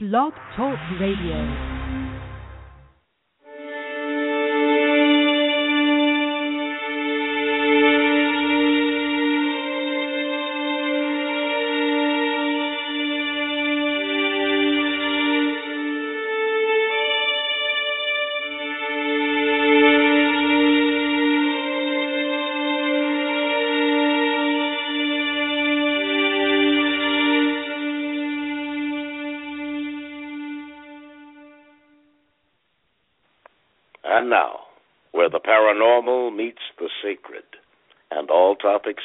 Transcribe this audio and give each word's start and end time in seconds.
Blog 0.00 0.32
Talk 0.54 0.78
Radio. 1.00 1.77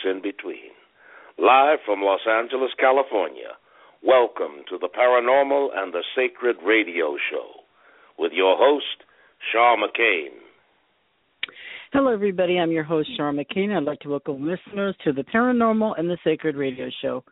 In 0.05 0.21
between. 0.21 0.75
Live 1.37 1.79
from 1.85 2.01
Los 2.01 2.19
Angeles, 2.27 2.71
California, 2.77 3.55
welcome 4.03 4.63
to 4.69 4.77
the 4.77 4.89
Paranormal 4.89 5.69
and 5.75 5.93
the 5.93 6.03
Sacred 6.15 6.57
Radio 6.65 7.15
Show 7.31 7.63
with 8.19 8.33
your 8.33 8.57
host, 8.57 9.03
Char 9.51 9.77
McCain. 9.77 10.29
Hello, 11.93 12.11
everybody. 12.11 12.59
I'm 12.59 12.71
your 12.71 12.83
host, 12.83 13.09
Char 13.15 13.31
McCain. 13.31 13.75
I'd 13.75 13.83
like 13.83 13.99
to 13.99 14.09
welcome 14.09 14.45
listeners 14.45 14.95
to 15.05 15.13
the 15.13 15.23
Paranormal 15.23 15.97
and 15.97 16.09
the 16.09 16.17
Sacred 16.23 16.55
Radio 16.57 16.89
Show. 17.01 17.23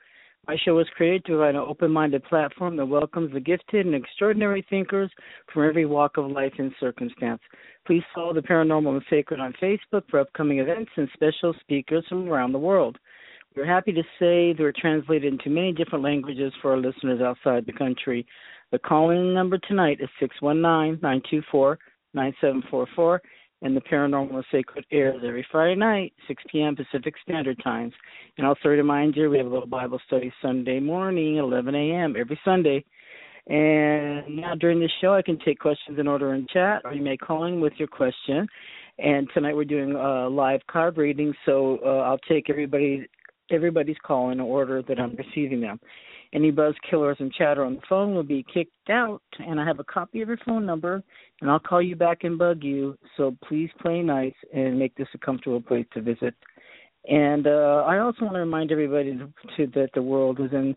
My 0.47 0.55
show 0.63 0.75
was 0.75 0.87
created 0.95 1.25
to 1.25 1.33
provide 1.33 1.55
an 1.55 1.65
open 1.67 1.91
minded 1.91 2.23
platform 2.23 2.77
that 2.77 2.85
welcomes 2.85 3.33
the 3.33 3.39
gifted 3.39 3.85
and 3.85 3.93
extraordinary 3.93 4.65
thinkers 4.69 5.11
from 5.53 5.67
every 5.67 5.85
walk 5.85 6.17
of 6.17 6.31
life 6.31 6.53
and 6.57 6.71
circumstance. 6.79 7.41
Please 7.85 8.03
follow 8.13 8.33
the 8.33 8.41
Paranormal 8.41 8.93
and 8.93 9.03
Sacred 9.09 9.39
on 9.39 9.53
Facebook 9.61 10.03
for 10.09 10.19
upcoming 10.19 10.59
events 10.59 10.91
and 10.95 11.09
special 11.13 11.53
speakers 11.61 12.05
from 12.07 12.29
around 12.29 12.51
the 12.51 12.59
world. 12.59 12.97
We're 13.55 13.65
happy 13.65 13.91
to 13.91 14.03
say 14.19 14.53
they're 14.53 14.71
translated 14.71 15.33
into 15.33 15.49
many 15.49 15.73
different 15.73 16.03
languages 16.03 16.53
for 16.61 16.71
our 16.71 16.77
listeners 16.77 17.21
outside 17.21 17.65
the 17.65 17.73
country. 17.73 18.25
The 18.71 18.79
call 18.79 19.09
in 19.09 19.33
number 19.33 19.57
tonight 19.57 19.97
is 19.99 20.09
619 20.19 21.01
924 21.01 21.79
9744 22.13 23.21
and 23.63 23.75
the 23.75 23.81
Paranormal 23.81 24.35
and 24.35 24.45
Sacred 24.51 24.85
airs 24.91 25.21
every 25.25 25.45
Friday 25.51 25.75
night, 25.75 26.13
6 26.27 26.43
p.m. 26.51 26.75
Pacific 26.75 27.13
Standard 27.23 27.61
Times. 27.63 27.93
And 28.37 28.47
also 28.47 28.69
remind 28.69 29.15
you, 29.15 29.29
we 29.29 29.37
have 29.37 29.45
a 29.45 29.49
little 29.49 29.67
Bible 29.67 29.99
study 30.07 30.33
Sunday 30.41 30.79
morning, 30.79 31.37
11 31.37 31.75
a.m. 31.75 32.15
every 32.17 32.39
Sunday. 32.43 32.83
And 33.47 34.37
now 34.37 34.53
during 34.55 34.79
the 34.79 34.89
show, 35.01 35.13
I 35.13 35.21
can 35.21 35.39
take 35.39 35.59
questions 35.59 35.97
in 35.99 36.07
order 36.07 36.33
in 36.33 36.47
chat, 36.51 36.81
or 36.85 36.93
you 36.93 37.01
may 37.01 37.17
call 37.17 37.45
in 37.45 37.59
with 37.59 37.73
your 37.77 37.87
question. 37.87 38.47
And 38.99 39.27
tonight 39.33 39.55
we're 39.55 39.65
doing 39.65 39.93
a 39.93 40.29
live 40.29 40.61
card 40.69 40.97
reading, 40.97 41.33
so 41.45 41.79
uh, 41.83 42.01
I'll 42.01 42.19
take 42.29 42.49
everybody 42.49 43.07
everybody's 43.49 43.97
call 44.05 44.29
in 44.29 44.39
order 44.39 44.81
that 44.87 44.99
I'm 44.99 45.15
receiving 45.15 45.59
them. 45.59 45.79
Any 46.33 46.51
buzz 46.51 46.73
killers 46.89 47.17
and 47.19 47.33
chatter 47.33 47.65
on 47.65 47.75
the 47.75 47.81
phone 47.89 48.15
will 48.15 48.23
be 48.23 48.45
kicked 48.53 48.89
out, 48.89 49.21
and 49.39 49.59
I 49.59 49.65
have 49.65 49.79
a 49.79 49.83
copy 49.83 50.21
of 50.21 50.29
your 50.29 50.37
phone 50.45 50.65
number, 50.65 51.03
and 51.41 51.51
I'll 51.51 51.59
call 51.59 51.81
you 51.81 51.97
back 51.97 52.23
and 52.23 52.37
bug 52.37 52.63
you. 52.63 52.97
So 53.17 53.35
please 53.45 53.69
play 53.81 54.01
nice 54.01 54.33
and 54.53 54.79
make 54.79 54.95
this 54.95 55.09
a 55.13 55.17
comfortable 55.17 55.61
place 55.61 55.85
to 55.93 56.01
visit. 56.01 56.33
And 57.09 57.47
uh, 57.47 57.83
I 57.85 57.99
also 57.99 58.23
want 58.23 58.35
to 58.35 58.39
remind 58.39 58.71
everybody 58.71 59.19
to, 59.57 59.67
that 59.67 59.89
the 59.93 60.01
world 60.01 60.39
is 60.39 60.51
in 60.53 60.75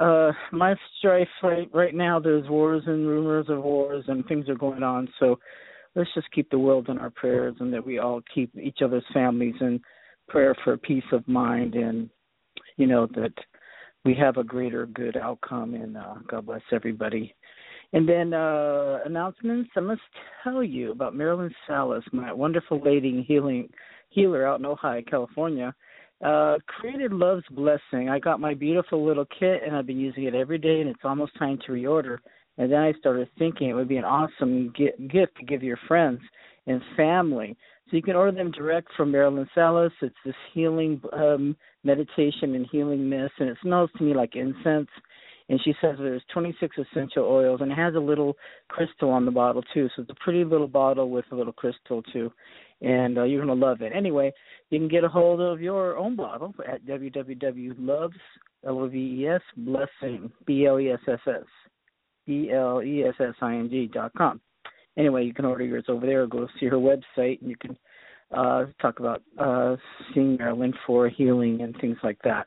uh, 0.00 0.32
my 0.52 0.74
strife 0.98 1.28
right, 1.42 1.68
right 1.72 1.94
now. 1.94 2.18
There's 2.18 2.48
wars 2.48 2.82
and 2.86 3.06
rumors 3.06 3.46
of 3.48 3.62
wars, 3.62 4.04
and 4.08 4.24
things 4.26 4.48
are 4.48 4.54
going 4.54 4.82
on. 4.82 5.08
So 5.18 5.38
let's 5.94 6.10
just 6.14 6.30
keep 6.32 6.50
the 6.50 6.58
world 6.58 6.88
in 6.88 6.98
our 6.98 7.10
prayers, 7.10 7.56
and 7.60 7.72
that 7.72 7.84
we 7.84 7.98
all 7.98 8.20
keep 8.34 8.56
each 8.56 8.78
other's 8.82 9.04
families 9.12 9.56
in 9.60 9.80
prayer 10.28 10.54
for 10.64 10.76
peace 10.76 11.04
of 11.12 11.26
mind, 11.26 11.74
and 11.74 12.08
you 12.76 12.86
know 12.86 13.06
that 13.14 13.32
we 14.04 14.14
have 14.14 14.36
a 14.36 14.44
greater 14.44 14.86
good 14.86 15.16
outcome. 15.16 15.74
And 15.74 15.96
uh, 15.96 16.14
God 16.28 16.46
bless 16.46 16.62
everybody. 16.72 17.34
And 17.92 18.08
then 18.08 18.34
uh, 18.34 18.98
announcements. 19.06 19.70
I 19.76 19.80
must 19.80 20.02
tell 20.44 20.62
you 20.62 20.92
about 20.92 21.14
Marilyn 21.14 21.54
Salas, 21.66 22.04
my 22.12 22.32
wonderful 22.32 22.80
lady 22.84 23.24
healing 23.26 23.68
healer 24.10 24.46
out 24.46 24.60
in 24.60 24.66
Ojai, 24.66 25.08
California. 25.08 25.74
Uh, 26.24 26.56
created 26.66 27.12
Love's 27.12 27.44
Blessing. 27.50 28.08
I 28.08 28.18
got 28.18 28.40
my 28.40 28.52
beautiful 28.52 29.06
little 29.06 29.26
kit 29.38 29.62
and 29.64 29.76
I've 29.76 29.86
been 29.86 30.00
using 30.00 30.24
it 30.24 30.34
every 30.34 30.58
day, 30.58 30.80
and 30.80 30.90
it's 30.90 31.04
almost 31.04 31.38
time 31.38 31.58
to 31.66 31.72
reorder. 31.72 32.18
And 32.56 32.72
then 32.72 32.80
I 32.80 32.92
started 32.98 33.28
thinking 33.38 33.68
it 33.68 33.74
would 33.74 33.88
be 33.88 33.98
an 33.98 34.04
awesome 34.04 34.72
gift 34.76 35.36
to 35.36 35.44
give 35.46 35.62
your 35.62 35.78
friends 35.86 36.20
and 36.66 36.82
family. 36.96 37.56
So 37.88 37.96
you 37.96 38.02
can 38.02 38.16
order 38.16 38.36
them 38.36 38.50
direct 38.50 38.88
from 38.96 39.12
Marilyn 39.12 39.48
Salas. 39.54 39.92
It's 40.02 40.14
this 40.24 40.34
healing 40.52 41.00
um, 41.12 41.56
meditation 41.84 42.54
and 42.54 42.66
healing 42.70 43.08
mist, 43.08 43.34
and 43.38 43.48
it 43.48 43.56
smells 43.62 43.90
to 43.96 44.04
me 44.04 44.12
like 44.12 44.34
incense. 44.34 44.88
And 45.48 45.58
she 45.64 45.72
says 45.80 45.96
there's 45.98 46.22
26 46.34 46.76
essential 46.76 47.24
oils, 47.24 47.60
and 47.62 47.72
it 47.72 47.78
has 47.78 47.94
a 47.94 48.00
little 48.00 48.36
crystal 48.68 49.08
on 49.08 49.24
the 49.24 49.30
bottle 49.30 49.62
too. 49.72 49.88
So 49.94 50.02
it's 50.02 50.10
a 50.10 50.24
pretty 50.24 50.44
little 50.44 50.68
bottle 50.68 51.08
with 51.08 51.24
a 51.30 51.34
little 51.34 51.54
crystal 51.54 52.02
too, 52.02 52.30
and 52.80 53.18
uh, 53.18 53.24
you're 53.24 53.44
gonna 53.44 53.54
love 53.54 53.82
it. 53.82 53.92
Anyway, 53.94 54.32
you 54.70 54.78
can 54.78 54.88
get 54.88 55.04
a 55.04 55.08
hold 55.08 55.40
of 55.40 55.60
your 55.60 55.96
own 55.96 56.16
bottle 56.16 56.54
at 56.66 56.84
www.loves 56.84 58.16
L 58.66 58.78
O 58.78 58.88
V 58.88 58.98
E 59.20 59.28
S 59.28 59.42
blessing 59.56 60.30
B 60.46 60.66
L 60.66 60.78
E 60.80 60.90
S 60.90 61.00
S 61.08 61.20
S 61.26 61.44
B 62.26 62.50
L 62.52 62.82
E 62.82 63.04
S 63.04 63.14
S 63.20 63.34
I 63.40 63.54
N 63.54 63.68
G 63.70 63.86
dot 63.92 64.12
com 64.16 64.40
anyway, 64.98 65.24
you 65.24 65.32
can 65.32 65.44
order 65.44 65.64
yours 65.64 65.84
over 65.88 66.04
there 66.04 66.24
or 66.24 66.26
go 66.26 66.46
see 66.58 66.66
her 66.66 66.76
website 66.76 67.40
and 67.40 67.48
you 67.48 67.56
can 67.56 67.78
uh 68.36 68.66
talk 68.82 68.98
about 69.00 69.22
uh 69.38 69.74
seeing 70.12 70.36
Marilyn 70.36 70.74
for 70.86 71.08
healing 71.08 71.62
and 71.62 71.74
things 71.80 71.96
like 72.02 72.18
that. 72.24 72.46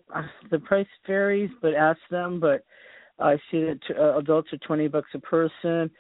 the 0.51 0.59
price 0.61 0.87
varies, 1.07 1.51
but 1.61 1.75
ask 1.75 1.99
them. 2.11 2.41
But 2.41 2.65
I 3.19 3.37
see 3.51 3.65
that 3.65 3.81
uh, 3.99 4.19
adults 4.19 4.53
are 4.53 4.59
twenty 4.59 4.89
bucks 4.89 5.11
a 5.15 5.19
person, 5.19 5.91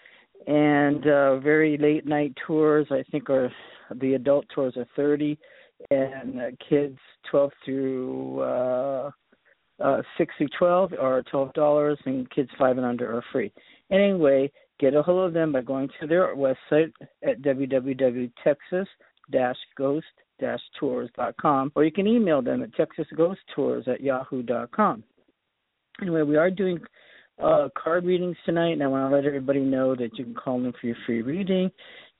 and 0.46 1.06
uh, 1.06 1.38
very 1.38 1.76
late 1.78 2.06
night 2.06 2.34
tours 2.46 2.86
I 2.90 3.04
think 3.10 3.30
are 3.30 3.50
the 3.94 4.14
adult 4.14 4.46
tours 4.54 4.76
are 4.76 4.86
thirty, 4.96 5.38
and 5.90 6.40
uh, 6.40 6.46
kids 6.68 6.98
twelve 7.30 7.52
through 7.64 8.40
uh, 8.40 9.10
uh, 9.82 10.02
six 10.18 10.34
through 10.38 10.48
twelve 10.58 10.92
are 11.00 11.22
twelve 11.22 11.52
dollars, 11.54 11.98
and 12.04 12.30
kids 12.30 12.50
five 12.58 12.76
and 12.76 12.86
under 12.86 13.16
are 13.16 13.24
free. 13.32 13.52
Anyway, 13.90 14.50
get 14.78 14.94
a 14.94 15.02
hold 15.02 15.28
of 15.28 15.34
them 15.34 15.52
by 15.52 15.60
going 15.60 15.88
to 16.00 16.06
their 16.06 16.34
website 16.34 16.92
at 17.22 17.42
www.texas 17.42 18.88
ghost 19.76 20.06
tours.com, 20.78 21.72
or 21.74 21.84
you 21.84 21.92
can 21.92 22.06
email 22.06 22.42
them 22.42 22.62
at 22.62 22.70
texasghosttours 22.72 23.86
at 23.86 24.00
yahoo.com. 24.00 25.04
Anyway, 26.00 26.22
we 26.22 26.36
are 26.36 26.50
doing 26.50 26.78
uh, 27.42 27.68
card 27.80 28.04
readings 28.04 28.36
tonight, 28.44 28.72
and 28.72 28.82
I 28.82 28.86
want 28.86 29.10
to 29.10 29.16
let 29.16 29.24
everybody 29.24 29.60
know 29.60 29.94
that 29.94 30.18
you 30.18 30.24
can 30.24 30.34
call 30.34 30.64
in 30.64 30.72
for 30.72 30.86
your 30.86 30.96
free 31.06 31.22
reading. 31.22 31.70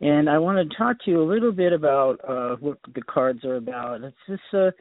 And 0.00 0.29
I 0.29 0.38
want 0.38 0.58
to 0.58 0.76
talk 0.76 0.97
to 1.05 1.11
you 1.11 1.23
a 1.23 1.25
little 1.25 1.53
bit 1.53 1.73
about 1.73 2.20
uh, 2.29 2.56
what 2.61 2.79
the 2.94 3.03
cards 3.03 3.44
are 3.44 3.56
about. 3.56 4.03
It's 4.03 4.17
just 4.29 4.43
a 4.53 4.73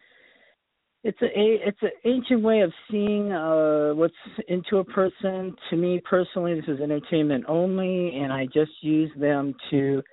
it's 1.03 1.21
a 1.21 1.27
it's 1.33 1.81
an 1.81 1.91
ancient 2.05 2.43
way 2.43 2.61
of 2.61 2.71
seeing 2.89 3.31
uh, 3.31 3.91
what's 3.93 4.13
into 4.47 4.77
a 4.77 4.83
person. 4.83 5.55
To 5.69 5.75
me 5.75 6.01
personally, 6.07 6.53
this 6.53 6.65
is 6.67 6.79
entertainment 6.79 7.45
only, 7.47 8.17
and 8.17 8.31
I 8.31 8.45
just 8.45 8.71
use 8.81 9.11
them 9.17 9.55
to 9.71 10.03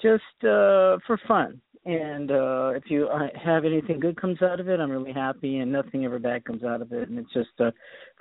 just 0.00 0.22
uh, 0.42 0.96
for 1.06 1.18
fun. 1.28 1.60
And 1.84 2.30
uh, 2.30 2.72
if 2.74 2.84
you 2.88 3.08
uh, 3.08 3.28
have 3.42 3.64
anything 3.64 4.00
good 4.00 4.20
comes 4.20 4.42
out 4.42 4.60
of 4.60 4.68
it, 4.68 4.80
I'm 4.80 4.90
really 4.90 5.12
happy, 5.12 5.58
and 5.58 5.72
nothing 5.72 6.04
ever 6.04 6.18
bad 6.18 6.44
comes 6.44 6.62
out 6.62 6.82
of 6.82 6.92
it. 6.92 7.08
And 7.08 7.18
it's 7.18 7.32
just, 7.32 7.48
uh, 7.58 7.70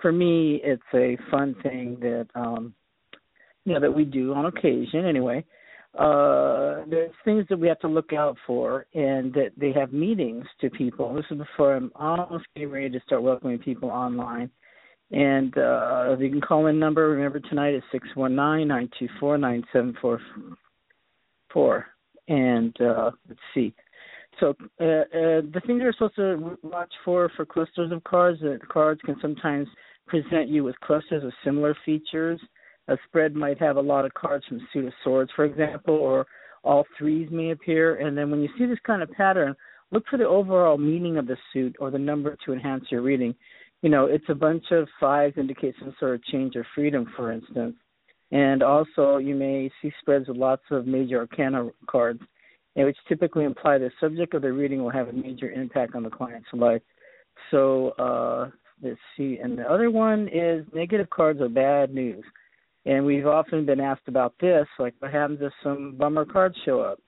for 0.01 0.13
me, 0.13 0.61
it's 0.63 0.81
a 0.93 1.17
fun 1.29 1.55
thing 1.61 1.97
that 1.99 2.27
um, 2.35 2.73
you 3.65 3.73
know 3.73 3.81
that 3.81 3.93
we 3.93 4.05
do 4.05 4.33
on 4.33 4.45
occasion, 4.45 5.05
anyway. 5.05 5.39
Uh, 5.39 5.58
there's 5.95 7.11
things 7.25 7.45
that 7.49 7.59
we 7.59 7.67
have 7.67 7.79
to 7.79 7.87
look 7.87 8.13
out 8.13 8.37
for, 8.45 8.85
and 8.93 9.33
that 9.33 9.51
they 9.57 9.71
have 9.71 9.93
meetings 9.93 10.45
to 10.61 10.69
people. 10.69 11.13
This 11.13 11.25
is 11.31 11.37
before 11.37 11.75
I'm 11.75 11.91
almost 11.95 12.45
getting 12.55 12.71
ready 12.71 12.89
to 12.89 12.99
start 13.05 13.23
welcoming 13.23 13.59
people 13.59 13.89
online. 13.89 14.49
And 15.11 15.57
uh, 15.57 16.15
you 16.19 16.29
can 16.29 16.41
call 16.41 16.67
in 16.67 16.77
number. 16.77 17.09
Remember 17.09 17.39
tonight 17.39 17.73
is 17.73 17.83
six 17.91 18.07
one 18.13 18.35
nine 18.35 18.67
nine 18.67 18.89
two 18.99 19.09
four 19.19 19.37
nine 19.37 19.63
seven 19.73 19.97
four 19.99 20.21
four 21.51 21.87
and 22.29 22.79
uh, 22.79 23.11
let's 23.27 23.41
see. 23.53 23.73
So 24.39 24.55
uh, 24.79 24.83
uh, 24.83 25.41
the 25.51 25.61
things 25.65 25.81
you're 25.81 25.91
supposed 25.91 26.15
to 26.15 26.57
watch 26.63 26.93
for 27.03 27.29
for 27.35 27.45
clusters 27.45 27.91
of 27.91 28.03
cards, 28.05 28.39
that 28.41 28.59
cards 28.69 29.01
can 29.03 29.15
sometimes 29.21 29.67
present 30.07 30.47
you 30.47 30.63
with 30.63 30.79
clusters 30.79 31.23
of 31.23 31.33
similar 31.43 31.75
features. 31.85 32.39
A 32.89 32.97
spread 33.07 33.35
might 33.35 33.59
have 33.59 33.77
a 33.77 33.81
lot 33.81 34.05
of 34.05 34.13
cards 34.15 34.45
from 34.47 34.67
suit 34.73 34.85
of 34.85 34.93
swords, 35.03 35.31
for 35.35 35.45
example, 35.45 35.95
or 35.95 36.25
all 36.63 36.85
threes 36.97 37.29
may 37.31 37.51
appear. 37.51 37.97
And 37.97 38.17
then 38.17 38.31
when 38.31 38.41
you 38.41 38.49
see 38.57 38.65
this 38.65 38.79
kind 38.85 39.03
of 39.03 39.11
pattern, 39.11 39.55
look 39.91 40.03
for 40.09 40.17
the 40.17 40.27
overall 40.27 40.77
meaning 40.77 41.17
of 41.17 41.27
the 41.27 41.37
suit 41.53 41.75
or 41.79 41.91
the 41.91 41.99
number 41.99 42.35
to 42.45 42.53
enhance 42.53 42.85
your 42.89 43.01
reading. 43.01 43.35
You 43.81 43.89
know, 43.89 44.05
it's 44.05 44.25
a 44.27 44.35
bunch 44.35 44.65
of 44.71 44.87
fives 44.99 45.37
indicate 45.37 45.75
some 45.79 45.95
sort 45.99 46.15
of 46.15 46.23
change 46.25 46.55
or 46.55 46.65
freedom, 46.75 47.11
for 47.15 47.31
instance. 47.31 47.75
And 48.31 48.61
also, 48.61 49.17
you 49.17 49.35
may 49.35 49.71
see 49.81 49.91
spreads 50.01 50.27
with 50.27 50.37
lots 50.37 50.63
of 50.69 50.85
major 50.85 51.19
arcana 51.19 51.69
cards, 51.87 52.21
which 52.75 52.97
typically 53.07 53.45
imply 53.45 53.77
the 53.77 53.91
subject 53.99 54.33
of 54.33 54.41
the 54.41 54.51
reading 54.51 54.83
will 54.83 54.91
have 54.91 55.07
a 55.07 55.13
major 55.13 55.51
impact 55.51 55.95
on 55.95 56.03
the 56.03 56.09
client's 56.09 56.47
life. 56.53 56.81
So, 57.51 57.91
uh, 57.91 58.49
let's 58.81 58.99
see. 59.15 59.39
And 59.41 59.57
the 59.57 59.71
other 59.71 59.89
one 59.89 60.27
is 60.27 60.65
negative 60.73 61.09
cards 61.09 61.41
are 61.41 61.49
bad 61.49 61.93
news. 61.93 62.23
And 62.89 63.05
we've 63.05 63.27
often 63.27 63.67
been 63.67 63.79
asked 63.79 64.07
about 64.07 64.33
this, 64.41 64.65
like 64.79 64.95
what 64.97 65.11
happens 65.11 65.37
if 65.43 65.53
some 65.63 65.93
bummer 65.95 66.25
cards 66.25 66.55
show 66.65 66.79
up? 66.79 66.99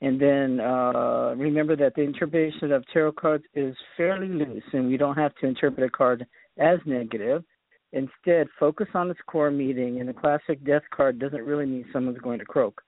And 0.00 0.20
then 0.20 0.58
uh, 0.58 1.32
remember 1.36 1.76
that 1.76 1.94
the 1.94 2.02
interpretation 2.02 2.72
of 2.72 2.84
tarot 2.92 3.12
cards 3.12 3.44
is 3.54 3.76
fairly 3.96 4.26
loose, 4.26 4.64
and 4.72 4.88
we 4.88 4.96
don't 4.96 5.14
have 5.14 5.32
to 5.36 5.46
interpret 5.46 5.86
a 5.86 5.96
card 5.96 6.26
as 6.58 6.80
negative. 6.86 7.44
Instead, 7.92 8.48
focus 8.58 8.88
on 8.94 9.08
its 9.08 9.20
core 9.28 9.52
meaning, 9.52 10.00
and 10.00 10.08
the 10.08 10.12
classic 10.12 10.62
death 10.64 10.82
card 10.92 11.20
doesn't 11.20 11.46
really 11.46 11.66
mean 11.66 11.84
someone's 11.92 12.18
going 12.18 12.40
to 12.40 12.44
croak. 12.44 12.82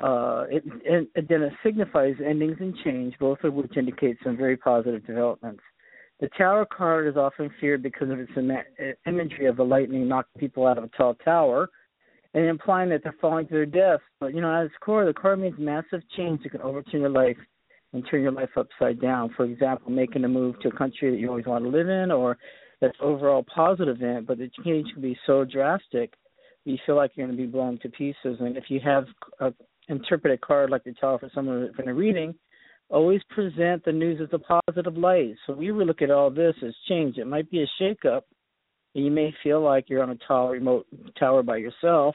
Uh, 0.00 0.44
it, 0.48 0.62
it, 0.84 1.08
it 1.16 1.28
then 1.28 1.42
it 1.42 1.52
signifies 1.64 2.14
endings 2.24 2.56
and 2.60 2.76
change, 2.84 3.14
both 3.18 3.42
of 3.42 3.52
which 3.52 3.76
indicate 3.76 4.16
some 4.22 4.36
very 4.36 4.56
positive 4.56 5.04
developments. 5.08 5.62
The 6.22 6.28
Tower 6.38 6.64
card 6.64 7.08
is 7.08 7.16
often 7.16 7.50
feared 7.60 7.82
because 7.82 8.08
of 8.08 8.20
its 8.20 8.30
imagery 9.06 9.46
of 9.46 9.56
the 9.56 9.64
lightning 9.64 10.06
knocking 10.06 10.38
people 10.38 10.68
out 10.68 10.78
of 10.78 10.84
a 10.84 10.88
tall 10.96 11.14
tower 11.16 11.68
and 12.32 12.46
implying 12.46 12.90
that 12.90 13.02
they're 13.02 13.16
falling 13.20 13.48
to 13.48 13.52
their 13.52 13.66
deaths. 13.66 14.04
But, 14.20 14.32
you 14.32 14.40
know, 14.40 14.54
at 14.54 14.66
its 14.66 14.74
core, 14.80 15.04
the 15.04 15.12
card 15.12 15.40
means 15.40 15.56
massive 15.58 16.00
change 16.16 16.44
that 16.44 16.50
can 16.50 16.60
overturn 16.60 17.00
your 17.00 17.10
life 17.10 17.36
and 17.92 18.06
turn 18.08 18.22
your 18.22 18.30
life 18.30 18.50
upside 18.56 19.00
down. 19.00 19.34
For 19.36 19.44
example, 19.46 19.90
making 19.90 20.22
a 20.22 20.28
move 20.28 20.60
to 20.60 20.68
a 20.68 20.76
country 20.76 21.10
that 21.10 21.18
you 21.18 21.28
always 21.28 21.46
want 21.46 21.64
to 21.64 21.70
live 21.70 21.88
in 21.88 22.12
or 22.12 22.38
that's 22.80 22.96
overall 23.00 23.44
positive 23.52 23.96
event, 23.96 24.28
but 24.28 24.38
the 24.38 24.48
change 24.64 24.92
can 24.92 25.02
be 25.02 25.18
so 25.26 25.44
drastic 25.44 26.14
you 26.64 26.78
feel 26.86 26.94
like 26.94 27.10
you're 27.16 27.26
going 27.26 27.36
to 27.36 27.42
be 27.42 27.50
blown 27.50 27.80
to 27.80 27.88
pieces. 27.88 28.36
And 28.38 28.56
if 28.56 28.64
you 28.68 28.78
have 28.84 29.06
a 29.40 29.52
interpreted 29.88 30.40
card 30.40 30.70
like 30.70 30.84
the 30.84 30.92
Tower 30.92 31.18
for 31.18 31.30
someone 31.34 31.68
in 31.76 31.88
a 31.88 31.92
reading, 31.92 32.32
always 32.92 33.22
present 33.30 33.84
the 33.84 33.92
news 33.92 34.20
as 34.22 34.28
a 34.32 34.38
positive 34.38 34.96
light. 34.96 35.34
So 35.46 35.54
we 35.54 35.72
would 35.72 35.86
look 35.86 36.02
at 36.02 36.10
all 36.10 36.30
this 36.30 36.54
as 36.64 36.74
change. 36.88 37.16
It 37.16 37.26
might 37.26 37.50
be 37.50 37.62
a 37.62 37.82
shakeup, 37.82 38.22
and 38.94 39.04
you 39.04 39.10
may 39.10 39.34
feel 39.42 39.62
like 39.62 39.88
you're 39.88 40.02
on 40.02 40.10
a 40.10 40.18
tall 40.28 40.50
remote 40.50 40.86
tower 41.18 41.42
by 41.42 41.56
yourself, 41.56 42.14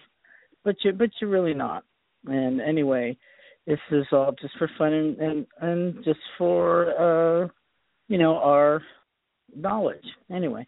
but 0.64 0.76
you 0.84 0.94
but 0.94 1.10
you're 1.20 1.30
really 1.30 1.56
not. 1.56 1.84
And 2.28 2.62
anyway, 2.62 3.18
this 3.66 3.80
is 3.92 4.06
all 4.12 4.34
just 4.40 4.58
for 4.58 4.70
fun 4.78 4.94
and 4.94 5.18
and, 5.18 5.48
and 5.60 6.06
just 6.06 6.20
for 6.38 7.44
uh 7.44 7.48
you 8.08 8.20
know 8.20 8.38
our 8.38 8.82
knowledge 9.56 10.06
anyway. 10.32 10.66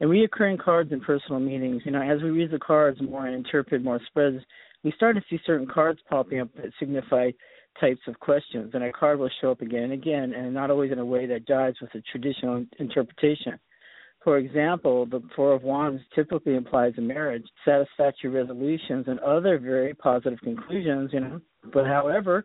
And 0.00 0.10
reoccurring 0.10 0.58
cards 0.58 0.90
in 0.90 1.00
personal 1.00 1.38
meetings, 1.38 1.82
you 1.84 1.92
know, 1.92 2.02
as 2.02 2.20
we 2.22 2.30
read 2.30 2.50
the 2.50 2.58
cards 2.58 3.00
more 3.00 3.26
and 3.26 3.36
interpret 3.36 3.84
more 3.84 4.00
spreads, 4.08 4.42
we 4.82 4.92
start 4.96 5.14
to 5.14 5.22
see 5.30 5.38
certain 5.46 5.66
cards 5.66 6.00
popping 6.08 6.40
up 6.40 6.48
that 6.56 6.72
signify 6.80 7.30
types 7.80 8.00
of 8.06 8.18
questions, 8.20 8.70
and 8.74 8.84
a 8.84 8.92
card 8.92 9.18
will 9.18 9.30
show 9.40 9.50
up 9.50 9.60
again 9.60 9.84
and 9.84 9.92
again, 9.92 10.32
and 10.34 10.52
not 10.52 10.70
always 10.70 10.92
in 10.92 10.98
a 10.98 11.04
way 11.04 11.26
that 11.26 11.46
jives 11.46 11.80
with 11.80 11.92
the 11.92 12.02
traditional 12.10 12.64
interpretation. 12.78 13.58
For 14.24 14.38
example, 14.38 15.06
the 15.06 15.20
Four 15.34 15.52
of 15.52 15.62
Wands 15.62 16.00
typically 16.14 16.54
implies 16.54 16.92
a 16.96 17.00
marriage, 17.00 17.46
satisfactory 17.64 18.30
resolutions, 18.30 19.06
and 19.08 19.18
other 19.20 19.58
very 19.58 19.94
positive 19.94 20.38
conclusions, 20.40 21.10
you 21.12 21.20
know. 21.20 21.40
But 21.72 21.86
however, 21.86 22.44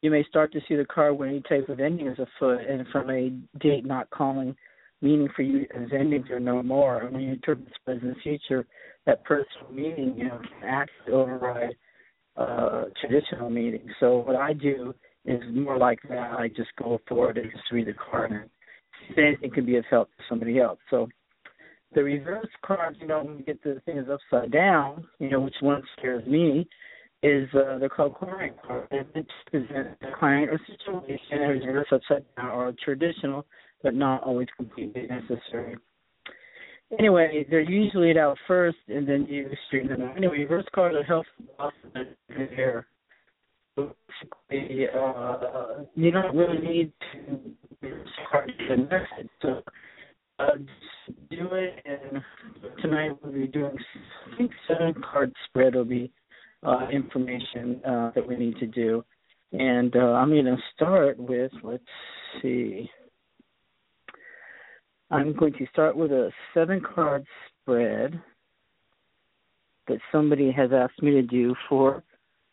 you 0.00 0.10
may 0.10 0.24
start 0.24 0.52
to 0.52 0.60
see 0.66 0.74
the 0.74 0.86
card 0.86 1.18
when 1.18 1.28
any 1.28 1.42
type 1.42 1.68
of 1.68 1.80
ending 1.80 2.06
is 2.06 2.18
afoot, 2.18 2.60
and 2.68 2.86
from 2.88 3.10
a 3.10 3.30
date 3.58 3.84
not 3.84 4.08
calling 4.10 4.56
meaning 5.02 5.28
for 5.34 5.42
you 5.42 5.66
as 5.74 5.88
ending 5.92 6.24
or 6.30 6.40
no 6.40 6.62
more. 6.62 7.02
And 7.02 7.12
when 7.12 7.22
you 7.22 7.32
interpret 7.32 7.68
the 7.86 8.14
future, 8.22 8.64
that 9.04 9.24
personal 9.24 9.70
meaning, 9.70 10.14
you 10.16 10.28
know, 10.28 10.38
can 10.38 10.68
actually 10.68 11.12
override 11.12 11.74
uh, 12.36 12.84
traditional 13.00 13.50
meaning. 13.50 13.88
So 14.00 14.18
what 14.18 14.36
I 14.36 14.52
do 14.52 14.94
is 15.24 15.40
more 15.52 15.78
like 15.78 16.00
that. 16.08 16.32
I 16.38 16.48
just 16.48 16.70
go 16.78 17.00
forward 17.08 17.38
and 17.38 17.50
just 17.50 17.70
read 17.70 17.86
the 17.86 17.94
card 17.94 18.32
and 18.32 18.50
see 19.00 19.12
if 19.12 19.18
anything 19.18 19.50
can 19.50 19.66
be 19.66 19.76
of 19.76 19.84
help 19.90 20.08
to 20.08 20.24
somebody 20.28 20.58
else. 20.58 20.78
So 20.90 21.08
the 21.94 22.02
reverse 22.02 22.48
card, 22.64 22.96
you 23.00 23.06
know, 23.06 23.22
when 23.22 23.38
you 23.38 23.44
get 23.44 23.62
the 23.62 23.80
things 23.84 24.06
upside 24.10 24.50
down, 24.50 25.04
you 25.18 25.30
know, 25.30 25.40
which 25.40 25.54
one 25.60 25.82
scares 25.98 26.26
me, 26.26 26.66
is 27.22 27.48
uh, 27.54 27.78
they're 27.78 27.88
called 27.88 28.16
chlorine 28.16 28.54
cards. 28.66 28.88
They 28.90 29.24
present 29.50 29.96
a 30.02 30.18
client 30.18 30.50
or 30.50 30.60
situation 30.66 31.38
as 31.38 31.66
reverse 31.66 31.86
upside 31.92 32.24
down 32.36 32.50
or 32.50 32.74
traditional 32.84 33.46
but 33.82 33.94
not 33.94 34.22
always 34.22 34.48
completely 34.56 35.06
necessary. 35.06 35.76
Anyway, 36.98 37.46
they're 37.48 37.60
usually 37.60 38.16
out 38.18 38.36
first, 38.46 38.76
and 38.88 39.08
then 39.08 39.26
you 39.28 39.48
straighten 39.66 39.88
them 39.88 40.02
out. 40.02 40.16
Anyway, 40.16 40.38
reverse 40.40 40.66
are 40.76 41.02
helpful 41.02 41.72
in 41.96 42.48
here. 42.54 42.86
Basically, 43.76 44.86
uh, 44.94 45.84
you 45.94 46.10
don't 46.10 46.36
really 46.36 46.58
need 46.58 46.92
to 47.12 47.40
reverse 47.80 48.08
cards 48.30 48.52
the 48.68 48.76
method. 48.76 49.30
So 49.40 49.62
uh, 50.38 50.56
just 50.58 51.30
do 51.30 51.48
it, 51.52 51.82
and 51.86 52.22
tonight 52.82 53.12
we'll 53.22 53.32
be 53.32 53.46
doing, 53.46 53.72
I 54.32 54.36
think, 54.36 54.50
seven 54.68 54.94
card 55.10 55.32
spread 55.46 55.74
will 55.74 55.84
be 55.84 56.12
uh, 56.62 56.88
information 56.92 57.80
uh, 57.86 58.10
that 58.14 58.26
we 58.26 58.36
need 58.36 58.56
to 58.58 58.66
do. 58.66 59.02
And 59.52 59.96
uh, 59.96 60.12
I'm 60.12 60.28
going 60.28 60.44
to 60.44 60.56
start 60.74 61.18
with, 61.18 61.52
let's 61.62 61.82
see. 62.42 62.90
I'm 65.12 65.34
going 65.34 65.52
to 65.52 65.66
start 65.70 65.94
with 65.94 66.10
a 66.10 66.30
seven 66.54 66.80
card 66.80 67.26
spread 67.60 68.18
that 69.86 69.98
somebody 70.10 70.50
has 70.50 70.70
asked 70.72 71.02
me 71.02 71.10
to 71.10 71.22
do 71.22 71.54
for 71.68 72.02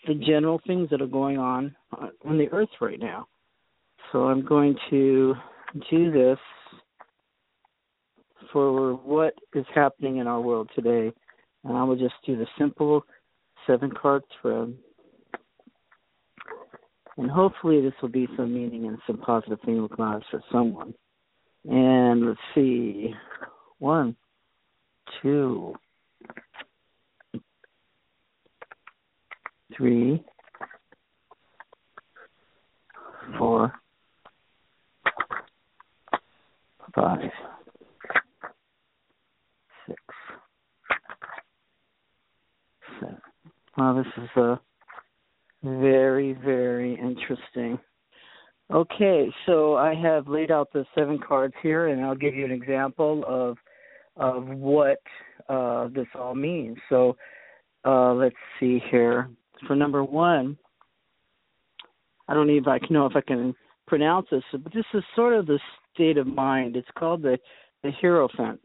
the 0.06 0.16
general 0.16 0.60
things 0.68 0.90
that 0.90 1.02
are 1.02 1.08
going 1.08 1.38
on 1.38 1.74
uh, 1.94 2.08
on 2.26 2.38
the 2.38 2.50
earth 2.52 2.70
right 2.82 3.00
now. 3.00 3.28
So 4.12 4.26
I'm 4.26 4.44
going 4.46 4.76
to 4.90 5.36
do 5.90 6.12
this 6.12 6.38
for 8.52 8.94
what 8.94 9.36
is 9.56 9.66
happening 9.74 10.18
in 10.18 10.28
our 10.28 10.42
world 10.42 10.70
today. 10.76 11.14
And 11.64 11.78
I 11.78 11.84
will 11.84 11.96
just 11.96 12.16
do 12.26 12.36
the 12.36 12.48
simple 12.58 13.06
seven 13.68 13.90
card 13.90 14.24
spread. 14.38 14.74
And 17.18 17.32
hopefully 17.32 17.82
this 17.82 17.94
will 18.02 18.10
be 18.10 18.28
some 18.36 18.54
meaning 18.54 18.88
and 18.88 18.98
some 19.08 19.18
positive 19.18 19.60
thing 19.62 19.80
will 19.80 19.88
come 19.88 20.06
out 20.06 20.24
for 20.30 20.42
someone. 20.52 20.94
And 21.66 22.28
let's 22.28 22.40
see. 22.56 23.14
One, 23.80 24.16
two, 25.22 25.74
three, 29.76 30.24
four, 33.38 33.72
five, 36.96 37.20
six, 39.88 40.02
seven. 43.00 43.18
Wow, 43.78 43.94
this 44.04 44.24
is 44.24 44.30
a 44.36 44.60
very, 45.64 46.34
very 46.34 46.94
interesting. 46.96 47.80
Okay, 48.72 49.28
so 49.48 49.76
I 49.78 49.96
have 49.96 50.28
laid 50.28 50.52
out 50.52 50.72
the 50.72 50.86
seven 50.94 51.18
cards 51.18 51.56
here, 51.64 51.88
and 51.88 52.06
I'll 52.06 52.16
give 52.16 52.36
you 52.36 52.46
an 52.46 52.52
example 52.52 53.24
of 53.28 53.58
of 54.16 54.46
what 54.48 55.00
uh, 55.48 55.88
this 55.88 56.06
all 56.14 56.36
means. 56.36 56.78
So 56.88 57.16
uh, 57.84 58.14
let's 58.14 58.36
see 58.60 58.80
here. 58.92 59.30
For 59.66 59.76
number 59.76 60.04
one, 60.04 60.56
I 62.28 62.36
don't 62.36 62.52
even 62.52 62.70
I 62.70 62.80
know 62.92 63.08
if 63.08 63.16
I 63.16 63.22
can 63.22 63.56
pronounce 63.88 64.28
this, 64.30 64.44
but 64.52 64.72
this 64.72 64.86
is 64.94 65.04
sort 65.16 65.34
of 65.34 65.48
the 65.48 65.60
state 65.96 66.18
of 66.18 66.28
mind. 66.28 66.76
It's 66.76 66.88
called 66.96 67.24
the 67.24 67.40
the 67.82 67.92
Hierophant, 68.00 68.60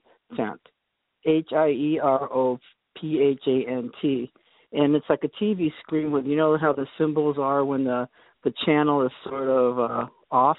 H 1.25 1.49
I 1.57 1.69
E 1.69 1.99
R 2.03 2.31
O 2.31 2.59
P 3.01 3.23
H 3.23 3.43
A 3.47 3.71
N 3.71 3.91
T, 4.03 4.31
and 4.75 4.95
it's 4.95 5.07
like 5.09 5.25
a 5.25 5.43
TV 5.43 5.73
screen 5.81 6.13
with 6.13 6.27
you 6.27 6.37
know 6.37 6.59
how 6.59 6.75
the 6.75 6.87
symbols 6.99 7.37
are 7.39 7.65
when 7.65 7.85
the 7.85 8.07
the 8.45 8.53
channel 8.65 9.05
is 9.05 9.13
sort 9.25 9.49
of 9.49 9.79
uh, 9.79 10.07
off. 10.31 10.59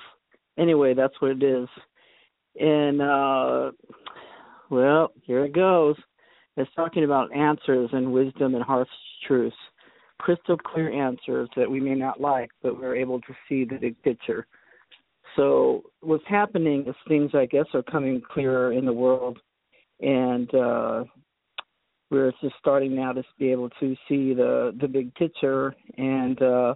Anyway, 0.57 0.93
that's 0.93 1.13
what 1.19 1.31
it 1.31 1.43
is. 1.43 1.67
And 2.59 3.01
uh, 3.01 3.71
well, 4.69 5.11
here 5.23 5.45
it 5.45 5.53
goes. 5.53 5.95
It's 6.57 6.71
talking 6.75 7.03
about 7.03 7.35
answers 7.35 7.89
and 7.93 8.11
wisdom 8.11 8.55
and 8.55 8.63
harsh 8.63 8.87
truths, 9.27 9.55
crystal 10.19 10.57
clear 10.57 10.91
answers 10.91 11.49
that 11.55 11.69
we 11.69 11.79
may 11.79 11.95
not 11.95 12.21
like, 12.21 12.49
but 12.63 12.79
we're 12.79 12.95
able 12.95 13.19
to 13.21 13.35
see 13.47 13.65
the 13.65 13.75
big 13.75 14.01
picture. 14.03 14.47
So 15.35 15.83
what's 15.99 16.23
happening 16.27 16.85
is 16.87 16.95
things 17.07 17.31
I 17.33 17.45
guess 17.45 17.65
are 17.73 17.83
coming 17.83 18.21
clearer 18.21 18.71
in 18.71 18.85
the 18.85 18.93
world, 18.93 19.37
and 19.99 20.53
uh, 20.55 21.03
we're 22.09 22.31
just 22.41 22.55
starting 22.59 22.95
now 22.95 23.11
to 23.11 23.23
be 23.37 23.51
able 23.51 23.69
to 23.81 23.95
see 24.07 24.33
the 24.33 24.73
the 24.79 24.87
big 24.87 25.13
picture, 25.15 25.75
and 25.97 26.41
uh, 26.41 26.75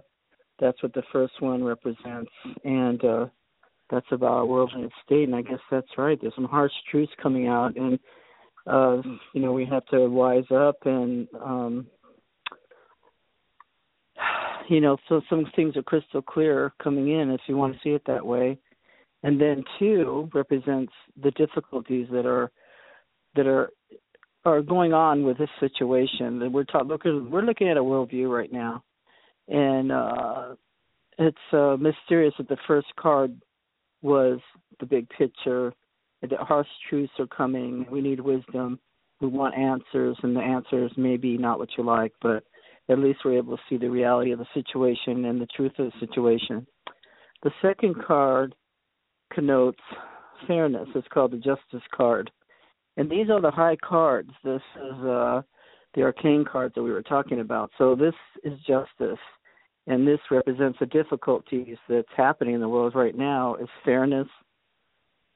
that's 0.60 0.82
what 0.82 0.92
the 0.94 1.02
first 1.12 1.40
one 1.40 1.64
represents. 1.64 2.30
And 2.64 3.04
uh, 3.04 3.26
that's 3.90 4.06
about 4.12 4.48
world 4.48 4.70
and 4.74 4.84
its 4.84 4.94
state, 5.04 5.24
and 5.24 5.34
I 5.34 5.42
guess 5.42 5.58
that's 5.70 5.98
right. 5.98 6.18
There's 6.20 6.34
some 6.34 6.44
harsh 6.44 6.72
truths 6.90 7.12
coming 7.22 7.48
out, 7.48 7.76
and 7.76 7.98
uh, 8.66 9.02
you 9.34 9.42
know 9.42 9.52
we 9.52 9.66
have 9.66 9.84
to 9.86 10.08
wise 10.08 10.44
up 10.54 10.76
and 10.84 11.26
um, 11.42 11.86
you 14.68 14.80
know 14.80 14.96
so 15.08 15.20
some 15.28 15.46
things 15.56 15.76
are 15.76 15.82
crystal 15.82 16.22
clear 16.22 16.72
coming 16.82 17.10
in 17.10 17.30
if 17.30 17.40
you 17.46 17.56
want 17.56 17.74
to 17.74 17.80
see 17.82 17.90
it 17.90 18.02
that 18.06 18.24
way, 18.24 18.58
and 19.22 19.40
then 19.40 19.64
two 19.78 20.30
represents 20.34 20.92
the 21.22 21.30
difficulties 21.32 22.06
that 22.12 22.26
are 22.26 22.50
that 23.34 23.46
are 23.46 23.70
are 24.44 24.62
going 24.62 24.92
on 24.92 25.24
with 25.24 25.38
this 25.38 25.50
situation. 25.58 26.38
That 26.38 26.52
we're 26.52 26.64
talking 26.64 27.30
we're 27.30 27.42
looking 27.42 27.68
at 27.68 27.76
a 27.76 27.82
worldview 27.82 28.30
right 28.30 28.52
now, 28.52 28.84
and 29.50 29.90
uh, 29.90 30.54
it's 31.18 31.36
uh, 31.52 31.76
mysterious 31.78 32.34
that 32.38 32.48
the 32.48 32.56
first 32.66 32.86
card 32.98 33.38
was 34.00 34.38
the 34.78 34.86
big 34.86 35.08
picture. 35.10 35.74
The 36.22 36.36
harsh 36.36 36.68
truths 36.88 37.12
are 37.18 37.26
coming. 37.26 37.86
We 37.90 38.00
need 38.00 38.20
wisdom. 38.20 38.78
We 39.20 39.28
want 39.28 39.56
answers, 39.56 40.16
and 40.22 40.34
the 40.34 40.40
answers 40.40 40.92
may 40.96 41.16
be 41.16 41.36
not 41.36 41.58
what 41.58 41.68
you 41.76 41.84
like, 41.84 42.12
but 42.22 42.44
at 42.88 42.98
least 42.98 43.20
we're 43.24 43.38
able 43.38 43.56
to 43.56 43.62
see 43.68 43.76
the 43.76 43.90
reality 43.90 44.30
of 44.30 44.38
the 44.38 44.46
situation 44.54 45.26
and 45.26 45.40
the 45.40 45.46
truth 45.46 45.72
of 45.78 45.90
the 45.92 46.06
situation. 46.06 46.66
The 47.42 47.50
second 47.60 47.96
card 48.06 48.54
connotes 49.32 49.80
fairness. 50.46 50.88
It's 50.94 51.08
called 51.08 51.32
the 51.32 51.36
Justice 51.36 51.86
card. 51.94 52.30
And 52.96 53.10
these 53.10 53.30
are 53.30 53.40
the 53.40 53.50
high 53.50 53.76
cards. 53.76 54.30
This 54.42 54.62
is 54.76 55.04
uh, 55.04 55.42
the 55.94 56.02
arcane 56.02 56.44
cards 56.50 56.74
that 56.74 56.82
we 56.82 56.92
were 56.92 57.02
talking 57.02 57.40
about. 57.40 57.70
So 57.78 57.94
this 57.94 58.14
is 58.42 58.58
justice 58.66 59.18
and 59.90 60.06
this 60.06 60.20
represents 60.30 60.78
the 60.78 60.86
difficulties 60.86 61.76
that's 61.88 62.06
happening 62.16 62.54
in 62.54 62.60
the 62.60 62.68
world 62.68 62.94
right 62.94 63.16
now 63.16 63.56
is 63.56 63.68
fairness 63.84 64.28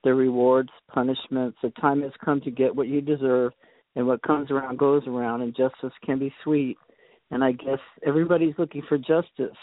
the 0.05 0.15
rewards 0.15 0.69
punishments. 0.93 1.59
The 1.61 1.71
time 1.81 2.03
has 2.03 2.13
come 2.25 2.41
to 2.43 2.51
get 2.51 2.77
what 2.77 2.87
you 2.87 3.01
deserve 3.01 3.53
and 3.97 4.07
what 4.07 4.23
comes 4.23 4.51
around 4.51 4.79
goes 4.79 5.03
around 5.09 5.41
and 5.41 5.57
justice 5.57 5.93
can 6.05 6.19
be 6.19 6.33
sweet. 6.45 6.77
And 7.31 7.43
i 7.43 7.51
guess 7.51 7.81
everybody's 8.07 8.55
looking 8.57 8.83
for 8.89 8.97
justice. 8.97 9.59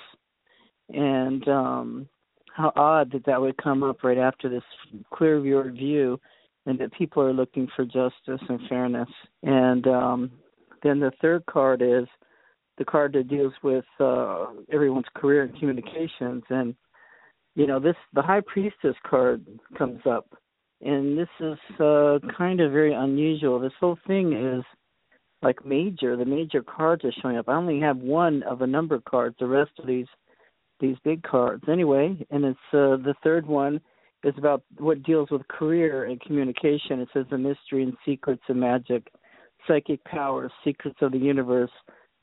And 0.90 1.48
um 1.48 2.10
how 2.54 2.74
odd 2.76 3.14
that 3.14 3.26
that 3.28 3.40
would 3.40 3.56
come 3.64 3.84
up 3.84 4.04
right 4.04 4.18
after 4.18 4.50
this 4.50 4.64
clear 5.14 5.40
view 5.40 6.20
and 6.66 6.78
that 6.80 6.92
people 6.92 7.24
are 7.24 7.32
looking 7.32 7.70
for 7.78 7.86
justice 7.86 8.46
and 8.50 8.60
fairness. 8.68 9.10
And 9.44 9.88
um 9.88 10.32
then 10.84 11.00
the 11.00 11.12
third 11.22 11.46
card 11.46 11.82
is 11.82 12.08
the 12.82 12.86
card 12.86 13.14
that 13.14 13.28
deals 13.28 13.54
with 13.62 13.86
uh, 14.00 14.48
everyone's 14.74 15.06
career 15.16 15.44
and 15.44 15.58
communications. 15.60 16.42
And 16.50 16.74
you 17.54 17.68
know, 17.68 17.80
this 17.80 17.96
the 18.14 18.24
High 18.24 18.42
Priestess 18.42 18.96
card 19.08 19.46
comes 19.78 20.00
up, 20.10 20.34
and 20.82 21.16
this 21.16 21.30
is 21.40 21.60
uh, 21.80 22.18
kind 22.36 22.60
of 22.60 22.72
very 22.72 22.94
unusual. 22.94 23.60
This 23.60 23.72
whole 23.80 24.00
thing 24.08 24.34
is 24.34 24.64
like 25.44 25.64
major. 25.64 26.18
The 26.18 26.26
major 26.26 26.64
cards 26.64 27.06
are 27.06 27.14
showing 27.22 27.38
up. 27.38 27.50
I 27.50 27.54
only 27.54 27.80
have 27.82 27.98
one 27.98 28.42
of 28.44 28.64
a 28.64 28.68
number 28.68 28.96
of 28.96 29.06
cards. 29.06 29.36
The 29.40 29.46
rest 29.46 29.72
of 29.78 29.86
these 29.86 30.08
these 30.80 30.96
big 31.04 31.22
cards, 31.22 31.64
anyway. 31.68 32.18
And 32.32 32.44
it's 32.44 32.60
uh, 32.74 32.98
the 32.98 33.14
third 33.24 33.46
one 33.46 33.80
is 34.24 34.34
about 34.40 34.64
what 34.80 35.04
deals 35.04 35.30
with 35.30 35.48
career 35.50 36.06
and 36.06 36.20
communication. 36.20 37.00
It 37.00 37.10
says 37.14 37.26
the 37.30 37.38
mystery 37.38 37.84
and 37.84 37.94
secrets 38.04 38.42
of 38.50 38.56
magic, 38.56 39.08
psychic 39.68 40.04
powers, 40.06 40.52
secrets 40.64 40.98
of 41.02 41.12
the 41.12 41.20
universe 41.20 41.70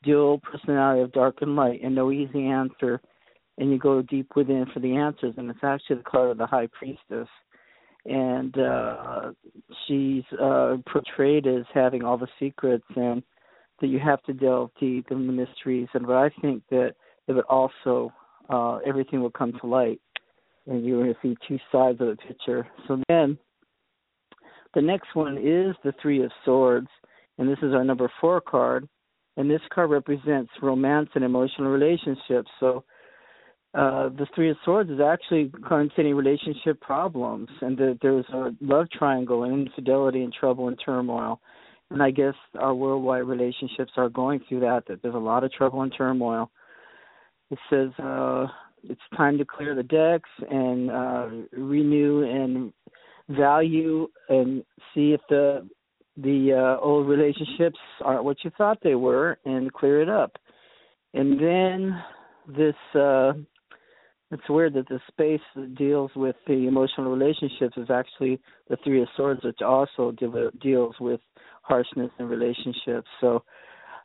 dual 0.03 0.39
personality 0.39 1.01
of 1.01 1.11
dark 1.11 1.37
and 1.41 1.55
light 1.55 1.81
and 1.83 1.93
no 1.95 2.11
easy 2.11 2.45
answer 2.45 3.01
and 3.57 3.71
you 3.71 3.77
go 3.77 4.01
deep 4.01 4.35
within 4.35 4.65
for 4.73 4.79
the 4.79 4.95
answers 4.95 5.33
and 5.37 5.49
it's 5.49 5.63
actually 5.63 5.97
the 5.97 6.03
card 6.03 6.31
of 6.31 6.37
the 6.37 6.45
high 6.45 6.67
priestess 6.67 7.27
and 8.05 8.57
uh 8.57 9.31
she's 9.85 10.23
uh 10.41 10.77
portrayed 10.91 11.45
as 11.45 11.65
having 11.73 12.03
all 12.03 12.17
the 12.17 12.27
secrets 12.39 12.85
and 12.95 13.21
that 13.81 13.87
you 13.87 13.99
have 13.99 14.21
to 14.23 14.33
delve 14.33 14.71
deep 14.79 15.07
in 15.11 15.27
the 15.27 15.33
mysteries 15.33 15.87
and 15.93 16.07
but 16.07 16.15
I 16.15 16.29
think 16.41 16.63
that 16.69 16.93
it 17.27 17.33
would 17.33 17.45
also 17.45 18.13
uh 18.49 18.77
everything 18.85 19.21
will 19.21 19.31
come 19.31 19.53
to 19.59 19.67
light 19.67 19.99
and 20.69 20.85
you're 20.85 21.03
going 21.03 21.13
to 21.13 21.19
see 21.21 21.35
two 21.47 21.59
sides 21.71 21.99
of 21.99 22.07
the 22.07 22.15
picture. 22.15 22.67
So 22.87 23.01
then 23.09 23.37
the 24.75 24.81
next 24.81 25.15
one 25.15 25.37
is 25.37 25.75
the 25.83 25.93
Three 26.01 26.23
of 26.23 26.31
Swords, 26.45 26.87
and 27.37 27.49
this 27.49 27.57
is 27.61 27.73
our 27.73 27.83
number 27.83 28.11
four 28.21 28.39
card 28.39 28.87
and 29.39 29.49
this 29.49 29.61
card 29.73 29.89
represents 29.89 30.51
romance 30.61 31.07
and 31.15 31.23
emotional 31.23 31.69
relationships. 31.69 32.49
So 32.59 32.83
uh, 33.73 34.09
the 34.09 34.27
Three 34.35 34.49
of 34.49 34.57
Swords 34.65 34.89
is 34.89 34.99
actually 34.99 35.49
containing 35.65 36.15
relationship 36.15 36.81
problems, 36.81 37.47
and 37.61 37.77
the, 37.77 37.97
there's 38.01 38.25
a 38.33 38.51
love 38.59 38.87
triangle 38.91 39.45
and 39.45 39.65
infidelity 39.65 40.23
and 40.23 40.33
trouble 40.33 40.67
and 40.67 40.77
turmoil. 40.83 41.39
And 41.89 42.03
I 42.03 42.11
guess 42.11 42.33
our 42.59 42.75
worldwide 42.75 43.23
relationships 43.23 43.93
are 43.95 44.09
going 44.09 44.41
through 44.49 44.59
that. 44.59 44.83
That 44.89 45.01
there's 45.01 45.15
a 45.15 45.17
lot 45.17 45.45
of 45.45 45.53
trouble 45.53 45.83
and 45.83 45.93
turmoil. 45.97 46.51
It 47.49 47.59
says 47.69 47.91
uh, 47.97 48.45
it's 48.83 48.99
time 49.15 49.37
to 49.37 49.45
clear 49.45 49.73
the 49.73 49.83
decks 49.83 50.29
and 50.51 50.91
uh, 50.91 51.27
renew 51.53 52.23
and 52.23 52.73
value 53.29 54.09
and 54.27 54.65
see 54.93 55.13
if 55.13 55.21
the 55.29 55.65
the 56.21 56.53
uh, 56.53 56.83
old 56.83 57.07
relationships 57.07 57.77
aren't 58.03 58.23
what 58.23 58.37
you 58.43 58.51
thought 58.57 58.79
they 58.83 58.95
were 58.95 59.37
and 59.45 59.71
clear 59.73 60.01
it 60.01 60.09
up. 60.09 60.31
And 61.13 61.39
then 61.39 62.03
this 62.55 62.75
uh 62.95 63.33
it's 64.31 64.47
weird 64.47 64.73
that 64.73 64.87
the 64.89 64.99
space 65.07 65.41
that 65.55 65.75
deals 65.75 66.11
with 66.15 66.35
the 66.47 66.67
emotional 66.67 67.11
relationships 67.11 67.75
is 67.77 67.89
actually 67.89 68.39
the 68.69 68.77
three 68.83 69.01
of 69.01 69.07
swords 69.15 69.43
which 69.43 69.61
also 69.61 70.11
deal, 70.11 70.49
deals 70.61 70.95
with 70.99 71.19
harshness 71.61 72.11
in 72.19 72.27
relationships 72.27 73.07
so 73.21 73.43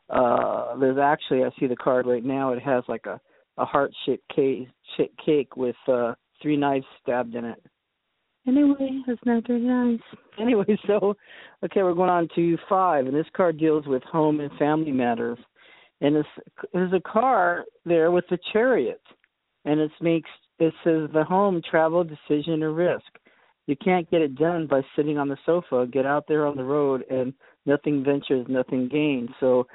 uh 0.09 0.75
there's 0.77 0.97
actually 0.97 1.43
i 1.43 1.49
see 1.59 1.67
the 1.67 1.75
card 1.75 2.05
right 2.05 2.23
now 2.23 2.51
it 2.51 2.61
has 2.61 2.83
like 2.87 3.05
a 3.05 3.19
a 3.57 3.63
heart 3.63 3.91
shaped 4.05 4.29
cake, 4.35 4.67
cake 5.25 5.55
with 5.55 5.75
uh 5.87 6.13
three 6.41 6.57
knives 6.57 6.85
stabbed 7.01 7.35
in 7.35 7.45
it 7.45 7.63
Anyway, 8.47 9.01
that's 9.07 9.19
not 9.25 9.47
very 9.47 9.61
nice. 9.61 9.99
Anyway, 10.37 10.65
so 10.85 11.15
okay, 11.63 11.81
we're 11.81 11.93
going 11.93 12.09
on 12.09 12.27
to 12.35 12.57
five, 12.67 13.05
and 13.05 13.15
this 13.15 13.25
card 13.37 13.57
deals 13.57 13.87
with 13.87 14.03
home 14.03 14.41
and 14.41 14.51
family 14.59 14.91
matters. 14.91 15.37
And 16.01 16.17
it's, 16.17 16.27
there's 16.73 16.91
a 16.91 16.99
car 16.99 17.63
there 17.85 18.11
with 18.11 18.25
a 18.31 18.37
chariot, 18.51 19.01
and 19.63 19.79
it 19.79 19.91
makes 20.01 20.29
it 20.59 20.73
says 20.83 21.09
the 21.13 21.23
home, 21.23 21.61
travel, 21.69 22.03
decision, 22.03 22.63
or 22.63 22.73
risk. 22.73 23.05
You 23.67 23.77
can't 23.77 24.09
get 24.11 24.21
it 24.21 24.35
done 24.35 24.67
by 24.67 24.81
sitting 24.95 25.17
on 25.17 25.29
the 25.29 25.37
sofa. 25.45 25.87
Get 25.89 26.05
out 26.05 26.25
there 26.27 26.45
on 26.45 26.57
the 26.57 26.63
road, 26.65 27.03
and 27.09 27.33
nothing 27.65 28.03
ventures, 28.03 28.45
nothing 28.49 28.89
gains. 28.89 29.29
So, 29.39 29.67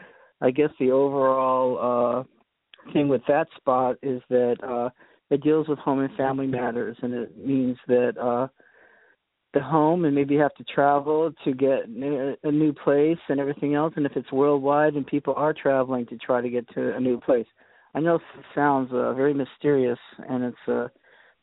I 0.43 0.51
guess 0.51 0.71
the 0.79 0.91
overall 0.91 2.27
uh 2.29 2.93
thing 2.93 3.09
with 3.09 3.23
that 3.29 3.47
spot 3.57 3.97
is 4.03 4.23
that 4.29 4.57
uh 4.63 4.91
it 5.31 5.43
deals 5.43 5.69
with 5.69 5.79
home 5.79 6.01
and 6.01 6.15
family 6.17 6.47
matters, 6.47 6.97
and 7.03 7.15
it 7.15 7.39
means 7.39 7.79
that 7.87 8.19
uh, 8.19 8.49
the 9.53 9.61
home 9.61 10.05
and 10.05 10.15
maybe 10.15 10.35
you 10.35 10.41
have 10.41 10.55
to 10.55 10.65
travel 10.65 11.33
to 11.45 11.53
get 11.53 11.87
a 11.89 12.53
new 12.53 12.73
place 12.73 13.19
and 13.29 13.41
everything 13.41 13.75
else 13.75 13.93
and 13.97 14.07
if 14.07 14.13
it's 14.15 14.31
worldwide 14.31 14.95
and 14.95 15.07
people 15.07 15.35
are 15.37 15.53
traveling 15.53 16.07
to 16.07 16.17
try 16.19 16.41
to 16.41 16.49
get 16.49 16.69
to 16.75 16.95
a 16.95 17.01
new 17.01 17.19
place. 17.21 17.47
I 17.95 18.01
know 18.01 18.17
it 18.17 18.23
sounds 18.55 18.91
uh, 18.93 19.13
very 19.15 19.35
mysterious 19.35 19.99
and 20.29 20.45
it's 20.45 20.69
uh, 20.69 20.87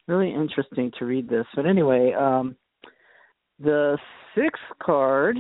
really 0.08 0.34
interesting 0.34 0.92
to 0.98 1.06
read 1.06 1.28
this 1.28 1.46
but 1.54 1.66
anyway 1.66 2.14
um 2.14 2.56
the 3.60 3.98
sixth 4.36 4.62
card 4.82 5.36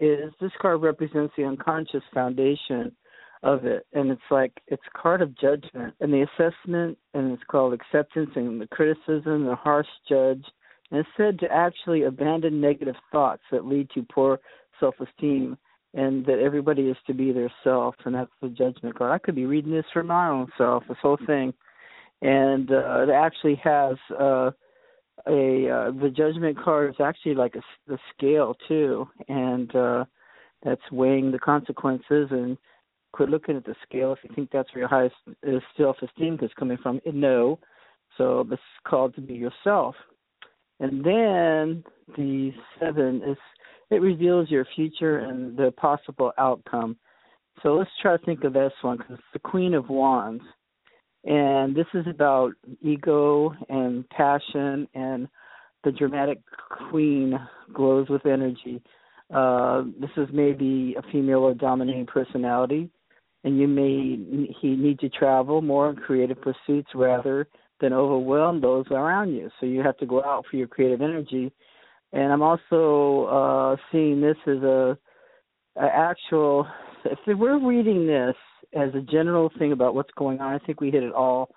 is 0.00 0.32
this 0.40 0.50
card 0.60 0.82
represents 0.82 1.32
the 1.36 1.44
unconscious 1.44 2.02
foundation 2.12 2.90
of 3.42 3.64
it. 3.64 3.86
And 3.92 4.10
it's 4.10 4.20
like 4.30 4.52
it's 4.66 4.82
card 4.96 5.22
of 5.22 5.38
judgment. 5.38 5.94
And 6.00 6.12
the 6.12 6.26
assessment 6.26 6.98
and 7.14 7.32
it's 7.32 7.42
called 7.50 7.72
acceptance 7.74 8.30
and 8.34 8.60
the 8.60 8.66
criticism 8.68 9.44
the 9.44 9.56
harsh 9.56 9.86
judge. 10.08 10.44
And 10.90 11.00
it's 11.00 11.08
said 11.16 11.38
to 11.40 11.52
actually 11.52 12.04
abandon 12.04 12.60
negative 12.60 12.96
thoughts 13.12 13.42
that 13.50 13.66
lead 13.66 13.90
to 13.94 14.06
poor 14.10 14.40
self 14.80 14.94
esteem 15.00 15.56
and 15.94 16.24
that 16.26 16.38
everybody 16.38 16.82
is 16.82 16.96
to 17.06 17.14
be 17.14 17.32
their 17.32 17.52
self. 17.64 17.94
And 18.04 18.14
that's 18.14 18.30
the 18.42 18.48
judgment 18.48 18.96
card. 18.96 19.12
I 19.12 19.18
could 19.18 19.34
be 19.34 19.46
reading 19.46 19.72
this 19.72 19.84
for 19.92 20.02
my 20.02 20.28
own 20.28 20.48
self, 20.58 20.84
this 20.88 20.98
whole 21.00 21.18
thing. 21.26 21.52
And 22.22 22.70
uh 22.70 23.02
it 23.02 23.10
actually 23.10 23.60
has 23.62 23.96
uh 24.18 24.50
a 25.26 25.68
uh 25.68 25.90
the 25.92 26.12
judgment 26.14 26.58
card 26.58 26.90
is 26.90 27.00
actually 27.00 27.34
like 27.34 27.54
a 27.54 27.62
the 27.86 27.98
scale 28.16 28.56
too. 28.66 29.08
And 29.28 29.74
uh 29.76 30.04
that's 30.64 30.90
weighing 30.90 31.30
the 31.30 31.38
consequences 31.38 32.28
and 32.30 32.58
quit 33.12 33.28
looking 33.28 33.56
at 33.56 33.64
the 33.64 33.74
scale 33.86 34.12
if 34.12 34.18
you 34.22 34.34
think 34.34 34.50
that's 34.50 34.72
where 34.74 34.80
your 34.80 34.88
highest 34.88 35.16
self 35.76 35.96
esteem 36.02 36.38
is 36.42 36.50
coming 36.58 36.78
from. 36.82 37.00
No. 37.12 37.58
So 38.16 38.44
this 38.48 38.58
is 38.58 38.88
called 38.88 39.14
to 39.14 39.20
be 39.20 39.34
yourself. 39.34 39.94
And 40.80 41.04
then 41.04 41.84
the 42.16 42.52
seven 42.80 43.22
is 43.26 43.36
it 43.90 44.02
reveals 44.02 44.50
your 44.50 44.66
future 44.76 45.18
and 45.18 45.56
the 45.56 45.72
possible 45.72 46.32
outcome. 46.38 46.96
So 47.62 47.74
let's 47.74 47.90
try 48.00 48.16
to 48.16 48.24
think 48.24 48.44
of 48.44 48.52
this 48.52 48.72
one 48.82 48.98
because 48.98 49.14
it's 49.14 49.22
the 49.32 49.38
Queen 49.38 49.74
of 49.74 49.88
Wands. 49.88 50.42
And 51.24 51.74
this 51.74 51.86
is 51.94 52.06
about 52.06 52.52
ego 52.80 53.52
and 53.68 54.08
passion, 54.10 54.86
and 54.94 55.28
the 55.84 55.90
dramatic 55.90 56.38
queen 56.90 57.38
glows 57.72 58.08
with 58.08 58.24
energy. 58.24 58.80
Uh, 59.32 59.84
this 60.00 60.10
is 60.16 60.28
maybe 60.32 60.94
a 60.96 61.02
female 61.12 61.40
or 61.40 61.54
dominating 61.54 62.06
personality, 62.06 62.88
and 63.44 63.58
you 63.58 63.68
may 63.68 64.18
he 64.60 64.76
need 64.76 64.98
to 65.00 65.08
travel 65.08 65.62
more 65.62 65.90
in 65.90 65.96
creative 65.96 66.40
pursuits 66.40 66.88
rather 66.94 67.46
than 67.80 67.92
overwhelm 67.92 68.60
those 68.60 68.86
around 68.90 69.32
you. 69.32 69.50
So 69.60 69.66
you 69.66 69.82
have 69.82 69.96
to 69.98 70.06
go 70.06 70.22
out 70.24 70.44
for 70.50 70.56
your 70.56 70.66
creative 70.66 71.00
energy. 71.00 71.52
And 72.12 72.32
I'm 72.32 72.42
also 72.42 73.24
uh, 73.26 73.76
seeing 73.92 74.20
this 74.20 74.36
as 74.46 74.62
a, 74.62 74.98
a 75.76 75.84
actual. 75.84 76.66
If 77.04 77.18
we're 77.26 77.64
reading 77.64 78.06
this 78.06 78.34
as 78.74 78.94
a 78.94 79.00
general 79.00 79.50
thing 79.58 79.72
about 79.72 79.94
what's 79.94 80.10
going 80.16 80.40
on, 80.40 80.52
I 80.52 80.58
think 80.66 80.80
we 80.80 80.90
hit 80.90 81.02
it 81.02 81.12
all 81.12 81.50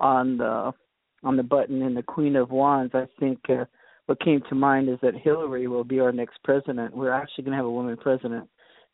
on 0.00 0.38
the 0.38 0.72
on 1.22 1.36
the 1.36 1.42
button 1.42 1.82
in 1.82 1.94
the 1.94 2.02
Queen 2.02 2.36
of 2.36 2.50
Wands. 2.50 2.94
I 2.94 3.06
think 3.18 3.38
uh, 3.48 3.64
what 4.06 4.20
came 4.20 4.40
to 4.48 4.54
mind 4.54 4.88
is 4.88 4.98
that 5.02 5.16
Hillary 5.16 5.66
will 5.66 5.84
be 5.84 6.00
our 6.00 6.12
next 6.12 6.38
president. 6.44 6.96
We're 6.96 7.12
actually 7.12 7.44
going 7.44 7.52
to 7.52 7.56
have 7.56 7.66
a 7.66 7.70
woman 7.70 7.96
president. 7.96 8.48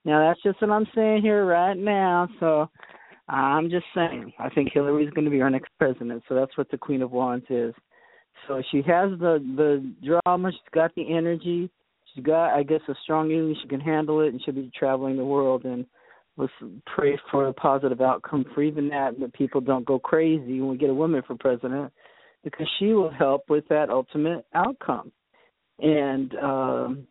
Now 0.05 0.29
that's 0.29 0.43
just 0.43 0.61
what 0.61 0.71
I'm 0.71 0.87
saying 0.95 1.23
here 1.23 1.45
right 1.45 1.77
now. 1.77 2.29
So 2.41 2.69
I'm 3.29 3.71
just 3.71 3.87
saying. 3.95 4.33
I 4.39 4.49
think 4.51 4.71
Hillary's 4.73 5.11
going 5.11 5.25
to 5.25 5.31
be 5.31 5.41
our 5.41 5.51
next 5.51 5.71
president. 5.79 6.23
So 6.29 6.35
that's 6.35 6.57
what 6.59 6.71
the 6.71 6.79
Queen 6.79 7.03
of 7.03 7.13
Wands 7.13 7.47
is. 7.49 7.75
So 8.49 8.63
she 8.71 8.79
has 8.79 9.11
the 9.21 9.39
the 9.57 9.95
drama. 10.05 10.51
She's 10.51 10.61
got 10.75 10.95
the 10.95 11.15
energy. 11.15 11.71
She's 12.13 12.25
got, 12.25 12.55
I 12.55 12.63
guess, 12.63 12.81
a 12.89 12.95
strong 13.05 13.31
English. 13.31 13.59
She 13.63 13.69
can 13.69 13.81
handle 13.81 14.21
it, 14.21 14.29
and 14.29 14.43
she'll 14.45 14.55
be 14.55 14.71
traveling 14.77 15.17
the 15.17 15.25
world. 15.25 15.65
And 15.65 15.87
let's 16.37 16.53
pray 16.95 17.19
for 17.31 17.47
a 17.47 17.53
positive 17.53 18.01
outcome 18.01 18.45
for 18.55 18.63
even 18.63 18.89
that. 18.89 19.19
That 19.21 19.33
people 19.35 19.61
don't 19.61 19.87
go 19.87 19.99
crazy 19.99 20.61
when 20.61 20.71
we 20.71 20.77
get 20.77 20.91
a 20.91 20.95
woman 20.95 21.23
for 21.27 21.37
president, 21.37 21.93
because 22.43 22.69
she 22.79 22.87
will 22.87 23.11
help 23.11 23.45
with 23.49 23.67
that 23.69 23.89
ultimate 23.89 24.45
outcome. 24.55 25.13
And 25.79 26.35
um, 26.37 27.07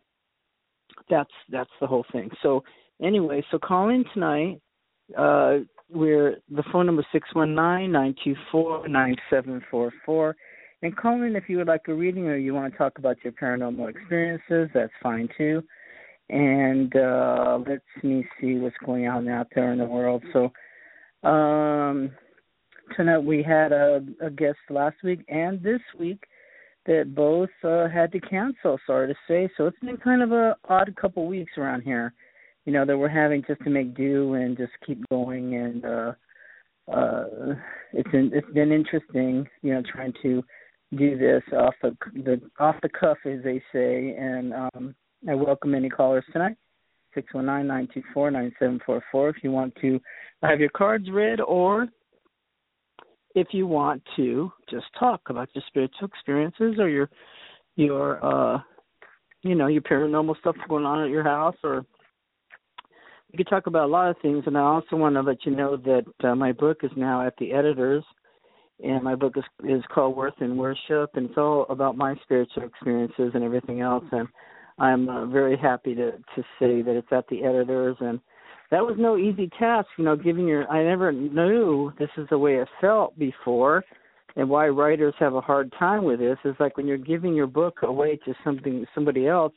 that's 1.08 1.32
that's 1.50 1.70
the 1.80 1.86
whole 1.86 2.04
thing. 2.12 2.30
So 2.42 2.62
anyway, 3.02 3.44
so 3.50 3.58
call 3.58 3.88
in 3.90 4.04
tonight. 4.14 4.60
Uh, 5.16 5.58
we're 5.90 6.36
the 6.50 6.62
phone 6.72 6.86
number 6.86 7.06
six 7.12 7.28
one 7.34 7.54
nine 7.54 7.92
nine 7.92 8.14
two 8.24 8.34
four 8.50 8.88
nine 8.88 9.16
seven 9.28 9.62
four 9.70 9.92
four. 10.06 10.36
And 10.82 10.96
call 10.96 11.22
in 11.22 11.36
if 11.36 11.44
you 11.48 11.58
would 11.58 11.68
like 11.68 11.82
a 11.88 11.94
reading 11.94 12.26
or 12.26 12.36
you 12.36 12.54
want 12.54 12.72
to 12.72 12.78
talk 12.78 12.98
about 12.98 13.16
your 13.22 13.32
paranormal 13.34 13.88
experiences. 13.88 14.68
That's 14.74 14.92
fine 15.02 15.28
too. 15.36 15.62
And 16.30 16.94
uh, 16.96 17.58
let 17.68 17.82
me 18.02 18.26
see 18.40 18.54
what's 18.54 18.76
going 18.84 19.06
on 19.06 19.28
out 19.28 19.48
there 19.54 19.72
in 19.72 19.78
the 19.78 19.84
world. 19.84 20.24
So 20.32 20.50
um, 21.28 22.10
tonight 22.96 23.18
we 23.18 23.42
had 23.42 23.70
a, 23.70 24.04
a 24.20 24.30
guest 24.30 24.58
last 24.70 24.96
week 25.04 25.24
and 25.28 25.62
this 25.62 25.80
week 25.98 26.24
that 26.86 27.14
both 27.14 27.50
uh, 27.62 27.88
had 27.88 28.10
to 28.12 28.20
cancel. 28.20 28.78
Sorry 28.86 29.08
to 29.08 29.14
say. 29.28 29.48
So 29.56 29.66
it's 29.66 29.78
been 29.80 29.98
kind 29.98 30.22
of 30.22 30.32
a 30.32 30.56
odd 30.68 30.92
couple 31.00 31.26
weeks 31.26 31.52
around 31.58 31.82
here 31.82 32.12
you 32.64 32.72
know 32.72 32.84
that 32.84 32.96
we're 32.96 33.08
having 33.08 33.42
just 33.46 33.62
to 33.62 33.70
make 33.70 33.94
do 33.96 34.34
and 34.34 34.56
just 34.56 34.72
keep 34.86 35.02
going. 35.10 35.54
And 35.54 35.84
uh 35.84 36.12
uh 36.92 37.54
it's 37.92 38.10
in, 38.12 38.30
it's 38.32 38.50
been 38.52 38.72
interesting 38.72 39.48
you 39.62 39.74
know 39.74 39.82
trying 39.92 40.12
to 40.22 40.42
do 40.96 41.16
this 41.16 41.42
off 41.52 41.74
the 41.82 41.96
the 42.14 42.40
off 42.58 42.76
the 42.82 42.88
cuff 42.88 43.18
as 43.24 43.42
they 43.44 43.62
say. 43.72 44.14
And 44.18 44.52
um 44.52 44.94
I 45.28 45.34
welcome 45.34 45.74
any 45.74 45.88
callers 45.88 46.24
tonight. 46.32 46.56
Six 47.14 47.32
one 47.34 47.46
nine 47.46 47.66
nine 47.66 47.88
two 47.92 48.02
four 48.14 48.30
nine 48.30 48.52
seven 48.58 48.80
four 48.84 49.02
four 49.10 49.28
if 49.28 49.36
you 49.42 49.50
want 49.50 49.74
to 49.80 50.00
have 50.42 50.60
your 50.60 50.70
cards 50.70 51.10
read 51.10 51.40
or 51.40 51.88
if 53.34 53.48
you 53.52 53.66
want 53.66 54.02
to 54.16 54.52
just 54.70 54.86
talk 54.98 55.20
about 55.28 55.48
your 55.54 55.64
spiritual 55.68 56.08
experiences 56.08 56.78
or 56.78 56.88
your 56.88 57.08
your 57.76 58.24
uh 58.24 58.60
you 59.42 59.54
know 59.54 59.66
your 59.66 59.82
paranormal 59.82 60.38
stuff 60.40 60.56
going 60.68 60.84
on 60.84 61.02
at 61.04 61.10
your 61.10 61.24
house 61.24 61.56
or 61.64 61.84
we 63.32 63.38
could 63.38 63.48
talk 63.48 63.66
about 63.66 63.86
a 63.86 63.92
lot 63.92 64.10
of 64.10 64.16
things, 64.20 64.44
and 64.46 64.58
I 64.58 64.60
also 64.60 64.96
want 64.96 65.14
to 65.14 65.22
let 65.22 65.46
you 65.46 65.56
know 65.56 65.76
that 65.76 66.04
uh, 66.22 66.34
my 66.34 66.52
book 66.52 66.78
is 66.82 66.90
now 66.96 67.26
at 67.26 67.34
the 67.38 67.52
editors, 67.52 68.04
and 68.84 69.02
my 69.02 69.14
book 69.14 69.34
is 69.36 69.44
is 69.66 69.82
called 69.92 70.16
Worth 70.16 70.40
in 70.40 70.56
Worship, 70.56 71.10
and 71.14 71.30
it's 71.30 71.38
all 71.38 71.64
about 71.70 71.96
my 71.96 72.14
spiritual 72.22 72.64
experiences 72.64 73.30
and 73.34 73.42
everything 73.42 73.80
else. 73.80 74.04
And 74.12 74.28
I'm 74.78 75.08
uh, 75.08 75.26
very 75.26 75.56
happy 75.56 75.94
to 75.94 76.12
to 76.12 76.42
say 76.58 76.82
that 76.82 76.94
it's 76.94 77.10
at 77.10 77.26
the 77.28 77.42
editors, 77.42 77.96
and 78.00 78.20
that 78.70 78.84
was 78.84 78.96
no 78.98 79.16
easy 79.16 79.48
task. 79.58 79.88
You 79.96 80.04
know, 80.04 80.16
giving 80.16 80.46
your 80.46 80.70
I 80.70 80.84
never 80.84 81.10
knew 81.10 81.90
this 81.98 82.10
is 82.18 82.26
the 82.28 82.38
way 82.38 82.56
it 82.56 82.68
felt 82.82 83.18
before, 83.18 83.82
and 84.36 84.46
why 84.50 84.68
writers 84.68 85.14
have 85.20 85.34
a 85.34 85.40
hard 85.40 85.72
time 85.78 86.04
with 86.04 86.18
this 86.18 86.38
is 86.44 86.54
like 86.60 86.76
when 86.76 86.86
you're 86.86 86.98
giving 86.98 87.34
your 87.34 87.46
book 87.46 87.78
away 87.82 88.18
to 88.26 88.34
something 88.44 88.84
somebody 88.94 89.26
else 89.26 89.54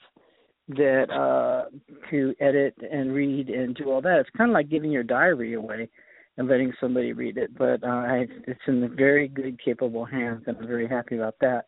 that 0.67 1.11
uh 1.11 1.65
to 2.09 2.33
edit 2.39 2.73
and 2.91 3.13
read 3.13 3.49
and 3.49 3.75
do 3.75 3.91
all 3.91 4.01
that. 4.01 4.19
It's 4.19 4.29
kind 4.35 4.49
of 4.49 4.53
like 4.55 4.69
giving 4.69 4.91
your 4.91 5.03
diary 5.03 5.53
away 5.53 5.89
and 6.37 6.47
letting 6.47 6.73
somebody 6.79 7.13
read 7.13 7.37
it. 7.37 7.57
But 7.57 7.83
uh, 7.83 7.87
I, 7.87 8.27
it's 8.47 8.59
in 8.67 8.95
very 8.95 9.27
good, 9.27 9.59
capable 9.63 10.05
hands, 10.05 10.43
and 10.47 10.57
I'm 10.57 10.67
very 10.67 10.87
happy 10.87 11.15
about 11.15 11.35
that. 11.41 11.65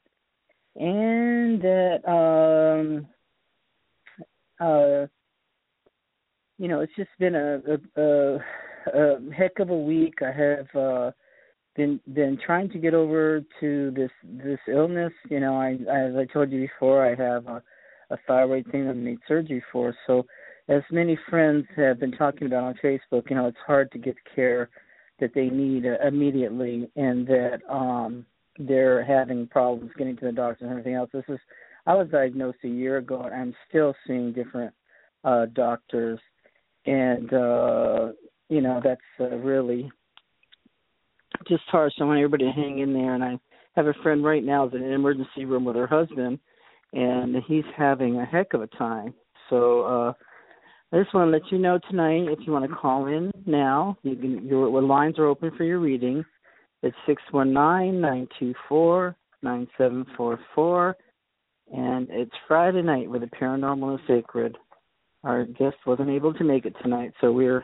And 0.76 1.62
that, 1.62 2.02
um, 2.08 3.08
uh, 4.60 5.08
you 6.58 6.68
know, 6.68 6.82
it's 6.82 6.96
just 6.96 7.10
been 7.20 7.36
a, 7.36 7.62
a, 7.68 8.02
a, 8.02 8.40
a 8.94 9.34
heck 9.36 9.60
of 9.60 9.70
a 9.70 9.78
week. 9.78 10.16
I 10.22 10.32
have 10.32 10.76
uh, 10.76 11.12
been 11.76 12.00
been 12.14 12.38
trying 12.46 12.70
to 12.72 12.80
get 12.80 12.94
over 12.94 13.42
to 13.60 13.92
this 13.92 14.12
this 14.24 14.60
illness. 14.68 15.14
You 15.30 15.40
know, 15.40 15.56
I 15.56 15.74
as 15.74 16.16
I 16.16 16.26
told 16.32 16.52
you 16.52 16.68
before, 16.68 17.06
I 17.06 17.16
have 17.16 17.48
a 17.48 17.64
a 18.10 18.18
thyroid 18.28 18.66
thing 18.72 18.86
that 18.86 18.92
I 18.92 19.00
need 19.00 19.20
surgery 19.28 19.64
for. 19.72 19.96
So, 20.06 20.26
as 20.70 20.82
many 20.92 21.18
friends 21.30 21.66
have 21.78 22.00
been 22.00 22.12
talking 22.12 22.48
about 22.48 22.64
on 22.64 22.76
Facebook, 22.84 23.30
you 23.30 23.36
know, 23.36 23.48
it's 23.48 23.58
hard 23.66 23.92
to 23.92 23.98
get 23.98 24.16
the 24.16 24.36
care 24.36 24.70
that 25.20 25.34
they 25.34 25.50
need 25.50 25.86
uh, 25.86 26.06
immediately, 26.06 26.90
and 26.96 27.26
that 27.28 27.60
um 27.70 28.26
they're 28.60 29.04
having 29.04 29.48
problems 29.48 29.92
getting 29.98 30.18
to 30.18 30.26
the 30.26 30.32
doctors 30.32 30.64
and 30.64 30.72
everything 30.72 30.96
else. 30.96 31.10
This 31.14 31.24
is 31.30 31.40
I 31.86 31.94
was 31.94 32.10
diagnosed 32.10 32.58
a 32.64 32.70
year 32.70 32.98
ago, 32.98 33.22
and 33.22 33.34
I'm 33.34 33.56
still 33.70 33.94
seeing 34.06 34.34
different 34.34 34.74
uh 35.24 35.46
doctors, 35.54 36.20
and 36.86 37.34
uh 37.34 38.12
you 38.50 38.62
know 38.62 38.82
that's 38.84 39.02
uh, 39.20 39.36
really 39.38 39.90
just 41.48 41.64
harsh. 41.68 41.94
I 42.00 42.04
want 42.04 42.20
everybody 42.20 42.46
to 42.46 42.52
hang 42.52 42.80
in 42.80 42.94
there, 42.94 43.16
and 43.16 43.24
I 43.24 43.40
have 43.76 43.88
a 43.88 43.94
friend 44.02 44.24
right 44.24 44.44
now 44.44 44.68
is 44.68 44.74
in 44.74 44.84
an 44.84 44.92
emergency 44.92 45.46
room 45.46 45.66
with 45.66 45.76
her 45.76 45.88
husband 45.88 46.40
and 46.94 47.36
he's 47.48 47.66
having 47.76 48.18
a 48.18 48.26
heck 48.26 48.54
of 48.54 48.62
a 48.62 48.68
time. 48.68 49.14
So 49.50 49.82
uh 49.82 50.14
I 50.92 51.02
just 51.02 51.14
want 51.14 51.28
to 51.28 51.32
let 51.38 51.52
you 51.52 51.58
know 51.58 51.80
tonight 51.90 52.28
if 52.30 52.40
you 52.46 52.54
want 52.54 52.70
to 52.70 52.76
call 52.76 53.08
in 53.08 53.32
now, 53.46 53.98
you 54.04 54.16
can 54.16 54.48
your 54.48 54.82
lines 54.82 55.20
are 55.20 55.26
open 55.28 55.52
for 55.58 55.64
your 55.66 55.80
reading. 55.80 56.24
It's 56.84 56.96
six 57.06 57.22
one 57.32 57.52
nine 57.54 58.00
nine 58.00 58.28
two 58.40 58.54
four 58.70 59.16
nine 59.42 59.68
seven 59.78 60.06
four 60.16 60.40
four. 60.56 60.96
and 61.74 62.08
it's 62.10 62.32
Friday 62.48 62.82
night 62.82 63.10
with 63.10 63.22
the 63.22 63.28
Paranormal 63.28 63.92
and 63.92 64.00
Sacred. 64.08 64.58
Our 65.24 65.46
guest 65.46 65.76
wasn't 65.86 66.10
able 66.10 66.34
to 66.36 66.44
make 66.44 66.66
it 66.66 66.76
tonight, 66.82 67.12
so 67.20 67.32
we're 67.32 67.64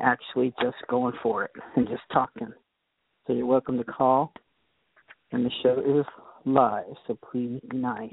actually 0.00 0.52
just 0.60 0.76
going 0.88 1.14
for 1.22 1.44
it 1.44 1.50
and 1.76 1.88
just 1.88 2.02
talking. 2.12 2.52
So 3.26 3.32
you're 3.32 3.46
welcome 3.46 3.78
to 3.78 3.84
call, 3.84 4.32
and 5.32 5.44
the 5.44 5.50
show 5.62 5.80
is 5.80 6.04
live, 6.44 6.84
so 7.06 7.18
please 7.30 7.60
be 7.70 7.78
nice. 7.78 8.12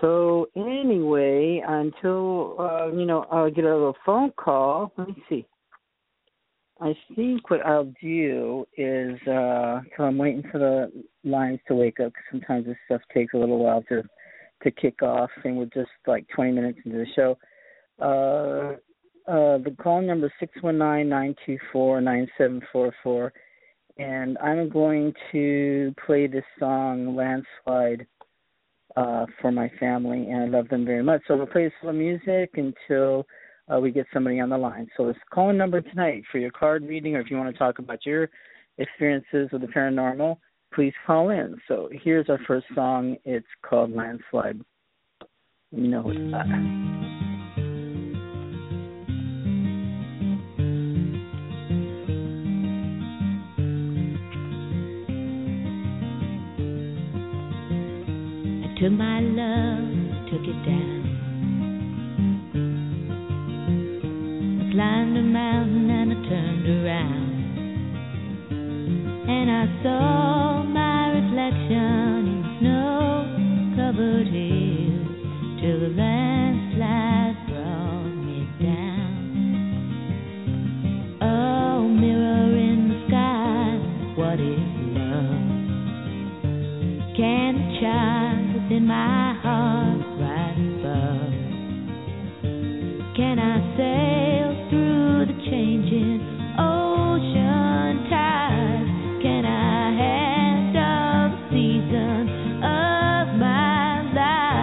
So 0.00 0.48
anyway, 0.56 1.62
until 1.66 2.56
uh, 2.58 2.88
you 2.92 3.04
know, 3.04 3.26
I'll 3.30 3.50
get 3.50 3.64
a 3.64 3.72
little 3.72 3.96
phone 4.04 4.32
call. 4.32 4.92
Let 4.96 5.08
me 5.08 5.22
see. 5.28 5.46
I 6.80 6.94
think 7.14 7.50
what 7.50 7.64
I'll 7.66 7.92
do 8.00 8.66
is, 8.78 9.20
uh, 9.28 9.80
so 9.96 10.04
I'm 10.04 10.16
waiting 10.16 10.42
for 10.50 10.58
the 10.58 10.90
lines 11.24 11.60
to 11.68 11.74
wake 11.74 12.00
up. 12.00 12.12
Cause 12.14 12.24
sometimes 12.30 12.66
this 12.66 12.76
stuff 12.86 13.02
takes 13.12 13.34
a 13.34 13.36
little 13.36 13.58
while 13.58 13.82
to 13.90 14.02
to 14.62 14.70
kick 14.70 15.02
off, 15.02 15.30
and 15.44 15.56
we're 15.56 15.66
just 15.66 15.90
like 16.06 16.26
20 16.34 16.52
minutes 16.52 16.78
into 16.84 16.98
the 16.98 17.06
show. 17.16 17.38
Uh, 17.98 18.76
uh, 19.30 19.58
the 19.58 19.74
call 19.82 20.00
number 20.00 20.26
is 20.26 20.32
six 20.40 20.52
one 20.62 20.78
nine 20.78 21.08
nine 21.08 21.34
two 21.44 21.58
four 21.72 22.00
nine 22.00 22.26
seven 22.38 22.62
four 22.72 22.94
four, 23.02 23.32
and 23.98 24.38
I'm 24.38 24.70
going 24.70 25.12
to 25.32 25.94
play 26.06 26.26
this 26.26 26.44
song 26.58 27.14
"Landslide" 27.14 28.06
uh, 28.96 29.26
for 29.40 29.52
my 29.52 29.70
family, 29.80 30.28
and 30.30 30.42
I 30.42 30.46
love 30.58 30.68
them 30.68 30.84
very 30.84 31.02
much. 31.02 31.22
So 31.26 31.36
we'll 31.36 31.46
play 31.46 31.72
some 31.84 31.98
music 31.98 32.50
until 32.54 33.26
uh, 33.72 33.78
we 33.78 33.90
get 33.90 34.06
somebody 34.12 34.40
on 34.40 34.48
the 34.48 34.58
line. 34.58 34.88
So 34.96 35.06
this 35.06 35.16
call 35.32 35.52
number 35.52 35.80
tonight 35.80 36.24
for 36.30 36.38
your 36.38 36.50
card 36.50 36.82
reading, 36.84 37.16
or 37.16 37.20
if 37.20 37.30
you 37.30 37.36
want 37.36 37.52
to 37.52 37.58
talk 37.58 37.78
about 37.78 38.04
your 38.04 38.28
experiences 38.78 39.48
with 39.52 39.62
the 39.62 39.68
paranormal, 39.68 40.38
please 40.74 40.94
call 41.06 41.30
in. 41.30 41.56
So 41.68 41.88
here's 41.92 42.28
our 42.28 42.40
first 42.46 42.66
song. 42.74 43.16
It's 43.24 43.46
called 43.68 43.92
Landslide. 43.92 44.60
You 45.72 45.88
know 45.88 46.10
it's 46.10 46.32
that. 46.32 47.09
To 58.80 58.88
my 58.88 59.20
love, 59.20 59.84
took 60.30 60.40
it 60.40 60.64
down. 60.64 61.04
I 64.58 64.72
climbed 64.72 65.16
a 65.18 65.22
mountain 65.22 65.90
and 65.90 66.12
I 66.12 66.16
turned 66.26 66.66
around. 66.66 67.30
And 69.28 69.50
I 69.50 69.66
saw 69.82 70.62
my 70.62 71.08
reflection 71.10 72.26
in 72.32 72.42
snow 72.58 73.28
covered 73.76 74.28
hills 74.28 75.08
till 75.60 75.78
the 75.80 75.92
landslide 76.00 77.36
brought 77.48 78.16
me 78.24 78.48
down. 78.64 79.22
Oh, 81.20 81.86
mirror 81.86 82.56
in 82.56 82.88
the 82.88 82.96
sky, 83.08 83.76
what 84.16 84.40
is 84.40 84.72
love? 84.96 85.44
Can 87.14 87.52
the 87.60 87.66
child 87.82 88.49
within 88.70 88.86
my 88.86 89.34
heart 89.42 89.98
right 90.20 90.54
above? 90.78 91.32
Can 93.16 93.38
I 93.40 93.58
sail 93.76 94.54
through 94.70 95.26
the 95.26 95.34
changing 95.50 96.20
ocean 96.56 98.08
tides? 98.08 98.90
Can 99.22 99.44
I 99.44 99.92
handle 99.98 101.30
the 101.34 101.42
season 101.50 102.28
of 102.62 103.26
my 103.40 104.02
life? 104.14 104.60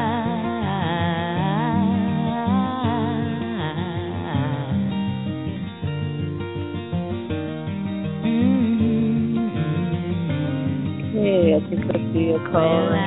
Hey, 11.13 11.56
I 11.56 11.60
think 11.70 11.84
I 11.91 11.98
see 12.13 12.30
a 12.32 12.39
call. 12.52 13.07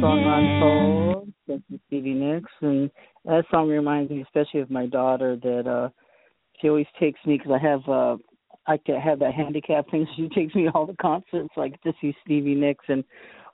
Song 0.00 0.58
hold. 0.60 1.32
Thank 1.46 1.62
you, 1.68 1.78
Stevie 1.86 2.14
Nicks. 2.14 2.50
And 2.60 2.90
that 3.24 3.44
song 3.50 3.68
reminds 3.68 4.10
me, 4.10 4.22
especially 4.22 4.60
of 4.60 4.70
my 4.70 4.86
daughter, 4.86 5.36
that 5.42 5.66
uh 5.66 5.88
she 6.60 6.68
always 6.68 6.86
takes 7.00 7.18
me 7.26 7.36
because 7.38 7.52
I 7.52 7.66
have 7.66 7.88
uh 7.88 8.16
I 8.66 8.78
have 9.02 9.18
that 9.20 9.34
handicap 9.34 9.90
thing. 9.90 10.06
She 10.16 10.28
takes 10.28 10.54
me 10.54 10.64
to 10.64 10.70
all 10.70 10.86
the 10.86 10.96
concerts, 11.00 11.48
like 11.56 11.80
to 11.82 11.92
see 12.00 12.14
Stevie 12.24 12.54
Nicks 12.54 12.84
and 12.88 13.02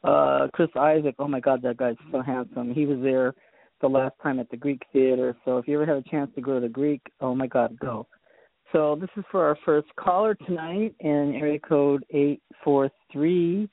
uh 0.02 0.48
Chris 0.52 0.68
Isaak. 0.76 1.14
Oh 1.18 1.28
my 1.28 1.40
God, 1.40 1.62
that 1.62 1.78
guy's 1.78 1.96
so 2.12 2.20
handsome. 2.20 2.74
He 2.74 2.84
was 2.84 2.98
there 3.02 3.34
the 3.80 3.88
last 3.88 4.14
time 4.22 4.38
at 4.38 4.50
the 4.50 4.56
Greek 4.56 4.82
Theater. 4.92 5.36
So 5.44 5.58
if 5.58 5.66
you 5.66 5.74
ever 5.80 5.86
have 5.86 6.04
a 6.04 6.10
chance 6.10 6.30
to 6.34 6.40
go 6.40 6.54
to 6.54 6.60
the 6.60 6.68
Greek, 6.68 7.00
oh 7.20 7.34
my 7.34 7.46
God, 7.46 7.78
go. 7.78 8.06
So 8.72 8.96
this 9.00 9.10
is 9.16 9.24
for 9.30 9.44
our 9.46 9.56
first 9.64 9.88
caller 9.96 10.34
tonight 10.46 10.94
in 11.00 11.34
area 11.40 11.58
code 11.58 12.04
eight 12.10 12.42
four 12.62 12.90
three. 13.12 13.68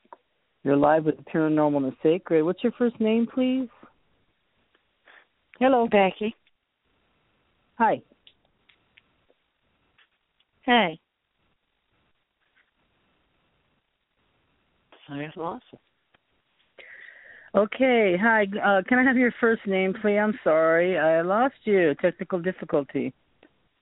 You're 0.64 0.76
live 0.76 1.06
with 1.06 1.18
the 1.18 1.24
Paranormal 1.24 1.78
and 1.78 1.86
the 1.88 1.96
Sacred. 2.04 2.44
What's 2.44 2.64
your 2.64 2.74
first 2.74 3.00
name, 3.00 3.28
please? 3.34 3.68
Hello. 5.60 5.88
Becky. 5.88 6.36
Hi. 7.78 8.02
Hey. 10.64 11.00
I 15.10 15.26
just 15.26 15.36
lost 15.36 15.66
it. 15.74 15.80
Okay. 17.56 18.16
Hi. 18.22 18.44
Uh, 18.44 18.82
can 18.88 19.00
I 19.00 19.04
have 19.04 19.18
your 19.18 19.34
first 19.42 19.66
name, 19.66 19.96
please? 20.00 20.18
I'm 20.18 20.38
sorry. 20.44 20.98
I 20.98 21.22
lost 21.22 21.56
you. 21.64 21.96
Technical 22.02 22.40
difficulty. 22.40 23.14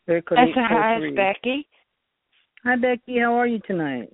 Area 0.08 0.22
code 0.22 0.38
That's 0.38 0.52
hi, 0.56 0.98
it's 1.02 1.16
Becky. 1.16 1.68
Hi, 2.64 2.78
Becky. 2.78 3.20
How 3.20 3.36
are 3.36 3.46
you 3.48 3.60
tonight? 3.68 4.10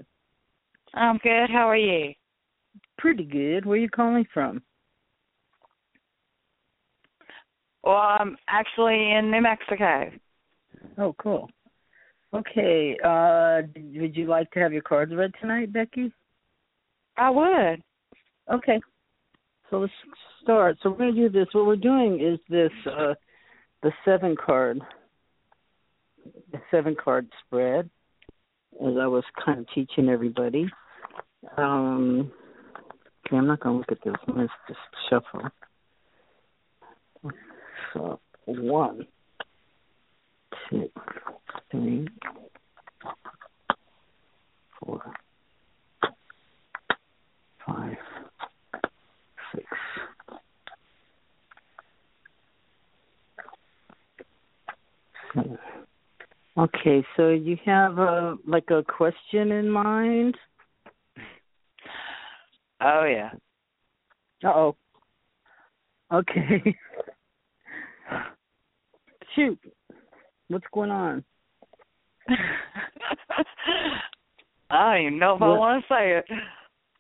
I'm 0.96 1.18
good. 1.20 1.50
How 1.50 1.70
are 1.70 1.78
you? 1.78 2.14
Pretty 2.98 3.24
good. 3.24 3.66
Where 3.66 3.78
are 3.78 3.82
you 3.82 3.90
calling 3.90 4.26
from? 4.34 4.62
Well, 7.84 7.96
I'm 7.96 8.38
actually 8.48 9.12
in 9.12 9.30
New 9.30 9.42
Mexico. 9.42 10.12
Oh, 10.98 11.16
cool. 11.20 11.50
Okay. 12.34 12.98
Uh, 13.04 13.62
would 13.76 14.16
you 14.16 14.26
like 14.26 14.50
to 14.52 14.60
have 14.60 14.74
your 14.74 14.82
cards 14.82 15.14
read 15.14 15.32
tonight, 15.40 15.72
Becky? 15.72 16.12
I 17.18 17.30
would. 17.30 17.82
Okay. 18.52 18.80
So 19.70 19.80
let's 19.80 19.94
start. 20.42 20.78
So 20.82 20.90
we're 20.90 20.98
going 20.98 21.16
to 21.16 21.22
do 21.22 21.30
this. 21.30 21.48
What 21.54 21.66
we're 21.66 21.76
doing 21.76 22.20
is 22.22 22.40
this 22.50 22.72
uh 22.86 23.14
the 23.84 23.92
seven 24.04 24.36
card 24.36 24.80
the 26.52 26.60
seven 26.72 26.96
card 27.02 27.28
spread 27.46 27.90
as 28.82 28.94
I 29.00 29.08
was 29.08 29.24
kind 29.44 29.60
of 29.60 29.68
teaching 29.74 30.10
everybody. 30.10 30.68
Um 31.58 32.32
okay, 33.26 33.38
I'm 33.38 33.48
not 33.48 33.60
gonna 33.60 33.78
look 33.78 33.92
at 33.92 34.04
this. 34.04 34.16
Let's 34.28 34.52
just 34.68 34.80
shuffle. 35.10 35.50
So 37.94 38.20
one, 38.46 39.08
two, 40.70 40.90
three, 41.72 42.08
four, 44.80 45.02
five, 47.66 47.98
six. 49.54 49.66
seven. 55.34 55.58
Okay, 56.58 57.06
so 57.18 57.30
you 57.30 57.58
have 57.66 57.98
a 57.98 58.38
like 58.48 58.70
a 58.70 58.84
question 58.84 59.52
in 59.52 59.70
mind? 59.70 60.38
Oh 62.82 63.06
yeah. 63.06 63.32
Uh 64.44 64.54
oh. 64.54 64.76
Okay. 66.14 66.76
Shoot. 69.36 69.60
What's 70.48 70.66
going 70.74 70.92
on? 70.92 71.24
I 74.70 74.94
don't 74.96 75.06
even 75.08 75.20
know 75.20 75.36
if 75.36 75.42
I 75.42 75.48
want 75.48 75.84
to 75.84 75.94
say 75.94 76.18
it. 76.18 76.26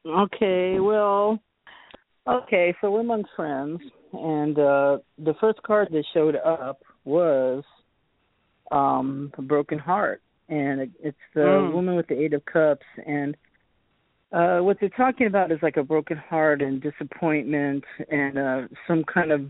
Okay, 0.07 0.79
well, 0.79 1.39
okay, 2.27 2.75
so 2.79 2.91
we're 2.91 2.99
among 2.99 3.23
friends, 3.35 3.79
and 4.13 4.57
uh 4.59 4.97
the 5.17 5.33
first 5.41 5.61
card 5.63 5.87
that 5.91 6.03
showed 6.13 6.35
up 6.35 6.79
was 7.05 7.63
um 8.71 9.31
a 9.37 9.41
broken 9.41 9.79
heart, 9.79 10.21
and 10.49 10.81
it, 10.81 10.89
it's 11.03 11.17
the 11.33 11.41
Mm. 11.41 11.73
woman 11.73 11.95
with 11.95 12.07
the 12.07 12.19
eight 12.19 12.33
of 12.33 12.45
cups, 12.45 12.85
and 13.05 13.35
uh 14.35 14.59
what 14.59 14.77
they're 14.79 14.89
talking 14.89 15.27
about 15.27 15.51
is 15.51 15.59
like 15.61 15.77
a 15.77 15.83
broken 15.83 16.17
heart 16.17 16.61
and 16.61 16.81
disappointment, 16.89 17.83
and 18.09 18.37
uh 18.37 18.61
some 18.87 19.03
kind 19.03 19.31
of 19.31 19.41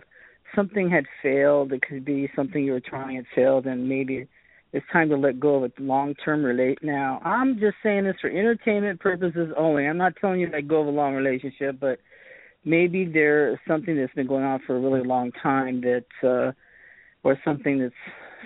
something 0.56 0.90
had 0.90 1.06
failed. 1.22 1.74
It 1.74 1.82
could 1.88 2.06
be 2.06 2.30
something 2.36 2.64
you 2.64 2.74
were 2.74 2.90
trying 2.94 3.16
had 3.18 3.26
failed, 3.36 3.66
and 3.66 3.90
maybe 3.90 4.28
it's 4.74 4.86
time 4.92 5.10
to 5.10 5.18
let 5.18 5.40
go 5.40 5.52
of 5.56 5.64
a 5.64 5.82
long-term 5.82 6.44
relate. 6.44 6.80
Now, 6.82 7.22
I'm 7.24 7.60
just 7.60 7.78
saying 7.82 8.04
this 8.04 8.16
for 8.20 8.30
entertainment 8.30 9.00
purposes 9.00 9.50
only. 9.58 9.88
I'm 9.88 9.98
not 9.98 10.14
telling 10.20 10.40
you 10.42 10.48
to 10.48 10.56
let 10.58 10.68
go 10.68 10.82
of 10.82 10.88
a 10.88 10.92
long 10.92 11.14
relationship, 11.14 11.80
but 11.80 12.00
maybe 12.66 13.06
there's 13.06 13.58
something 13.68 13.96
that's 13.96 14.14
been 14.14 14.28
going 14.28 14.44
on 14.44 14.60
for 14.68 14.76
a 14.76 14.80
really 14.80 15.06
long 15.06 15.32
time 15.32 15.82
that, 15.82 16.06
uh, 16.24 16.52
or 17.24 17.40
something 17.46 17.80
that's 17.80 17.94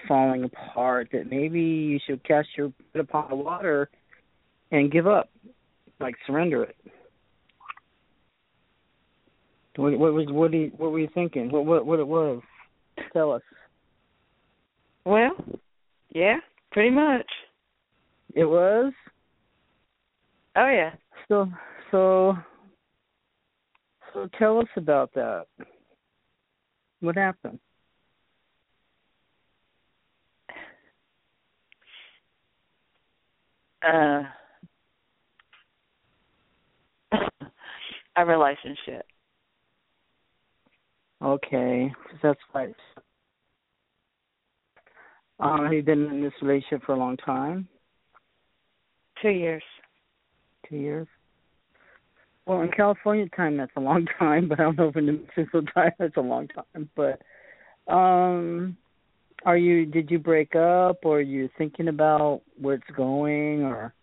falling 0.08 0.44
apart 0.44 1.10
that 1.14 1.30
maybe 1.30 1.62
you 1.62 2.00
should 2.06 2.24
cast 2.24 2.50
your 2.56 2.72
foot 2.94 3.02
upon 3.02 3.30
the 3.30 3.36
water 3.36 3.90
and 4.72 4.92
give 4.92 5.08
up, 5.08 5.30
like 6.00 6.16
surrender 6.26 6.64
it. 6.64 6.76
What, 9.76 9.98
what 9.98 10.14
was 10.14 10.26
what? 10.30 10.52
Do 10.52 10.58
you, 10.58 10.72
what 10.78 10.92
were 10.92 11.00
you 11.00 11.10
thinking? 11.14 11.52
What 11.52 11.66
what 11.66 11.86
what 11.86 12.00
it 12.00 12.08
was? 12.08 12.42
Tell 13.14 13.32
us. 13.32 13.42
Well, 15.06 15.32
yeah, 16.10 16.38
pretty 16.72 16.90
much. 16.90 17.26
It 18.36 18.46
was. 18.46 18.92
Oh 20.56 20.68
yeah. 20.68 20.92
So 21.28 21.48
so 21.92 22.36
so 24.14 24.28
tell 24.38 24.60
us 24.60 24.68
about 24.76 25.14
that. 25.14 25.46
What 27.00 27.16
happened? 27.16 27.60
Uh, 33.82 34.24
a 38.16 38.26
relationship. 38.26 39.06
Okay, 41.22 41.92
that's 42.24 42.40
right. 42.54 42.74
Um, 45.40 45.64
have 45.64 45.74
you 45.74 45.84
been 45.84 46.06
in 46.06 46.22
this 46.22 46.34
relationship 46.42 46.86
for 46.86 46.94
a 46.94 47.00
long 47.00 47.18
time? 47.18 47.68
Two 49.22 49.30
years. 49.30 49.64
Two 50.68 50.78
years. 50.78 51.08
Well, 52.46 52.62
in 52.62 52.72
California 52.72 53.28
time, 53.36 53.58
that's 53.58 53.72
a 53.76 53.82
long 53.82 54.06
time, 54.20 54.48
but 54.48 54.60
I 54.60 54.64
don't 54.64 54.78
know 54.78 54.88
if 54.88 54.96
in 54.96 55.06
New 55.06 55.20
Mexico 55.38 55.62
time 55.74 55.92
that's 56.00 56.18
a 56.18 56.22
long 56.22 56.48
time. 56.48 56.90
But 56.96 57.22
um, 57.92 58.78
are 59.46 59.58
you? 59.58 59.86
Did 59.86 60.10
you 60.10 60.20
break 60.20 60.56
up, 60.56 61.00
or 61.04 61.18
are 61.18 61.22
you 61.22 61.50
thinking 61.58 61.90
about 61.90 62.42
where 62.60 62.76
it's 62.76 62.96
going, 62.96 63.64
or? 63.64 63.94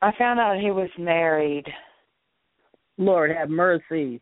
I 0.00 0.12
found 0.18 0.38
out 0.38 0.60
he 0.60 0.70
was 0.70 0.90
married. 0.98 1.66
Lord 2.98 3.30
have 3.30 3.50
mercy. 3.50 4.20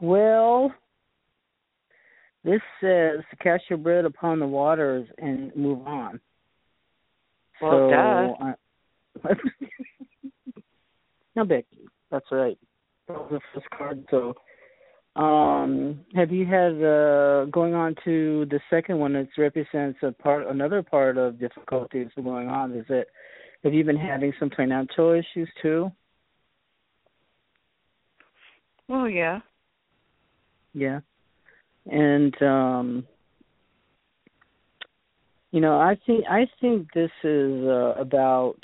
Well, 0.00 0.72
this 2.44 2.60
says 2.80 3.20
cast 3.42 3.64
your 3.68 3.78
bread 3.78 4.04
upon 4.04 4.38
the 4.38 4.46
waters 4.46 5.08
and 5.18 5.54
move 5.56 5.86
on. 5.86 6.20
Well, 7.60 7.72
so, 7.72 7.90
duh. 7.90 9.28
I, 9.28 9.34
no 11.36 11.44
big. 11.44 11.64
That's 12.10 12.26
right. 12.30 12.58
That 13.08 13.18
was 13.18 13.28
the 13.32 13.40
first 13.54 13.70
card. 13.76 14.04
So, 14.10 14.34
um, 15.20 16.00
have 16.14 16.30
you 16.30 16.46
had 16.46 16.74
uh, 16.82 17.46
going 17.46 17.74
on 17.74 17.96
to 18.04 18.46
the 18.50 18.60
second 18.70 18.98
one? 18.98 19.14
That 19.14 19.26
represents 19.36 19.98
a 20.02 20.12
part, 20.12 20.46
another 20.46 20.82
part 20.82 21.18
of 21.18 21.40
difficulties 21.40 22.08
going 22.16 22.48
on. 22.48 22.72
Is 22.72 22.86
it? 22.88 23.08
Have 23.64 23.74
you 23.74 23.84
been 23.84 23.96
having 23.96 24.32
some 24.38 24.50
financial 24.56 25.12
issues 25.12 25.48
too? 25.60 25.90
Oh 28.88 29.04
yeah. 29.04 29.40
Yeah. 30.74 31.00
And 31.90 32.40
um 32.42 33.06
you 35.50 35.60
know, 35.60 35.78
I 35.78 35.96
think 36.06 36.24
I 36.28 36.46
think 36.60 36.88
this 36.94 37.10
is 37.24 37.64
uh, 37.64 37.94
about 37.98 38.58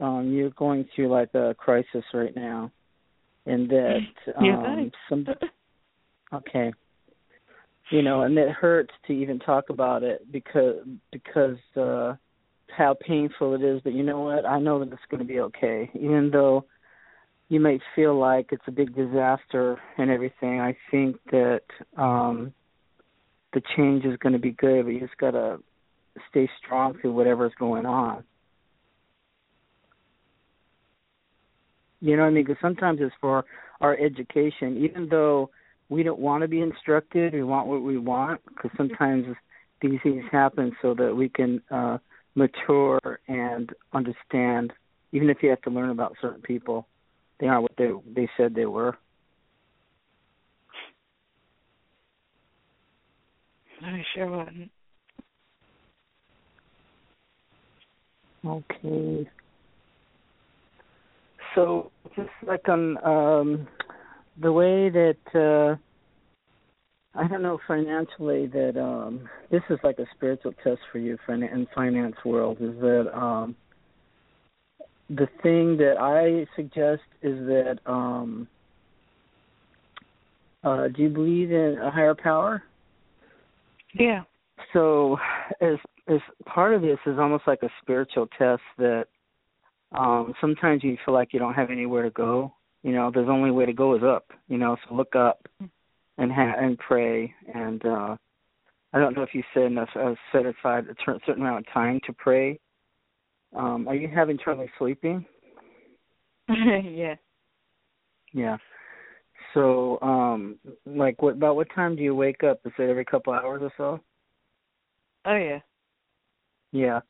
um 0.00 0.32
you're 0.32 0.50
going 0.50 0.86
through 0.94 1.08
like 1.08 1.34
a 1.34 1.54
crisis 1.54 2.04
right 2.14 2.34
now 2.36 2.70
and 3.46 3.68
that 3.68 4.06
um 4.36 4.44
Yeah, 4.44 4.84
some 5.08 5.26
okay. 6.32 6.72
You 7.90 8.02
know, 8.02 8.22
and 8.22 8.36
it 8.36 8.50
hurts 8.50 8.92
to 9.06 9.12
even 9.12 9.38
talk 9.38 9.70
about 9.70 10.02
it 10.02 10.30
because 10.30 10.76
because 11.10 11.58
uh 11.76 12.14
how 12.70 12.96
painful 13.00 13.54
it 13.54 13.62
is, 13.62 13.80
but 13.82 13.92
you 13.92 14.02
know 14.02 14.20
what? 14.20 14.46
I 14.46 14.58
know 14.58 14.78
that 14.80 14.92
it's 14.92 15.02
going 15.10 15.20
to 15.20 15.26
be 15.26 15.40
okay. 15.40 15.90
Even 15.94 16.30
though 16.30 16.64
you 17.48 17.60
may 17.60 17.78
feel 17.94 18.18
like 18.18 18.48
it's 18.50 18.66
a 18.66 18.72
big 18.72 18.94
disaster 18.94 19.78
and 19.98 20.10
everything, 20.10 20.60
I 20.60 20.76
think 20.90 21.16
that 21.30 21.62
um 21.96 22.52
the 23.52 23.62
change 23.76 24.04
is 24.04 24.18
going 24.18 24.34
to 24.34 24.38
be 24.38 24.50
good, 24.50 24.84
but 24.84 24.90
you 24.90 25.00
just 25.00 25.16
got 25.16 25.30
to 25.30 25.58
stay 26.28 26.48
strong 26.62 26.98
through 27.00 27.12
whatever's 27.12 27.52
going 27.58 27.86
on. 27.86 28.24
You 32.00 32.16
know 32.16 32.24
what 32.24 32.28
I 32.28 32.32
mean? 32.32 32.44
Because 32.44 32.60
sometimes 32.60 32.98
it's 33.00 33.14
for 33.20 33.44
our 33.80 33.96
education, 33.98 34.76
even 34.84 35.08
though 35.08 35.50
we 35.88 36.02
don't 36.02 36.18
want 36.18 36.42
to 36.42 36.48
be 36.48 36.60
instructed, 36.60 37.32
we 37.32 37.42
want 37.42 37.66
what 37.68 37.82
we 37.82 37.96
want, 37.96 38.40
because 38.48 38.70
sometimes 38.76 39.24
these 39.80 39.98
things 40.02 40.24
happen 40.30 40.76
so 40.82 40.94
that 40.94 41.14
we 41.14 41.28
can 41.28 41.62
uh 41.70 41.98
mature 42.36 43.00
and 43.26 43.70
understand, 43.92 44.72
even 45.12 45.30
if 45.30 45.38
you 45.42 45.50
have 45.50 45.62
to 45.62 45.70
learn 45.70 45.90
about 45.90 46.16
certain 46.20 46.42
people, 46.42 46.86
they 47.40 47.46
aren't 47.46 47.62
what 47.62 47.76
they 47.76 47.90
they 48.14 48.28
said 48.36 48.54
they 48.54 48.66
were. 48.66 48.96
I 53.82 54.02
sure 54.14 54.30
wasn't. 54.30 54.70
Okay. 58.44 59.28
So 61.54 61.90
just 62.14 62.28
like 62.46 62.68
on 62.68 62.96
um 63.04 63.68
the 64.40 64.52
way 64.52 64.88
that 64.90 65.16
uh 65.34 65.76
I 67.16 67.26
don't 67.26 67.42
know 67.42 67.58
financially 67.66 68.46
that 68.48 68.78
um 68.78 69.28
this 69.50 69.62
is 69.70 69.78
like 69.82 69.98
a 69.98 70.06
spiritual 70.14 70.52
test 70.62 70.80
for 70.92 70.98
you 70.98 71.16
fin- 71.26 71.42
in 71.42 71.66
finance 71.74 72.16
world 72.24 72.58
is 72.60 72.78
that 72.80 73.10
um 73.16 73.56
the 75.08 75.28
thing 75.42 75.76
that 75.78 75.96
I 75.98 76.46
suggest 76.56 77.02
is 77.22 77.38
that 77.46 77.78
um 77.86 78.48
uh 80.64 80.88
do 80.88 81.02
you 81.02 81.08
believe 81.08 81.50
in 81.50 81.78
a 81.82 81.90
higher 81.90 82.14
power? 82.14 82.62
Yeah. 83.94 84.22
So 84.72 85.16
as 85.60 85.76
as 86.08 86.20
part 86.44 86.74
of 86.74 86.82
this 86.82 86.98
is 87.06 87.18
almost 87.18 87.44
like 87.46 87.62
a 87.62 87.70
spiritual 87.80 88.28
test 88.38 88.62
that 88.78 89.06
um 89.92 90.34
sometimes 90.40 90.84
you 90.84 90.98
feel 91.04 91.14
like 91.14 91.32
you 91.32 91.38
don't 91.38 91.54
have 91.54 91.70
anywhere 91.70 92.02
to 92.02 92.10
go. 92.10 92.52
You 92.82 92.92
know, 92.92 93.10
there's 93.12 93.28
only 93.28 93.50
way 93.50 93.66
to 93.66 93.72
go 93.72 93.96
is 93.96 94.02
up, 94.04 94.30
you 94.48 94.58
know, 94.58 94.76
so 94.86 94.94
look 94.94 95.16
up 95.16 95.48
and 96.18 96.32
ha- 96.32 96.54
and 96.58 96.78
pray 96.78 97.32
and 97.54 97.84
uh 97.84 98.16
I 98.92 98.98
don't 98.98 99.14
know 99.16 99.22
if 99.22 99.34
you 99.34 99.42
said 99.52 99.64
enough 99.64 99.90
uh, 99.94 100.14
set 100.32 100.46
aside 100.46 100.86
a 100.88 100.94
ter- 100.94 101.18
certain 101.26 101.42
amount 101.42 101.66
of 101.66 101.72
time 101.72 102.00
to 102.06 102.12
pray. 102.12 102.58
Um 103.54 103.88
are 103.88 103.94
you 103.94 104.08
having 104.08 104.38
trouble 104.38 104.66
sleeping? 104.78 105.24
yeah. 106.48 107.14
Yeah. 108.32 108.56
So, 109.54 110.00
um 110.00 110.58
like 110.84 111.20
what 111.22 111.34
about 111.34 111.56
what 111.56 111.68
time 111.74 111.96
do 111.96 112.02
you 112.02 112.14
wake 112.14 112.42
up? 112.42 112.60
Is 112.64 112.72
it 112.78 112.90
every 112.90 113.04
couple 113.04 113.32
hours 113.32 113.62
or 113.62 113.72
so? 113.76 114.00
Oh 115.24 115.36
yeah. 115.36 115.60
Yeah. 116.72 117.00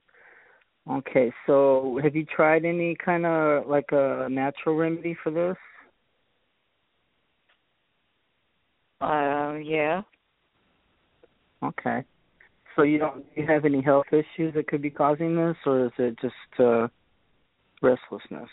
Okay. 0.88 1.32
So, 1.46 1.98
have 2.02 2.14
you 2.14 2.24
tried 2.24 2.64
any 2.64 2.96
kind 3.04 3.26
of 3.26 3.66
like 3.66 3.86
a 3.90 4.28
natural 4.30 4.76
remedy 4.76 5.16
for 5.22 5.30
this? 5.30 5.56
Uh 9.00 9.54
yeah. 9.62 10.02
Okay. 11.62 12.04
So 12.74 12.82
you 12.82 12.98
don't 12.98 13.24
you 13.34 13.46
have 13.46 13.64
any 13.64 13.82
health 13.82 14.06
issues 14.12 14.54
that 14.54 14.68
could 14.68 14.82
be 14.82 14.90
causing 14.90 15.36
this, 15.36 15.56
or 15.64 15.86
is 15.86 15.92
it 15.98 16.18
just 16.20 16.60
uh, 16.60 16.88
restlessness? 17.82 18.50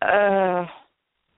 Uh 0.00 0.66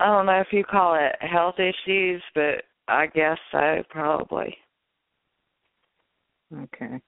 I 0.00 0.06
don't 0.06 0.26
know 0.26 0.40
if 0.40 0.48
you 0.52 0.64
call 0.64 0.94
it 0.96 1.14
health 1.20 1.56
issues, 1.58 2.22
but 2.34 2.64
I 2.88 3.06
guess 3.06 3.38
so 3.52 3.82
probably. 3.88 4.56
Okay. 6.52 7.00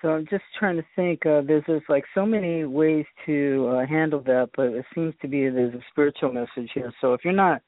So 0.00 0.10
I'm 0.10 0.26
just 0.30 0.44
trying 0.58 0.76
to 0.76 0.84
think. 0.94 1.26
Uh, 1.26 1.42
there's 1.46 1.64
there's 1.66 1.82
like 1.88 2.04
so 2.14 2.24
many 2.24 2.64
ways 2.64 3.04
to 3.26 3.68
uh, 3.72 3.86
handle 3.86 4.20
that, 4.26 4.50
but 4.56 4.68
it 4.68 4.84
seems 4.94 5.14
to 5.22 5.28
be 5.28 5.48
there's 5.48 5.74
a 5.74 5.82
spiritual 5.90 6.32
message 6.32 6.70
here. 6.72 6.92
So 7.00 7.14
if 7.14 7.24
you're 7.24 7.32
not 7.32 7.62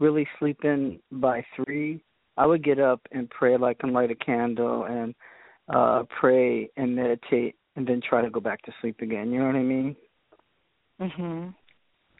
really 0.00 0.26
sleeping 0.38 0.98
by 1.12 1.44
three, 1.56 2.02
I 2.36 2.46
would 2.46 2.64
get 2.64 2.78
up 2.80 3.00
and 3.12 3.30
pray, 3.30 3.56
like 3.56 3.78
and 3.82 3.92
light 3.92 4.10
a 4.10 4.14
candle 4.14 4.84
and 4.84 5.14
uh 5.72 6.02
pray 6.20 6.68
and 6.76 6.94
meditate, 6.94 7.54
and 7.76 7.86
then 7.86 8.00
try 8.06 8.22
to 8.22 8.30
go 8.30 8.40
back 8.40 8.60
to 8.62 8.72
sleep 8.80 9.00
again. 9.00 9.30
You 9.32 9.38
know 9.40 9.46
what 9.46 9.56
I 9.56 9.62
mean? 9.62 9.96
Mhm. 11.00 11.54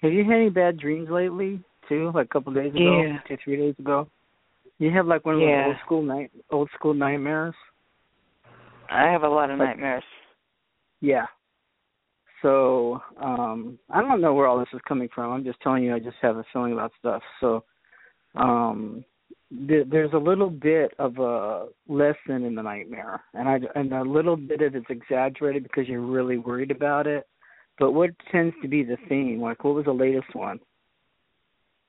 Have 0.03 0.13
you 0.13 0.25
had 0.25 0.35
any 0.35 0.51
bad 0.51 0.79
dreams 0.79 1.11
lately 1.11 1.61
too? 1.89 2.11
Like 2.15 2.27
a 2.27 2.29
couple 2.29 2.57
of 2.57 2.63
days 2.63 2.75
ago, 2.75 3.03
Yeah. 3.03 3.19
two 3.27 3.37
three 3.39 3.57
days 3.57 3.79
ago. 3.79 4.09
You 4.79 4.91
have 4.91 5.07
like 5.07 5.25
one 5.25 5.37
of 5.37 5.41
Yeah. 5.41 5.65
those 5.65 5.75
old 5.75 5.81
school 5.85 6.03
night 6.03 6.31
old 6.51 6.71
school 6.71 6.95
nightmares. 6.95 7.55
I 8.89 9.09
have 9.11 9.23
a 9.23 9.29
lot 9.29 9.51
of 9.51 9.59
Like- 9.59 9.69
nightmares. 9.71 10.05
Yeah. 11.01 11.27
So 12.45 13.01
um 13.21 13.79
I 13.91 14.03
don't 14.03 14.21
know 14.21 14.35
where 14.35 14.47
all 14.47 14.59
this 14.59 14.69
is 14.75 14.81
coming 14.87 15.09
from. 15.15 15.33
I'm 15.33 15.45
just 15.45 15.61
telling 15.63 15.83
you 15.83 15.95
I 15.95 15.99
just 15.99 16.19
have 16.21 16.37
a 16.37 16.45
feeling 16.53 16.75
about 16.75 16.93
stuff. 16.99 17.23
So 17.41 17.65
um 18.37 19.03
th- 19.67 19.87
there's 19.91 20.13
a 20.13 20.19
little 20.19 20.51
bit 20.51 20.93
of 20.99 21.19
a 21.19 21.69
lesson 21.89 22.45
in 22.45 22.55
the 22.55 22.63
nightmare 22.63 23.23
and 23.33 23.49
I 23.49 23.61
and 23.75 23.93
a 23.95 24.03
little 24.03 24.37
bit 24.37 24.61
of 24.61 24.77
it's 24.77 24.85
exaggerated 24.91 25.63
because 25.63 25.89
you're 25.89 26.03
really 26.03 26.37
worried 26.37 26.71
about 26.71 27.07
it. 27.07 27.27
But 27.79 27.93
what 27.93 28.11
tends 28.31 28.55
to 28.61 28.69
be 28.69 28.85
the 28.85 28.99
theme? 29.09 29.41
Like 29.41 29.65
what 29.65 29.75
was 29.75 29.87
the 29.87 29.93
latest 29.93 30.35
one? 30.35 30.61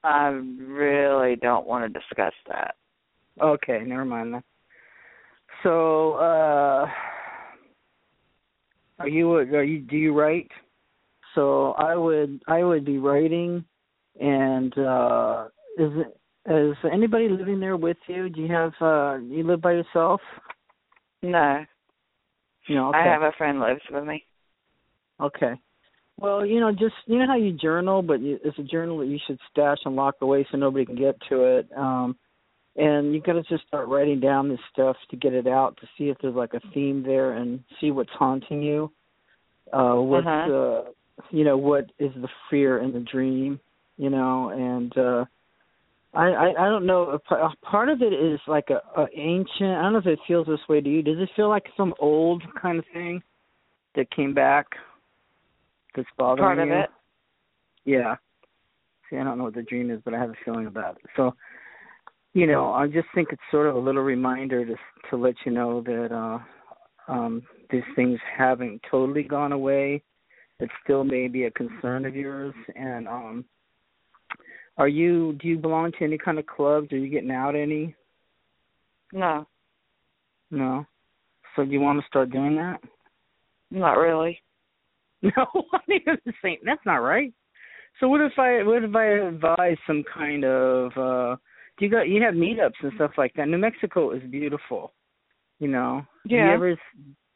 I 0.06 0.28
really 0.28 1.36
don't 1.36 1.68
want 1.68 1.84
to 1.84 2.00
discuss 2.00 2.34
that. 2.48 2.76
Okay, 3.42 3.82
never 3.86 4.06
mind 4.06 4.36
then. 4.36 4.44
So, 5.64 6.14
uh 6.14 6.88
are 9.00 9.08
you 9.08 9.34
are 9.34 9.64
you 9.64 9.80
do 9.80 9.98
you 9.98 10.14
write? 10.14 10.50
So 11.34 11.72
I 11.74 11.96
would 11.96 12.42
I 12.48 12.64
would 12.64 12.86
be 12.86 12.98
writing 12.98 13.66
and 14.20 14.78
uh 14.78 15.48
is 15.78 15.92
it 15.96 16.18
is 16.50 16.76
anybody 16.92 17.28
living 17.28 17.60
there 17.60 17.78
with 17.78 17.98
you? 18.08 18.30
Do 18.30 18.42
you 18.42 18.52
have 18.52 18.74
uh 18.82 19.18
you 19.18 19.44
live 19.44 19.62
by 19.62 19.74
yourself? 19.74 20.22
No, 21.22 21.66
No, 22.70 22.90
okay. 22.90 23.00
I 23.00 23.04
have 23.06 23.22
a 23.22 23.32
friend 23.38 23.60
lives 23.60 23.82
with 23.92 24.06
me. 24.06 24.26
Okay. 25.20 25.54
Well, 26.18 26.46
you 26.46 26.60
know, 26.60 26.72
just 26.72 26.96
you 27.08 27.20
know 27.20 27.28
how 27.28 27.36
you 27.36 27.52
journal, 27.52 28.02
but 28.02 28.22
you, 28.22 28.40
it's 28.44 28.58
a 28.58 28.64
journal 28.64 29.00
that 29.00 29.08
you 29.08 29.20
should 29.28 29.40
stash 29.52 29.80
and 29.86 29.96
lock 29.96 30.16
away 30.22 30.48
so 30.50 30.58
nobody 30.58 30.86
can 30.86 30.96
get 30.96 31.16
to 31.30 31.44
it. 31.44 31.68
Um, 31.76 32.16
and 32.76 33.14
you 33.14 33.22
got 33.22 33.34
to 33.34 33.44
just 33.44 33.66
start 33.68 33.88
writing 33.88 34.20
down 34.20 34.50
this 34.50 34.60
stuff 34.72 34.98
to 35.10 35.16
get 35.16 35.34
it 35.34 35.48
out 35.48 35.78
to 35.78 35.88
see 35.98 36.10
if 36.10 36.18
there's 36.22 36.36
like 36.36 36.54
a 36.54 36.62
theme 36.74 37.04
there 37.04 37.34
and 37.34 37.64
see 37.80 37.92
what's 37.92 38.12
haunting 38.12 38.62
you. 38.62 38.92
Uh, 39.74 39.96
what's 39.96 40.28
Uh-huh. 40.28 40.54
uh, 40.54 40.84
you 41.32 41.44
know, 41.46 41.58
what 41.58 41.86
is 41.98 42.12
the 42.16 42.28
fear 42.50 42.80
in 42.80 42.92
the 42.92 43.00
dream? 43.00 43.60
You 43.98 44.10
know, 44.10 44.50
and 44.50 44.98
uh, 44.98 45.26
I, 46.14 46.28
I 46.28 46.66
I 46.66 46.70
don't 46.70 46.86
know. 46.86 47.18
Part 47.62 47.90
of 47.90 48.02
it 48.02 48.12
is 48.14 48.40
like 48.48 48.70
a, 48.70 48.82
a 49.00 49.08
ancient. 49.16 49.78
I 49.78 49.82
don't 49.82 49.94
know 49.94 50.00
if 50.00 50.06
it 50.06 50.20
feels 50.28 50.48
this 50.48 50.60
way 50.68 50.82
to 50.82 50.90
you. 50.90 51.02
Does 51.02 51.20
it 51.20 51.30
feel 51.36 51.48
like 51.48 51.66
some 51.78 51.94
old 52.00 52.44
kind 52.62 52.78
of 52.80 52.86
thing 52.94 53.24
that 53.96 54.12
came 54.12 54.34
back? 54.34 54.68
That's 55.96 56.08
bothering 56.18 56.44
Part 56.46 56.60
of 56.60 56.68
you? 56.68 56.74
it. 56.76 56.90
Yeah. 57.86 58.16
See, 59.10 59.18
I 59.18 59.24
don't 59.24 59.38
know 59.38 59.46
what 59.46 59.56
the 59.56 59.62
dream 59.62 59.90
is, 59.92 60.02
but 60.04 60.14
I 60.14 60.20
have 60.20 60.32
a 60.32 60.36
feeling 60.44 60.68
about 60.68 60.98
it. 60.98 61.10
So, 61.16 61.34
you 62.36 62.46
know, 62.46 62.74
I 62.74 62.88
just 62.88 63.08
think 63.16 63.30
it's 63.32 63.42
sort 63.50 63.68
of 63.68 63.76
a 63.76 63.80
little 63.80 64.02
reminder 64.04 64.66
to 64.66 64.76
to 65.10 65.16
let 65.16 65.36
you 65.46 65.54
know 65.54 65.82
that 65.82 66.12
uh 66.12 67.12
um 67.12 67.42
these 67.72 67.88
things 67.96 68.20
haven't 68.38 68.82
totally 68.92 69.24
gone 69.24 69.54
away. 69.54 70.04
It 70.60 70.70
still 70.84 71.06
may 71.06 71.30
be 71.30 71.46
a 71.46 71.52
concern 71.52 72.06
of 72.06 72.14
yours 72.14 72.54
and 72.76 73.08
um 73.08 73.46
are 74.78 74.90
you 74.90 75.38
do 75.42 75.48
you 75.48 75.58
belong 75.58 75.94
to 75.94 76.04
any 76.04 76.18
kind 76.18 76.38
of 76.38 76.46
clubs? 76.46 76.92
Are 76.92 76.98
you 76.98 77.10
getting 77.10 77.32
out 77.32 77.56
any? 77.56 77.96
No, 79.14 79.48
No. 80.52 80.86
So 81.56 81.64
do 81.64 81.72
you 81.72 81.80
want 81.80 82.02
to 82.02 82.08
start 82.08 82.32
doing 82.32 82.58
that? 82.58 82.82
not 83.72 83.94
really. 83.94 84.40
No, 85.22 85.46
I 85.74 85.80
mean 85.88 86.02
the 86.06 86.34
same. 86.44 86.58
That's 86.66 86.86
not 86.86 86.98
right. 86.98 87.34
So 88.00 88.10
what 88.10 88.20
if 88.20 88.34
I 88.38 88.62
what 88.64 88.84
if 88.84 88.94
I 88.94 89.06
advise 89.06 89.78
some 89.88 90.04
kind 90.14 90.44
of 90.44 90.92
uh 90.98 91.36
you 91.80 91.90
got 91.90 92.08
you 92.08 92.22
have 92.22 92.34
meetups 92.34 92.82
and 92.82 92.92
stuff 92.96 93.12
like 93.18 93.34
that? 93.36 93.48
New 93.48 93.58
Mexico 93.58 94.12
is 94.12 94.24
beautiful. 94.30 94.94
You 95.60 95.68
know. 95.70 96.06
Do 96.28 96.36
you 96.36 96.42
Yeah. 96.42 96.54
ever 96.54 96.78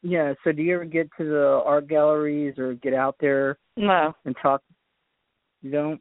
yeah, 0.02 0.32
so 0.42 0.52
do 0.52 0.62
you 0.62 0.74
ever 0.76 0.84
get 0.86 1.10
to 1.18 1.24
the 1.24 1.62
art 1.66 1.86
galleries 1.86 2.58
or 2.58 2.74
get 2.74 2.94
out 2.94 3.16
there 3.20 3.58
No, 3.76 4.14
and 4.24 4.34
talk 4.40 4.62
you 5.62 5.70
don't? 5.70 6.00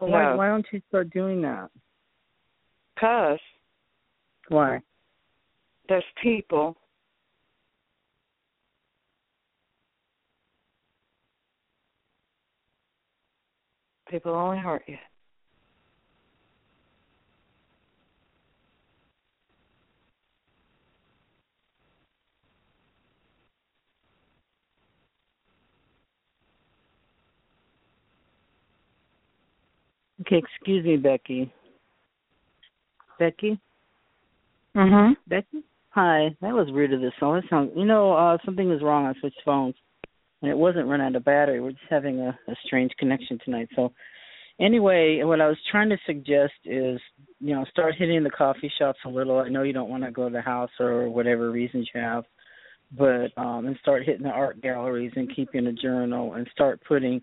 Well, 0.00 0.10
why 0.10 0.30
no, 0.30 0.36
why 0.36 0.48
don't 0.48 0.66
you 0.72 0.80
start 0.88 1.10
doing 1.10 1.40
that? 1.42 1.70
cause 2.98 3.38
Why? 4.48 4.80
there's 5.88 6.04
people. 6.22 6.76
People 14.08 14.32
only 14.32 14.58
hurt 14.58 14.82
you. 14.86 14.98
Okay, 30.20 30.36
excuse 30.36 30.84
me, 30.84 30.96
Becky. 30.96 31.52
Becky? 33.18 33.58
Mhm. 34.74 35.16
Becky? 35.26 35.62
Hi. 35.90 36.34
That 36.40 36.54
was 36.54 36.70
rude 36.72 36.92
of 36.92 37.00
this 37.00 37.14
phone. 37.18 37.40
That 37.40 37.48
sounds 37.48 37.72
you 37.74 37.84
know, 37.84 38.12
uh 38.12 38.38
something 38.44 38.68
was 38.68 38.82
wrong. 38.82 39.06
I 39.06 39.18
switched 39.20 39.42
phones. 39.44 39.74
And 40.42 40.50
it 40.50 40.56
wasn't 40.56 40.88
run 40.88 41.00
out 41.02 41.16
of 41.16 41.24
battery. 41.24 41.60
We're 41.60 41.72
just 41.72 41.82
having 41.90 42.20
a, 42.20 42.38
a 42.48 42.54
strange 42.64 42.92
connection 42.98 43.38
tonight. 43.44 43.68
So 43.76 43.92
anyway, 44.58 45.22
what 45.22 45.40
I 45.40 45.48
was 45.48 45.58
trying 45.70 45.90
to 45.90 45.98
suggest 46.06 46.54
is, 46.64 46.98
you 47.40 47.54
know, 47.54 47.64
start 47.70 47.94
hitting 47.98 48.22
the 48.22 48.30
coffee 48.30 48.72
shops 48.78 49.00
a 49.04 49.08
little. 49.08 49.38
I 49.38 49.50
know 49.50 49.64
you 49.64 49.74
don't 49.74 49.90
want 49.90 50.04
to 50.04 50.10
go 50.10 50.28
to 50.28 50.32
the 50.32 50.40
house 50.40 50.70
or 50.80 51.10
whatever 51.10 51.50
reasons 51.50 51.90
you 51.94 52.00
have, 52.00 52.24
but 52.96 53.36
um 53.36 53.66
and 53.66 53.76
start 53.80 54.04
hitting 54.04 54.22
the 54.22 54.30
art 54.30 54.60
galleries 54.60 55.12
and 55.16 55.34
keeping 55.34 55.66
a 55.66 55.72
journal 55.72 56.34
and 56.34 56.48
start 56.52 56.80
putting 56.86 57.20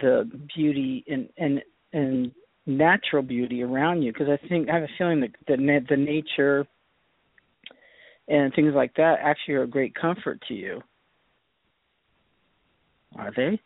the 0.00 0.28
beauty 0.54 1.04
and 1.08 1.28
and 1.38 1.62
and 1.92 2.32
natural 2.66 3.22
beauty 3.22 3.62
around 3.62 4.02
you 4.02 4.12
because 4.12 4.28
I 4.28 4.48
think 4.48 4.68
I 4.68 4.74
have 4.74 4.82
a 4.82 4.88
feeling 4.98 5.20
that 5.20 5.30
the 5.46 5.56
na- 5.56 5.86
the 5.88 5.96
nature 5.96 6.66
and 8.28 8.52
things 8.54 8.74
like 8.74 8.92
that 8.96 9.18
actually 9.22 9.54
are 9.54 9.62
a 9.62 9.68
great 9.68 9.94
comfort 9.94 10.42
to 10.48 10.54
you. 10.54 10.82
Are 13.16 13.32
they? 13.34 13.60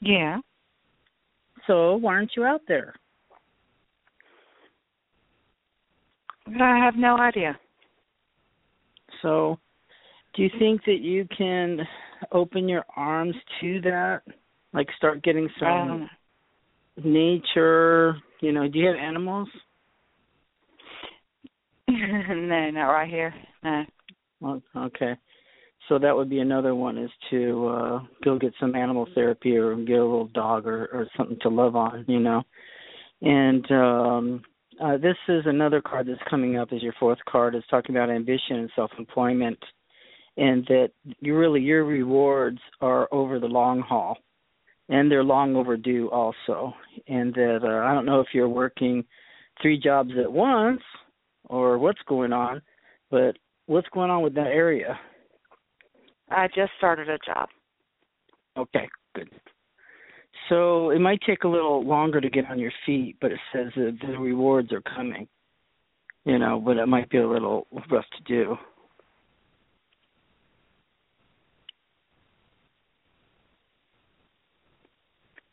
Yeah. 0.00 0.38
So 1.66 1.96
why 1.96 2.14
aren't 2.14 2.36
you 2.36 2.44
out 2.44 2.62
there? 2.68 2.94
I 6.46 6.78
have 6.78 6.96
no 6.96 7.16
idea. 7.16 7.58
So 9.22 9.58
do 10.34 10.42
you 10.42 10.50
think 10.58 10.84
that 10.84 11.00
you 11.00 11.26
can 11.36 11.80
open 12.32 12.68
your 12.68 12.84
arms 12.96 13.34
to 13.60 13.80
that? 13.82 14.22
Like 14.72 14.88
start 14.96 15.22
getting 15.22 15.48
some 15.58 15.68
Um, 15.68 16.10
nature, 17.04 18.16
you 18.40 18.52
know, 18.52 18.68
do 18.68 18.78
you 18.78 18.86
have 18.86 18.96
animals? 18.96 19.48
no, 21.88 22.70
not 22.70 22.86
right 22.86 23.10
here. 23.10 23.34
No. 23.62 23.84
Oh, 24.42 24.62
Okay. 24.76 25.14
So 25.88 25.98
that 25.98 26.14
would 26.14 26.30
be 26.30 26.38
another 26.38 26.74
one 26.74 26.96
is 26.96 27.10
to 27.30 27.66
uh 27.66 28.00
go 28.22 28.38
get 28.38 28.52
some 28.60 28.76
animal 28.76 29.08
therapy 29.12 29.56
or 29.56 29.74
get 29.74 29.98
a 29.98 30.04
little 30.04 30.28
dog 30.28 30.66
or, 30.66 30.86
or 30.86 31.08
something 31.16 31.38
to 31.42 31.48
love 31.48 31.74
on, 31.74 32.04
you 32.06 32.20
know. 32.20 32.42
And 33.22 33.70
um 33.72 34.42
uh 34.80 34.98
this 34.98 35.16
is 35.28 35.42
another 35.46 35.80
card 35.80 36.06
that's 36.06 36.30
coming 36.30 36.56
up 36.56 36.68
as 36.72 36.82
your 36.82 36.94
fourth 37.00 37.18
card 37.28 37.56
is 37.56 37.64
talking 37.70 37.96
about 37.96 38.08
ambition 38.08 38.56
and 38.56 38.70
self 38.76 38.92
employment 38.98 39.58
and 40.36 40.64
that 40.66 40.90
you 41.20 41.36
really 41.36 41.60
your 41.60 41.84
rewards 41.84 42.60
are 42.80 43.08
over 43.10 43.40
the 43.40 43.46
long 43.46 43.80
haul 43.80 44.16
and 44.90 45.10
they're 45.10 45.24
long 45.24 45.56
overdue 45.56 46.08
also. 46.10 46.74
And 47.08 47.32
that 47.34 47.60
uh, 47.62 47.86
I 47.86 47.94
don't 47.94 48.04
know 48.04 48.20
if 48.20 48.26
you're 48.34 48.48
working 48.48 49.04
three 49.62 49.78
jobs 49.78 50.10
at 50.22 50.30
once 50.30 50.82
or 51.44 51.78
what's 51.78 52.00
going 52.06 52.32
on, 52.32 52.60
but 53.10 53.38
what's 53.66 53.88
going 53.94 54.10
on 54.10 54.22
with 54.22 54.34
that 54.34 54.48
area? 54.48 54.98
I 56.28 56.48
just 56.48 56.72
started 56.76 57.08
a 57.08 57.18
job. 57.24 57.48
Okay, 58.58 58.88
good. 59.14 59.30
So 60.48 60.90
it 60.90 61.00
might 61.00 61.20
take 61.24 61.44
a 61.44 61.48
little 61.48 61.84
longer 61.84 62.20
to 62.20 62.28
get 62.28 62.46
on 62.50 62.58
your 62.58 62.72
feet, 62.84 63.16
but 63.20 63.30
it 63.30 63.38
says 63.52 63.68
that 63.76 63.98
the 64.00 64.18
rewards 64.18 64.72
are 64.72 64.82
coming. 64.82 65.28
You 66.24 66.38
know, 66.38 66.60
but 66.60 66.76
it 66.76 66.86
might 66.86 67.08
be 67.08 67.18
a 67.18 67.28
little 67.28 67.66
rough 67.90 68.04
to 68.18 68.22
do. 68.24 68.56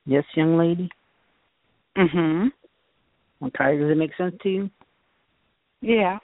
Yes, 0.08 0.24
young 0.36 0.58
lady. 0.58 0.90
Mhm. 1.98 2.50
Okay, 3.44 3.78
does 3.78 3.92
it 3.92 3.98
make 3.98 4.16
sense 4.16 4.36
to 4.42 4.50
you? 4.50 4.70
Yeah. 5.82 6.18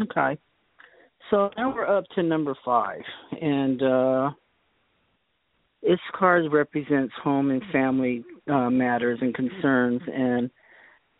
Okay. 0.00 0.38
So 1.28 1.50
now 1.58 1.74
we're 1.74 1.86
up 1.86 2.04
to 2.14 2.22
number 2.22 2.54
five, 2.64 3.02
and 3.40 3.82
uh, 3.82 4.30
this 5.82 6.00
card 6.14 6.50
represents 6.50 7.12
home 7.22 7.50
and 7.50 7.62
family 7.70 8.24
uh, 8.48 8.70
matters 8.70 9.18
and 9.20 9.34
concerns, 9.34 10.00
and 10.12 10.50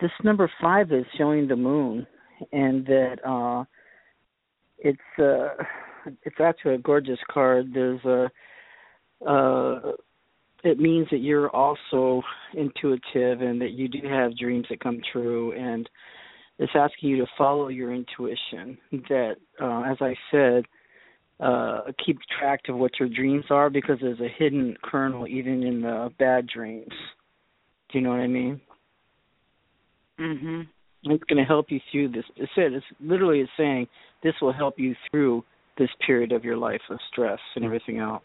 this 0.00 0.10
number 0.24 0.50
five 0.62 0.90
is 0.92 1.04
showing 1.18 1.46
the 1.46 1.56
moon, 1.56 2.06
and 2.52 2.86
that 2.86 3.18
uh, 3.22 3.64
it's 4.78 5.18
uh, 5.18 5.62
it's 6.22 6.40
actually 6.40 6.76
a 6.76 6.78
gorgeous 6.78 7.20
card. 7.30 7.70
There's 7.74 8.02
a 8.06 8.30
uh, 9.28 9.92
it 10.64 10.78
means 10.78 11.06
that 11.10 11.18
you're 11.18 11.50
also 11.50 12.22
intuitive 12.54 13.40
and 13.40 13.60
that 13.60 13.70
you 13.72 13.88
do 13.88 14.06
have 14.08 14.36
dreams 14.36 14.66
that 14.70 14.80
come 14.80 15.00
true. 15.12 15.52
And 15.52 15.88
it's 16.58 16.72
asking 16.74 17.10
you 17.10 17.16
to 17.18 17.26
follow 17.38 17.68
your 17.68 17.92
intuition 17.94 18.76
that 19.08 19.36
uh, 19.60 19.82
as 19.90 19.96
i 20.00 20.14
said 20.30 20.64
uh, 21.40 21.90
keep 22.04 22.18
track 22.38 22.60
of 22.68 22.76
what 22.76 22.90
your 23.00 23.08
dreams 23.08 23.46
are 23.48 23.70
because 23.70 23.96
there's 24.02 24.20
a 24.20 24.28
hidden 24.38 24.76
kernel 24.84 25.26
even 25.26 25.62
in 25.62 25.80
the 25.80 26.10
bad 26.18 26.46
dreams. 26.46 26.92
Do 27.90 27.98
you 27.98 28.02
know 28.02 28.10
what 28.10 28.20
i 28.20 28.26
mean? 28.26 28.60
Mhm 30.20 30.68
it's 31.04 31.24
going 31.24 31.38
to 31.38 31.44
help 31.44 31.70
you 31.70 31.80
through 31.90 32.08
this. 32.08 32.24
It 32.36 32.48
said 32.54 32.72
it's 32.72 32.84
literally 33.00 33.40
it's 33.40 33.50
saying 33.56 33.86
this 34.22 34.34
will 34.40 34.52
help 34.52 34.78
you 34.78 34.94
through 35.10 35.44
this 35.78 35.88
period 36.06 36.32
of 36.32 36.44
your 36.44 36.56
life 36.56 36.80
of 36.90 36.98
stress 37.10 37.38
and 37.56 37.64
everything 37.64 37.98
else 37.98 38.22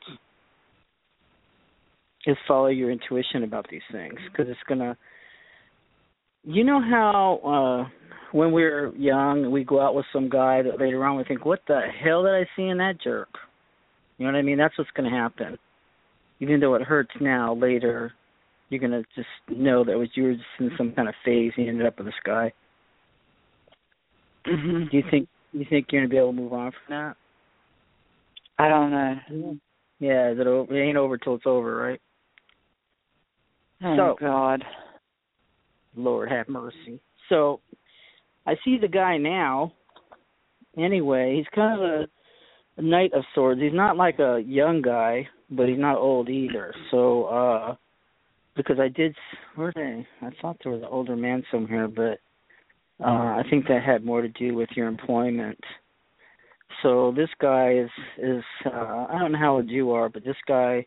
is 2.25 2.37
follow 2.47 2.67
your 2.67 2.91
intuition 2.91 3.43
about 3.43 3.67
these 3.69 3.81
things 3.91 4.15
because 4.31 4.49
it's 4.49 4.59
gonna 4.67 4.97
you 6.43 6.63
know 6.63 6.79
how 6.79 7.39
uh 7.85 7.89
when 8.31 8.51
we're 8.51 8.93
young 8.95 9.51
we 9.51 9.63
go 9.63 9.81
out 9.81 9.95
with 9.95 10.05
some 10.11 10.29
guy 10.29 10.61
that 10.61 10.79
later 10.79 11.03
on 11.05 11.17
we 11.17 11.23
think 11.23 11.45
what 11.45 11.61
the 11.67 11.81
hell 12.03 12.23
did 12.23 12.33
i 12.33 12.45
see 12.55 12.63
in 12.63 12.77
that 12.77 13.01
jerk? 13.01 13.29
You 14.17 14.25
know 14.25 14.33
what 14.33 14.39
i 14.39 14.41
mean? 14.41 14.57
That's 14.57 14.77
what's 14.77 14.91
going 14.91 15.09
to 15.09 15.15
happen. 15.15 15.57
Even 16.39 16.59
though 16.59 16.75
it 16.75 16.81
hurts 16.81 17.11
now 17.19 17.53
later 17.55 18.13
you're 18.69 18.79
going 18.79 18.91
to 18.91 19.03
just 19.15 19.27
know 19.49 19.83
that 19.83 19.97
was 19.97 20.09
you 20.15 20.23
were 20.23 20.33
just 20.33 20.45
in 20.59 20.71
some 20.77 20.91
kind 20.91 21.07
of 21.07 21.15
phase 21.23 21.51
and 21.55 21.65
you 21.65 21.71
ended 21.71 21.87
up 21.87 21.97
with 21.97 22.07
this 22.07 22.15
guy. 22.25 22.51
Mhm 24.47 24.91
do 24.91 24.97
you 24.97 25.03
think 25.09 25.27
you 25.53 25.65
think 25.69 25.87
you're 25.91 26.01
going 26.01 26.09
to 26.09 26.13
be 26.13 26.17
able 26.17 26.31
to 26.31 26.41
move 26.41 26.53
on 26.53 26.71
from 26.71 26.95
that? 26.95 27.15
I 28.57 28.69
don't 28.69 28.91
know. 28.91 29.57
Yeah 29.99 30.31
is 30.31 30.39
it, 30.39 30.47
over, 30.47 30.75
it 30.75 30.87
ain't 30.87 30.97
over 30.97 31.17
till 31.17 31.35
it's 31.35 31.45
over 31.45 31.75
right 31.75 32.01
oh 33.85 33.95
So- 33.95 34.15
god 34.19 34.63
Lord 35.95 36.29
have 36.29 36.49
mercy. 36.49 36.99
So 37.29 37.61
I 38.45 38.55
see 38.65 38.77
the 38.77 38.87
guy 38.87 39.17
now. 39.17 39.71
Anyway, 40.77 41.37
he's 41.37 41.45
kind 41.55 41.79
of 41.81 41.89
a, 41.89 42.07
a 42.77 42.81
knight 42.81 43.13
of 43.13 43.23
swords. 43.33 43.61
He's 43.61 43.71
not 43.73 43.95
like 43.95 44.19
a 44.19 44.43
young 44.45 44.81
guy, 44.81 45.27
but 45.49 45.69
he's 45.69 45.79
not 45.79 45.97
old 45.97 46.29
either. 46.29 46.73
So 46.91 47.23
uh 47.25 47.75
because 48.57 48.77
I 48.79 48.89
did 48.89 49.15
where 49.55 49.71
I 49.77 50.05
I 50.25 50.29
thought 50.41 50.57
there 50.63 50.73
was 50.73 50.81
an 50.81 50.89
older 50.91 51.15
man 51.15 51.43
somewhere, 51.49 51.87
but 51.87 52.19
uh 53.03 53.39
I 53.39 53.43
think 53.49 53.67
that 53.67 53.83
had 53.83 54.03
more 54.05 54.21
to 54.21 54.29
do 54.29 54.53
with 54.53 54.69
your 54.75 54.87
employment. 54.87 55.59
So 56.83 57.13
this 57.15 57.29
guy 57.39 57.73
is 57.77 57.89
is 58.21 58.43
uh 58.65 59.05
I 59.09 59.17
don't 59.19 59.31
know 59.31 59.39
how 59.39 59.55
old 59.55 59.69
you 59.69 59.91
are, 59.93 60.09
but 60.09 60.25
this 60.25 60.35
guy 60.45 60.85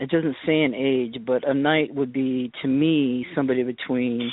it 0.00 0.10
doesn't 0.10 0.36
say 0.46 0.62
an 0.62 0.74
age, 0.74 1.16
but 1.26 1.48
a 1.48 1.54
knight 1.54 1.94
would 1.94 2.12
be 2.12 2.52
to 2.62 2.68
me 2.68 3.26
somebody 3.34 3.62
between 3.62 4.30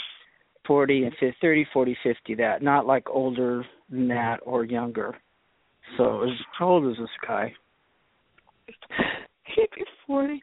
40 0.68 1.04
and 1.06 1.14
50, 1.14 1.36
30, 1.42 1.66
40, 1.74 1.98
50 2.04 2.36
that, 2.36 2.62
not 2.62 2.86
like 2.86 3.10
older 3.10 3.66
than 3.90 4.08
that 4.10 4.38
or 4.44 4.66
younger. 4.66 5.16
So, 5.98 6.24
is, 6.24 6.32
how 6.58 6.68
old 6.68 6.92
is 6.92 6.98
this 6.98 7.10
guy? 7.26 7.54
he'd 9.56 9.68
be 9.76 9.84
forty 10.06 10.42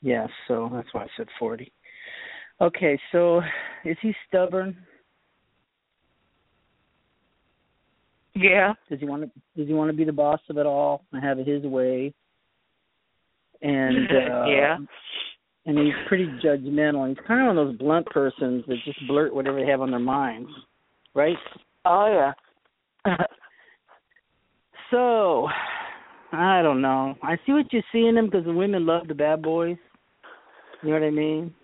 Yeah, 0.00 0.26
so 0.46 0.70
that's 0.72 0.92
why 0.92 1.02
I 1.02 1.06
said 1.16 1.26
40. 1.38 1.72
Okay, 2.60 2.98
so 3.12 3.40
is 3.84 3.96
he 4.00 4.14
stubborn? 4.28 4.76
yeah 8.34 8.74
Does 8.88 9.00
he 9.00 9.06
want 9.06 9.22
to 9.22 9.30
does 9.56 9.66
he 9.66 9.74
want 9.74 9.90
to 9.90 9.96
be 9.96 10.04
the 10.04 10.12
boss 10.12 10.40
of 10.48 10.56
it 10.56 10.66
all 10.66 11.04
and 11.12 11.22
have 11.22 11.38
it 11.38 11.46
his 11.46 11.64
way? 11.64 12.14
And 13.62 14.10
uh 14.10 14.44
yeah 14.46 14.76
and 15.66 15.78
he's 15.78 15.94
pretty 16.08 16.26
judgmental. 16.44 17.08
He's 17.08 17.18
kind 17.26 17.40
of 17.40 17.54
one 17.54 17.58
of 17.58 17.66
those 17.68 17.78
blunt 17.78 18.06
persons 18.06 18.64
that 18.66 18.76
just 18.84 18.98
blurt 19.06 19.34
whatever 19.34 19.60
they 19.60 19.70
have 19.70 19.80
on 19.80 19.90
their 19.90 20.00
minds, 20.00 20.50
right? 21.14 21.36
oh 21.84 22.32
yeah 23.06 23.16
So, 24.90 25.46
I 26.32 26.62
don't 26.62 26.82
know. 26.82 27.14
I 27.22 27.36
see 27.46 27.52
what 27.52 27.72
you 27.72 27.80
see 27.92 28.06
in 28.06 28.16
him 28.16 28.26
because 28.26 28.44
the 28.44 28.52
women 28.52 28.86
love 28.86 29.06
the 29.06 29.14
bad 29.14 29.40
boys. 29.40 29.76
You 30.82 30.88
know 30.88 30.94
what 30.94 31.06
I 31.06 31.10
mean? 31.10 31.54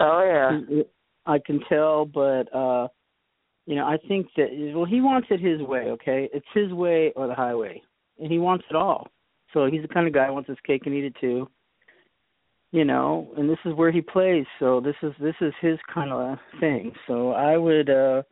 oh 0.00 0.58
yeah 0.68 0.82
I 1.24 1.38
can 1.38 1.60
tell, 1.68 2.04
but 2.04 2.54
uh 2.54 2.88
you 3.66 3.76
know, 3.76 3.86
I 3.86 3.96
think 4.08 4.26
that 4.36 4.48
well, 4.74 4.84
he 4.84 5.00
wants 5.00 5.28
it 5.30 5.40
his 5.40 5.62
way. 5.62 5.84
Okay, 5.90 6.28
it's 6.34 6.46
his 6.52 6.72
way 6.72 7.12
or 7.16 7.28
the 7.28 7.34
highway, 7.34 7.80
and 8.18 8.30
he 8.30 8.38
wants 8.38 8.64
it 8.68 8.76
all. 8.76 9.08
So 9.54 9.66
he's 9.66 9.80
the 9.82 9.88
kind 9.88 10.06
of 10.06 10.12
guy 10.12 10.26
who 10.26 10.34
wants 10.34 10.48
his 10.50 10.58
cake 10.66 10.82
and 10.84 10.94
eat 10.94 11.04
it 11.04 11.16
too. 11.20 11.48
You 12.72 12.84
know, 12.84 13.32
and 13.38 13.48
this 13.48 13.58
is 13.64 13.72
where 13.74 13.92
he 13.92 14.00
plays. 14.02 14.44
So 14.58 14.80
this 14.80 14.96
is 15.02 15.12
this 15.20 15.36
is 15.40 15.54
his 15.62 15.78
kind 15.92 16.12
of 16.12 16.38
thing. 16.60 16.92
So 17.06 17.30
I 17.30 17.56
would, 17.56 17.88
uh 17.88 18.22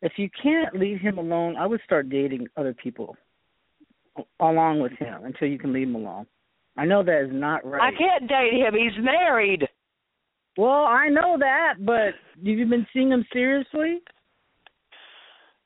if 0.00 0.12
you 0.16 0.30
can't 0.40 0.78
leave 0.78 1.00
him 1.00 1.18
alone, 1.18 1.56
I 1.56 1.66
would 1.66 1.80
start 1.84 2.08
dating 2.08 2.46
other 2.56 2.72
people 2.72 3.16
along 4.40 4.80
with 4.80 4.92
him 4.92 5.24
until 5.24 5.48
you 5.48 5.58
can 5.58 5.72
leave 5.72 5.88
him 5.88 5.96
alone. 5.96 6.26
I 6.76 6.84
know 6.84 7.02
that 7.02 7.24
is 7.24 7.30
not 7.32 7.66
right. 7.66 7.92
i 7.92 7.98
can't 7.98 8.28
date 8.28 8.52
him 8.54 8.74
he's 8.74 9.04
married 9.04 9.64
Well, 10.56 10.84
I 10.84 11.08
know 11.08 11.36
that, 11.38 11.74
but 11.84 12.14
have 12.36 12.44
you 12.44 12.66
been 12.66 12.86
seeing 12.92 13.10
him 13.10 13.24
seriously? 13.32 14.00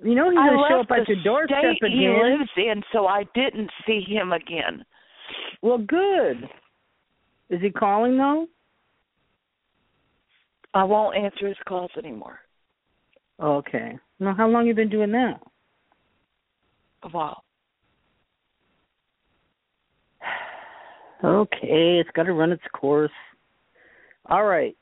You 0.04 0.14
know 0.14 0.30
he's 0.30 0.38
I 0.38 0.48
gonna 0.48 0.68
show 0.68 0.80
up 0.80 0.90
at 0.90 1.08
your 1.08 1.22
doorstep 1.22 1.58
state 1.76 1.92
he 1.92 2.06
again. 2.06 2.38
lives 2.38 2.50
in, 2.56 2.82
so 2.92 3.06
I 3.06 3.24
didn't 3.34 3.70
see 3.86 4.02
him 4.06 4.32
again. 4.32 4.84
Well, 5.62 5.78
good. 5.78 6.48
Is 7.50 7.60
he 7.60 7.70
calling 7.70 8.16
though? 8.16 8.46
I 10.74 10.84
won't 10.84 11.16
answer 11.16 11.46
his 11.46 11.56
calls 11.68 11.90
anymore. 11.96 12.40
Okay. 13.40 13.98
Now, 14.18 14.34
how 14.34 14.48
long 14.48 14.66
you 14.66 14.74
been 14.74 14.88
doing 14.88 15.12
that? 15.12 15.40
Wow. 17.12 17.42
Okay, 21.24 22.00
it's 22.00 22.10
got 22.14 22.24
to 22.24 22.32
run 22.32 22.50
its 22.50 22.62
course. 22.72 23.12
All 24.26 24.44
right. 24.44 24.76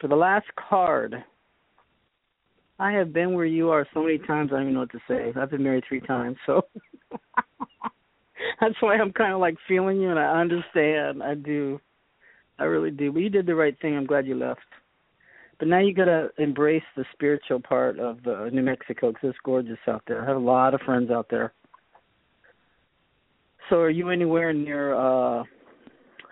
For 0.00 0.08
the 0.08 0.16
last 0.16 0.46
card, 0.56 1.22
I 2.78 2.92
have 2.92 3.12
been 3.12 3.34
where 3.34 3.44
you 3.44 3.70
are 3.70 3.86
so 3.94 4.02
many 4.02 4.18
times. 4.18 4.50
I 4.52 4.56
don't 4.56 4.62
even 4.62 4.74
know 4.74 4.80
what 4.80 4.92
to 4.92 5.00
say. 5.08 5.32
I've 5.38 5.50
been 5.50 5.62
married 5.62 5.84
three 5.88 6.00
times, 6.00 6.36
so 6.46 6.62
that's 8.60 8.74
why 8.80 8.96
I'm 8.96 9.12
kind 9.12 9.32
of 9.32 9.40
like 9.40 9.56
feeling 9.68 10.00
you, 10.00 10.10
and 10.10 10.18
I 10.18 10.40
understand. 10.40 11.22
I 11.22 11.34
do. 11.34 11.80
I 12.58 12.64
really 12.64 12.90
do. 12.90 13.12
But 13.12 13.20
you 13.20 13.30
did 13.30 13.46
the 13.46 13.54
right 13.54 13.76
thing. 13.80 13.96
I'm 13.96 14.06
glad 14.06 14.26
you 14.26 14.34
left. 14.34 14.60
But 15.58 15.68
now 15.68 15.78
you 15.78 15.94
got 15.94 16.06
to 16.06 16.30
embrace 16.38 16.82
the 16.96 17.04
spiritual 17.12 17.60
part 17.60 18.00
of 18.00 18.18
uh, 18.26 18.46
New 18.46 18.62
Mexico 18.62 19.12
because 19.12 19.30
it's 19.30 19.38
gorgeous 19.44 19.78
out 19.86 20.02
there. 20.08 20.22
I 20.22 20.26
have 20.26 20.36
a 20.36 20.40
lot 20.40 20.74
of 20.74 20.80
friends 20.80 21.10
out 21.10 21.26
there. 21.30 21.52
So, 23.70 23.76
are 23.76 23.90
you 23.90 24.10
anywhere 24.10 24.52
near? 24.52 24.94
uh 24.94 25.44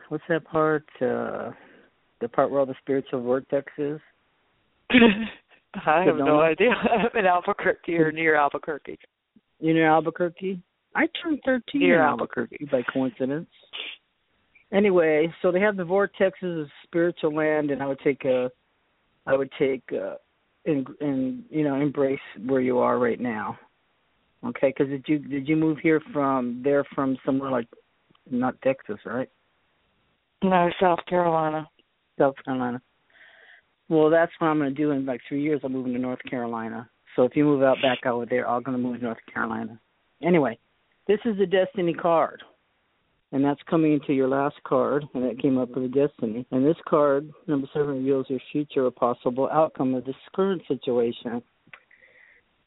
What's 0.08 0.24
that 0.28 0.44
part? 0.44 0.84
uh 1.00 1.52
The 2.20 2.28
part 2.32 2.50
where 2.50 2.58
all 2.60 2.66
the 2.66 2.74
spiritual 2.82 3.22
vortex 3.22 3.72
is? 3.78 4.00
I 5.74 6.04
have 6.04 6.16
no 6.16 6.40
idea. 6.40 6.70
I'm 6.90 7.18
in 7.18 7.26
Albuquerque 7.26 7.96
or 7.96 8.12
near 8.12 8.36
Albuquerque. 8.36 8.98
You 9.60 9.74
near 9.74 9.88
Albuquerque? 9.88 10.60
I 10.94 11.06
turned 11.22 11.40
13 11.44 11.80
Near 11.80 11.96
in 11.96 12.00
Albuquerque 12.00 12.68
by 12.70 12.82
coincidence. 12.92 13.48
Anyway, 14.72 15.32
so 15.42 15.52
they 15.52 15.60
have 15.60 15.76
the 15.76 15.84
vortexes 15.84 16.62
of 16.62 16.68
spiritual 16.84 17.34
land, 17.34 17.70
and 17.70 17.82
I 17.82 17.86
would 17.86 18.00
take 18.00 18.24
a, 18.24 18.50
I 19.26 19.36
would 19.36 19.50
take 19.58 19.82
uh 19.92 20.14
and 20.66 20.86
and 21.00 21.44
you 21.50 21.64
know 21.64 21.76
embrace 21.76 22.18
where 22.46 22.60
you 22.60 22.78
are 22.78 22.98
right 22.98 23.20
now. 23.20 23.58
Okay, 24.44 24.72
because 24.76 24.88
did 24.88 25.04
you 25.06 25.18
did 25.18 25.48
you 25.48 25.56
move 25.56 25.78
here 25.82 26.00
from 26.12 26.60
there 26.64 26.84
from 26.94 27.16
somewhere 27.24 27.50
like 27.50 27.68
not 28.30 28.60
Texas, 28.62 28.98
right? 29.04 29.28
No, 30.42 30.70
South 30.80 31.00
Carolina. 31.08 31.68
South 32.18 32.34
Carolina. 32.44 32.80
Well, 33.90 34.08
that's 34.08 34.30
what 34.38 34.46
I'm 34.46 34.58
going 34.58 34.72
to 34.72 34.82
do 34.82 34.92
in 34.92 35.04
like 35.04 35.20
three 35.28 35.42
years. 35.42 35.60
I'm 35.64 35.72
moving 35.72 35.92
to 35.94 35.98
North 35.98 36.22
Carolina. 36.30 36.88
So 37.16 37.24
if 37.24 37.34
you 37.34 37.44
move 37.44 37.64
out 37.64 37.76
back 37.82 38.06
over 38.06 38.24
there, 38.24 38.48
I'm 38.48 38.62
going 38.62 38.76
to 38.76 38.82
move 38.82 38.98
to 38.98 39.04
North 39.04 39.18
Carolina. 39.34 39.80
Anyway, 40.22 40.56
this 41.08 41.18
is 41.24 41.36
the 41.38 41.46
destiny 41.46 41.92
card, 41.92 42.40
and 43.32 43.44
that's 43.44 43.60
coming 43.68 43.94
into 43.94 44.12
your 44.12 44.28
last 44.28 44.54
card, 44.62 45.04
and 45.12 45.24
it 45.24 45.42
came 45.42 45.58
up 45.58 45.70
with 45.70 45.84
a 45.84 45.88
destiny. 45.88 46.46
And 46.52 46.64
this 46.64 46.76
card, 46.88 47.30
number 47.48 47.66
seven, 47.72 47.96
reveals 47.96 48.26
your 48.30 48.38
future 48.52 48.86
or 48.86 48.92
possible 48.92 49.48
outcome 49.50 49.94
of 49.96 50.04
this 50.04 50.14
current 50.36 50.62
situation. 50.68 51.42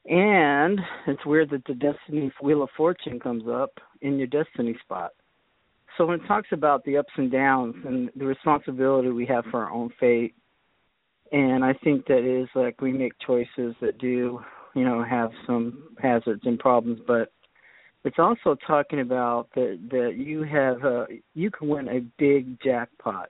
And 0.06 0.82
it's 1.08 1.26
weird 1.26 1.52
that 1.52 1.64
the 1.66 1.76
destiny 1.76 2.34
wheel 2.42 2.64
of 2.64 2.70
fortune 2.76 3.18
comes 3.22 3.44
up 3.50 3.72
in 4.02 4.18
your 4.18 4.28
destiny 4.28 4.76
spot. 4.84 5.12
So 5.98 6.06
when 6.06 6.20
it 6.20 6.28
talks 6.28 6.50
about 6.52 6.84
the 6.84 6.98
ups 6.98 7.14
and 7.16 7.32
downs 7.32 7.76
and 7.86 8.10
the 8.18 8.26
responsibility 8.26 9.08
we 9.10 9.26
have 9.28 9.46
for 9.50 9.64
our 9.64 9.72
own 9.72 9.90
fate, 10.02 10.36
and 11.34 11.66
I 11.66 11.74
think 11.74 12.06
that 12.08 12.24
is 12.24 12.48
like 12.56 12.80
we 12.80 12.94
make 12.94 13.14
choices 13.26 13.76
that 13.82 13.98
do, 13.98 14.40
you 14.76 14.86
know, 14.86 15.04
have 15.04 15.32
some 15.46 15.90
hazards 16.00 16.44
and 16.46 16.60
problems, 16.60 17.00
but 17.06 17.34
it's 18.06 18.20
also 18.20 18.56
talking 18.68 19.00
about 19.00 19.48
that 19.56 19.80
that 19.90 20.14
you 20.16 20.44
have 20.44 20.84
uh 20.86 21.06
you 21.34 21.50
can 21.50 21.68
win 21.68 21.88
a 21.90 22.02
big 22.18 22.62
jackpot 22.62 23.30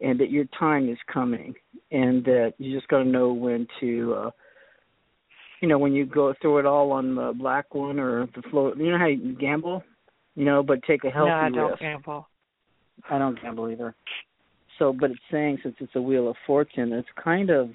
and 0.00 0.20
that 0.20 0.30
your 0.30 0.44
time 0.58 0.88
is 0.88 0.98
coming 1.12 1.54
and 1.90 2.24
that 2.24 2.54
you 2.58 2.74
just 2.74 2.88
got 2.88 2.98
to 2.98 3.04
know 3.04 3.32
when 3.32 3.66
to 3.80 4.14
uh 4.14 4.30
you 5.60 5.68
know 5.68 5.78
when 5.78 5.94
you 5.94 6.06
go 6.06 6.34
throw 6.40 6.58
it 6.58 6.66
all 6.66 6.92
on 6.92 7.14
the 7.14 7.32
black 7.36 7.74
one 7.74 7.98
or 7.98 8.26
the 8.36 8.42
float 8.50 8.76
you 8.76 8.90
know 8.90 8.98
how 8.98 9.06
you 9.06 9.34
gamble 9.34 9.82
you 10.36 10.44
know 10.44 10.62
but 10.62 10.82
take 10.84 11.04
a 11.04 11.10
healthy 11.10 11.30
no, 11.30 11.34
I 11.34 11.48
don't 11.48 11.70
risk 11.70 11.80
gamble. 11.80 12.28
I 13.08 13.18
don't 13.18 13.40
gamble 13.40 13.70
either. 13.70 13.94
So, 14.80 14.94
but 14.98 15.10
it's 15.10 15.20
saying 15.30 15.58
since 15.62 15.76
it's 15.78 15.94
a 15.94 16.00
wheel 16.00 16.28
of 16.28 16.36
fortune, 16.46 16.92
it's 16.94 17.08
kind 17.22 17.50
of 17.50 17.68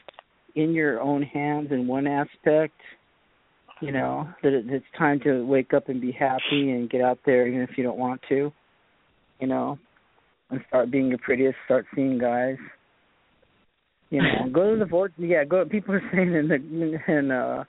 in 0.56 0.74
your 0.74 1.00
own 1.00 1.22
hands 1.22 1.68
in 1.72 1.88
one 1.88 2.08
aspect. 2.08 2.74
You 3.80 3.92
know 3.92 4.28
that 4.42 4.54
it, 4.54 4.66
it's 4.68 4.86
time 4.98 5.20
to 5.24 5.46
wake 5.46 5.74
up 5.74 5.88
and 5.88 6.02
be 6.02 6.12
happy 6.12 6.72
and 6.72 6.90
get 6.90 7.02
out 7.02 7.20
there, 7.24 7.48
even 7.48 7.62
if 7.62 7.78
you 7.78 7.84
don't 7.84 8.00
want 8.00 8.22
to. 8.30 8.52
You 9.40 9.48
know, 9.48 9.78
and 10.50 10.62
start 10.68 10.90
being 10.90 11.10
your 11.10 11.20
prettiest. 11.20 11.58
Start 11.66 11.86
seeing 11.94 12.18
guys. 12.18 12.56
You 14.10 14.24
know, 14.24 14.50
go 14.52 14.74
to 14.74 14.80
the 14.80 14.86
vort. 14.86 15.14
Yeah, 15.18 15.44
go. 15.44 15.64
People 15.64 15.94
are 15.94 16.10
saying 16.12 16.34
in 16.34 16.48
the 16.48 17.14
in 17.14 17.30
uh 17.30 17.66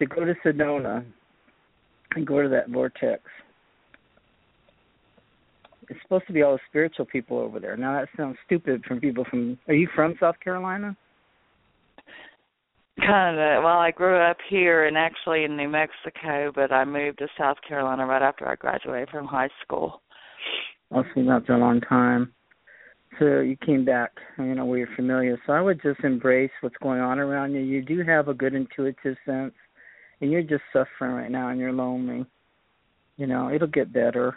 to 0.00 0.06
go 0.06 0.24
to 0.24 0.34
Sedona 0.44 1.04
and 2.16 2.26
go 2.26 2.42
to 2.42 2.48
that 2.48 2.70
vortex 2.70 3.22
it's 5.88 6.00
supposed 6.02 6.26
to 6.26 6.32
be 6.32 6.42
all 6.42 6.54
the 6.54 6.60
spiritual 6.68 7.06
people 7.06 7.38
over 7.38 7.60
there. 7.60 7.76
Now 7.76 7.98
that 7.98 8.08
sounds 8.16 8.36
stupid 8.46 8.84
from 8.86 9.00
people 9.00 9.24
from. 9.28 9.58
Are 9.68 9.74
you 9.74 9.88
from 9.94 10.14
South 10.20 10.36
Carolina? 10.42 10.96
Kind 13.00 13.38
of. 13.38 13.64
Well, 13.64 13.78
I 13.78 13.90
grew 13.90 14.16
up 14.16 14.36
here 14.48 14.86
and 14.86 14.96
actually 14.96 15.44
in 15.44 15.56
New 15.56 15.68
Mexico, 15.68 16.52
but 16.54 16.70
I 16.70 16.84
moved 16.84 17.18
to 17.18 17.26
South 17.36 17.56
Carolina 17.66 18.06
right 18.06 18.22
after 18.22 18.48
I 18.48 18.54
graduated 18.54 19.10
from 19.10 19.26
high 19.26 19.50
school. 19.64 20.00
Oh, 20.92 20.98
also, 20.98 21.08
not 21.16 21.44
for 21.44 21.54
a 21.54 21.58
long 21.58 21.80
time. 21.80 22.32
So 23.18 23.40
you 23.40 23.56
came 23.64 23.84
back, 23.84 24.12
you 24.38 24.54
know, 24.54 24.64
where 24.64 24.78
you're 24.78 24.96
familiar. 24.96 25.40
So 25.46 25.52
I 25.52 25.60
would 25.60 25.82
just 25.82 26.00
embrace 26.00 26.50
what's 26.60 26.76
going 26.82 27.00
on 27.00 27.18
around 27.18 27.52
you. 27.52 27.60
You 27.60 27.82
do 27.82 28.02
have 28.04 28.28
a 28.28 28.34
good 28.34 28.54
intuitive 28.54 29.16
sense, 29.26 29.54
and 30.20 30.30
you're 30.30 30.42
just 30.42 30.62
suffering 30.72 31.12
right 31.12 31.30
now, 31.30 31.48
and 31.48 31.60
you're 31.60 31.72
lonely. 31.72 32.24
You 33.16 33.26
know, 33.26 33.50
it'll 33.52 33.68
get 33.68 33.92
better. 33.92 34.34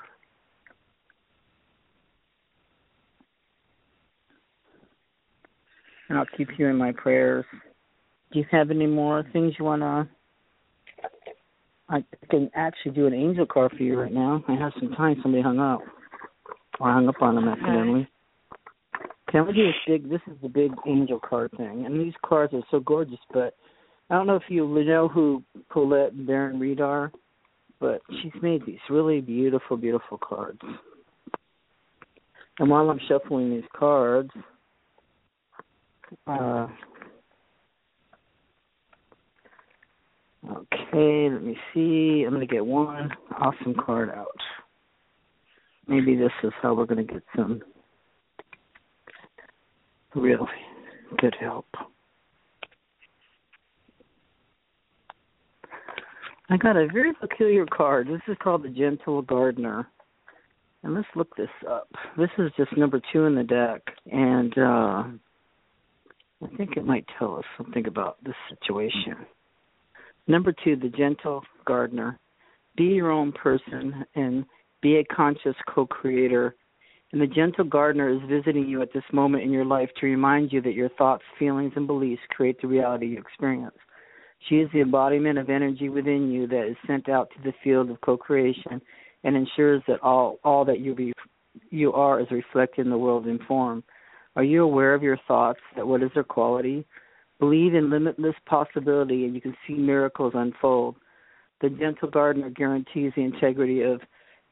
And 6.09 6.17
I'll 6.17 6.25
keep 6.37 6.49
you 6.57 6.67
in 6.67 6.77
my 6.77 6.91
prayers. 6.91 7.45
Do 8.31 8.39
you 8.39 8.45
have 8.51 8.71
any 8.71 8.87
more 8.87 9.23
things 9.33 9.53
you 9.57 9.65
want 9.65 9.81
to? 9.81 10.07
I 11.89 12.03
can 12.29 12.49
actually 12.53 12.91
do 12.91 13.07
an 13.07 13.13
angel 13.13 13.45
card 13.45 13.71
for 13.77 13.83
you 13.83 13.99
right 13.99 14.11
now. 14.11 14.43
I 14.47 14.55
have 14.55 14.73
some 14.79 14.91
time. 14.93 15.15
Somebody 15.21 15.41
hung 15.41 15.59
up, 15.59 15.81
or 16.79 16.91
hung 16.91 17.07
up 17.07 17.21
on 17.21 17.35
them 17.35 17.47
accidentally. 17.47 18.07
Can 19.31 19.47
we 19.47 19.53
do 19.53 19.65
this 19.65 19.75
big? 19.85 20.09
This 20.09 20.21
is 20.27 20.37
the 20.41 20.49
big 20.49 20.71
angel 20.85 21.19
card 21.19 21.51
thing, 21.55 21.85
and 21.85 21.99
these 21.99 22.13
cards 22.25 22.53
are 22.53 22.63
so 22.71 22.79
gorgeous. 22.79 23.19
But 23.33 23.55
I 24.09 24.15
don't 24.15 24.27
know 24.27 24.35
if 24.35 24.43
you 24.49 24.67
know 24.67 25.07
who 25.07 25.43
Colette 25.71 26.13
and 26.13 26.27
Baron 26.27 26.59
Reed 26.59 26.81
are, 26.81 27.11
but 27.79 28.01
she's 28.21 28.41
made 28.41 28.65
these 28.65 28.79
really 28.89 29.21
beautiful, 29.21 29.77
beautiful 29.77 30.17
cards. 30.17 30.61
And 32.59 32.69
while 32.69 32.89
I'm 32.89 32.99
shuffling 33.07 33.49
these 33.49 33.69
cards, 33.75 34.31
uh, 36.27 36.67
okay, 40.49 41.29
let 41.31 41.43
me 41.43 41.57
see. 41.73 42.23
I'm 42.25 42.33
going 42.33 42.47
to 42.47 42.53
get 42.53 42.65
one 42.65 43.11
awesome 43.37 43.75
card 43.75 44.09
out. 44.09 44.27
Maybe 45.87 46.15
this 46.15 46.31
is 46.43 46.51
how 46.61 46.73
we're 46.73 46.85
going 46.85 47.05
to 47.05 47.13
get 47.13 47.23
some 47.35 47.61
really 50.15 50.45
good 51.17 51.35
help. 51.39 51.67
I 56.49 56.57
got 56.57 56.77
a 56.77 56.87
very 56.87 57.13
peculiar 57.13 57.65
card. 57.65 58.07
This 58.07 58.21
is 58.27 58.37
called 58.41 58.63
the 58.63 58.69
Gentle 58.69 59.21
Gardener. 59.21 59.87
And 60.83 60.93
let's 60.93 61.07
look 61.15 61.35
this 61.35 61.49
up. 61.69 61.89
This 62.17 62.29
is 62.37 62.51
just 62.55 62.75
number 62.77 63.01
two 63.11 63.25
in 63.25 63.35
the 63.35 63.43
deck. 63.43 63.81
And 64.11 64.57
uh 64.57 65.03
I 66.43 66.55
think 66.55 66.77
it 66.77 66.85
might 66.85 67.05
tell 67.17 67.37
us 67.37 67.45
something 67.57 67.87
about 67.87 68.23
this 68.23 68.35
situation. 68.49 69.15
Number 70.27 70.53
two, 70.63 70.75
the 70.75 70.89
gentle 70.89 71.43
gardener. 71.65 72.19
Be 72.75 72.85
your 72.85 73.11
own 73.11 73.31
person 73.31 74.05
and 74.15 74.45
be 74.81 74.97
a 74.97 75.03
conscious 75.05 75.55
co 75.73 75.85
creator. 75.87 76.55
And 77.11 77.21
the 77.21 77.27
gentle 77.27 77.63
gardener 77.63 78.09
is 78.09 78.19
visiting 78.29 78.67
you 78.67 78.81
at 78.81 78.93
this 78.93 79.03
moment 79.13 79.43
in 79.43 79.51
your 79.51 79.65
life 79.65 79.89
to 79.99 80.05
remind 80.05 80.51
you 80.51 80.61
that 80.61 80.73
your 80.73 80.89
thoughts, 80.89 81.23
feelings, 81.39 81.73
and 81.75 81.87
beliefs 81.87 82.21
create 82.29 82.61
the 82.61 82.67
reality 82.67 83.07
you 83.07 83.17
experience. 83.17 83.75
She 84.47 84.55
is 84.57 84.69
the 84.73 84.81
embodiment 84.81 85.39
of 85.39 85.49
energy 85.49 85.89
within 85.89 86.29
you 86.29 86.45
that 86.47 86.67
is 86.67 86.77
sent 86.85 87.09
out 87.09 87.29
to 87.31 87.41
the 87.43 87.53
field 87.63 87.89
of 87.89 87.99
co 88.01 88.17
creation 88.17 88.81
and 89.23 89.35
ensures 89.35 89.81
that 89.87 90.03
all, 90.03 90.37
all 90.43 90.65
that 90.65 90.79
you, 90.79 90.93
be, 90.93 91.13
you 91.71 91.93
are 91.93 92.19
is 92.19 92.29
reflected 92.29 92.85
in 92.85 92.91
the 92.91 92.97
world 92.97 93.25
in 93.25 93.39
form. 93.47 93.83
Are 94.37 94.43
you 94.43 94.63
aware 94.63 94.93
of 94.93 95.01
your 95.01 95.17
thoughts? 95.27 95.59
That 95.75 95.87
what 95.87 96.03
is 96.03 96.11
their 96.13 96.23
quality? 96.23 96.85
Believe 97.39 97.73
in 97.73 97.89
limitless 97.89 98.35
possibility, 98.45 99.25
and 99.25 99.33
you 99.33 99.41
can 99.41 99.57
see 99.67 99.73
miracles 99.73 100.33
unfold. 100.35 100.95
The 101.59 101.71
gentle 101.71 102.07
gardener 102.07 102.51
guarantees 102.51 103.13
the 103.15 103.23
integrity 103.23 103.81
of 103.81 103.99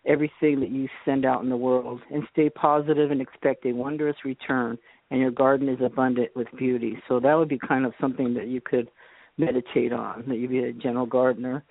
everything 0.08 0.60
that 0.60 0.72
you 0.72 0.88
send 1.06 1.24
out 1.24 1.44
in 1.44 1.50
the 1.50 1.56
world, 1.56 2.02
and 2.12 2.24
stay 2.32 2.50
positive 2.50 3.12
and 3.12 3.22
expect 3.22 3.64
a 3.68 3.74
wondrous 3.74 4.16
return. 4.26 4.80
And 5.12 5.22
your 5.22 5.30
garden 5.30 5.70
is 5.70 5.80
abundant 5.86 6.30
with 6.36 6.48
beauty. 6.58 6.98
So 7.08 7.20
that 7.20 7.36
would 7.36 7.48
be 7.48 7.60
kind 7.60 7.86
of 7.86 7.94
something 8.02 8.34
that 8.34 8.48
you 8.48 8.62
could 8.62 8.90
meditate 9.38 9.94
on. 9.94 10.24
That 10.28 10.38
you 10.38 10.48
be 10.48 10.64
a 10.64 10.74
gentle 10.74 11.06
gardener 11.06 11.64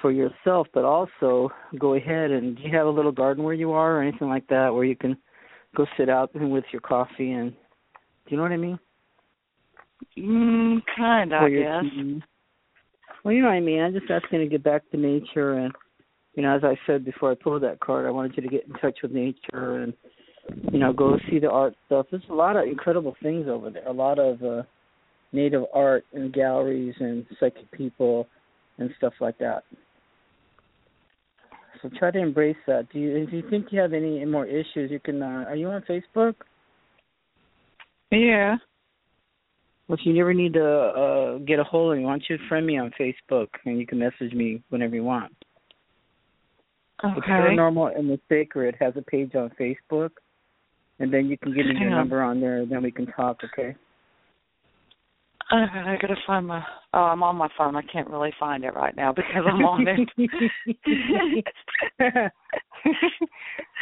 for 0.00 0.12
yourself, 0.12 0.68
but 0.72 0.84
also 0.84 1.50
go 1.76 1.94
ahead 1.94 2.30
and 2.30 2.56
do 2.56 2.62
you 2.62 2.76
have 2.76 2.86
a 2.86 2.90
little 2.90 3.10
garden 3.10 3.42
where 3.42 3.54
you 3.54 3.72
are 3.72 3.96
or 3.96 4.02
anything 4.02 4.28
like 4.28 4.46
that 4.46 4.72
where 4.72 4.84
you 4.84 4.94
can 4.94 5.16
go 5.78 5.86
sit 5.96 6.08
out 6.08 6.30
with 6.34 6.64
your 6.72 6.80
coffee 6.80 7.30
and 7.30 7.52
do 7.52 8.32
you 8.32 8.36
know 8.36 8.42
what 8.42 8.52
I 8.52 8.56
mean? 8.56 8.78
Mm, 10.18 10.82
kind 10.96 11.32
of, 11.32 11.42
I 11.42 11.50
guess. 11.50 11.84
Well, 13.24 13.32
you 13.32 13.40
know 13.40 13.48
what 13.48 13.54
I 13.54 13.60
mean. 13.60 13.80
I'm 13.80 13.92
just 13.92 14.10
asking 14.10 14.40
to 14.40 14.46
get 14.46 14.62
back 14.62 14.82
to 14.90 14.96
nature, 14.96 15.54
and 15.54 15.72
you 16.34 16.42
know, 16.42 16.54
as 16.54 16.62
I 16.62 16.76
said 16.86 17.04
before 17.04 17.30
I 17.30 17.36
pulled 17.36 17.62
that 17.62 17.80
card, 17.80 18.06
I 18.06 18.10
wanted 18.10 18.36
you 18.36 18.42
to 18.42 18.48
get 18.48 18.66
in 18.66 18.74
touch 18.74 18.98
with 19.02 19.12
nature 19.12 19.82
and 19.82 19.94
you 20.72 20.78
know 20.78 20.92
go 20.92 21.16
see 21.30 21.38
the 21.38 21.50
art 21.50 21.74
stuff. 21.86 22.06
There's 22.10 22.22
a 22.28 22.34
lot 22.34 22.56
of 22.56 22.64
incredible 22.64 23.16
things 23.22 23.46
over 23.48 23.70
there. 23.70 23.86
A 23.86 23.92
lot 23.92 24.18
of 24.18 24.42
uh 24.42 24.62
native 25.32 25.64
art 25.74 26.04
and 26.12 26.32
galleries 26.32 26.94
and 27.00 27.24
psychic 27.38 27.70
people 27.72 28.26
and 28.78 28.90
stuff 28.98 29.12
like 29.20 29.38
that. 29.38 29.64
So 31.82 31.90
try 31.98 32.10
to 32.10 32.18
embrace 32.18 32.56
that. 32.66 32.88
Do 32.92 32.98
you 32.98 33.16
if 33.16 33.32
you 33.32 33.42
think 33.48 33.66
you 33.70 33.80
have 33.80 33.92
any 33.92 34.24
more 34.24 34.46
issues, 34.46 34.90
you 34.90 35.00
can. 35.00 35.22
Uh, 35.22 35.44
are 35.48 35.56
you 35.56 35.68
on 35.68 35.82
Facebook? 35.82 36.34
Yeah. 38.10 38.56
Well, 39.86 39.98
if 39.98 40.04
you 40.04 40.12
never 40.12 40.34
need 40.34 40.52
to 40.54 40.64
uh, 40.64 41.38
get 41.38 41.58
a 41.58 41.64
hold 41.64 41.92
of 41.92 41.98
me, 41.98 42.04
why 42.04 42.12
don't 42.12 42.24
you 42.28 42.38
friend 42.48 42.66
me 42.66 42.78
on 42.78 42.92
Facebook 43.00 43.48
and 43.64 43.78
you 43.78 43.86
can 43.86 43.98
message 43.98 44.34
me 44.34 44.62
whenever 44.68 44.94
you 44.94 45.04
want. 45.04 45.32
Okay. 47.02 47.14
The 47.14 47.20
Paranormal 47.22 47.98
and 47.98 48.10
the 48.10 48.20
Sacred 48.28 48.76
has 48.80 48.94
a 48.96 49.02
page 49.02 49.34
on 49.34 49.50
Facebook, 49.58 50.10
and 50.98 51.12
then 51.12 51.26
you 51.26 51.38
can 51.38 51.54
give 51.54 51.66
me 51.66 51.74
your 51.80 51.90
number 51.90 52.22
on 52.22 52.40
there, 52.40 52.58
and 52.58 52.70
then 52.70 52.82
we 52.82 52.90
can 52.90 53.06
talk. 53.06 53.38
Okay. 53.44 53.76
I 55.50 55.96
gotta 56.00 56.16
find 56.26 56.46
my. 56.46 56.62
Oh, 56.92 57.04
I'm 57.04 57.22
on 57.22 57.36
my 57.36 57.48
phone. 57.56 57.76
I 57.76 57.82
can't 57.82 58.10
really 58.10 58.32
find 58.38 58.64
it 58.64 58.74
right 58.74 58.94
now 58.96 59.12
because 59.12 59.44
I'm 59.46 59.64
on 59.64 59.86
it. 59.88 60.08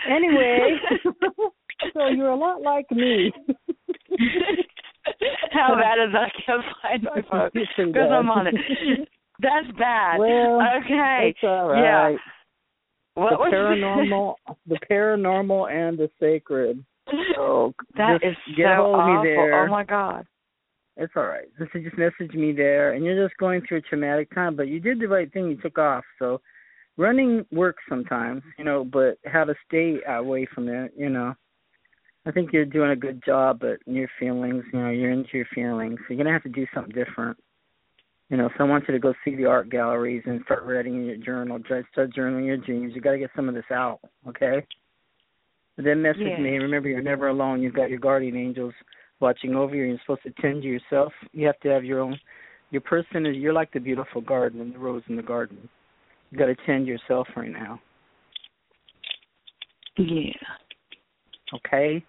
anyway, 0.09 0.77
so 1.93 2.07
you're 2.09 2.31
a 2.31 2.37
lot 2.37 2.63
like 2.63 2.91
me. 2.91 3.33
How 5.53 5.75
bad 5.75 5.99
is 6.07 6.13
that? 6.13 6.27
I 6.27 6.31
can't 6.45 6.65
find 6.83 7.03
my 7.03 7.23
phone 7.31 7.51
because 7.93 8.11
I'm 8.13 8.31
on 8.31 8.47
it. 8.47 8.55
That's 9.41 9.67
bad. 9.79 10.19
Well, 10.19 10.61
okay. 10.85 11.31
It's 11.31 11.39
all 11.43 11.69
right. 11.69 12.13
Yeah. 12.13 12.17
What 13.15 13.31
the 13.31 13.57
paranormal, 13.57 14.35
the 14.67 14.79
paranormal, 14.91 15.71
and 15.73 15.99
the 15.99 16.11
sacred. 16.21 16.85
So 17.35 17.73
That 17.97 18.17
is 18.23 18.37
so 18.57 18.63
a 18.63 18.77
hold 18.77 18.95
of 18.95 19.01
awful. 19.01 19.51
Oh 19.55 19.67
my 19.69 19.85
god. 19.85 20.27
It's 20.97 21.13
all 21.15 21.27
right. 21.27 21.47
Just 21.59 21.73
just 21.73 21.99
message 21.99 22.35
me 22.35 22.53
there, 22.53 22.93
and 22.93 23.05
you're 23.05 23.23
just 23.27 23.39
going 23.39 23.63
through 23.67 23.79
a 23.79 23.83
traumatic 23.83 24.35
time, 24.35 24.57
but 24.57 24.69
you 24.69 24.81
did 24.81 24.99
the 24.99 25.07
right 25.07 25.31
thing. 25.33 25.51
You 25.51 25.57
took 25.57 25.79
off. 25.79 26.05
So 26.19 26.41
running 26.97 27.45
works 27.53 27.83
sometimes, 27.89 28.43
you 28.59 28.65
know, 28.65 28.85
but 28.85 29.19
how 29.27 29.45
to 29.45 29.55
stay 29.69 29.99
away 30.09 30.47
from 30.55 30.69
it, 30.69 30.93
you 30.97 31.11
know. 31.11 31.35
I 32.25 32.33
think 32.33 32.53
you're 32.53 32.65
doing 32.65 32.91
a 32.91 32.97
good 32.97 33.23
job, 33.25 33.61
but 33.61 33.79
your 33.87 34.09
feelings, 34.19 34.65
you 34.73 34.81
know, 34.81 34.91
you're 34.91 35.13
into 35.13 35.37
your 35.37 35.47
feelings. 35.55 35.99
So 36.01 36.15
you're 36.15 36.25
gonna 36.25 36.33
have 36.33 36.43
to 36.45 36.49
do 36.49 36.67
something 36.75 36.95
different. 36.95 37.37
You 38.31 38.37
know, 38.37 38.49
so 38.57 38.65
I 38.65 38.67
want 38.67 38.89
you 38.89 38.95
to 38.95 38.99
go 38.99 39.15
see 39.25 39.37
the 39.37 39.45
art 39.45 39.71
galleries 39.71 40.23
and 40.27 40.41
start 40.45 40.65
writing 40.65 40.97
in 40.97 41.05
your 41.05 41.17
journal, 41.17 41.61
start 41.65 42.13
journaling 42.13 42.47
your 42.47 42.57
dreams, 42.57 42.93
you 42.95 43.01
got 43.01 43.13
to 43.13 43.19
get 43.19 43.31
some 43.37 43.49
of 43.49 43.55
this 43.55 43.71
out, 43.71 44.01
okay? 44.27 44.67
But 45.77 45.85
then 45.85 46.03
message 46.03 46.23
Yeah. 46.27 46.39
me. 46.39 46.59
Remember, 46.59 46.89
you're 46.89 47.03
never 47.03 47.29
alone. 47.29 47.63
You've 47.63 47.75
got 47.75 47.89
your 47.89 48.01
guardian 48.01 48.37
angels 48.37 48.75
watching 49.21 49.55
over 49.55 49.75
you. 49.75 49.85
You're 49.85 49.99
supposed 50.01 50.23
to 50.25 50.43
tend 50.43 50.63
to 50.63 50.69
yourself. 50.69 51.13
You 51.33 51.47
have 51.47 51.59
to 51.61 51.69
have 51.69 51.85
your 51.85 52.01
own. 52.01 52.19
Your 52.71 52.81
person 52.83 53.27
is 53.27 53.37
you're 53.37 53.53
like 53.53 53.73
the 53.73 53.81
beautiful 53.81 54.21
garden 54.21 54.61
and 54.61 54.75
the 54.75 54.79
rose 54.79 55.03
in 55.09 55.17
the 55.17 55.23
garden. 55.23 55.69
You 56.31 56.39
got 56.39 56.47
to 56.47 56.57
tend 56.67 56.87
yourself 56.87 57.29
right 57.37 57.51
now, 57.51 57.81
Yeah. 59.97 60.33
okay? 61.55 62.05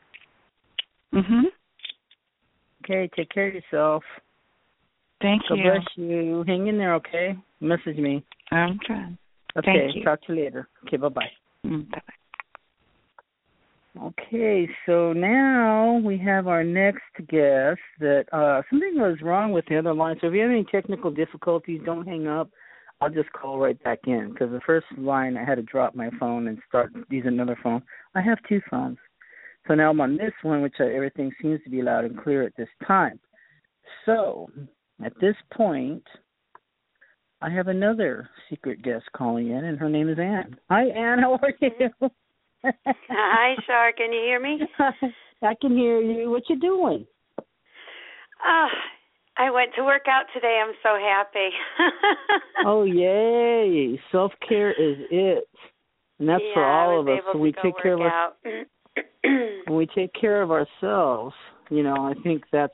Mhm. 1.13 1.43
Okay, 2.83 3.07
take 3.15 3.29
care 3.29 3.47
of 3.47 3.53
yourself. 3.53 4.03
Thank 5.21 5.47
God 5.47 5.57
you. 5.57 5.63
bless 5.63 5.85
you. 5.95 6.43
Hang 6.47 6.67
in 6.67 6.77
there, 6.77 6.95
okay? 6.95 7.37
Message 7.59 7.97
me. 7.97 8.23
I'm 8.51 8.79
trying. 8.79 9.17
Okay, 9.55 9.73
Thank 9.73 9.95
you. 9.95 10.03
talk 10.03 10.21
to 10.23 10.33
you 10.33 10.43
later. 10.43 10.67
Okay, 10.85 10.97
bye 10.97 11.09
bye. 11.09 11.31
Mm, 11.65 11.89
bye. 11.89 12.01
Okay, 14.03 14.69
so 14.85 15.11
now 15.11 15.99
we 16.03 16.17
have 16.19 16.47
our 16.47 16.63
next 16.63 17.01
guest 17.29 17.79
that 17.99 18.25
uh 18.31 18.61
something 18.69 18.95
was 18.95 19.17
wrong 19.21 19.51
with 19.51 19.65
the 19.69 19.77
other 19.77 19.93
line. 19.93 20.17
So 20.21 20.27
if 20.27 20.33
you 20.33 20.41
have 20.41 20.51
any 20.51 20.65
technical 20.65 21.09
difficulties, 21.09 21.81
don't 21.83 22.07
hang 22.07 22.27
up. 22.27 22.49
I'll 23.01 23.09
just 23.09 23.31
call 23.31 23.59
right 23.59 23.81
back 23.83 23.99
in 24.05 24.31
because 24.31 24.51
the 24.51 24.61
first 24.65 24.85
line 24.97 25.37
I 25.37 25.43
had 25.43 25.55
to 25.55 25.63
drop 25.63 25.95
my 25.95 26.09
phone 26.19 26.47
and 26.47 26.59
start 26.67 26.91
using 27.09 27.33
another 27.33 27.57
phone. 27.63 27.81
I 28.13 28.21
have 28.21 28.37
two 28.47 28.61
phones. 28.69 28.97
So 29.67 29.73
now 29.73 29.89
I'm 29.89 30.01
on 30.01 30.17
this 30.17 30.33
one, 30.43 30.61
which 30.61 30.75
uh, 30.79 30.85
everything 30.85 31.31
seems 31.41 31.59
to 31.63 31.69
be 31.69 31.81
loud 31.81 32.05
and 32.05 32.21
clear 32.21 32.43
at 32.43 32.55
this 32.55 32.69
time. 32.87 33.19
So 34.05 34.49
at 35.03 35.13
this 35.19 35.35
point, 35.53 36.03
I 37.41 37.49
have 37.49 37.67
another 37.67 38.29
secret 38.49 38.81
guest 38.81 39.05
calling 39.15 39.51
in, 39.51 39.65
and 39.65 39.77
her 39.77 39.89
name 39.89 40.09
is 40.09 40.17
Anne. 40.19 40.57
Hi, 40.69 40.85
Anne. 40.85 41.19
How 41.19 41.33
are 41.41 41.53
you? 41.61 42.09
Hi, 43.09 43.55
Char. 43.65 43.93
Can 43.93 44.11
you 44.11 44.19
hear 44.19 44.39
me? 44.39 44.59
I 45.41 45.53
can 45.61 45.75
hear 45.75 46.01
you. 46.01 46.29
What 46.29 46.43
you 46.49 46.59
doing? 46.59 47.05
Oh, 48.45 48.67
I 49.37 49.51
went 49.51 49.71
to 49.75 49.83
work 49.83 50.03
out 50.07 50.25
today. 50.33 50.61
I'm 50.63 50.73
so 50.81 50.97
happy. 50.99 51.49
oh 52.65 52.83
yay! 52.83 53.99
Self 54.11 54.31
care 54.47 54.71
is 54.71 54.97
it, 55.11 55.47
and 56.19 56.27
that's 56.27 56.43
yeah, 56.43 56.53
for 56.55 56.65
all 56.65 56.99
of 56.99 57.07
us. 57.07 57.19
So 57.31 57.37
we 57.37 57.51
take 57.51 57.75
care 57.81 57.93
of 57.93 58.01
our 58.01 58.33
when 59.23 59.77
we 59.77 59.85
take 59.85 60.11
care 60.19 60.41
of 60.41 60.51
ourselves. 60.51 61.35
You 61.69 61.83
know, 61.83 61.95
I 61.95 62.13
think 62.23 62.43
that's 62.51 62.73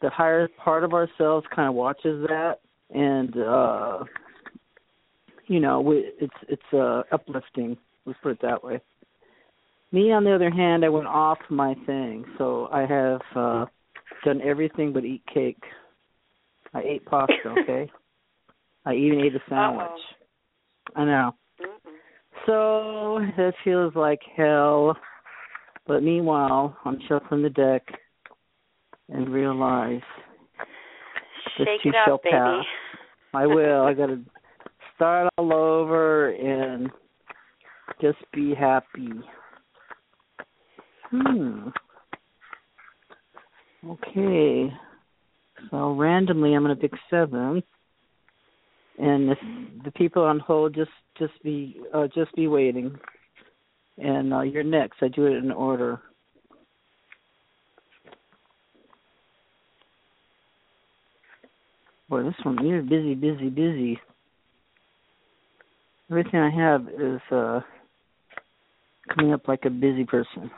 the 0.00 0.10
higher 0.10 0.48
part 0.62 0.84
of 0.84 0.92
ourselves 0.92 1.46
kind 1.54 1.68
of 1.68 1.74
watches 1.74 2.24
that, 2.28 2.60
and 2.90 3.36
uh 3.36 4.04
you 5.46 5.60
know, 5.60 5.80
we, 5.80 6.12
it's 6.20 6.34
it's 6.48 6.62
uh 6.72 7.02
uplifting. 7.10 7.76
Let's 8.06 8.18
put 8.22 8.32
it 8.32 8.42
that 8.42 8.62
way. 8.62 8.80
Me, 9.90 10.12
on 10.12 10.24
the 10.24 10.34
other 10.34 10.50
hand, 10.50 10.84
I 10.84 10.88
went 10.88 11.06
off 11.06 11.38
my 11.48 11.74
thing, 11.86 12.24
so 12.36 12.68
I 12.72 12.84
have 12.86 13.20
uh 13.34 13.66
done 14.24 14.40
everything 14.42 14.92
but 14.92 15.04
eat 15.04 15.22
cake. 15.32 15.62
I 16.74 16.82
ate 16.82 17.04
pasta, 17.06 17.34
okay? 17.62 17.90
I 18.84 18.94
even 18.94 19.20
ate 19.20 19.34
a 19.34 19.40
sandwich. 19.48 19.88
I 20.96 21.04
know. 21.04 21.32
Mm-mm. 21.60 21.92
So 22.46 23.20
that 23.36 23.52
feels 23.64 23.94
like 23.94 24.20
hell. 24.36 24.96
But 25.86 26.02
meanwhile, 26.02 26.76
I'm 26.84 26.98
shuffling 27.08 27.42
the 27.42 27.50
deck 27.50 27.82
and 29.08 29.30
realize 29.30 30.02
this 31.58 31.66
Shake 31.66 31.82
too 31.82 31.92
shall 32.04 32.14
up, 32.14 32.22
pass. 32.22 32.64
I 33.34 33.46
will. 33.46 33.82
I 33.82 33.94
got 33.94 34.06
to 34.06 34.20
start 34.94 35.32
all 35.38 35.52
over 35.52 36.30
and 36.30 36.90
just 38.00 38.18
be 38.32 38.54
happy. 38.54 39.10
Hmm. 41.10 41.68
Okay. 43.88 44.72
So 45.70 45.92
randomly, 45.92 46.54
I'm 46.54 46.62
going 46.62 46.76
to 46.76 46.80
pick 46.80 46.98
seven, 47.10 47.62
and 48.98 49.30
if 49.30 49.38
the 49.84 49.90
people 49.92 50.22
on 50.22 50.38
hold 50.38 50.74
just 50.74 50.90
just 51.18 51.32
be 51.42 51.80
uh, 51.94 52.06
just 52.14 52.34
be 52.34 52.46
waiting. 52.46 52.96
And 53.98 54.32
uh, 54.32 54.42
you're 54.42 54.62
next. 54.62 55.02
I 55.02 55.08
do 55.08 55.26
it 55.26 55.36
in 55.36 55.50
order. 55.50 56.00
Boy, 62.08 62.22
this 62.22 62.34
one 62.42 62.64
you're 62.64 62.82
busy, 62.82 63.14
busy, 63.14 63.50
busy. 63.50 64.00
Everything 66.10 66.40
I 66.40 66.50
have 66.50 66.88
is 66.88 67.20
uh 67.30 67.60
coming 69.14 69.32
up 69.32 69.48
like 69.48 69.64
a 69.64 69.70
busy 69.70 70.04
person. 70.04 70.50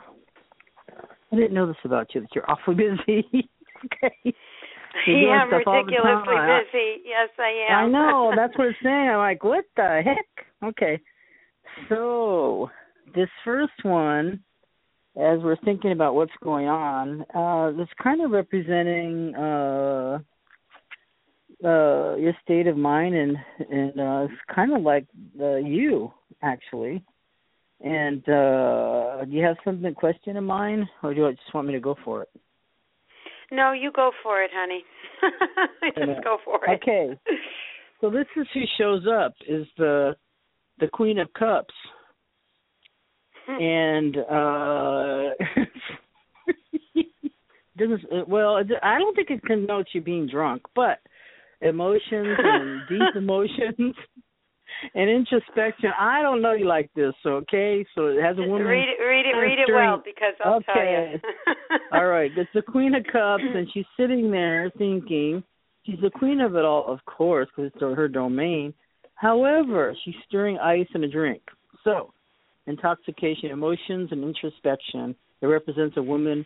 I 1.31 1.35
didn't 1.35 1.53
know 1.53 1.67
this 1.67 1.77
about 1.83 2.13
you 2.13 2.21
that 2.21 2.35
you're 2.35 2.49
awfully 2.49 2.75
busy. 2.75 3.27
okay. 3.85 4.33
You're 5.07 5.19
yeah, 5.19 5.43
I'm 5.43 5.49
stuff 5.49 5.61
all 5.67 5.85
the 5.85 5.91
ridiculously 5.91 6.35
busy. 6.35 7.03
Yes, 7.05 7.29
I 7.39 7.71
am. 7.71 7.77
I 7.77 7.87
know. 7.87 8.33
That's 8.35 8.57
what 8.57 8.67
it's 8.67 8.77
saying. 8.83 9.09
I'm 9.09 9.17
like, 9.17 9.43
what 9.43 9.65
the 9.75 10.01
heck? 10.03 10.45
Okay. 10.63 10.99
So 11.87 12.69
this 13.15 13.29
first 13.45 13.73
one, 13.83 14.41
as 15.15 15.39
we're 15.41 15.57
thinking 15.63 15.91
about 15.91 16.15
what's 16.15 16.31
going 16.43 16.67
on, 16.67 17.21
uh, 17.33 17.81
it's 17.81 17.91
kind 18.01 18.21
of 18.21 18.31
representing 18.31 19.35
uh, 19.35 20.19
uh, 21.63 22.15
your 22.15 22.33
state 22.43 22.67
of 22.67 22.77
mind, 22.77 23.15
and 23.15 23.37
and 23.69 23.99
uh, 23.99 24.23
it's 24.25 24.41
kind 24.53 24.73
of 24.73 24.81
like 24.81 25.05
uh, 25.39 25.55
you 25.55 26.11
actually. 26.41 27.03
And 27.83 28.21
uh, 28.29 29.25
do 29.25 29.31
you 29.31 29.43
have 29.43 29.57
something 29.65 29.93
question 29.95 30.37
in 30.37 30.43
mind, 30.43 30.85
or 31.01 31.13
do 31.13 31.21
you 31.21 31.31
just 31.31 31.53
want 31.53 31.67
me 31.67 31.73
to 31.73 31.79
go 31.79 31.95
for 32.05 32.21
it? 32.21 32.29
No, 33.51 33.73
you 33.73 33.91
go 33.91 34.11
for 34.23 34.41
it, 34.41 34.51
honey. 34.53 34.83
I 35.81 35.89
just 36.05 36.23
go 36.23 36.37
for 36.45 36.59
it. 36.65 36.81
Okay. 36.81 37.19
So 37.99 38.09
this 38.09 38.25
is 38.37 38.47
who 38.53 38.61
shows 38.77 39.05
up 39.07 39.33
is 39.47 39.65
the 39.77 40.15
the 40.79 40.87
Queen 40.87 41.19
of 41.19 41.31
Cups, 41.33 41.73
and 43.47 44.17
uh 44.17 45.29
doesn't 47.77 48.27
well. 48.27 48.61
I 48.83 48.97
don't 48.99 49.15
think 49.15 49.29
it 49.29 49.43
connotes 49.43 49.89
you 49.93 50.01
being 50.01 50.27
drunk, 50.27 50.63
but 50.75 50.99
emotions 51.61 52.37
and 52.37 52.81
deep 52.87 53.01
emotions 53.15 53.95
and 54.95 55.09
introspection. 55.09 55.91
I 55.99 56.21
don't 56.21 56.41
know 56.41 56.53
you 56.53 56.65
like 56.65 56.89
this, 56.95 57.13
okay? 57.25 57.85
So 57.95 58.07
it 58.07 58.21
has 58.21 58.37
a 58.37 58.43
woman. 58.43 58.67
read 58.67 58.89
it, 58.89 59.01
read 59.03 59.25
it, 59.25 59.35
read 59.35 59.59
it 59.59 59.71
well 59.73 60.01
because 60.03 60.33
I'll 60.43 60.55
Okay. 60.55 60.65
tell 60.73 60.85
you. 61.75 61.79
All 61.91 62.07
right, 62.07 62.31
it's 62.35 62.49
the 62.53 62.61
Queen 62.61 62.95
of 62.95 63.03
Cups, 63.11 63.43
and 63.43 63.67
she's 63.73 63.85
sitting 63.97 64.31
there 64.31 64.71
thinking 64.77 65.43
she's 65.85 65.99
the 66.01 66.09
queen 66.09 66.39
of 66.41 66.55
it 66.55 66.65
all, 66.65 66.85
of 66.87 67.03
course, 67.05 67.47
because 67.55 67.71
it's 67.73 67.81
her 67.81 68.07
domain. 68.07 68.73
However, 69.15 69.95
she's 70.03 70.15
stirring 70.27 70.57
ice 70.57 70.87
in 70.95 71.03
a 71.03 71.07
drink. 71.07 71.41
So, 71.83 72.13
intoxication, 72.67 73.51
emotions, 73.51 74.09
and 74.11 74.23
introspection. 74.23 75.15
It 75.41 75.47
represents 75.47 75.97
a 75.97 76.01
woman 76.03 76.45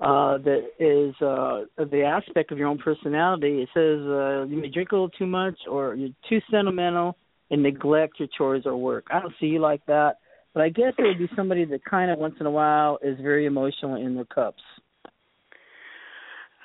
uh, 0.00 0.38
that 0.38 0.62
is 0.78 1.14
uh, 1.20 1.64
the 1.90 2.02
aspect 2.02 2.52
of 2.52 2.58
your 2.58 2.68
own 2.68 2.78
personality. 2.78 3.62
It 3.62 3.68
says 3.74 4.00
uh, 4.06 4.44
you 4.44 4.60
may 4.60 4.68
drink 4.68 4.92
a 4.92 4.94
little 4.94 5.10
too 5.10 5.26
much, 5.26 5.58
or 5.68 5.94
you're 5.94 6.10
too 6.28 6.40
sentimental 6.50 7.16
and 7.50 7.62
neglect 7.62 8.18
your 8.18 8.28
chores 8.36 8.64
or 8.66 8.76
work. 8.76 9.06
I 9.10 9.20
don't 9.20 9.34
see 9.40 9.46
you 9.46 9.60
like 9.60 9.84
that. 9.86 10.16
But 10.54 10.62
I 10.62 10.70
guess 10.70 10.92
it 10.98 11.02
would 11.04 11.18
be 11.18 11.28
somebody 11.36 11.64
that 11.66 11.84
kind 11.84 12.10
of 12.10 12.18
once 12.18 12.34
in 12.40 12.46
a 12.46 12.50
while 12.50 12.98
is 13.02 13.18
very 13.20 13.46
emotional 13.46 13.96
in 13.96 14.14
their 14.14 14.24
cups. 14.24 14.62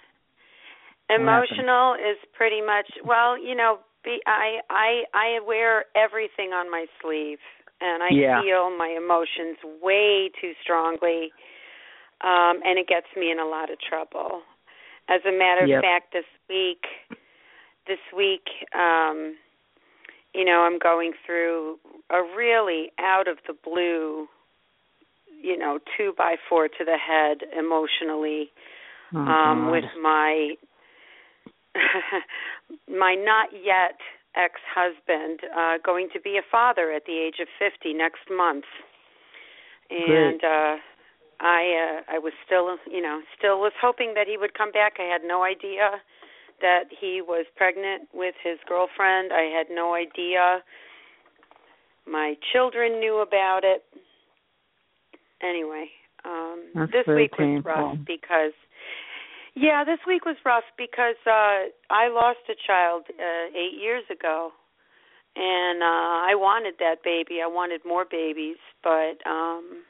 emotional 1.09 1.95
is 1.95 2.17
pretty 2.35 2.61
much 2.61 2.87
well, 3.05 3.37
you 3.37 3.55
know, 3.55 3.79
be 4.03 4.19
I 4.25 4.59
I 4.69 5.03
I 5.13 5.39
wear 5.45 5.85
everything 5.95 6.51
on 6.53 6.69
my 6.71 6.85
sleeve 7.01 7.39
and 7.81 8.03
I 8.03 8.11
Yeah. 8.11 8.41
feel 8.41 8.69
my 8.77 8.95
emotions 8.97 9.57
way 9.81 10.29
too 10.41 10.53
strongly. 10.63 11.31
Um 12.21 12.61
and 12.63 12.79
it 12.79 12.87
gets 12.87 13.07
me 13.17 13.31
in 13.31 13.39
a 13.39 13.45
lot 13.45 13.71
of 13.71 13.77
trouble. 13.79 14.41
As 15.09 15.21
a 15.27 15.31
matter 15.31 15.65
Yep. 15.67 15.79
of 15.79 15.81
fact, 15.81 16.13
this 16.13 16.25
week 16.49 16.83
this 17.87 17.99
week 18.15 18.47
um 18.73 19.35
you 20.33 20.43
know, 20.43 20.61
I'm 20.61 20.79
going 20.79 21.13
through 21.25 21.77
a 22.09 22.21
really 22.35 22.91
out 22.99 23.27
of 23.27 23.37
the 23.47 23.53
blue, 23.53 24.27
you 25.41 25.57
know, 25.57 25.77
two 25.95 26.13
by 26.17 26.37
four 26.49 26.67
to 26.67 26.83
the 26.83 26.97
head 26.97 27.47
emotionally 27.57 28.49
oh, 29.13 29.19
um 29.19 29.65
God. 29.65 29.71
with 29.71 29.85
my 30.01 30.55
my 32.87 33.15
not 33.15 33.49
yet 33.53 33.97
ex-husband 34.35 35.41
uh 35.55 35.77
going 35.83 36.09
to 36.13 36.19
be 36.19 36.37
a 36.37 36.41
father 36.51 36.91
at 36.91 37.05
the 37.05 37.17
age 37.17 37.35
of 37.39 37.47
50 37.59 37.93
next 37.93 38.21
month 38.31 38.65
and 39.91 40.43
uh 40.43 40.77
I 41.39 42.01
uh 42.09 42.15
I 42.15 42.19
was 42.19 42.33
still 42.45 42.77
you 42.89 43.01
know 43.01 43.21
still 43.37 43.59
was 43.59 43.73
hoping 43.79 44.13
that 44.15 44.27
he 44.27 44.37
would 44.37 44.53
come 44.55 44.71
back. 44.71 44.93
I 44.99 45.03
had 45.03 45.21
no 45.23 45.43
idea 45.43 46.01
that 46.61 46.85
he 46.99 47.21
was 47.21 47.45
pregnant 47.55 48.09
with 48.13 48.35
his 48.43 48.57
girlfriend. 48.67 49.31
I 49.33 49.43
had 49.55 49.67
no 49.69 49.93
idea. 49.93 50.63
My 52.07 52.35
children 52.51 52.99
knew 52.99 53.19
about 53.19 53.61
it. 53.63 53.83
Anyway, 55.41 55.87
um 56.25 56.63
That's 56.75 56.91
this 56.91 57.07
week 57.07 57.37
was 57.37 57.63
rough 57.65 57.97
because 58.05 58.53
yeah, 59.55 59.83
this 59.83 59.99
week 60.07 60.25
was 60.25 60.37
rough 60.45 60.63
because 60.77 61.19
uh 61.27 61.69
I 61.89 62.07
lost 62.09 62.39
a 62.49 62.55
child 62.67 63.03
uh 63.09 63.47
8 63.55 63.73
years 63.79 64.03
ago. 64.09 64.51
And 65.35 65.81
uh 65.81 66.29
I 66.31 66.35
wanted 66.35 66.75
that 66.79 67.03
baby. 67.03 67.41
I 67.41 67.47
wanted 67.47 67.81
more 67.85 68.05
babies, 68.09 68.57
but 68.83 69.19
um 69.25 69.83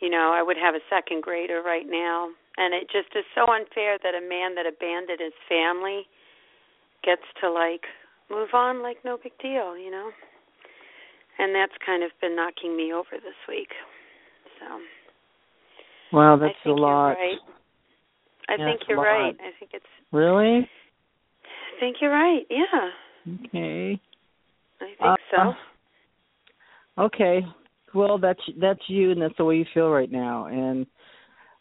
you 0.00 0.08
know, 0.08 0.32
I 0.32 0.42
would 0.42 0.56
have 0.56 0.74
a 0.74 0.84
second 0.88 1.22
grader 1.22 1.60
right 1.62 1.86
now. 1.88 2.28
And 2.58 2.74
it 2.74 2.90
just 2.90 3.14
is 3.14 3.24
so 3.34 3.46
unfair 3.46 3.98
that 4.02 4.18
a 4.18 4.20
man 4.20 4.56
that 4.56 4.66
abandoned 4.66 5.20
his 5.22 5.36
family 5.48 6.02
gets 7.04 7.22
to 7.40 7.50
like 7.50 7.86
move 8.30 8.48
on 8.52 8.82
like 8.82 8.98
no 9.04 9.16
big 9.22 9.32
deal, 9.40 9.78
you 9.78 9.90
know. 9.90 10.10
And 11.38 11.54
that's 11.54 11.72
kind 11.86 12.02
of 12.02 12.10
been 12.20 12.34
knocking 12.34 12.76
me 12.76 12.92
over 12.92 13.14
this 13.14 13.38
week. 13.48 13.70
So 14.58 14.80
Wow, 16.12 16.36
that's 16.36 16.54
a 16.66 16.70
lot. 16.70 17.10
Right. 17.10 17.38
I 18.48 18.56
Yeah, 18.58 18.66
think 18.66 18.80
you're 18.88 18.98
right. 18.98 19.36
I 19.38 19.50
think 19.58 19.70
it's 19.72 19.84
Really? 20.10 20.68
I 21.46 21.80
think 21.80 21.96
you're 22.00 22.10
right. 22.10 22.42
Yeah. 22.50 22.90
Okay. 23.46 24.00
I 24.80 24.84
think 24.84 25.00
Uh, 25.00 25.16
so. 26.96 27.02
Okay. 27.04 27.46
Well, 27.94 28.18
that's 28.18 28.40
that's 28.60 28.80
you, 28.88 29.12
and 29.12 29.22
that's 29.22 29.36
the 29.36 29.44
way 29.44 29.56
you 29.56 29.66
feel 29.72 29.90
right 29.90 30.10
now. 30.10 30.46
And 30.46 30.86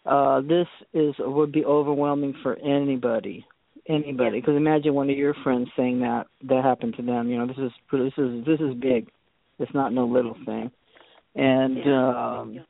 uh 0.08 0.42
this 0.42 0.68
is 0.94 1.14
would 1.20 1.52
be 1.52 1.66
overwhelming 1.66 2.34
for 2.44 2.56
anybody, 2.60 3.46
anybody. 3.88 4.40
Because 4.40 4.56
imagine 4.56 4.94
one 4.94 5.10
of 5.10 5.18
your 5.18 5.36
friends 5.44 5.70
saying 5.76 6.00
that 6.00 6.28
that 6.44 6.64
happened 6.64 6.96
to 6.98 7.04
them. 7.04 7.30
You 7.30 7.40
know, 7.40 7.48
this 7.48 7.58
is 7.58 7.72
this 7.92 8.14
is 8.18 8.46
this 8.46 8.60
is 8.60 8.74
big. 8.80 9.10
It's 9.60 9.74
not 9.74 9.94
no 9.94 10.06
little 10.06 10.36
thing. 10.46 10.72
And 11.36 11.94
um 11.94 12.66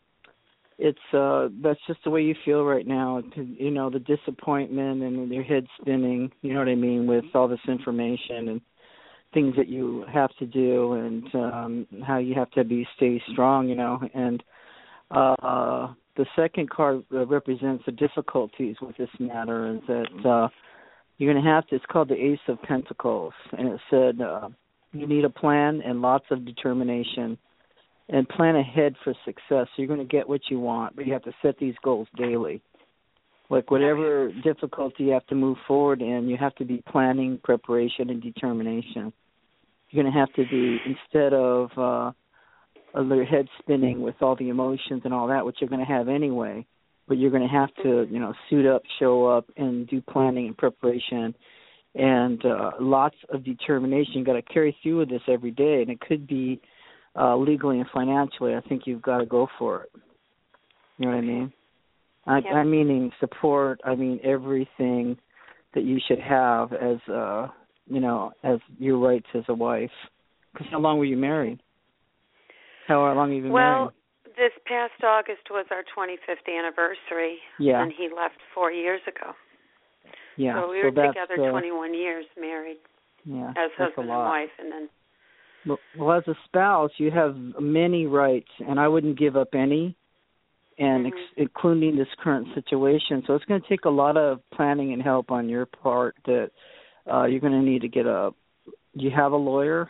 it's 0.79 0.99
uh 1.13 1.47
that's 1.63 1.79
just 1.87 1.99
the 2.03 2.09
way 2.09 2.21
you 2.21 2.35
feel 2.45 2.63
right 2.63 2.85
now 2.85 3.21
you 3.35 3.71
know 3.71 3.89
the 3.89 3.99
disappointment 3.99 5.01
and 5.01 5.31
your 5.31 5.43
head 5.43 5.65
spinning 5.81 6.31
you 6.41 6.53
know 6.53 6.59
what 6.59 6.67
i 6.67 6.75
mean 6.75 7.07
with 7.07 7.25
all 7.33 7.47
this 7.47 7.59
information 7.67 8.49
and 8.49 8.61
things 9.33 9.55
that 9.55 9.67
you 9.67 10.05
have 10.11 10.29
to 10.37 10.45
do 10.45 10.93
and 10.93 11.35
um 11.35 11.87
how 12.05 12.17
you 12.17 12.35
have 12.35 12.49
to 12.51 12.63
be 12.63 12.87
stay 12.95 13.21
strong 13.31 13.67
you 13.67 13.75
know 13.75 13.99
and 14.13 14.43
uh 15.11 15.87
the 16.17 16.25
second 16.35 16.69
card 16.69 17.03
represents 17.11 17.83
the 17.85 17.91
difficulties 17.91 18.75
with 18.81 18.97
this 18.97 19.09
matter 19.19 19.75
is 19.75 19.81
that 19.87 20.29
uh 20.29 20.47
you're 21.17 21.33
going 21.33 21.43
to 21.43 21.49
have 21.49 21.65
to 21.67 21.75
it's 21.75 21.85
called 21.85 22.09
the 22.09 22.15
ace 22.15 22.39
of 22.47 22.61
pentacles 22.63 23.33
and 23.57 23.69
it 23.69 23.79
said 23.89 24.21
uh 24.21 24.49
you 24.93 25.07
need 25.07 25.25
a 25.25 25.29
plan 25.29 25.81
and 25.85 26.01
lots 26.01 26.25
of 26.31 26.45
determination 26.45 27.37
and 28.09 28.27
plan 28.29 28.55
ahead 28.55 28.95
for 29.03 29.13
success. 29.25 29.39
So 29.49 29.67
you're 29.77 29.87
going 29.87 29.99
to 29.99 30.05
get 30.05 30.27
what 30.27 30.41
you 30.49 30.59
want, 30.59 30.95
but 30.95 31.05
you 31.05 31.13
have 31.13 31.23
to 31.23 31.33
set 31.41 31.57
these 31.59 31.75
goals 31.83 32.07
daily. 32.17 32.61
Like 33.49 33.71
whatever 33.71 34.31
difficulty 34.43 35.05
you 35.05 35.11
have 35.11 35.25
to 35.27 35.35
move 35.35 35.57
forward 35.67 36.01
in, 36.01 36.27
you 36.27 36.37
have 36.37 36.55
to 36.55 36.65
be 36.65 36.83
planning, 36.89 37.39
preparation, 37.43 38.09
and 38.09 38.21
determination. 38.21 39.13
You're 39.89 40.03
going 40.03 40.13
to 40.13 40.19
have 40.19 40.33
to 40.33 40.43
be 40.49 40.77
instead 40.85 41.33
of 41.33 41.69
uh, 41.77 42.11
your 43.05 43.25
head 43.25 43.47
spinning 43.59 44.01
with 44.01 44.15
all 44.21 44.35
the 44.35 44.49
emotions 44.49 45.01
and 45.05 45.13
all 45.13 45.27
that, 45.27 45.45
which 45.45 45.57
you're 45.59 45.69
going 45.69 45.85
to 45.85 45.91
have 45.91 46.07
anyway. 46.07 46.65
But 47.07 47.17
you're 47.17 47.31
going 47.31 47.47
to 47.47 47.53
have 47.53 47.73
to, 47.83 48.05
you 48.11 48.19
know, 48.19 48.33
suit 48.49 48.65
up, 48.65 48.81
show 48.99 49.25
up, 49.25 49.45
and 49.55 49.87
do 49.87 50.01
planning 50.01 50.47
and 50.47 50.57
preparation, 50.57 51.33
and 51.95 52.43
uh, 52.45 52.71
lots 52.81 53.15
of 53.29 53.45
determination. 53.45 54.13
You 54.15 54.25
got 54.25 54.33
to 54.33 54.41
carry 54.41 54.75
through 54.83 54.99
with 54.99 55.09
this 55.09 55.21
every 55.27 55.51
day, 55.51 55.81
and 55.81 55.89
it 55.89 55.99
could 56.01 56.27
be 56.27 56.59
uh 57.15 57.35
legally 57.35 57.79
and 57.79 57.89
financially. 57.93 58.53
I 58.55 58.61
think 58.67 58.83
you've 58.85 59.01
got 59.01 59.19
to 59.19 59.25
go 59.25 59.47
for 59.57 59.83
it. 59.83 59.89
You 60.97 61.05
know 61.05 61.11
what 61.13 61.17
i 61.17 61.21
mean? 61.21 61.53
I 62.25 62.39
Yeah. 62.39 62.53
i 62.55 62.63
meaning 62.63 63.11
support. 63.19 63.79
I 63.83 63.95
mean 63.95 64.19
everything 64.23 65.17
that 65.73 65.83
you 65.83 65.99
should 66.07 66.19
have 66.19 66.73
as 66.73 66.97
uh 67.11 67.47
you 67.87 67.99
know 68.01 68.33
as 68.43 68.59
your 68.77 68.97
rights 68.99 69.27
as 69.33 69.43
a 69.47 69.53
wife. 69.53 69.89
Because 70.53 70.67
how 70.69 70.79
long 70.79 70.99
were 70.99 71.05
you 71.05 71.17
married 71.17 71.59
how 72.87 73.13
long 73.13 73.29
have 73.29 73.35
you 73.35 73.41
been 73.43 73.51
Well, 73.51 73.93
this 74.37 74.51
past 74.65 75.03
August 75.03 75.49
was 75.49 75.65
our 75.71 75.83
25th 75.97 76.47
anniversary, 76.47 77.37
yeah 77.59 77.81
and 77.81 77.91
he 77.95 78.09
left 78.09 78.37
four 78.53 78.71
years 78.71 79.01
ago. 79.07 79.33
yeah 80.37 80.61
so 80.61 80.69
we 80.69 80.77
were 80.83 80.91
together 80.91 81.35
uh, 81.39 81.51
21 81.51 81.93
years, 81.93 82.25
married 82.39 82.77
yeah 83.25 83.49
as 83.51 83.55
that's 83.55 83.79
a 83.79 83.83
husband 83.83 84.09
and 84.09 84.17
lot 84.17 84.29
wife, 84.29 84.49
and 84.59 84.71
then 84.71 84.89
Well, 85.65 85.79
well, 85.95 86.17
as 86.17 86.27
a 86.27 86.35
spouse, 86.45 86.91
you 86.97 87.11
have 87.11 87.35
many 87.59 88.05
rights, 88.05 88.49
and 88.59 88.79
I 88.79 88.87
wouldn't 88.87 89.17
give 89.19 89.35
up 89.35 89.49
any, 89.53 89.95
and 90.77 91.05
Mhm. 91.05 91.07
ex- 91.07 91.33
including 91.35 91.95
this 91.97 92.07
current 92.23 92.47
situation. 92.53 93.23
So 93.25 93.35
it's 93.35 93.45
going 93.45 93.61
to 93.61 93.67
take 93.67 93.85
a 93.85 93.89
lot 93.89 94.15
of 94.15 94.39
planning 94.51 94.93
and 94.93 95.01
help 95.01 95.31
on 95.31 95.49
your 95.49 95.65
part. 95.65 96.15
That 96.25 96.51
uh, 97.11 97.25
you're 97.25 97.39
going 97.41 97.53
to 97.53 97.69
need 97.71 97.81
to 97.81 97.87
get 97.89 98.05
a. 98.05 98.33
You 98.93 99.09
have 99.11 99.31
a 99.31 99.37
lawyer? 99.37 99.89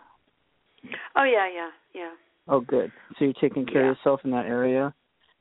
oh 1.15 1.23
yeah, 1.23 1.47
yeah, 1.53 1.71
yeah. 1.93 2.11
Oh, 2.47 2.61
good. 2.61 2.91
So 3.17 3.25
you're 3.25 3.33
taking 3.33 3.65
care 3.65 3.83
Yeah. 3.83 3.91
of 3.91 3.97
yourself 3.97 4.23
in 4.23 4.31
that 4.31 4.45
area. 4.45 4.93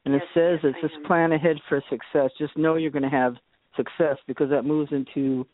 And 0.04 0.14
Yes, 0.14 0.22
it 0.22 0.28
says 0.34 0.60
yes, 0.62 0.74
it's 0.82 0.92
just 0.92 1.04
plan 1.04 1.32
ahead 1.32 1.60
for 1.68 1.82
success. 1.88 2.30
Just 2.38 2.56
know 2.56 2.76
you're 2.76 2.90
going 2.90 3.02
to 3.02 3.08
have 3.08 3.36
success 3.76 4.18
because 4.26 4.50
that 4.50 4.64
moves 4.64 4.92
into 4.92 5.46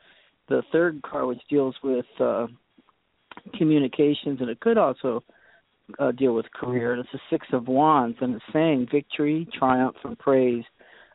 the 0.49 0.63
third 0.73 1.01
card, 1.03 1.27
which 1.27 1.43
deals 1.49 1.75
with 1.83 2.07
uh, 2.21 2.47
communications, 3.57 4.41
and 4.41 4.51
it 4.51 4.61
could 4.61 4.79
also 4.79 5.23
uh, 5.99 6.13
deal 6.13 6.35
with 6.35 6.51
career. 6.53 6.93
And 6.93 7.01
It's 7.01 7.13
the 7.13 7.21
Six 7.31 7.47
of 7.53 7.69
Wands, 7.69 8.19
and 8.21 8.35
it's 8.35 8.45
saying 8.53 8.89
victory, 8.91 9.49
triumph, 9.59 9.97
and 10.05 10.19
praise, 10.19 10.65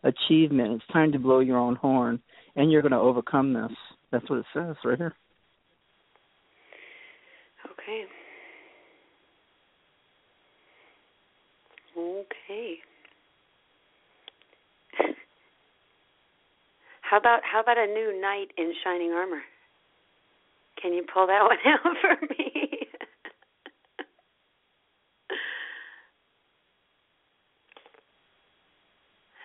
achievement. 0.03 0.73
It's 0.73 0.93
time 0.93 1.11
to 1.11 1.19
blow 1.19 1.39
your 1.39 1.57
own 1.57 1.75
horn, 1.75 2.19
and 2.55 2.71
you're 2.71 2.81
going 2.81 2.91
to 2.91 2.97
overcome 2.97 3.53
this. 3.53 3.71
That's 4.11 4.27
what 4.29 4.39
it 4.39 4.45
says 4.53 4.75
right 4.83 4.97
here. 4.97 5.13
Okay. 7.71 8.05
Okay. 11.97 12.77
How 17.01 17.17
about 17.17 17.39
how 17.49 17.61
about 17.61 17.77
a 17.77 17.87
new 17.87 18.19
knight 18.21 18.51
in 18.57 18.73
shining 18.83 19.11
armor? 19.13 19.41
Can 20.81 20.93
you 20.93 21.03
pull 21.11 21.27
that 21.27 21.41
one 21.43 21.57
out 21.65 21.97
for 22.01 22.17
me? 22.27 22.87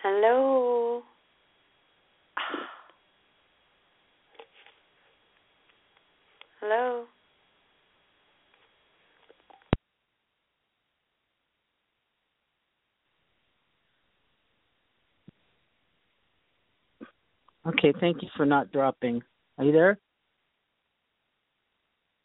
Hello. 0.03 1.03
Hello. 6.59 7.05
Okay, 17.65 17.93
thank 17.99 18.21
you 18.21 18.29
for 18.35 18.45
not 18.45 18.71
dropping. 18.71 19.21
Are 19.57 19.63
you 19.63 19.71
there? 19.71 19.97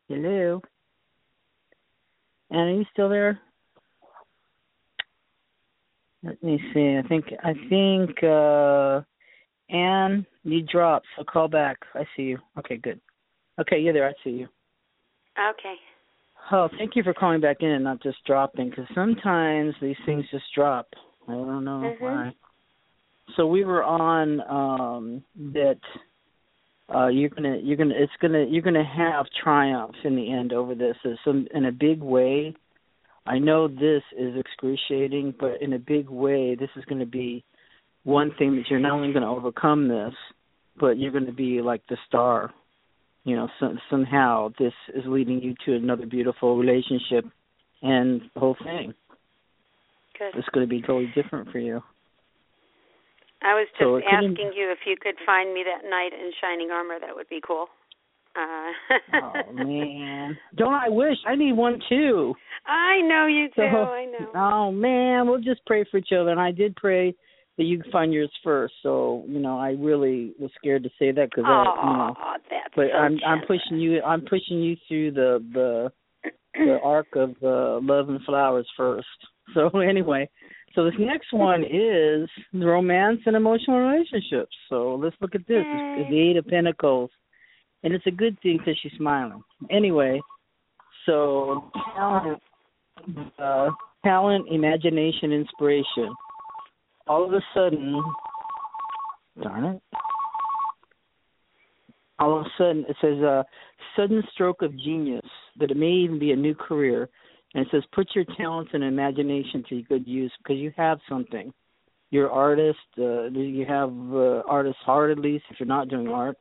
Hello? 0.08 0.60
Anne, 2.50 2.58
are 2.58 2.74
you 2.74 2.84
still 2.92 3.08
there? 3.08 3.38
Let 6.24 6.42
me 6.42 6.60
see. 6.74 6.96
I 6.96 7.06
think 7.06 7.26
I 7.44 7.54
think 7.68 8.22
uh 8.24 9.02
Anne, 9.70 10.26
you 10.44 10.62
dropped, 10.62 11.06
so 11.16 11.24
call 11.24 11.46
back. 11.46 11.76
I 11.94 12.04
see 12.16 12.22
you. 12.22 12.38
Okay, 12.58 12.78
good. 12.78 13.00
Okay, 13.60 13.78
you're 13.78 13.92
there. 13.92 14.08
I 14.08 14.14
see 14.24 14.30
you. 14.30 14.48
Okay. 15.38 15.74
Oh, 16.50 16.68
thank 16.78 16.96
you 16.96 17.02
for 17.02 17.12
calling 17.12 17.40
back 17.40 17.58
in 17.60 17.68
and 17.70 17.84
not 17.84 18.02
just 18.02 18.16
dropping, 18.24 18.70
because 18.70 18.86
sometimes 18.94 19.74
these 19.80 19.96
things 20.06 20.24
just 20.30 20.46
drop. 20.54 20.88
I 21.28 21.32
don't 21.32 21.64
know 21.64 21.94
Mhm. 21.94 22.00
why. 22.00 22.34
So 23.36 23.46
we 23.46 23.64
were 23.64 23.82
on 23.82 24.40
um 24.40 25.24
that 25.52 25.80
uh 26.94 27.08
you're 27.08 27.30
gonna 27.30 27.58
you're 27.62 27.76
gonna 27.76 27.94
it's 27.96 28.12
gonna 28.20 28.44
you're 28.48 28.62
gonna 28.62 28.84
have 28.84 29.26
triumph 29.42 29.94
in 30.04 30.16
the 30.16 30.32
end 30.32 30.52
over 30.52 30.74
this. 30.74 30.96
Some 31.24 31.46
in 31.54 31.64
a 31.66 31.72
big 31.72 32.00
way. 32.02 32.54
I 33.26 33.38
know 33.38 33.68
this 33.68 34.02
is 34.18 34.34
excruciating, 34.36 35.34
but 35.38 35.60
in 35.60 35.74
a 35.74 35.78
big 35.78 36.08
way, 36.08 36.54
this 36.54 36.70
is 36.76 36.84
going 36.86 37.00
to 37.00 37.06
be 37.06 37.44
one 38.04 38.32
thing 38.38 38.56
that 38.56 38.70
you're 38.70 38.80
not 38.80 38.92
only 38.92 39.12
going 39.12 39.22
to 39.22 39.28
overcome 39.28 39.86
this, 39.86 40.14
but 40.80 40.98
you're 40.98 41.12
going 41.12 41.26
to 41.26 41.32
be 41.32 41.60
like 41.60 41.82
the 41.90 41.98
star. 42.06 42.54
You 43.24 43.36
know, 43.36 43.48
some, 43.60 43.78
somehow 43.90 44.52
this 44.58 44.72
is 44.94 45.02
leading 45.06 45.42
you 45.42 45.54
to 45.66 45.76
another 45.76 46.06
beautiful 46.06 46.56
relationship 46.56 47.26
and 47.82 48.22
the 48.32 48.40
whole 48.40 48.56
thing. 48.64 48.94
Good. 50.18 50.38
it's 50.38 50.48
going 50.48 50.66
to 50.66 50.70
be 50.70 50.80
totally 50.80 51.12
different 51.14 51.50
for 51.52 51.58
you. 51.58 51.82
I 53.42 53.54
was 53.54 53.66
just 53.70 53.80
So 53.80 53.98
asking 53.98 54.52
you 54.54 54.70
if 54.70 54.78
you 54.86 54.96
could 55.00 55.14
find 55.24 55.54
me 55.54 55.64
that 55.64 55.88
knight 55.88 56.12
in 56.12 56.32
shining 56.40 56.70
armor. 56.70 56.98
That 57.00 57.14
would 57.14 57.28
be 57.28 57.40
cool. 57.46 57.66
Uh, 58.36 58.94
oh 59.48 59.52
man, 59.52 60.36
don't 60.56 60.74
I 60.74 60.88
wish 60.88 61.16
I 61.26 61.34
need 61.34 61.52
one 61.52 61.80
too? 61.88 62.34
I 62.66 63.00
know 63.00 63.26
you 63.26 63.48
do. 63.48 63.54
So, 63.56 63.62
I 63.62 64.04
know. 64.04 64.30
Oh 64.34 64.72
man, 64.72 65.26
we'll 65.26 65.40
just 65.40 65.64
pray 65.66 65.84
for 65.90 65.98
each 65.98 66.10
other. 66.12 66.30
And 66.30 66.40
I 66.40 66.50
did 66.50 66.76
pray 66.76 67.14
that 67.56 67.64
you 67.64 67.82
could 67.82 67.90
find 67.90 68.12
yours 68.12 68.30
first. 68.44 68.74
So 68.82 69.24
you 69.28 69.40
know, 69.40 69.58
I 69.58 69.70
really 69.70 70.34
was 70.38 70.50
scared 70.56 70.82
to 70.84 70.90
say 70.98 71.10
that 71.12 71.30
because 71.30 71.44
oh, 71.46 71.74
you 71.82 71.92
know. 71.92 72.14
that's 72.50 72.74
But 72.76 72.88
so 72.92 72.98
I'm 72.98 73.18
I'm 73.26 73.40
pushing 73.46 73.78
you. 73.78 74.02
I'm 74.02 74.22
pushing 74.22 74.60
you 74.62 74.76
through 74.86 75.12
the 75.12 75.44
the 75.52 75.92
the 76.54 76.78
arc 76.84 77.08
of 77.14 77.30
uh, 77.42 77.80
love 77.80 78.08
and 78.08 78.22
flowers 78.22 78.68
first. 78.76 79.06
So 79.54 79.68
anyway, 79.78 80.28
so 80.78 80.84
this 80.84 80.94
next 81.00 81.32
one 81.32 81.64
is 81.64 82.28
romance 82.54 83.18
and 83.26 83.34
emotional 83.34 83.80
relationships. 83.80 84.54
So 84.68 84.94
let's 84.94 85.16
look 85.20 85.34
at 85.34 85.40
this. 85.48 85.64
It's, 85.66 86.08
the 86.08 86.16
Eight 86.16 86.36
of 86.36 86.46
Pentacles, 86.46 87.10
and 87.82 87.92
it's 87.92 88.06
a 88.06 88.12
good 88.12 88.38
thing 88.44 88.58
because 88.58 88.78
she's 88.80 88.92
smiling. 88.96 89.42
Anyway, 89.72 90.20
so 91.04 91.68
talent, 91.96 92.40
uh, 93.42 93.70
talent, 94.04 94.46
imagination, 94.52 95.32
inspiration. 95.32 96.14
All 97.08 97.24
of 97.24 97.32
a 97.32 97.40
sudden, 97.52 98.00
darn 99.42 99.64
it. 99.64 99.82
All 102.20 102.38
of 102.38 102.46
a 102.46 102.48
sudden, 102.56 102.84
it 102.88 102.96
says 103.00 103.18
a 103.18 103.44
sudden 103.96 104.22
stroke 104.32 104.62
of 104.62 104.78
genius 104.78 105.26
that 105.58 105.72
it 105.72 105.76
may 105.76 105.90
even 105.90 106.20
be 106.20 106.30
a 106.30 106.36
new 106.36 106.54
career 106.54 107.08
and 107.54 107.66
it 107.66 107.68
says, 107.70 107.82
put 107.92 108.08
your 108.14 108.24
talents 108.36 108.70
and 108.74 108.84
imagination 108.84 109.64
to 109.68 109.82
good 109.82 110.06
use 110.06 110.32
because 110.38 110.58
you 110.58 110.72
have 110.76 110.98
something. 111.08 111.52
You're 112.10 112.30
artist. 112.30 112.78
Uh, 112.98 113.28
you 113.30 113.64
have 113.66 113.90
uh, 113.90 114.42
artist 114.48 114.78
heart, 114.84 115.10
at 115.10 115.18
least, 115.18 115.44
if 115.50 115.58
you're 115.58 115.66
not 115.66 115.88
doing 115.88 116.08
art. 116.08 116.36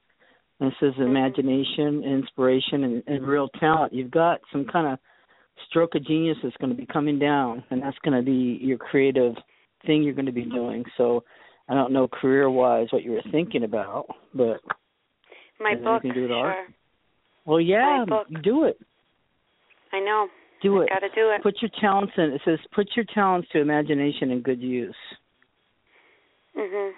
And 0.59 0.71
it 0.71 0.75
says 0.79 0.93
imagination, 0.97 2.03
inspiration, 2.03 2.83
and, 2.83 3.03
and 3.07 3.27
real 3.27 3.47
talent. 3.59 3.93
You've 3.93 4.11
got 4.11 4.41
some 4.51 4.65
kind 4.65 4.87
of 4.87 4.99
stroke 5.69 5.95
of 5.95 6.05
genius 6.05 6.37
that's 6.41 6.55
going 6.57 6.71
to 6.71 6.75
be 6.75 6.85
coming 6.85 7.19
down, 7.19 7.63
and 7.69 7.81
that's 7.81 7.97
going 8.03 8.17
to 8.17 8.23
be 8.23 8.59
your 8.61 8.77
creative 8.77 9.33
thing 9.85 10.03
you're 10.03 10.13
going 10.13 10.25
to 10.25 10.31
be 10.31 10.45
doing. 10.45 10.83
So 10.97 11.23
I 11.69 11.73
don't 11.73 11.93
know 11.93 12.07
career 12.07 12.49
wise 12.49 12.87
what 12.91 13.03
you 13.03 13.11
were 13.11 13.23
thinking 13.31 13.63
about, 13.63 14.07
but 14.33 14.61
My 15.59 15.75
book, 15.75 16.01
anything 16.03 16.13
to 16.13 16.13
do 16.13 16.21
with 16.21 16.31
sure. 16.31 16.67
well, 17.45 17.61
yeah, 17.61 18.05
do 18.43 18.65
it. 18.65 18.79
I 19.93 19.99
know. 19.99 20.27
Do 20.61 20.81
it. 20.81 20.89
Got 20.89 20.99
to 20.99 21.09
do 21.09 21.29
it. 21.31 21.43
Put 21.43 21.61
your 21.61 21.71
talents 21.79 22.13
in. 22.17 22.31
It 22.31 22.41
says 22.43 22.59
put 22.73 22.87
your 22.95 23.05
talents 23.13 23.47
to 23.51 23.59
imagination 23.59 24.31
and 24.31 24.43
good 24.43 24.61
use. 24.61 24.95
Mhm. 26.55 26.93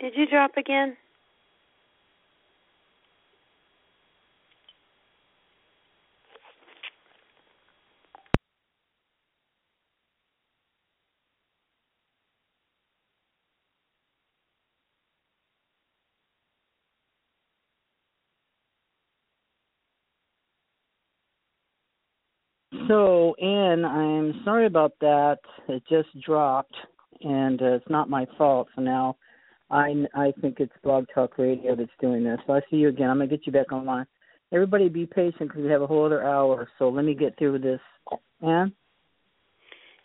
Did 0.00 0.12
you 0.16 0.26
drop 0.26 0.56
again? 0.56 0.96
So, 22.88 23.34
Anne, 23.40 23.84
I'm 23.84 24.40
sorry 24.44 24.66
about 24.66 24.92
that. 25.00 25.38
It 25.68 25.82
just 25.88 26.08
dropped, 26.24 26.74
and 27.22 27.60
uh, 27.62 27.74
it's 27.74 27.88
not 27.88 28.10
my 28.10 28.26
fault. 28.36 28.68
So 28.74 28.82
now, 28.82 29.16
I 29.70 29.94
I 30.14 30.32
think 30.40 30.60
it's 30.60 30.72
Blog 30.82 31.06
Talk 31.14 31.38
Radio 31.38 31.74
that's 31.74 31.90
doing 32.00 32.24
this. 32.24 32.38
So 32.46 32.52
I 32.54 32.60
see 32.70 32.76
you 32.76 32.88
again. 32.88 33.10
I'm 33.10 33.18
gonna 33.18 33.28
get 33.28 33.46
you 33.46 33.52
back 33.52 33.72
online. 33.72 34.06
Everybody, 34.52 34.88
be 34.88 35.06
patient 35.06 35.48
because 35.48 35.62
we 35.62 35.70
have 35.70 35.82
a 35.82 35.86
whole 35.86 36.04
other 36.04 36.22
hour. 36.22 36.68
So 36.78 36.88
let 36.88 37.04
me 37.04 37.14
get 37.14 37.36
through 37.38 37.58
this. 37.58 37.80
Anne, 38.42 38.72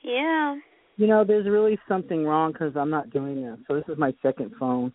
Yeah. 0.02 0.56
you 0.96 1.08
know, 1.08 1.24
there's 1.26 1.46
really 1.46 1.78
something 1.88 2.26
wrong 2.26 2.54
because 2.54 2.76
I'm 2.76 2.90
not 2.90 3.10
doing 3.10 3.42
this. 3.42 3.60
So 3.68 3.76
this 3.76 3.84
is 3.90 3.98
my 3.98 4.14
second 4.22 4.54
phone, 4.58 4.94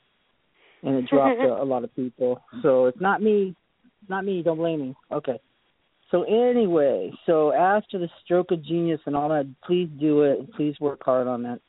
and 0.82 0.96
it 0.96 1.06
dropped 1.08 1.40
a, 1.40 1.62
a 1.62 1.64
lot 1.64 1.84
of 1.84 1.94
people. 1.94 2.40
So 2.62 2.86
it's 2.86 3.00
not 3.00 3.22
me. 3.22 3.54
It's 4.00 4.10
not 4.10 4.24
me. 4.24 4.42
Don't 4.42 4.56
blame 4.56 4.80
me. 4.80 4.94
Okay. 5.12 5.38
So 6.10 6.22
anyway, 6.24 7.12
so 7.26 7.52
after 7.52 7.98
the 7.98 8.08
stroke 8.24 8.50
of 8.50 8.62
genius 8.62 9.00
and 9.06 9.16
all 9.16 9.30
that, 9.30 9.52
please 9.64 9.88
do 9.98 10.22
it. 10.22 10.52
Please 10.54 10.74
work 10.80 11.02
hard 11.04 11.26
on 11.26 11.44
it, 11.46 11.60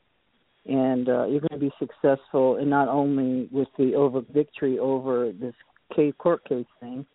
and 0.66 1.08
uh, 1.08 1.26
you're 1.26 1.40
going 1.40 1.58
to 1.58 1.58
be 1.58 1.72
successful. 1.78 2.56
And 2.56 2.70
not 2.70 2.88
only 2.88 3.48
with 3.50 3.68
the 3.78 3.94
over 3.94 4.20
victory 4.32 4.78
over 4.78 5.32
this 5.32 5.54
case, 5.94 6.14
court 6.18 6.46
case 6.48 6.66
thing, 6.80 7.06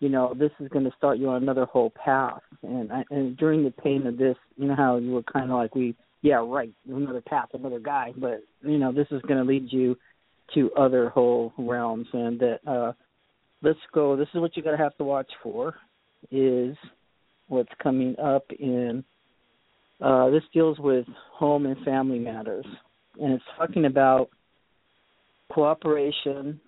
you 0.00 0.08
know, 0.08 0.34
this 0.38 0.50
is 0.60 0.68
going 0.68 0.84
to 0.84 0.92
start 0.96 1.18
you 1.18 1.28
on 1.28 1.42
another 1.42 1.64
whole 1.64 1.90
path. 1.90 2.42
And 2.62 2.92
I, 2.92 3.04
and 3.10 3.36
during 3.36 3.64
the 3.64 3.70
pain 3.70 4.06
of 4.06 4.16
this, 4.16 4.36
you 4.56 4.68
know 4.68 4.76
how 4.76 4.96
you 4.98 5.12
were 5.12 5.22
kind 5.22 5.50
of 5.50 5.56
like 5.56 5.74
we, 5.74 5.96
yeah, 6.22 6.44
right, 6.46 6.72
another 6.88 7.22
path, 7.22 7.48
another 7.54 7.80
guy. 7.80 8.12
But 8.16 8.42
you 8.62 8.78
know, 8.78 8.92
this 8.92 9.08
is 9.10 9.22
going 9.22 9.44
to 9.44 9.50
lead 9.50 9.72
you 9.72 9.96
to 10.54 10.70
other 10.74 11.08
whole 11.08 11.52
realms, 11.58 12.06
and 12.12 12.38
that. 12.40 12.60
uh 12.66 12.92
Let's 13.62 13.78
go. 13.92 14.16
This 14.16 14.28
is 14.32 14.40
what 14.40 14.56
you're 14.56 14.64
to 14.74 14.82
have 14.82 14.96
to 14.96 15.04
watch 15.04 15.30
for 15.42 15.74
is 16.30 16.76
what's 17.48 17.72
coming 17.82 18.14
up 18.18 18.44
in 18.58 19.04
uh 20.00 20.30
this 20.30 20.42
deals 20.52 20.78
with 20.78 21.06
home 21.32 21.66
and 21.66 21.84
family 21.84 22.18
matters. 22.18 22.64
And 23.20 23.32
it's 23.34 23.44
talking 23.58 23.84
about 23.86 24.30
cooperation 25.52 26.60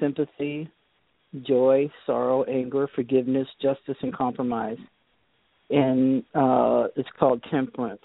sympathy 0.00 0.68
joy 1.42 1.88
sorrow 2.04 2.42
anger 2.44 2.88
forgiveness 2.94 3.48
justice 3.60 3.96
and 4.02 4.12
compromise. 4.12 4.78
And 5.70 6.24
uh 6.34 6.88
it's 6.96 7.08
called 7.18 7.42
temperance. 7.50 8.02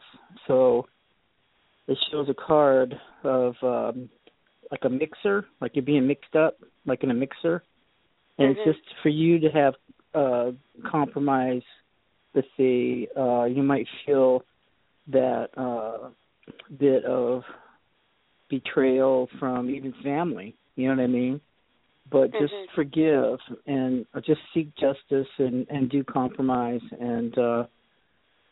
So 0.47 0.88
it 1.88 1.97
shows 2.11 2.28
a 2.30 2.34
card 2.34 2.93
of 3.24 3.55
um 3.63 4.09
like 4.72 4.82
a 4.84 4.89
mixer 4.89 5.45
like 5.61 5.72
you're 5.76 5.84
being 5.84 6.07
mixed 6.07 6.36
up 6.36 6.57
like 6.86 7.03
in 7.03 7.11
a 7.11 7.13
mixer. 7.13 7.63
And 8.38 8.55
Mhm. 8.55 8.57
it's 8.68 8.78
just 8.78 8.95
for 9.01 9.09
you 9.09 9.39
to 9.39 9.49
have 9.49 9.76
uh 10.22 10.47
compromise 10.95 11.65
let's 12.36 12.47
see 12.57 13.07
uh 13.24 13.45
you 13.45 13.63
might 13.63 13.88
feel 14.05 14.43
that 15.18 15.47
uh 15.57 16.09
bit 16.86 17.03
of 17.05 17.43
betrayal 18.49 19.28
from 19.39 19.70
even 19.70 19.93
family 20.03 20.49
you 20.76 20.88
know 20.88 20.95
what 20.95 21.03
i 21.03 21.07
mean? 21.07 21.41
But 22.09 22.32
just 22.32 22.53
Mhm. 22.53 22.68
forgive 22.76 23.39
and 23.65 24.05
just 24.30 24.41
seek 24.53 24.74
justice 24.76 25.32
and 25.39 25.68
and 25.70 25.89
do 25.89 26.03
compromise 26.03 26.86
and 26.99 27.38
uh 27.38 27.63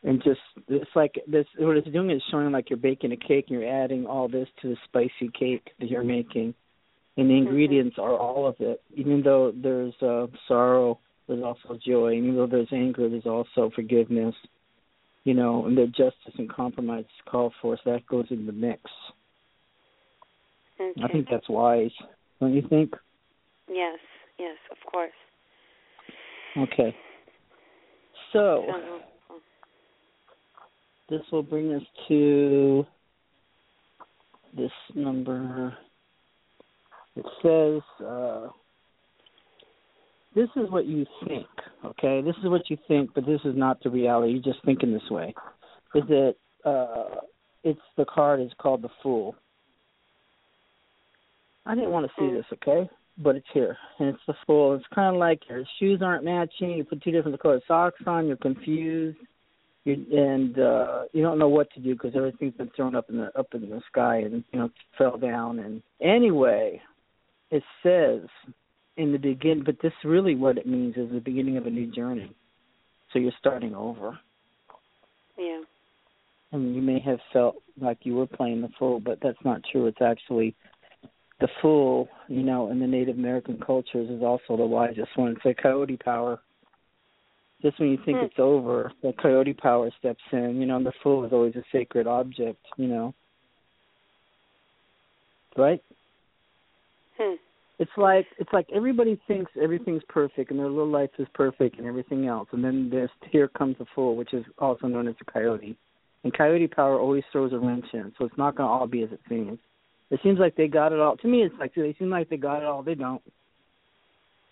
and 0.03 0.22
just 0.24 0.41
it's 0.68 0.95
like 0.95 1.13
this 1.28 1.47
what 1.57 1.78
it's 1.78 1.88
doing 1.89 2.09
is 2.11 2.22
showing 2.30 2.51
like 2.51 2.70
you're 2.70 2.78
baking 2.89 3.11
a 3.13 3.18
cake 3.18 3.45
and 3.49 3.59
you're 3.59 3.84
adding 3.84 4.05
all 4.05 4.28
this 4.28 4.49
to 4.61 4.70
the 4.70 4.78
spicy 4.86 5.30
cake 5.41 5.66
that 5.80 5.89
you're 5.89 6.03
making. 6.03 6.53
And 7.18 7.30
the 7.30 7.38
ingredients 7.43 7.97
are 7.97 8.18
all 8.26 8.45
of 8.45 8.55
it 8.59 8.82
even 9.01 9.22
though 9.24 9.53
there's 9.55 9.93
uh 10.01 10.28
sorrow 10.47 10.99
there's 11.28 11.43
also 11.43 11.78
joy 11.86 12.07
and 12.15 12.26
even 12.26 12.36
though 12.36 12.47
there's 12.47 12.67
anger 12.71 13.09
there's 13.09 13.26
also 13.26 13.71
forgiveness 13.76 14.36
you 15.23 15.34
know 15.34 15.65
and 15.65 15.78
the 15.78 15.88
justice 15.88 16.34
and 16.38 16.49
compromise 16.49 17.05
call 17.30 17.51
for 17.61 17.78
so 17.84 17.91
that 17.91 18.05
goes 18.07 18.26
in 18.30 18.45
the 18.45 18.51
mix 18.51 18.82
Okay. 20.80 21.01
i 21.03 21.07
think 21.07 21.28
that's 21.32 21.47
wise 21.49 21.91
don't 22.39 22.53
you 22.53 22.63
think 22.69 22.93
Yes. 23.67 23.97
Yes. 24.38 24.57
Of 24.71 24.91
course. 24.91 25.11
okay 26.57 26.95
so 28.34 28.65
this 31.09 31.21
will 31.32 31.43
bring 31.43 31.73
us 31.73 31.84
to 32.07 32.86
this 34.57 34.71
number. 34.93 35.76
It 37.15 37.26
says, 37.41 38.05
uh, 38.05 38.47
this 40.36 40.49
is 40.55 40.69
what 40.69 40.86
you 40.86 41.05
think, 41.27 41.47
okay? 41.83 42.21
This 42.21 42.36
is 42.43 42.49
what 42.49 42.69
you 42.69 42.77
think, 42.88 43.11
but 43.15 43.25
this 43.25 43.41
is 43.45 43.55
not 43.55 43.81
the 43.83 43.89
reality. 43.89 44.33
You're 44.33 44.53
just 44.53 44.63
thinking 44.65 44.93
this 44.93 45.09
way. 45.09 45.33
Is 45.95 46.03
that 46.09 46.36
uh, 46.65 47.21
it's 47.63 47.79
the 47.97 48.05
card 48.05 48.41
is 48.41 48.51
called 48.57 48.81
the 48.81 48.89
Fool. 49.01 49.36
I 51.65 51.73
didn't 51.73 51.91
want 51.91 52.05
to 52.05 52.11
see 52.19 52.33
this, 52.33 52.45
okay? 52.53 52.89
But 53.17 53.38
it's 53.38 53.47
here, 53.53 53.77
and 53.99 54.09
it's 54.09 54.19
the 54.27 54.36
Fool. 54.45 54.75
It's 54.75 54.86
kind 54.93 55.15
of 55.15 55.19
like 55.19 55.39
your 55.49 55.63
shoes 55.79 56.01
aren't 56.03 56.25
matching. 56.25 56.71
You 56.71 56.83
put 56.83 57.01
two 57.01 57.11
different 57.11 57.41
colored 57.41 57.63
socks 57.67 58.01
on. 58.05 58.27
You're 58.27 58.36
confused 58.36 59.17
you 59.86 60.05
and 60.11 60.59
uh 60.59 61.03
you 61.13 61.21
don't 61.21 61.39
know 61.39 61.47
what 61.47 61.71
to 61.73 61.79
do 61.79 61.93
because 61.93 62.11
everything's 62.15 62.55
been 62.55 62.71
thrown 62.75 62.95
up 62.95 63.09
in 63.09 63.17
the 63.17 63.39
up 63.39 63.47
in 63.53 63.69
the 63.69 63.81
sky 63.89 64.17
and 64.17 64.43
you 64.51 64.59
know 64.59 64.69
fell 64.97 65.17
down 65.17 65.59
and 65.59 65.81
anyway 66.01 66.81
it 67.51 67.63
says 67.81 68.21
in 68.97 69.11
the 69.11 69.17
begin, 69.17 69.63
but 69.63 69.75
this 69.81 69.93
really 70.03 70.35
what 70.35 70.57
it 70.57 70.65
means 70.65 70.95
is 70.95 71.11
the 71.11 71.19
beginning 71.19 71.57
of 71.57 71.65
a 71.65 71.69
new 71.69 71.91
journey. 71.91 72.33
So 73.11 73.19
you're 73.19 73.33
starting 73.39 73.75
over. 73.75 74.17
Yeah. 75.37 75.61
And 76.51 76.75
you 76.75 76.81
may 76.81 76.99
have 76.99 77.19
felt 77.33 77.55
like 77.79 77.99
you 78.03 78.15
were 78.15 78.27
playing 78.27 78.61
the 78.61 78.69
fool, 78.79 78.99
but 78.99 79.19
that's 79.21 79.37
not 79.43 79.61
true. 79.71 79.87
It's 79.87 80.01
actually 80.01 80.55
the 81.41 81.49
fool, 81.61 82.07
you 82.29 82.43
know, 82.43 82.71
in 82.71 82.79
the 82.79 82.87
Native 82.87 83.17
American 83.17 83.59
cultures 83.59 84.09
is 84.09 84.23
also 84.23 84.55
the 84.55 84.65
wisest 84.65 85.09
one. 85.15 85.31
It's 85.31 85.45
a 85.45 85.61
coyote 85.61 85.97
power. 85.97 86.39
Just 87.61 87.79
when 87.79 87.89
you 87.89 87.97
think 88.05 88.19
Hmm. 88.19 88.25
it's 88.25 88.39
over, 88.39 88.91
the 89.01 89.13
coyote 89.13 89.53
power 89.53 89.91
steps 89.97 90.23
in. 90.31 90.59
You 90.61 90.65
know, 90.65 90.77
and 90.77 90.85
the 90.85 90.93
fool 91.03 91.25
is 91.25 91.33
always 91.33 91.55
a 91.55 91.63
sacred 91.71 92.07
object. 92.07 92.65
You 92.77 92.87
know, 92.87 93.13
right? 95.57 95.83
Hmm. 97.17 97.35
It's 97.78 97.91
like 97.97 98.26
it's 98.39 98.51
like 98.53 98.67
everybody 98.73 99.19
thinks 99.28 99.51
everything's 99.61 100.03
perfect 100.07 100.49
and 100.49 100.59
their 100.59 100.69
little 100.69 100.89
life 100.89 101.09
is 101.19 101.28
perfect 101.34 101.78
and 101.78 101.86
everything 101.86 102.28
else, 102.28 102.47
and 102.53 102.63
then 102.63 102.89
there's 102.89 103.09
here 103.32 103.49
comes 103.49 103.76
the 103.78 103.86
fool, 103.93 104.15
which 104.15 104.34
is 104.34 104.45
also 104.59 104.88
known 104.88 105.07
as 105.07 105.15
the 105.19 105.30
coyote. 105.30 105.76
And 106.23 106.36
coyote 106.36 106.67
power 106.67 106.99
always 106.99 107.23
throws 107.32 107.53
a 107.53 107.59
wrench 107.59 107.86
in, 107.93 108.13
so 108.17 108.26
it's 108.26 108.38
not 108.38 108.55
going 108.55 108.67
to 108.67 108.71
all 108.71 108.88
be 108.88 109.03
as 109.03 109.11
it 109.11 109.19
seems. 109.30 109.59
It 110.09 110.19
seems 110.23 110.39
like 110.39 110.55
they 110.55 110.67
got 110.67 110.93
it 110.93 110.99
all. 110.99 111.17
To 111.17 111.28
me, 111.28 111.43
it's 111.43 111.55
like 111.59 111.76
they 111.76 111.95
seem 111.99 112.09
like 112.09 112.30
they 112.30 112.38
got 112.38 112.59
it 112.59 112.63
all. 112.63 112.82
They 112.82 112.95
don't. 112.95 113.21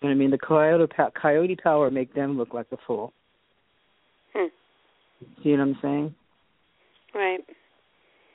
You 0.02 0.08
know 0.08 0.08
what 0.08 0.10
I 0.10 0.14
mean? 0.14 0.30
The 0.30 0.38
coyote 0.38 0.86
pa- 0.94 1.10
coyote 1.10 1.56
power 1.56 1.90
make 1.90 2.14
them 2.14 2.36
look 2.36 2.52
like 2.52 2.68
the 2.68 2.76
fool. 2.86 3.12
Hmm. 4.34 4.48
See 5.42 5.50
what 5.52 5.60
I'm 5.60 5.78
saying? 5.80 6.14
Right. 7.14 7.40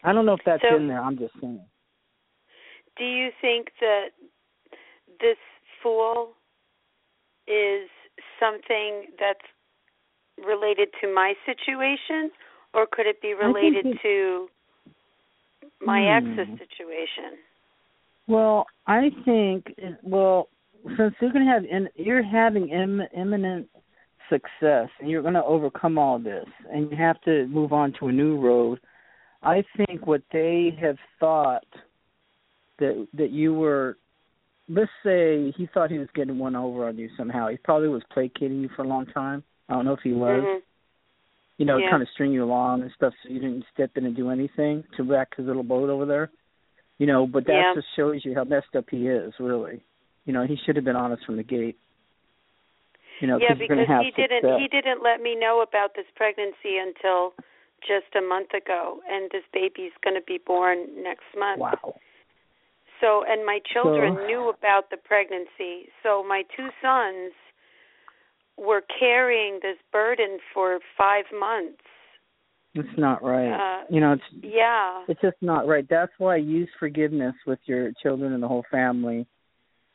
I 0.04 0.14
don't 0.14 0.26
know 0.26 0.34
if 0.34 0.42
that's 0.46 0.64
So- 0.68 0.76
in 0.76 0.88
there. 0.88 1.02
I'm 1.02 1.18
just 1.18 1.34
saying. 1.40 1.62
Do 2.98 3.06
you 3.06 3.30
think 3.40 3.68
that 3.80 4.08
this 5.20 5.38
fool 5.82 6.32
is 7.48 7.90
something 8.40 9.06
that's 9.20 9.40
related 10.46 10.90
to 11.02 11.14
my 11.14 11.34
situation, 11.46 12.32
or 12.74 12.88
could 12.92 13.08
it 13.08 13.22
be 13.22 13.34
related 13.34 13.86
it- 13.86 14.02
to 14.02 14.50
my 15.82 16.02
Hmm. 16.02 16.40
ex's 16.40 16.58
situation? 16.60 17.38
Well, 18.28 18.68
I 18.86 19.10
think 19.26 19.74
well, 20.04 20.50
since 20.96 21.16
you're 21.20 21.32
going 21.32 21.46
to 21.46 21.52
have 21.52 21.66
in, 21.66 21.90
you're 21.96 22.22
having 22.24 22.70
Im, 22.70 23.02
imminent 23.14 23.70
success 24.30 24.90
and 25.00 25.10
you're 25.10 25.24
going 25.24 25.34
to 25.34 25.44
overcome 25.44 25.98
all 25.98 26.20
this 26.20 26.48
and 26.72 26.90
you 26.92 26.96
have 26.96 27.20
to 27.22 27.48
move 27.48 27.74
on 27.74 27.92
to 27.94 28.08
a 28.08 28.12
new 28.12 28.40
road. 28.40 28.80
I 29.42 29.64
think 29.76 30.06
what 30.06 30.22
they 30.32 30.78
have 30.80 30.98
thought 31.20 31.66
that 32.78 33.08
that 33.14 33.32
you 33.32 33.54
were 33.54 33.98
let's 34.70 34.92
say 35.04 35.52
he 35.58 35.68
thought 35.74 35.92
he 35.92 35.98
was 35.98 36.08
getting 36.14 36.38
one 36.38 36.56
over 36.56 36.88
on 36.88 36.98
you 36.98 37.10
somehow. 37.18 37.50
He 37.50 37.58
probably 37.58 37.90
was 37.90 38.04
placating 38.14 38.62
you 38.62 38.70
for 38.76 38.84
a 38.84 38.88
long 38.88 39.06
time. 39.08 39.44
I 39.68 39.74
don't 39.74 39.86
know 39.86 39.94
if 39.94 40.02
he 40.02 40.14
was. 40.14 40.44
Mhm. 40.44 40.62
You 41.58 41.66
know, 41.66 41.78
Yeah. 41.78 41.90
kind 41.90 42.02
of 42.02 42.10
string 42.10 42.32
you 42.32 42.44
along 42.44 42.84
and 42.84 42.92
stuff 42.94 43.14
so 43.22 43.30
you 43.30 43.40
didn't 43.40 43.66
step 43.74 43.98
in 43.98 44.06
and 44.06 44.16
do 44.16 44.30
anything 44.30 44.84
to 44.96 45.04
wreck 45.04 45.36
his 45.36 45.46
little 45.46 45.64
boat 45.64 45.90
over 45.90 46.06
there. 46.06 46.30
You 47.00 47.08
know, 47.08 47.28
but 47.28 47.46
that 47.46 47.54
Yeah. 47.54 47.74
just 47.74 47.88
shows 47.96 48.24
you 48.24 48.34
how 48.34 48.44
messed 48.44 48.76
up 48.76 48.90
he 48.90 49.08
is, 49.08 49.38
really. 49.40 49.82
You 50.26 50.34
know, 50.34 50.44
he 50.46 50.56
should 50.58 50.76
have 50.76 50.86
been 50.86 50.96
honest 50.96 51.26
from 51.26 51.38
the 51.38 51.44
gate. 51.44 51.78
You 53.20 53.28
know, 53.28 53.38
yeah, 53.38 53.54
because 53.54 53.88
he 53.88 54.12
didn't 54.12 54.42
success. 54.42 54.60
he 54.60 54.68
didn't 54.68 55.02
let 55.02 55.22
me 55.22 55.36
know 55.36 55.60
about 55.62 55.94
this 55.94 56.10
pregnancy 56.16 56.78
until 56.78 57.34
just 57.82 58.16
a 58.16 58.22
month 58.22 58.54
ago, 58.54 59.02
and 59.10 59.30
this 59.32 59.44
baby's 59.52 59.92
going 60.02 60.16
to 60.16 60.22
be 60.22 60.38
born 60.38 61.04
next 61.04 61.26
month. 61.36 61.60
Wow. 61.60 61.96
So, 63.10 63.24
and 63.28 63.46
my 63.46 63.60
children 63.74 64.16
So- 64.16 64.28
knew 64.28 64.50
about 64.50 64.90
the 64.92 64.98
pregnancy. 64.98 65.90
So, 66.04 66.24
my 66.24 66.44
two 66.56 66.70
sons 66.82 67.34
were 68.58 68.82
carrying 69.00 69.60
this 69.62 69.78
burden 69.92 70.40
for 70.54 70.80
five 70.98 71.26
months. 71.32 71.82
It's 72.76 72.98
not 72.98 73.24
right. 73.24 73.52
Uh, 73.52 73.86
you 73.90 74.00
know, 74.00 74.14
it's 74.14 74.32
Yeah. 74.44 75.04
it's 75.08 75.20
just 75.22 75.42
not 75.42 75.66
right. 75.66 75.88
That's 75.90 76.12
why 76.20 76.36
use 76.36 76.70
forgiveness 76.78 77.36
with 77.48 77.60
your 77.68 77.92
children 77.94 78.34
and 78.34 78.44
the 78.44 78.48
whole 78.48 78.66
family. 78.70 79.26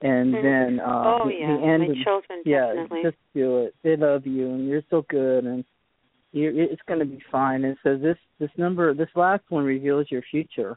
And 0.01 0.35
Mhm. 0.35 0.43
then 0.43 0.81
uh 0.81 1.19
oh 1.21 1.29
the, 1.29 1.35
yeah, 1.35 1.57
the 1.57 1.63
end 1.63 1.89
my 1.89 2.03
children 2.03 2.43
yeah, 2.45 2.67
definitely. 2.75 3.03
just 3.05 3.17
do 3.33 3.59
it. 3.63 3.75
They 3.83 3.97
love 3.97 4.27
you, 4.27 4.47
and 4.49 4.69
you're 4.69 4.83
so 4.91 5.03
good, 5.03 5.45
and 5.45 5.65
you 6.33 6.51
it's 6.57 6.83
going 6.83 6.99
to 6.99 7.07
be 7.07 7.21
fine. 7.31 7.65
And 7.65 7.79
says 7.85 8.01
this 8.01 8.19
this 8.41 8.51
number, 8.59 8.93
this 8.93 9.15
last 9.15 9.45
one 9.51 9.65
reveals 9.65 10.11
your 10.11 10.23
future, 10.23 10.77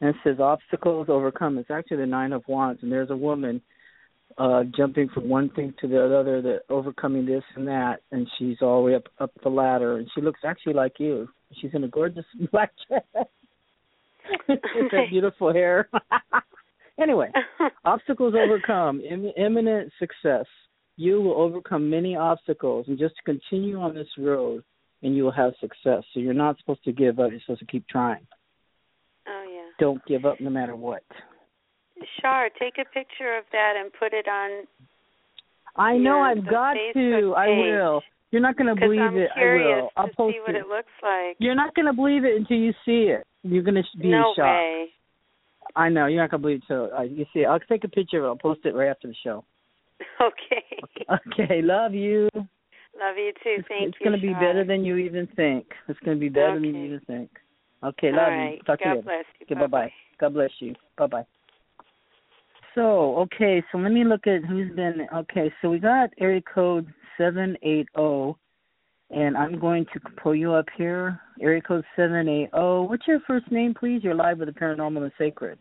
and 0.00 0.10
it 0.10 0.16
says 0.24 0.40
obstacles 0.40 1.08
overcome. 1.08 1.58
It's 1.58 1.70
actually 1.70 1.98
the 1.98 2.06
nine 2.06 2.32
of 2.32 2.42
wands, 2.48 2.82
and 2.82 2.90
there's 2.90 3.10
a 3.10 3.16
woman 3.16 3.60
uh 4.36 4.64
jumping 4.76 5.08
from 5.10 5.28
one 5.28 5.48
thing 5.50 5.74
to 5.80 5.86
the 5.86 6.02
other, 6.04 6.42
that 6.42 6.60
overcoming 6.68 7.26
this 7.26 7.44
and 7.54 7.68
that, 7.68 8.00
and 8.10 8.26
she's 8.38 8.56
all 8.62 8.80
the 8.80 8.86
way 8.86 8.94
up 8.96 9.04
up 9.18 9.30
the 9.42 9.48
ladder, 9.48 9.98
and 9.98 10.08
she 10.14 10.20
looks 10.20 10.40
actually 10.44 10.74
like 10.74 10.94
you. 10.98 11.28
She's 11.60 11.70
in 11.74 11.84
a 11.84 11.88
gorgeous 11.88 12.24
black 12.52 12.72
dress 12.88 13.04
with 14.48 14.90
that 14.92 15.06
beautiful 15.10 15.52
hair. 15.52 15.88
anyway, 17.00 17.30
obstacles 17.84 18.34
overcome 18.36 19.00
Im- 19.00 19.32
imminent 19.36 19.92
success 19.98 20.46
you 20.96 21.20
will 21.20 21.40
overcome 21.40 21.90
many 21.90 22.16
obstacles 22.16 22.86
and 22.88 22.98
just 22.98 23.14
continue 23.24 23.80
on 23.80 23.94
this 23.94 24.08
road 24.18 24.62
and 25.02 25.16
you 25.16 25.24
will 25.24 25.32
have 25.32 25.52
success 25.60 26.02
so 26.12 26.20
you're 26.20 26.34
not 26.34 26.56
supposed 26.58 26.84
to 26.84 26.92
give 26.92 27.18
up 27.18 27.30
you're 27.30 27.40
supposed 27.40 27.60
to 27.60 27.66
keep 27.66 27.86
trying. 27.88 28.26
Don't 29.78 30.04
give 30.06 30.24
up 30.24 30.40
no 30.40 30.50
matter 30.50 30.76
what 30.76 31.02
Char, 32.20 32.48
take 32.58 32.74
a 32.74 32.84
picture 32.92 33.36
of 33.38 33.44
that 33.52 33.74
and 33.80 33.92
put 33.98 34.12
it 34.12 34.26
on 34.28 34.64
i 35.76 35.96
know 35.96 36.16
your- 36.16 36.22
i've 36.26 36.44
got 36.44 36.76
Facebook 36.76 37.20
to 37.20 37.34
i 37.36 37.48
will 37.48 38.02
you're 38.30 38.42
not 38.42 38.56
going 38.56 38.74
to 38.74 38.80
believe 38.80 39.00
I'm 39.00 39.16
it 39.16 39.30
i 39.36 39.44
will 39.44 39.90
i'll 39.96 40.08
post 40.16 40.36
it. 40.48 40.54
it 40.56 40.66
looks 40.66 40.92
like. 41.02 41.36
you're 41.38 41.54
not 41.54 41.74
going 41.74 41.86
to 41.86 41.92
believe 41.92 42.24
it 42.24 42.36
until 42.36 42.56
you 42.56 42.72
see 42.84 43.10
it 43.10 43.24
you're 43.42 43.62
going 43.62 43.76
to 43.76 43.98
be 43.98 44.08
no 44.08 44.30
in 44.30 44.34
shock 44.36 44.46
way. 44.46 44.86
i 45.76 45.88
know 45.88 46.06
you're 46.06 46.20
not 46.20 46.30
going 46.30 46.40
to 46.40 46.46
believe 46.46 46.58
it 46.58 46.66
till 46.68 46.90
uh, 46.96 47.02
you 47.02 47.24
see 47.32 47.40
it 47.40 47.46
i'll 47.46 47.60
take 47.60 47.84
a 47.84 47.88
picture 47.88 48.18
of 48.18 48.24
it 48.24 48.28
i'll 48.28 48.36
post 48.36 48.60
it 48.64 48.74
right 48.74 48.88
after 48.88 49.08
the 49.08 49.14
show 49.22 49.44
Okay. 50.20 50.64
okay 51.28 51.60
love 51.62 51.94
you 51.94 52.28
Love 52.98 53.16
you 53.16 53.32
too. 53.42 53.62
Thank 53.68 53.68
it's 53.68 53.70
you. 53.70 53.88
It's 53.88 53.98
going 53.98 54.20
to 54.20 54.26
be 54.26 54.32
better 54.34 54.64
than 54.64 54.84
you 54.84 54.96
even 54.98 55.26
think. 55.34 55.66
It's 55.88 55.98
going 56.00 56.16
to 56.16 56.20
be 56.20 56.28
better 56.28 56.54
than 56.54 56.64
you 56.64 56.84
even 56.84 57.00
think. 57.06 57.30
Okay, 57.84 58.10
love 58.10 58.28
right. 58.28 58.54
you. 58.54 58.62
Talk 58.62 58.78
to 58.80 58.84
you 58.88 58.94
God 58.94 58.96
later. 58.96 59.02
bless 59.02 59.24
you. 59.38 59.46
Okay, 59.46 59.60
bye 59.60 59.66
bye. 59.66 59.92
God 60.20 60.34
bless 60.34 60.50
you. 60.60 60.74
Bye 60.96 61.06
bye. 61.06 61.26
So, 62.74 63.16
okay, 63.18 63.62
so 63.70 63.78
let 63.78 63.92
me 63.92 64.04
look 64.04 64.26
at 64.26 64.44
who's 64.44 64.74
been. 64.74 65.06
Okay, 65.14 65.52
so 65.62 65.70
we 65.70 65.78
got 65.78 66.10
area 66.18 66.40
code 66.42 66.86
780, 67.18 68.36
and 69.10 69.36
I'm 69.36 69.60
going 69.60 69.86
to 69.92 70.00
pull 70.20 70.34
you 70.34 70.52
up 70.52 70.66
here. 70.76 71.20
Area 71.40 71.60
code 71.60 71.84
780. 71.94 72.50
What's 72.88 73.06
your 73.06 73.20
first 73.26 73.50
name, 73.52 73.74
please? 73.78 74.00
You're 74.02 74.14
live 74.14 74.38
with 74.38 74.48
the 74.48 74.58
Paranormal 74.58 75.02
and 75.02 75.12
Sacred. 75.18 75.58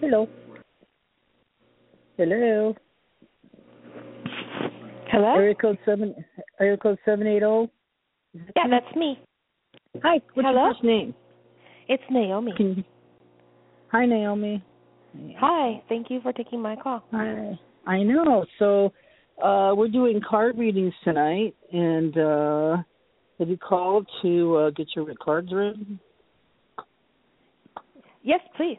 Hello. 0.00 0.28
Hello. 2.16 2.74
Hello? 5.10 5.34
Area 5.34 5.54
code 5.54 5.78
7. 5.84 6.14
Area 6.60 6.76
code 6.78 6.98
780. 7.04 7.70
Yeah, 8.54 8.68
that's 8.70 8.96
me. 8.96 9.18
Hi, 10.02 10.20
what's 10.34 10.46
Hello? 10.46 10.64
your 10.64 10.74
first 10.74 10.84
name? 10.84 11.14
It's 11.88 12.02
Naomi. 12.10 12.52
You... 12.58 12.84
Hi, 13.92 14.06
Naomi. 14.06 14.62
Hi, 15.38 15.82
thank 15.88 16.10
you 16.10 16.20
for 16.20 16.32
taking 16.32 16.60
my 16.60 16.76
call. 16.76 17.02
Hi. 17.12 17.58
I 17.86 18.02
know. 18.02 18.44
So, 18.58 18.92
uh, 19.42 19.74
we're 19.76 19.88
doing 19.88 20.20
card 20.28 20.58
readings 20.58 20.92
tonight, 21.04 21.54
and 21.72 22.16
uh, 22.18 22.76
have 23.38 23.48
you 23.48 23.56
called 23.56 24.06
to 24.22 24.56
uh, 24.56 24.70
get 24.70 24.88
your 24.94 25.06
cards 25.22 25.52
read? 25.52 25.98
Yes, 28.22 28.40
please. 28.56 28.78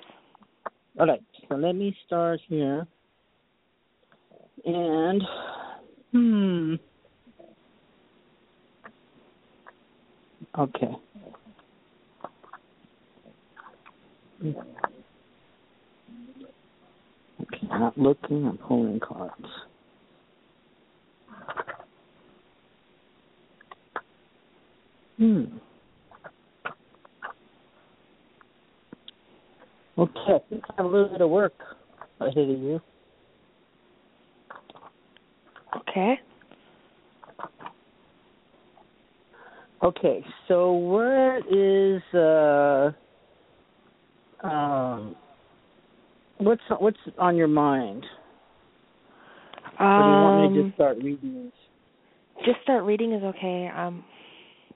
All 1.00 1.08
right. 1.08 1.24
So 1.48 1.56
let 1.56 1.76
me 1.76 1.96
start 2.06 2.40
here. 2.48 2.86
And 4.66 5.22
hmm. 6.12 6.76
Okay. 10.60 10.92
Okay, 14.44 14.58
not 17.64 17.98
looking, 17.98 18.46
I'm 18.46 18.58
pulling 18.58 19.00
cards. 19.00 19.34
Hmm. 25.18 25.46
Okay, 29.98 30.12
I 30.28 30.40
think 30.50 30.64
I 30.70 30.74
have 30.78 30.86
a 30.86 30.90
little 30.90 31.10
bit 31.10 31.22
of 31.22 31.30
work 31.30 31.56
ahead 32.20 32.38
of 32.38 32.50
you. 32.50 32.80
Okay. 35.76 36.20
Okay, 39.84 40.26
so 40.48 40.72
what 40.72 41.44
is 41.52 42.02
uh 42.14 42.92
um 44.44 45.16
what's 46.38 46.62
what's 46.80 46.98
on 47.18 47.36
your 47.36 47.48
mind? 47.48 48.06
or 49.80 50.04
do 50.04 50.10
you 50.10 50.18
want 50.18 50.36
me 50.36 50.42
to 50.42 50.48
Um, 50.48 50.64
just 50.64 50.76
start 50.76 50.98
reading 51.04 51.52
just 52.46 52.62
start 52.64 52.84
reading 52.84 53.14
is 53.14 53.24
okay. 53.24 53.70
Um, 53.76 54.04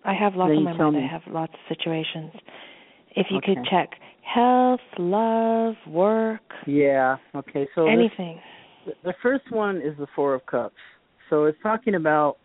I 0.03 0.13
have 0.13 0.35
lots 0.35 0.49
Then 0.49 0.57
on 0.59 0.63
my 0.63 0.73
mind. 0.73 0.95
me. 0.95 1.03
I 1.03 1.07
have 1.07 1.21
lots 1.27 1.53
of 1.53 1.59
situations. 1.77 2.31
If 3.15 3.27
you 3.29 3.37
Okay. 3.37 3.55
could 3.55 3.65
check 3.69 3.89
health, 4.23 4.79
love, 4.97 5.75
work, 5.87 6.41
Yeah. 6.65 7.17
Okay. 7.35 7.67
So 7.75 7.85
this- 7.85 7.93
anything. 7.93 8.41
the 9.03 9.13
first 9.21 9.49
one 9.51 9.81
is 9.81 9.95
the 9.97 10.07
Four 10.15 10.33
of 10.33 10.45
Cups. 10.45 10.75
So 11.29 11.45
it's 11.45 11.59
talking 11.61 11.95
about 11.95 12.37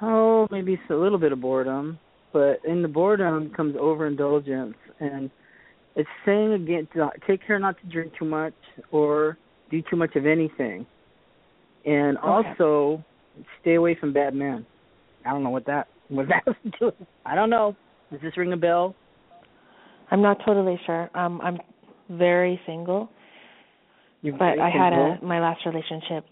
oh 0.00 0.46
maybe 0.50 0.74
it's 0.74 0.90
a 0.90 0.94
little 0.94 1.18
bit 1.18 1.32
of 1.32 1.40
boredom, 1.40 1.98
but 2.32 2.64
in 2.64 2.82
the 2.82 2.88
boredom 2.88 3.50
comes 3.50 3.76
overindulgence, 3.76 4.76
and 5.00 5.30
it's 5.96 6.08
saying 6.24 6.52
again 6.52 6.88
to 6.94 7.10
take 7.26 7.46
care 7.46 7.58
not 7.58 7.76
to 7.80 7.86
drink 7.88 8.12
too 8.18 8.24
much 8.24 8.54
or 8.92 9.36
do 9.70 9.82
too 9.90 9.96
much 9.96 10.14
of 10.16 10.26
anything, 10.26 10.86
and 11.84 12.16
Okay. 12.18 12.26
also 12.26 13.04
stay 13.60 13.74
away 13.74 13.94
from 13.94 14.12
bad 14.12 14.34
men. 14.34 14.64
I 15.24 15.30
don't 15.30 15.42
know 15.42 15.50
what 15.50 15.66
that 15.66 15.88
what 16.08 16.26
that 16.28 16.42
has 16.46 16.56
to 16.64 16.70
do. 16.78 16.86
with- 16.86 16.94
I 17.24 17.34
don't 17.34 17.50
know. 17.50 17.76
Does 18.10 18.20
this 18.20 18.36
ring 18.36 18.52
a 18.52 18.56
bell? 18.56 18.94
I'm 20.10 20.22
not 20.22 20.38
totally 20.44 20.78
sure. 20.86 21.08
Um, 21.14 21.40
I'm 21.40 21.58
very 22.08 22.60
single, 22.66 23.08
You're 24.22 24.32
but 24.32 24.56
very 24.56 24.60
I 24.60 24.70
had 24.70 24.92
a 24.92 25.18
my 25.22 25.40
last 25.40 25.64
relationship 25.64 26.24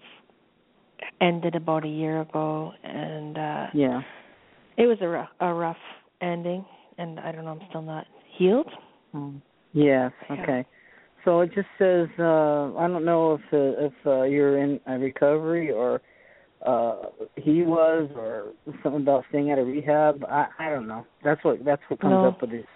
ended 1.20 1.54
about 1.54 1.84
a 1.84 1.88
year 1.88 2.20
ago, 2.20 2.72
and 2.82 3.38
uh 3.38 3.66
yeah. 3.72 4.00
it 4.76 4.86
was 4.86 4.98
a 5.00 5.06
rough, 5.08 5.28
a 5.40 5.52
rough 5.54 5.76
ending, 6.20 6.64
and 6.98 7.20
I 7.20 7.30
don't 7.32 7.44
know. 7.44 7.52
I'm 7.52 7.68
still 7.68 7.82
not 7.82 8.06
healed. 8.36 8.68
Mm. 9.14 9.40
Yes. 9.78 10.12
Yeah. 10.28 10.42
Okay. 10.42 10.66
So 11.24 11.40
it 11.40 11.52
just 11.54 11.68
says 11.78 12.08
uh 12.18 12.74
I 12.76 12.88
don't 12.88 13.04
know 13.04 13.34
if 13.34 13.40
uh, 13.52 13.86
if 13.86 13.92
uh, 14.06 14.22
you're 14.22 14.58
in 14.58 14.80
a 14.86 14.98
recovery 14.98 15.70
or 15.70 16.00
uh 16.66 17.02
he 17.36 17.62
was 17.62 18.10
or 18.16 18.52
something 18.82 19.02
about 19.02 19.24
staying 19.28 19.50
at 19.52 19.58
a 19.58 19.64
rehab. 19.64 20.24
I 20.28 20.46
I 20.58 20.70
don't 20.70 20.88
know. 20.88 21.06
That's 21.22 21.42
what 21.44 21.64
that's 21.64 21.82
what 21.88 22.00
comes 22.00 22.22
No. 22.22 22.28
up 22.28 22.40
with 22.40 22.50
this. 22.50 22.66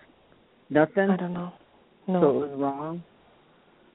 Nothing. 0.70 1.10
I 1.10 1.16
don't 1.16 1.32
know. 1.34 1.52
No. 2.06 2.20
So 2.20 2.28
it 2.28 2.48
was 2.48 2.58
wrong. 2.58 3.02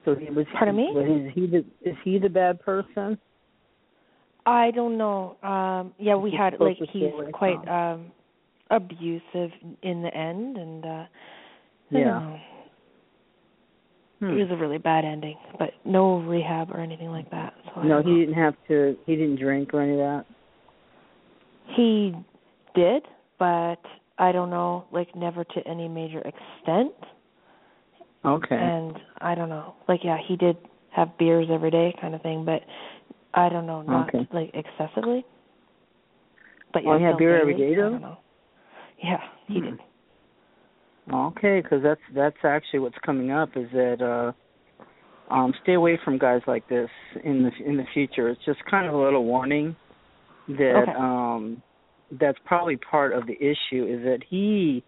So 0.04 0.14
he 0.14 0.30
was. 0.30 0.46
Pardon 0.52 0.76
me? 0.76 0.88
Was 0.92 1.22
is 1.28 1.32
he 1.34 1.46
the 1.46 1.64
is 1.90 1.96
he 2.04 2.18
the 2.18 2.28
bad 2.28 2.60
person? 2.60 3.18
I 4.44 4.70
don't 4.70 4.98
know. 4.98 5.36
Um 5.42 5.94
yeah, 5.98 6.16
we 6.16 6.30
He's 6.30 6.38
had 6.38 6.60
like 6.60 6.76
he's 6.92 7.10
quite 7.32 7.66
um 7.68 8.12
abusive 8.70 9.50
in 9.82 10.02
the 10.02 10.14
end 10.14 10.58
and 10.58 10.84
uh 10.84 10.88
I 10.88 11.06
Yeah. 11.90 12.04
don't 12.04 12.20
know. 12.20 12.38
Hmm. 14.20 14.30
It 14.30 14.48
was 14.48 14.50
a 14.50 14.56
really 14.56 14.78
bad 14.78 15.04
ending, 15.04 15.36
but 15.58 15.70
no 15.84 16.18
rehab 16.18 16.70
or 16.70 16.80
anything 16.80 17.10
like 17.10 17.30
that. 17.30 17.54
So 17.74 17.82
No, 17.82 18.02
he 18.02 18.18
didn't 18.18 18.34
have 18.34 18.54
to. 18.66 18.96
He 19.06 19.14
didn't 19.14 19.36
drink 19.36 19.72
or 19.72 19.80
any 19.80 19.92
of 19.92 19.98
that. 19.98 20.24
He 21.76 22.14
did, 22.74 23.02
but 23.38 23.78
I 24.18 24.32
don't 24.32 24.50
know, 24.50 24.86
like 24.90 25.14
never 25.14 25.44
to 25.44 25.68
any 25.68 25.86
major 25.86 26.18
extent. 26.18 26.92
Okay. 28.24 28.56
And 28.56 28.98
I 29.20 29.36
don't 29.36 29.48
know. 29.48 29.74
Like 29.86 30.00
yeah, 30.02 30.18
he 30.26 30.36
did 30.36 30.56
have 30.90 31.16
beers 31.18 31.46
every 31.50 31.70
day 31.70 31.94
kind 32.00 32.14
of 32.14 32.22
thing, 32.22 32.44
but 32.44 32.62
I 33.34 33.48
don't 33.48 33.66
know, 33.66 33.82
not 33.82 34.08
Okay. 34.08 34.26
like 34.32 34.50
excessively. 34.54 35.24
But 36.72 36.82
Oh, 36.84 36.92
yeah, 36.92 36.98
he 36.98 37.04
had 37.04 37.18
beer 37.18 37.40
every 37.40 37.54
daily, 37.54 37.74
day, 37.74 37.82
I 37.82 37.98
though? 37.98 38.18
Yeah, 39.02 39.20
he 39.46 39.60
Hmm. 39.60 39.64
did. 39.66 39.80
Okay, 41.12 41.60
because 41.62 41.82
that's 41.82 42.00
that's 42.14 42.36
actually 42.44 42.80
what's 42.80 42.98
coming 43.04 43.30
up 43.30 43.50
is 43.56 43.68
that 43.72 44.02
uh 44.02 45.32
um 45.32 45.54
stay 45.62 45.74
away 45.74 45.98
from 46.04 46.18
guys 46.18 46.42
like 46.46 46.68
this 46.68 46.90
in 47.24 47.42
the 47.42 47.50
in 47.64 47.76
the 47.76 47.84
future. 47.94 48.28
It's 48.28 48.44
just 48.44 48.58
kind 48.70 48.86
of 48.86 48.94
a 48.94 48.98
little 48.98 49.24
warning 49.24 49.74
that 50.48 50.82
Okay. 50.82 50.92
um 50.98 51.62
that's 52.20 52.38
probably 52.44 52.76
part 52.76 53.12
of 53.12 53.26
the 53.26 53.34
issue 53.34 53.84
is 53.86 54.02
that 54.04 54.18
he 54.28 54.84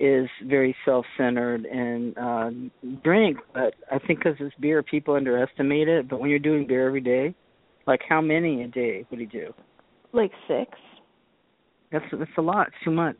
is 0.00 0.28
very 0.46 0.74
self-centered 0.84 1.64
and 1.66 2.16
uh 2.18 2.50
drink, 3.04 3.38
but 3.52 3.74
I 3.90 3.98
think 3.98 4.20
because 4.20 4.36
it's 4.40 4.54
beer, 4.58 4.82
people 4.82 5.14
underestimate 5.14 5.88
it. 5.88 6.08
But 6.08 6.20
when 6.20 6.30
you're 6.30 6.38
doing 6.38 6.66
beer 6.66 6.86
every 6.86 7.00
day, 7.00 7.34
like 7.86 8.00
how 8.08 8.20
many 8.22 8.62
a 8.62 8.68
day 8.68 9.04
would 9.10 9.20
he 9.20 9.26
do? 9.26 9.52
Like 10.12 10.32
six. 10.48 10.70
That's 11.90 12.04
that's 12.10 12.30
a 12.38 12.42
lot. 12.42 12.68
It's 12.68 12.76
too 12.84 12.90
much. 12.90 13.16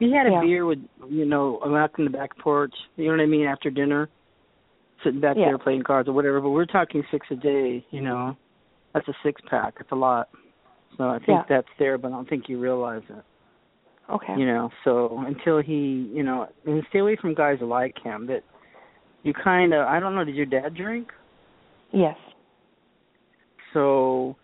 He 0.00 0.10
had 0.12 0.26
a 0.26 0.30
Yeah. 0.30 0.40
beer 0.40 0.66
with 0.66 0.80
you 1.08 1.24
know 1.26 1.60
out 1.62 1.96
in 1.98 2.04
the 2.04 2.10
back 2.10 2.36
porch. 2.38 2.74
You 2.96 3.04
know 3.06 3.12
what 3.12 3.20
I 3.20 3.26
mean? 3.26 3.46
After 3.46 3.70
dinner, 3.70 4.08
sitting 5.04 5.20
back 5.20 5.36
Yeah. 5.36 5.46
there 5.46 5.58
playing 5.58 5.82
cards 5.82 6.08
or 6.08 6.12
whatever. 6.12 6.40
But 6.40 6.50
we're 6.50 6.64
talking 6.64 7.04
six 7.10 7.30
a 7.30 7.36
day. 7.36 7.84
You 7.90 8.00
know, 8.00 8.36
that's 8.92 9.06
a 9.08 9.14
six 9.22 9.40
pack. 9.42 9.74
It's 9.78 9.92
a 9.92 9.96
lot. 9.96 10.28
So 10.96 11.08
I 11.08 11.18
think 11.18 11.28
Yeah. 11.28 11.44
that's 11.48 11.68
there, 11.78 11.98
but 11.98 12.08
I 12.08 12.10
don't 12.12 12.28
think 12.28 12.48
you 12.48 12.58
realize 12.58 13.02
it. 13.08 13.22
Okay. 14.08 14.36
You 14.36 14.46
know, 14.46 14.72
so 14.82 15.22
until 15.26 15.58
he, 15.60 16.10
you 16.12 16.22
know, 16.24 16.48
and 16.66 16.84
stay 16.88 16.98
away 16.98 17.14
from 17.16 17.34
guys 17.34 17.60
like 17.60 17.96
him. 17.98 18.26
That 18.26 18.42
you 19.22 19.32
kind 19.34 19.72
of, 19.74 19.86
I 19.86 20.00
don't 20.00 20.14
know. 20.14 20.24
Did 20.24 20.34
your 20.34 20.46
dad 20.46 20.74
drink? 20.74 21.12
Yes. 21.92 22.16
So 23.72 24.36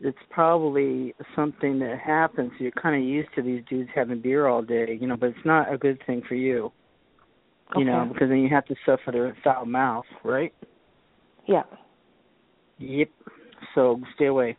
it's 0.00 0.18
probably 0.30 1.14
something 1.34 1.78
that 1.78 1.98
happens. 2.04 2.52
You're 2.58 2.72
kind 2.72 2.96
of 2.96 3.08
used 3.08 3.28
to 3.36 3.42
these 3.42 3.62
dudes 3.68 3.90
having 3.94 4.20
beer 4.20 4.46
all 4.46 4.62
day, 4.62 4.98
you 5.00 5.06
know, 5.06 5.16
but 5.16 5.30
it's 5.30 5.44
not 5.44 5.72
a 5.72 5.78
good 5.78 5.98
thing 6.06 6.22
for 6.28 6.34
you, 6.34 6.72
you 7.76 7.84
know, 7.84 8.08
because 8.12 8.28
then 8.28 8.38
you 8.38 8.48
have 8.48 8.66
to 8.66 8.74
suffer 8.84 9.12
the 9.12 9.32
foul 9.42 9.66
mouth, 9.66 10.04
right? 10.24 10.52
Yeah. 11.46 11.62
Yep. 12.78 13.08
So 13.74 14.00
stay 14.16 14.26
away. 14.26 14.56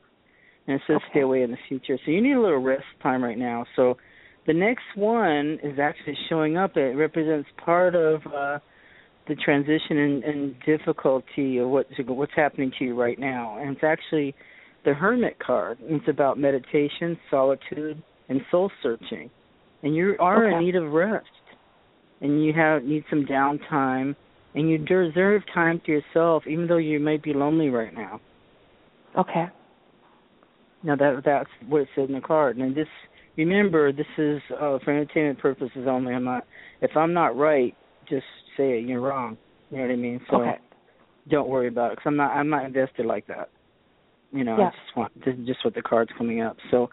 And 0.67 0.75
it 0.77 0.81
says 0.87 0.95
Okay. 0.97 1.05
stay 1.11 1.19
away 1.21 1.43
in 1.43 1.51
the 1.51 1.57
future. 1.67 1.97
So 2.05 2.11
you 2.11 2.21
need 2.21 2.33
a 2.33 2.41
little 2.41 2.61
rest 2.61 2.85
time 3.03 3.23
right 3.23 3.37
now. 3.37 3.65
So 3.75 3.97
the 4.47 4.53
next 4.53 4.85
one 4.95 5.59
is 5.63 5.79
actually 5.79 6.17
showing 6.29 6.57
up. 6.57 6.77
It 6.77 6.95
represents 6.95 7.49
part 7.57 7.95
of 7.95 8.21
uh 8.27 8.59
the 9.27 9.35
transition 9.35 9.97
and, 9.97 10.23
and 10.23 10.55
difficulty 10.65 11.57
of 11.57 11.69
what's 11.69 11.89
what's 12.05 12.31
happening 12.35 12.71
to 12.77 12.85
you 12.85 12.99
right 12.99 13.19
now. 13.19 13.57
And 13.59 13.75
it's 13.75 13.83
actually 13.83 14.35
the 14.85 14.93
Hermit 14.93 15.37
card. 15.39 15.77
It's 15.81 16.07
about 16.07 16.37
meditation, 16.37 17.17
solitude, 17.29 18.01
and 18.29 18.41
soul 18.51 18.71
searching. 18.81 19.29
And 19.83 19.95
you 19.95 20.15
are 20.19 20.45
Okay. 20.45 20.55
in 20.55 20.63
need 20.63 20.75
of 20.75 20.91
rest. 20.91 21.27
And 22.21 22.43
you 22.43 22.53
have 22.53 22.83
need 22.83 23.03
some 23.09 23.25
downtime 23.25 24.15
and 24.55 24.69
you 24.69 24.77
deserve 24.77 25.45
time 25.53 25.81
to 25.85 25.91
yourself 25.91 26.47
even 26.47 26.65
though 26.65 26.77
you 26.77 26.99
might 26.99 27.21
be 27.21 27.33
lonely 27.33 27.69
right 27.69 27.93
now. 27.93 28.21
Okay. 29.17 29.47
Now 30.81 30.95
that 30.95 31.23
that's 31.25 31.49
what 31.67 31.81
it 31.81 31.89
said 31.93 32.07
in 32.09 32.15
the 32.15 32.21
card. 32.21 32.57
And 32.57 32.73
this 32.73 32.87
remember 33.37 33.91
this 33.91 34.07
is 34.17 34.41
uh 34.53 34.79
for 34.79 34.91
entertainment 34.91 35.39
purposes 35.39 35.87
only. 35.87 36.13
I'm 36.13 36.23
not 36.23 36.45
if 36.81 36.95
I'm 36.95 37.13
not 37.13 37.35
right, 37.35 37.75
just 38.07 38.25
say 38.55 38.79
it. 38.79 38.85
You're 38.85 39.01
wrong. 39.01 39.37
You 39.69 39.77
know 39.77 39.83
what 39.83 39.91
I 39.91 39.95
mean? 39.97 40.21
So 40.29 40.41
okay. 40.41 40.57
don't 41.29 41.49
worry 41.49 41.67
about 41.67 41.91
it 41.91 41.97
because 41.97 42.07
I'm 42.07 42.15
not 42.15 42.31
I'm 42.31 42.49
not 42.49 42.65
invested 42.65 43.05
like 43.05 43.27
that. 43.27 43.49
You 44.31 44.43
know, 44.43 44.57
Yeah. 44.57 44.67
I 44.67 44.71
just 44.71 44.97
want 44.97 45.25
this 45.25 45.35
is 45.35 45.47
just 45.47 45.63
what 45.63 45.73
the 45.73 45.81
card's 45.81 46.11
coming 46.17 46.41
up. 46.41 46.57
So 46.71 46.89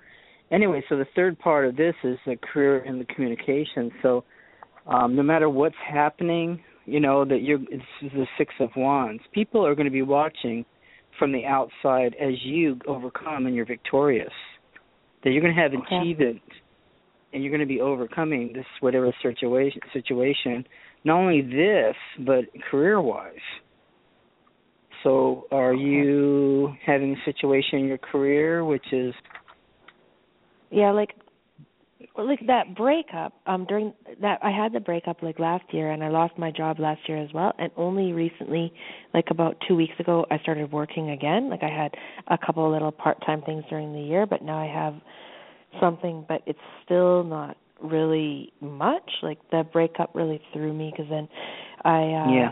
anyway, 0.51 0.83
so 0.89 0.97
the 0.97 1.07
third 1.17 1.39
part 1.39 1.67
of 1.67 1.77
this 1.77 1.95
is 2.05 2.19
the 2.27 2.37
career 2.37 2.81
and 2.81 3.01
the 3.01 3.05
communication. 3.07 3.91
So 4.03 4.25
um 4.87 5.15
no 5.17 5.23
matter 5.23 5.49
what's 5.49 5.77
happening, 5.87 6.63
you 6.87 7.01
know 7.01 7.25
that 7.25 7.43
you're 7.43 7.59
this 7.59 7.81
is 8.03 8.13
the 8.13 8.27
six 8.39 8.55
of 8.61 8.71
wands. 8.77 9.23
People 9.33 9.65
are 9.67 9.75
going 9.75 9.87
to 9.87 9.93
be 9.93 10.03
watching 10.03 10.65
from 11.19 11.33
the 11.33 11.45
outside 11.45 12.17
as 12.21 12.35
you 12.43 12.79
overcome 12.87 13.47
and 13.47 13.55
you're 13.55 13.67
victorious. 13.67 14.33
That 15.23 15.31
you're 15.31 15.43
going 15.43 15.55
to 15.55 15.61
have 15.61 15.73
Okay. 15.73 15.97
achievement 15.97 16.43
and 17.33 17.43
you're 17.43 17.51
going 17.51 17.61
to 17.61 17.67
be 17.67 17.81
overcoming 17.81 18.53
this 18.53 18.67
whatever 18.81 19.13
situation 19.23 19.81
situation. 19.93 20.67
Not 21.05 21.17
only 21.19 21.41
this, 21.43 21.97
but 22.21 22.45
career 22.71 23.01
wise. 23.01 23.33
So, 25.03 25.47
are 25.51 25.74
you 25.74 26.73
having 26.87 27.12
a 27.16 27.24
situation 27.24 27.81
in 27.81 27.87
your 27.87 27.99
career 27.99 28.65
which 28.65 28.93
is 28.93 29.15
Yeah, 30.70 30.91
like 30.93 31.15
like 32.16 32.41
that 32.47 32.74
breakup 32.77 33.33
um 33.47 33.65
during 33.66 33.95
that 34.20 34.39
I 34.43 34.51
had 34.51 34.73
the 34.73 34.81
breakup 34.81 35.23
like 35.23 35.39
last 35.39 35.65
year 35.73 35.93
and 35.93 36.03
I 36.03 36.09
lost 36.09 36.37
my 36.37 36.51
job 36.51 36.79
last 36.81 37.01
year 37.09 37.19
as 37.19 37.33
well 37.33 37.53
and 37.59 37.70
only 37.77 38.12
recently 38.12 38.73
like 39.15 39.27
about 39.31 39.57
2 39.69 39.77
weeks 39.77 39.95
ago 39.99 40.27
I 40.31 40.39
started 40.39 40.73
working 40.73 41.11
again. 41.11 41.49
Like 41.49 41.62
I 41.62 41.69
had 41.70 41.93
a 42.29 42.39
couple 42.45 42.66
of 42.66 42.73
little 42.73 42.93
part-time 42.93 43.43
things 43.43 43.65
during 43.70 43.93
the 43.93 44.01
year 44.01 44.27
but 44.27 44.43
now 44.43 44.59
I 44.59 44.66
have 44.66 44.95
something 45.81 46.24
but 46.29 46.43
it's 46.47 46.59
still 46.85 47.24
not 47.24 47.57
really 47.83 48.53
much. 48.61 49.11
Like 49.23 49.39
the 49.51 49.65
breakup 49.73 50.11
really 50.15 50.41
threw 50.53 50.73
me 50.73 50.93
cuz 50.97 51.07
then 51.09 51.29
I 51.85 52.03
uh 52.12 52.33
Yeah. 52.33 52.51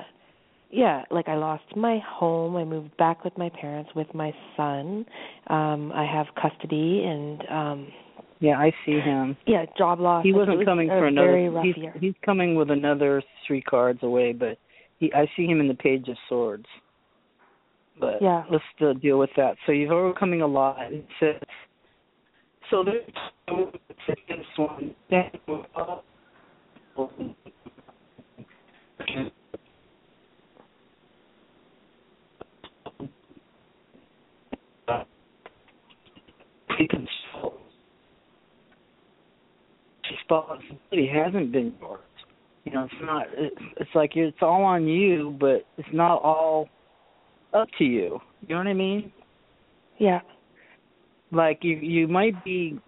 Yeah 0.71 1.05
like 1.11 1.29
i 1.29 1.35
lost 1.35 1.65
my 1.77 1.99
home 2.07 2.57
i 2.57 2.65
moved 2.65 2.97
back 2.97 3.25
with 3.25 3.37
my 3.37 3.49
parents 3.49 3.91
with 3.95 4.13
my 4.15 4.33
son 4.57 5.05
um 5.49 5.93
i 5.93 6.05
have 6.05 6.27
custody 6.41 7.05
and 7.05 7.43
um 7.51 7.89
yeah, 8.43 8.59
I 8.59 8.73
see 8.87 8.93
him. 8.93 9.37
yeah 9.47 9.67
job 9.77 10.01
loss 10.01 10.25
He 10.25 10.33
wasn't 10.33 10.59
was 10.59 10.65
coming 10.65 10.89
for 10.89 11.07
another 11.07 11.29
very 11.29 11.49
rough 11.51 11.65
he's 11.65 11.77
year 11.77 11.95
he's 12.01 12.15
coming 12.25 12.55
with 12.55 12.71
another 12.71 13.23
three 13.47 13.61
cards 13.61 14.03
away, 14.03 14.33
but 14.33 14.59
he 14.99 15.13
I 15.13 15.31
see 15.37 15.47
him 15.47 15.61
in 15.61 15.69
the 15.69 15.75
Page 15.75 16.09
of 16.09 16.17
Swords. 16.29 16.67
But 17.99 18.23
Yeah. 18.23 18.45
let's 18.51 18.65
still 18.75 18.95
deal 18.95 19.19
with 19.19 19.31
that. 19.37 19.57
So 19.67 19.73
you're 19.73 19.93
overcoming 19.93 20.41
a 20.41 20.47
lot. 20.47 20.79
It 20.91 21.07
says 21.19 21.37
so 22.71 22.85
there's 22.85 23.05
this 24.29 24.47
one. 24.57 24.95
Responsibility 40.31 41.11
hasn't 41.13 41.53
been 41.53 41.75
yours. 41.81 42.01
You 42.65 42.73
know, 42.73 42.85
it's 42.85 42.95
not. 43.03 43.27
It's, 43.37 43.57
it's 43.79 43.91
like 43.95 44.17
it's 44.17 44.37
all 44.43 44.63
on 44.63 44.87
you, 44.87 45.37
but 45.41 45.67
it's 45.79 45.89
not 45.93 46.23
all 46.23 46.69
up 47.55 47.69
to 47.79 47.85
you. 47.85 48.21
You 48.43 48.55
know 48.55 48.59
what 48.59 48.67
I 48.67 48.75
mean? 48.75 49.13
Yeah. 49.99 50.21
Like 51.33 51.61
you, 51.63 51.77
you 51.77 52.07
might 52.09 52.43
be. 52.45 52.79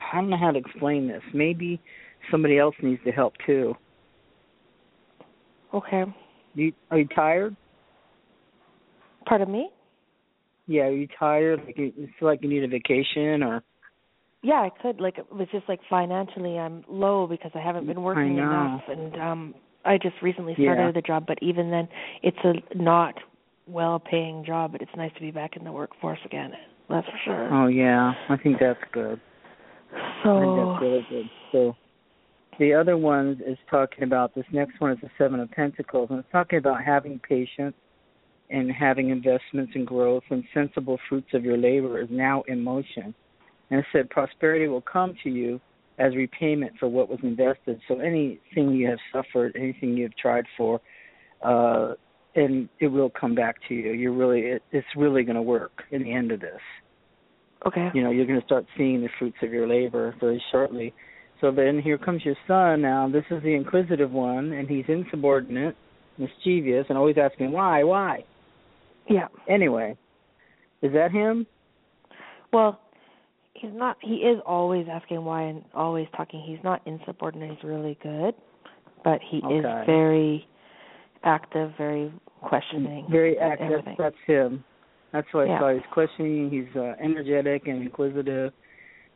I 0.00 0.16
don't 0.16 0.30
know 0.30 0.36
how 0.36 0.50
to 0.50 0.58
explain 0.58 1.08
this. 1.08 1.22
Maybe 1.34 1.80
somebody 2.30 2.58
else 2.58 2.74
needs 2.82 3.02
to 3.04 3.10
help 3.10 3.34
too. 3.46 3.74
Okay. 5.74 6.04
You 6.54 6.72
are 6.90 6.98
you 6.98 7.08
tired? 7.14 7.56
Pardon 9.26 9.50
me? 9.50 9.70
Yeah, 10.66 10.82
are 10.82 10.92
you 10.92 11.08
tired? 11.18 11.60
Like 11.64 11.78
you 11.78 11.92
feel 12.18 12.28
like 12.28 12.42
you 12.42 12.48
need 12.48 12.64
a 12.64 12.68
vacation 12.68 13.42
or 13.42 13.62
Yeah, 14.42 14.54
I 14.54 14.70
could. 14.82 15.00
Like 15.00 15.18
it 15.18 15.32
was 15.32 15.48
just 15.52 15.68
like 15.68 15.80
financially 15.88 16.58
I'm 16.58 16.84
low 16.88 17.26
because 17.26 17.52
I 17.54 17.60
haven't 17.60 17.86
been 17.86 18.02
working 18.02 18.38
enough 18.38 18.82
and 18.88 19.16
um 19.16 19.54
I 19.84 19.98
just 19.98 20.16
recently 20.20 20.54
Yeah. 20.58 20.74
started 20.74 20.96
the 20.96 21.02
job, 21.02 21.26
but 21.26 21.38
even 21.42 21.70
then 21.70 21.88
it's 22.22 22.38
a 22.44 22.54
not 22.76 23.14
well 23.68 24.00
paying 24.00 24.44
job, 24.44 24.72
but 24.72 24.82
it's 24.82 24.94
nice 24.96 25.12
to 25.14 25.20
be 25.20 25.30
back 25.30 25.56
in 25.56 25.64
the 25.64 25.72
workforce 25.72 26.18
again. 26.24 26.52
That's 26.88 27.06
for 27.06 27.18
sure. 27.24 27.54
Oh 27.54 27.66
yeah, 27.68 28.12
I 28.28 28.36
think 28.36 28.58
that's 28.60 28.82
good. 28.92 29.20
I 29.92 29.98
think 29.98 30.22
so 30.24 30.74
that's 30.74 30.82
really 30.82 31.06
good. 31.08 31.30
So 31.52 31.76
the 32.58 32.74
other 32.74 32.96
one 32.96 33.40
is 33.46 33.58
talking 33.70 34.04
about 34.04 34.34
this 34.34 34.44
next 34.52 34.80
one 34.80 34.92
is 34.92 34.98
the 35.02 35.10
seven 35.18 35.40
of 35.40 35.50
pentacles 35.50 36.08
and 36.10 36.18
it's 36.18 36.28
talking 36.32 36.58
about 36.58 36.82
having 36.82 37.20
patience 37.20 37.74
and 38.50 38.70
having 38.70 39.10
investments 39.10 39.72
and 39.74 39.86
growth 39.86 40.22
and 40.30 40.44
sensible 40.54 40.98
fruits 41.08 41.28
of 41.34 41.44
your 41.44 41.56
labor 41.56 42.00
is 42.00 42.08
now 42.10 42.42
in 42.48 42.62
motion. 42.62 43.14
And 43.70 43.80
it 43.80 43.86
said 43.92 44.10
prosperity 44.10 44.68
will 44.68 44.82
come 44.82 45.14
to 45.24 45.30
you 45.30 45.60
as 45.98 46.14
repayment 46.14 46.72
for 46.78 46.88
what 46.88 47.08
was 47.08 47.18
invested. 47.22 47.80
So 47.88 47.98
anything 48.00 48.70
you 48.70 48.88
have 48.88 48.98
suffered, 49.12 49.56
anything 49.56 49.96
you've 49.96 50.16
tried 50.16 50.44
for, 50.56 50.80
uh 51.44 51.94
and 52.34 52.68
it 52.80 52.88
will 52.88 53.08
come 53.08 53.34
back 53.34 53.56
to 53.66 53.74
you. 53.74 53.92
You're 53.92 54.12
really 54.12 54.40
it, 54.40 54.62
it's 54.70 54.86
really 54.94 55.22
going 55.22 55.36
to 55.36 55.42
work 55.42 55.84
in 55.90 56.02
the 56.02 56.12
end 56.12 56.32
of 56.32 56.40
this 56.40 56.60
okay. 57.66 57.90
you 57.94 58.02
know 58.02 58.10
you're 58.10 58.26
going 58.26 58.40
to 58.40 58.46
start 58.46 58.66
seeing 58.76 59.00
the 59.00 59.08
fruits 59.18 59.36
of 59.42 59.52
your 59.52 59.68
labor 59.68 60.14
very 60.20 60.42
shortly 60.50 60.92
so 61.40 61.50
then 61.50 61.80
here 61.80 61.98
comes 61.98 62.24
your 62.24 62.36
son 62.46 62.82
now 62.82 63.08
this 63.08 63.24
is 63.30 63.42
the 63.42 63.54
inquisitive 63.54 64.10
one 64.10 64.52
and 64.52 64.68
he's 64.68 64.84
insubordinate 64.88 65.76
mischievous 66.18 66.86
and 66.88 66.98
always 66.98 67.16
asking 67.18 67.52
why 67.52 67.82
why 67.82 68.24
Yeah. 69.08 69.28
anyway 69.48 69.96
is 70.82 70.92
that 70.92 71.10
him 71.12 71.46
Well, 72.52 72.80
he's 73.54 73.70
not 73.72 73.96
he 74.00 74.16
is 74.16 74.40
always 74.46 74.86
asking 74.90 75.24
why 75.24 75.42
and 75.42 75.64
always 75.74 76.06
talking. 76.16 76.42
He's 76.46 76.62
not 76.62 76.82
insubordinate, 76.86 77.50
he's 77.56 77.64
really 77.64 77.98
good. 78.02 78.34
But 79.04 79.20
he 79.22 79.38
is 79.38 79.64
very 79.86 80.46
active, 81.24 81.72
very 81.78 82.12
questioning. 82.40 83.06
very 83.10 83.38
active 83.38 83.70
everything. 83.72 83.96
that's 83.98 84.16
him 84.26 84.64
that's 85.12 85.26
what 85.32 85.46
i 85.48 85.50
Yeah. 85.50 85.58
saw 85.60 85.72
he's 85.74 85.82
questioning 85.92 86.50
he's 86.50 86.76
uh, 86.76 86.94
energetic 87.02 87.66
and 87.66 87.82
inquisitive 87.82 88.52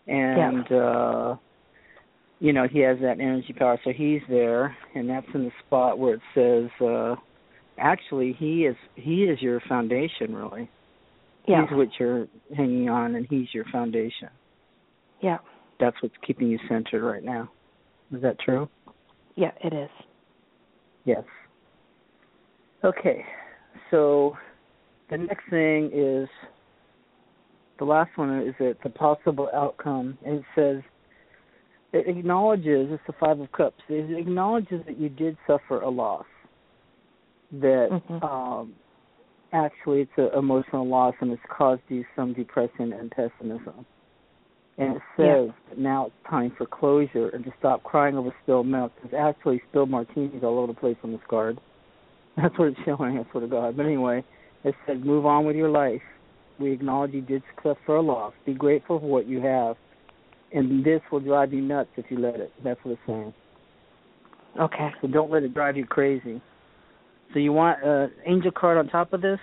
and 0.06 0.72
uh 0.72 1.36
you 2.40 2.52
know 2.52 2.66
he 2.66 2.78
has 2.80 2.98
that 3.00 3.20
energy 3.20 3.52
power 3.52 3.78
so 3.84 3.90
he's 3.92 4.22
there 4.28 4.74
and 4.94 5.08
that's 5.08 5.26
in 5.34 5.44
the 5.44 5.52
spot 5.66 5.98
where 5.98 6.14
it 6.14 6.20
says 6.34 6.70
uh 6.84 7.14
actually 7.80 8.34
he 8.38 8.66
is 8.66 8.76
he 8.94 9.24
is 9.24 9.40
your 9.40 9.60
foundation 9.68 10.34
really 10.34 10.70
Yeah. 11.46 11.66
he's 11.66 11.76
what 11.76 11.88
you're 11.98 12.28
hanging 12.56 12.88
on 12.88 13.14
and 13.16 13.26
he's 13.28 13.52
your 13.52 13.64
foundation 13.72 14.28
Yeah. 15.20 15.38
that's 15.78 15.96
what's 16.02 16.14
keeping 16.26 16.48
you 16.48 16.58
centered 16.68 17.02
right 17.02 17.24
now 17.24 17.50
is 18.14 18.22
that 18.22 18.38
true 18.38 18.68
Yeah, 19.36 19.52
it 19.64 19.72
is. 19.72 19.90
yes 21.04 21.24
okay 22.84 23.24
so 23.90 24.36
the 25.10 25.18
next 25.18 25.48
thing 25.50 25.90
is 25.92 26.28
the 27.78 27.84
last 27.84 28.10
one 28.16 28.40
is 28.42 28.54
that 28.58 28.76
the 28.84 28.90
possible 28.90 29.48
outcome 29.54 30.18
it 30.24 30.42
says 30.54 30.82
it 31.92 32.06
acknowledges 32.06 32.88
it's 32.90 33.02
the 33.06 33.14
five 33.18 33.40
of 33.40 33.50
cups 33.52 33.82
it 33.88 34.16
acknowledges 34.18 34.82
that 34.86 34.98
you 34.98 35.08
did 35.08 35.36
suffer 35.46 35.80
a 35.80 35.88
loss 35.88 36.26
that 37.52 37.90
Mhm. 37.90 38.22
um 38.22 38.74
actually 39.52 40.02
it's 40.02 40.16
an 40.16 40.30
emotional 40.38 40.86
loss 40.86 41.14
and 41.20 41.32
it's 41.32 41.42
caused 41.48 41.82
you 41.88 42.04
some 42.14 42.32
depression 42.32 42.92
and 42.92 43.10
pessimism. 43.10 43.84
And 44.78 44.96
it 44.96 45.02
says 45.16 45.50
that 45.68 45.78
now 45.78 46.06
it's 46.06 46.28
time 46.28 46.52
for 46.52 46.64
closure 46.64 47.28
and 47.30 47.44
to 47.44 47.52
stop 47.58 47.82
crying 47.82 48.16
over 48.16 48.32
spilled 48.42 48.66
milk. 48.66 48.92
There's 49.02 49.14
actually 49.14 49.60
spilled 49.68 49.90
martinis 49.90 50.42
all 50.42 50.58
over 50.58 50.72
the 50.72 50.78
place 50.78 50.96
on 51.02 51.12
this 51.12 51.20
card. 51.28 51.60
That's 52.36 52.56
what 52.58 52.68
it's 52.68 52.80
showing 52.84 53.18
i 53.18 53.24
swear 53.30 53.42
to 53.42 53.48
god. 53.48 53.76
But 53.76 53.86
anyway 53.86 54.24
it 54.64 54.74
says 54.86 54.98
move 55.02 55.26
on 55.26 55.44
with 55.44 55.56
your 55.56 55.70
life. 55.70 56.02
We 56.58 56.72
acknowledge 56.72 57.12
you 57.12 57.22
did 57.22 57.42
suffer 57.62 57.96
a 57.96 58.00
loss. 58.00 58.34
Be 58.44 58.54
grateful 58.54 59.00
for 59.00 59.06
what 59.06 59.26
you 59.26 59.40
have 59.40 59.76
and 60.52 60.84
this 60.84 61.00
will 61.10 61.20
drive 61.20 61.52
you 61.52 61.60
nuts 61.60 61.90
if 61.96 62.10
you 62.10 62.18
let 62.18 62.36
it. 62.36 62.52
That's 62.62 62.82
what 62.84 62.92
it's 62.92 63.00
saying. 63.06 63.32
Okay. 64.58 64.90
so 65.00 65.08
don't 65.08 65.30
let 65.30 65.44
it 65.44 65.54
drive 65.54 65.76
you 65.76 65.86
crazy 65.86 66.40
so 67.32 67.38
you 67.38 67.52
want 67.52 67.82
an 67.82 68.10
angel 68.26 68.50
card 68.50 68.78
on 68.78 68.88
top 68.88 69.12
of 69.12 69.22
this 69.22 69.38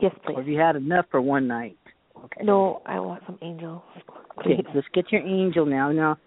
Yes, 0.00 0.12
or 0.24 0.32
please. 0.32 0.36
have 0.38 0.48
you 0.48 0.58
had 0.58 0.76
enough 0.76 1.06
for 1.10 1.20
one 1.20 1.46
night 1.46 1.76
okay 2.24 2.42
No, 2.42 2.82
I 2.86 2.98
want 3.00 3.22
some 3.26 3.38
angels. 3.42 3.82
Okay, 4.40 4.62
let's 4.74 4.86
get 4.92 5.12
your 5.12 5.22
angel 5.22 5.64
now. 5.64 5.92
Now, 5.92 6.18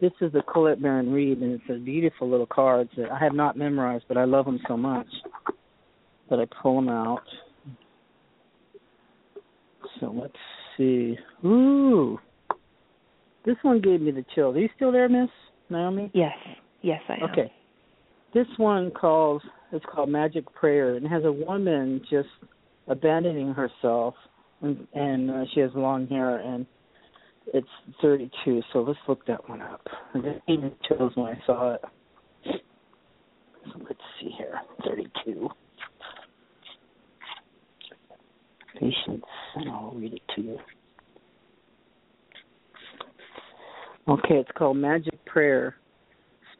this 0.00 0.12
is 0.20 0.32
the 0.32 0.42
Colette 0.42 0.80
Baron 0.80 1.10
Reid, 1.12 1.38
and 1.38 1.52
it's 1.52 1.64
a 1.68 1.78
beautiful 1.82 2.30
little 2.30 2.46
cards 2.46 2.90
that 2.96 3.10
I 3.10 3.18
have 3.18 3.34
not 3.34 3.56
memorized, 3.56 4.04
but 4.06 4.16
I 4.16 4.24
love 4.24 4.44
them 4.44 4.60
so 4.68 4.76
much 4.76 5.06
that 6.30 6.38
I 6.38 6.44
pull 6.62 6.76
them 6.76 6.88
out. 6.88 7.22
So 10.00 10.14
let's 10.14 10.34
see. 10.76 11.16
Ooh, 11.44 12.18
this 13.44 13.56
one 13.62 13.80
gave 13.80 14.00
me 14.00 14.10
the 14.10 14.24
chill. 14.34 14.50
Are 14.50 14.58
you 14.58 14.68
still 14.76 14.92
there, 14.92 15.08
Miss 15.08 15.30
Naomi? 15.70 16.10
Yes. 16.14 16.36
Yes, 16.82 17.00
I 17.08 17.14
am. 17.14 17.30
Okay. 17.30 17.52
This 18.34 18.46
one 18.58 18.90
calls 18.90 19.42
it's 19.72 19.84
called 19.92 20.08
Magic 20.08 20.52
Prayer 20.54 20.96
and 20.96 21.06
has 21.06 21.24
a 21.24 21.32
woman 21.32 22.00
just 22.10 22.28
abandoning 22.88 23.52
herself 23.52 24.14
and, 24.62 24.86
and 24.94 25.30
uh, 25.30 25.44
she 25.52 25.60
has 25.60 25.70
long 25.74 26.06
hair 26.06 26.38
and 26.38 26.66
it's 27.54 27.68
32. 28.02 28.62
So 28.72 28.80
let's 28.80 28.98
look 29.06 29.26
that 29.26 29.48
one 29.48 29.62
up. 29.62 29.86
It 30.14 30.42
gave 30.46 30.62
me 30.62 30.74
chills 30.88 31.12
when 31.14 31.26
I 31.26 31.40
saw 31.46 31.74
it. 31.74 31.80
So 32.44 33.80
let's 33.80 34.00
see 34.20 34.30
here. 34.36 34.60
32. 34.84 35.48
Patience, 38.74 39.24
and 39.54 39.70
I'll 39.70 39.92
read 39.96 40.12
it 40.12 40.22
to 40.34 40.42
you. 40.42 40.58
Okay, 44.08 44.34
it's 44.34 44.50
called 44.56 44.76
Magic 44.76 45.24
Prayer. 45.24 45.76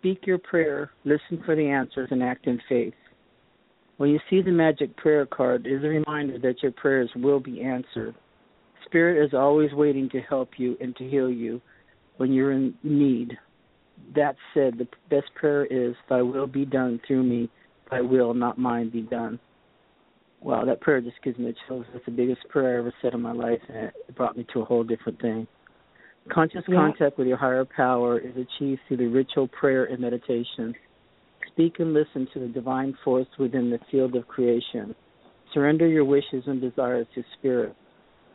Speak 0.06 0.24
your 0.24 0.38
prayer, 0.38 0.92
listen 1.04 1.42
for 1.44 1.56
the 1.56 1.66
answers, 1.66 2.06
and 2.12 2.22
act 2.22 2.46
in 2.46 2.60
faith. 2.68 2.94
When 3.96 4.08
you 4.08 4.20
see 4.30 4.40
the 4.40 4.52
magic 4.52 4.96
prayer 4.96 5.26
card, 5.26 5.66
it 5.66 5.72
is 5.72 5.82
a 5.82 5.88
reminder 5.88 6.38
that 6.38 6.62
your 6.62 6.70
prayers 6.70 7.10
will 7.16 7.40
be 7.40 7.60
answered. 7.60 8.14
Spirit 8.84 9.26
is 9.26 9.34
always 9.34 9.72
waiting 9.72 10.08
to 10.10 10.20
help 10.20 10.50
you 10.58 10.76
and 10.80 10.94
to 10.94 11.08
heal 11.08 11.28
you 11.28 11.60
when 12.18 12.32
you're 12.32 12.52
in 12.52 12.72
need. 12.84 13.36
That 14.14 14.36
said, 14.54 14.78
the 14.78 14.86
best 15.10 15.26
prayer 15.34 15.64
is, 15.64 15.96
Thy 16.08 16.22
will 16.22 16.46
be 16.46 16.64
done 16.64 17.00
through 17.04 17.24
me, 17.24 17.50
Thy 17.90 18.00
will, 18.00 18.32
not 18.32 18.58
mine, 18.58 18.90
be 18.90 19.02
done. 19.02 19.40
Wow, 20.40 20.64
that 20.66 20.82
prayer 20.82 21.00
just 21.00 21.20
gives 21.24 21.36
me 21.36 21.52
chills. 21.66 21.84
That's 21.92 22.04
the 22.04 22.12
biggest 22.12 22.48
prayer 22.48 22.76
I 22.76 22.78
ever 22.78 22.94
said 23.02 23.12
in 23.12 23.22
my 23.22 23.32
life, 23.32 23.58
and 23.68 23.76
it 23.76 24.14
brought 24.14 24.36
me 24.36 24.46
to 24.52 24.60
a 24.60 24.64
whole 24.64 24.84
different 24.84 25.20
thing. 25.20 25.48
Conscious 26.28 26.64
Yeah. 26.68 26.76
contact 26.76 27.18
with 27.18 27.28
your 27.28 27.36
higher 27.36 27.64
power 27.64 28.18
is 28.18 28.36
achieved 28.36 28.80
through 28.86 28.96
the 28.98 29.06
ritual 29.06 29.48
prayer 29.48 29.84
and 29.84 30.00
meditation. 30.00 30.74
Speak 31.46 31.78
and 31.78 31.94
listen 31.94 32.26
to 32.32 32.40
the 32.40 32.48
divine 32.48 32.92
force 33.04 33.28
within 33.38 33.70
the 33.70 33.78
field 33.90 34.16
of 34.16 34.26
creation. 34.28 34.94
Surrender 35.52 35.86
your 35.86 36.04
wishes 36.04 36.46
and 36.46 36.60
desires 36.60 37.06
to 37.14 37.22
Spirit. 37.38 37.74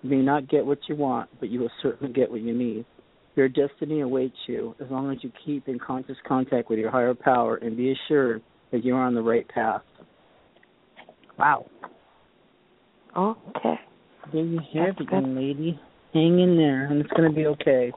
You 0.01 0.09
may 0.09 0.21
not 0.21 0.47
get 0.47 0.65
what 0.65 0.79
you 0.87 0.95
want, 0.95 1.29
but 1.39 1.49
you 1.49 1.59
will 1.59 1.71
certainly 1.81 2.11
get 2.13 2.31
what 2.31 2.41
you 2.41 2.53
need. 2.53 2.85
Your 3.35 3.47
destiny 3.47 4.01
awaits 4.01 4.37
you 4.47 4.75
as 4.79 4.89
long 4.89 5.11
as 5.11 5.23
you 5.23 5.31
keep 5.45 5.67
in 5.67 5.77
conscious 5.77 6.17
contact 6.27 6.69
with 6.69 6.79
your 6.79 6.89
higher 6.89 7.13
power 7.13 7.57
and 7.57 7.77
be 7.77 7.91
assured 7.91 8.41
that 8.71 8.83
you 8.83 8.95
are 8.95 9.03
on 9.03 9.13
the 9.13 9.21
right 9.21 9.47
path. 9.47 9.83
Wow. 11.37 11.65
Okay. 13.15 13.79
There 14.31 14.43
you 14.43 14.59
have 14.73 14.95
That's 14.97 15.01
it, 15.01 15.11
young 15.11 15.35
lady. 15.35 15.79
Hang 16.13 16.39
in 16.39 16.57
there, 16.57 16.85
and 16.85 16.99
it's 17.01 17.09
going 17.11 17.29
to 17.29 17.35
be 17.35 17.45
okay. 17.47 17.91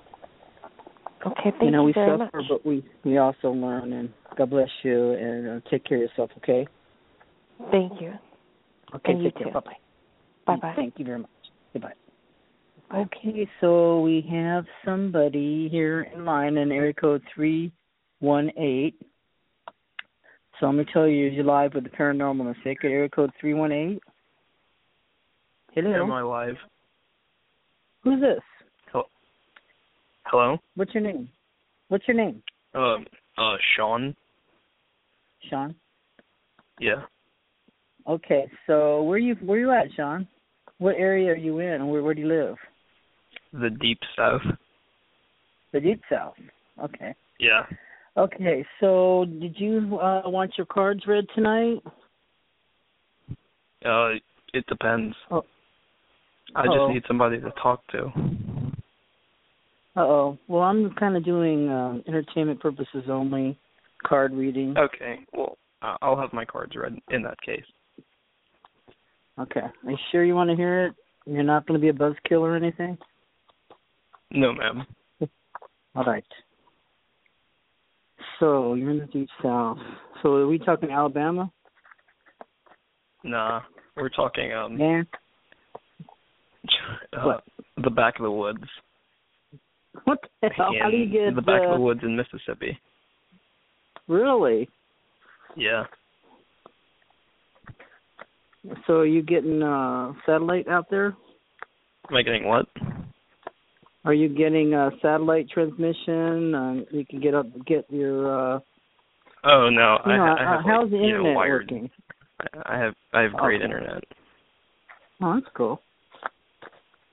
Okay, 1.27 1.35
thank 1.45 1.61
you 1.61 1.67
You 1.67 1.71
know, 1.73 1.85
we 1.85 1.93
very 1.93 2.19
suffer, 2.19 2.31
much. 2.37 2.45
but 2.49 2.67
we 2.67 2.85
we 3.05 3.19
also 3.19 3.51
learn. 3.51 3.93
And 3.93 4.11
God 4.37 4.51
bless 4.51 4.69
you, 4.83 5.13
and 5.13 5.49
uh, 5.63 5.71
take 5.71 5.85
care 5.85 5.99
of 5.99 6.03
yourself. 6.11 6.31
Okay. 6.39 6.67
Thank 7.71 8.01
you. 8.01 8.13
Okay. 8.95 9.13
And 9.13 9.23
you 9.23 9.31
take 9.31 9.39
care. 9.39 9.47
too. 9.49 9.53
Bye 9.55 9.61
bye. 9.61 9.77
Bye 10.47 10.57
bye. 10.61 10.73
Thank 10.77 10.95
you 10.99 11.05
very 11.05 11.19
much. 11.19 11.31
Goodbye. 11.73 11.93
Okay, 12.95 13.49
so 13.61 14.01
we 14.01 14.25
have 14.31 14.65
somebody 14.85 15.69
here 15.71 16.03
in 16.15 16.25
line 16.25 16.59
in 16.59 16.71
area 16.71 16.93
code 16.93 17.23
three 17.35 17.73
one 18.21 18.51
eight. 18.59 18.95
So 20.61 20.67
I'm 20.67 20.77
gonna 20.77 20.85
tell 20.93 21.09
you 21.09 21.29
is 21.29 21.33
you're 21.35 21.43
live 21.45 21.75
with 21.75 21.85
the 21.85 21.91
paranormal 21.91 22.47
and 22.47 22.55
sacred 22.63 22.93
area 22.93 23.09
code 23.09 23.31
three 23.41 23.55
one 23.55 23.73
eight. 23.73 24.01
Hello. 25.73 26.05
Am 26.05 26.13
I 26.13 26.23
live? 26.23 26.55
Who's 28.05 28.21
this? 28.21 28.41
Hello? 30.27 30.57
What's 30.75 30.95
your 30.95 31.03
name? 31.03 31.29
What's 31.89 32.09
your 32.09 32.17
name? 32.17 32.43
Um, 32.75 33.07
uh, 33.37 33.57
Sean? 33.77 34.15
Sean. 35.51 35.75
Yeah. 36.81 37.03
Okay, 38.07 38.51
so 38.67 39.03
where 39.03 39.19
you 39.19 39.35
where 39.37 39.59
you 39.59 39.71
at, 39.71 39.87
Sean? 39.95 40.27
What 40.79 40.97
area 40.97 41.31
are 41.31 41.37
you 41.37 41.59
in, 41.61 41.75
and 41.75 41.91
where 41.91 42.03
where 42.03 42.15
do 42.15 42.23
you 42.23 42.29
live? 42.29 42.57
The 43.53 43.71
Deep 43.71 43.99
South. 44.17 44.43
The 45.73 45.81
deep 45.81 46.01
south. 46.11 46.35
Okay. 46.83 47.15
Yeah. 47.41 47.67
Okay, 48.17 48.65
so 48.81 49.27
did 49.41 49.59
you 49.59 49.99
uh 49.99 50.23
want 50.25 50.53
your 50.57 50.67
cards 50.67 51.05
read 51.07 51.27
tonight? 51.35 51.79
Uh, 53.85 54.15
it 54.53 54.65
depends. 54.69 55.15
Oh. 55.31 55.45
I 56.57 56.67
just 56.67 56.89
need 56.89 57.03
somebody 57.09 57.41
to 57.41 57.51
talk 57.63 57.87
to. 57.89 58.13
Uh 59.97 60.01
oh. 60.01 60.39
Well, 60.49 60.63
I'm 60.63 60.93
kind 60.95 61.17
of 61.17 61.25
doing 61.25 61.69
uh, 61.69 61.99
entertainment 62.09 62.61
purposes 62.61 63.05
only, 63.09 63.59
card 64.05 64.33
reading. 64.33 64.77
Okay, 64.77 65.21
well, 65.33 65.57
I- 65.83 65.97
I'll 66.03 66.19
have 66.19 66.33
my 66.33 66.45
cards 66.45 66.75
read 66.77 66.97
in 67.11 67.23
that 67.23 67.41
case. 67.43 67.65
Okay. 69.39 69.61
Are 69.61 69.91
you 69.91 69.97
sure 70.13 70.25
you 70.25 70.35
want 70.35 70.51
to 70.51 70.57
hear 70.57 70.87
it? 70.87 70.95
You're 71.27 71.43
not 71.43 71.67
going 71.67 71.81
to 71.81 71.83
be 71.83 71.89
a 71.89 71.93
buzzkill 71.93 72.41
or 72.41 72.55
anything? 72.55 72.97
No, 74.31 74.53
ma'am. 74.53 74.87
All 75.97 76.05
right. 76.05 76.25
So 78.39 78.75
you're 78.75 78.91
in 78.91 78.99
the 78.99 79.07
deep 79.07 79.29
south. 79.43 79.79
So 80.23 80.35
are 80.35 80.47
we 80.47 80.59
talking 80.59 80.91
Alabama? 80.91 81.51
Nah, 83.23 83.63
we're 83.97 84.09
talking, 84.09 84.53
um, 84.53 84.79
Yeah. 84.79 85.03
Uh, 87.17 87.39
the 87.83 87.91
back 87.91 88.19
of 88.19 88.25
the 88.25 88.31
woods. 88.31 88.65
What 90.05 90.19
the 90.43 90.51
hell? 90.57 90.73
How 90.83 90.91
do 90.91 90.97
you 90.97 91.05
in 91.05 91.13
get 91.13 91.35
the 91.35 91.43
back 91.43 91.63
uh, 91.63 91.73
of 91.73 91.79
the 91.79 91.85
woods 91.85 92.01
in 92.03 92.17
Mississippi. 92.17 92.79
Really? 94.09 94.69
Yeah. 95.57 95.85
So 98.87 98.95
are 98.95 99.07
you 99.07 99.23
getting 99.23 99.63
uh 99.63 100.13
satellite 100.27 100.69
out 100.69 100.87
there? 100.91 101.17
Am 102.11 102.17
I 102.17 102.23
getting 102.23 102.47
what? 102.47 102.67
Are 104.05 104.13
you 104.15 104.29
getting 104.29 104.75
a 104.75 104.91
satellite 105.01 105.49
transmission? 105.49 106.55
Uh, 106.55 106.75
you 106.91 107.07
can 107.09 107.21
get 107.21 107.35
up, 107.35 107.47
get 107.67 107.87
your. 107.91 108.57
uh 108.57 108.61
Oh 109.47 109.69
no, 109.71 109.99
I, 110.05 110.17
know, 110.17 110.25
I 110.25 110.43
uh, 110.43 110.57
have 110.57 110.61
how's 110.65 110.83
like, 110.85 110.91
the 110.91 110.97
you 110.97 111.03
know, 111.03 111.19
internet 111.19 111.37
wired. 111.37 111.71
working? 111.71 111.91
I 112.41 112.75
I 112.75 112.79
have 112.79 112.95
I 113.13 113.21
have 113.23 113.33
great 113.35 113.57
Okay. 113.57 113.65
internet. 113.65 114.05
Oh, 115.23 115.35
that's 115.35 115.47
cool. 115.55 115.81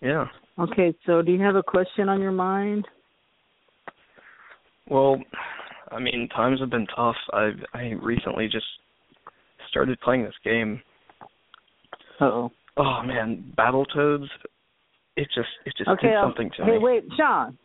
Yeah. 0.02 0.26
Okay, 0.60 0.95
so 1.06 1.22
do 1.22 1.32
you 1.32 1.41
have 1.41 1.56
a 1.56 1.64
question 1.64 2.10
on 2.10 2.19
your 2.22 2.32
mind? 2.32 2.88
Well, 4.88 5.22
I 5.91 5.99
mean, 5.99 6.28
times 6.36 6.60
have 6.60 6.69
been 6.69 6.88
tough. 6.95 7.15
I 7.34 7.52
I 7.73 7.82
recently 8.02 8.48
just 8.48 8.65
started 9.69 9.99
playing 10.02 10.23
this 10.23 10.34
game. 10.44 10.82
Uh 12.19 12.26
oh. 12.26 12.52
Oh 12.78 13.02
man, 13.03 13.53
Battletoads. 13.57 14.28
It 15.15 15.28
just 15.36 15.49
it 15.65 15.73
just 15.78 15.90
Okay. 15.90 16.07
did 16.07 16.15
um, 16.18 16.30
something 16.30 16.52
to 16.57 16.65
hey, 16.65 16.72
me. 16.73 16.78
wait, 16.80 17.03
Sean. 17.18 17.57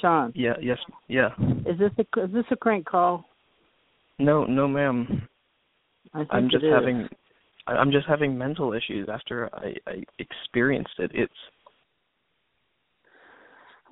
Sean, 0.00 0.32
Yeah. 0.34 0.54
Yes. 0.60 0.78
Yeah. 1.08 1.30
is 1.66 1.78
this 1.78 1.92
a 1.98 2.20
is 2.20 2.32
this 2.32 2.44
a 2.50 2.56
crank 2.56 2.86
call? 2.86 3.24
No. 4.18 4.44
No, 4.44 4.66
ma'am. 4.66 5.28
I 6.14 6.18
think 6.18 6.28
I'm 6.32 6.50
just 6.50 6.64
is. 6.64 7.08
I'm 7.66 7.90
just 7.90 8.06
having 8.06 8.36
mental 8.36 8.72
issues 8.72 9.08
after 9.08 9.48
I 9.54 9.74
I 9.86 10.02
experienced 10.18 10.94
it. 10.98 11.10
It's 11.14 11.32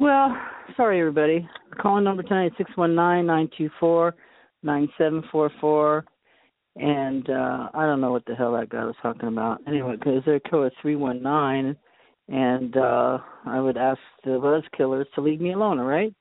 Well, 0.01 0.37
sorry 0.77 1.01
everybody. 1.01 1.49
Calling 1.81 2.05
number 2.05 2.23
tonight 2.23 2.53
six 2.57 2.71
one 2.77 2.95
nine 2.95 3.27
nine 3.27 3.49
two 3.57 3.71
four 3.81 4.15
nine 4.63 4.89
seven 4.97 5.23
four 5.31 5.51
four, 5.61 6.05
and 6.77 7.29
uh 7.29 7.69
I 7.75 7.87
don't 7.87 8.01
know 8.01 8.13
what 8.13 8.25
the 8.27 8.35
hell 8.35 8.53
that 8.55 8.71
guy 8.71 8.85
was 8.85 8.95
talking 9.03 9.29
about. 9.29 9.61
Anyway, 9.67 9.97
because 9.97 10.23
code 10.51 10.73
is 10.73 10.79
three 10.81 10.97
one 10.97 11.23
nine, 11.23 11.77
and 12.29 12.77
uh 12.77 13.19
I 13.47 13.61
would 13.61 13.77
ask 13.77 14.01
the 14.25 14.39
buzz 14.41 14.63
killers 14.77 15.07
to 15.15 15.21
leave 15.21 15.41
me 15.41 15.53
alone. 15.53 15.79
All 15.79 15.87
right. 15.87 16.15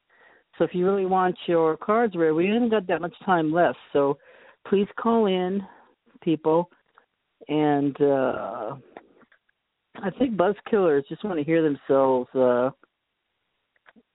So 0.58 0.64
if 0.64 0.72
you 0.74 0.86
really 0.86 1.06
want 1.06 1.38
your 1.46 1.78
cards 1.78 2.16
read, 2.16 2.32
we 2.32 2.48
haven't 2.48 2.70
got 2.70 2.88
that 2.88 3.02
much 3.02 3.14
time 3.26 3.54
left. 3.54 3.78
So 3.94 4.18
please 4.68 4.88
call 5.00 5.28
in, 5.28 5.62
people, 6.22 6.70
and 7.50 8.00
uh 8.02 8.76
I 9.96 10.10
think 10.20 10.38
buzz 10.38 10.56
killers 10.70 11.06
just 11.10 11.24
want 11.24 11.38
to 11.38 11.44
hear 11.44 11.64
themselves. 11.64 12.30
uh 12.36 12.70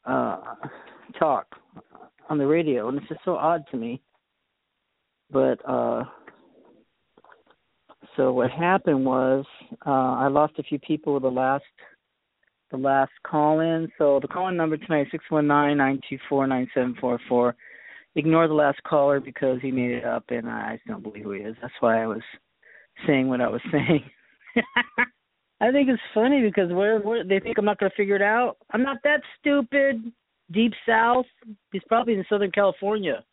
uh 0.04 0.38
talk 1.18 1.46
on 2.28 2.38
the 2.38 2.46
radio. 2.46 2.88
And 2.88 2.98
it's 2.98 3.08
just 3.08 3.20
so 3.24 3.36
odd 3.36 3.64
to 3.70 3.76
me. 3.76 4.00
But 5.30 5.58
uh 5.68 6.04
so 8.16 8.32
what 8.32 8.50
happened 8.50 9.04
was 9.04 9.44
uh 9.86 9.90
i 9.90 10.28
lost 10.28 10.52
a 10.58 10.62
few 10.62 10.78
people 10.78 11.14
with 11.14 11.22
the 11.22 11.28
last 11.30 11.64
the 12.70 12.76
last 12.76 13.12
call 13.26 13.60
in 13.60 13.90
so 13.96 14.18
the 14.20 14.28
call 14.28 14.48
in 14.48 14.56
number 14.56 14.76
tonight 14.76 15.02
is 15.02 15.08
six 15.10 15.24
one 15.30 15.46
nine 15.46 15.76
nine 15.78 16.00
two 16.08 16.18
four 16.28 16.46
nine 16.46 16.68
seven 16.74 16.94
four 17.00 17.18
four. 17.28 17.54
Ignore 18.14 18.48
the 18.48 18.54
last 18.54 18.82
caller 18.82 19.20
because 19.20 19.58
he 19.62 19.70
made 19.70 19.92
it 19.92 20.04
up 20.04 20.24
and 20.28 20.48
i 20.48 20.76
just 20.76 20.86
don't 20.86 21.02
believe 21.02 21.24
who 21.24 21.32
he 21.32 21.40
is. 21.40 21.56
That's 21.62 21.72
why 21.80 22.02
i 22.02 22.06
was 22.06 22.20
saying 23.06 23.28
what 23.28 23.40
i 23.40 23.48
was 23.48 23.62
saying 23.70 24.02
I 25.62 25.70
think 25.70 25.88
it's 25.88 26.02
funny 26.12 26.42
because 26.42 26.72
where, 26.72 26.98
where 26.98 27.22
they 27.22 27.38
think 27.38 27.56
I'm 27.56 27.64
not 27.64 27.78
going 27.78 27.88
to 27.88 27.96
figure 27.96 28.16
it 28.16 28.22
out. 28.22 28.56
I'm 28.72 28.82
not 28.82 28.96
that 29.04 29.20
stupid. 29.38 30.12
Deep 30.50 30.72
South. 30.86 31.24
He's 31.72 31.82
probably 31.88 32.14
in 32.14 32.24
Southern 32.28 32.50
California. 32.50 33.24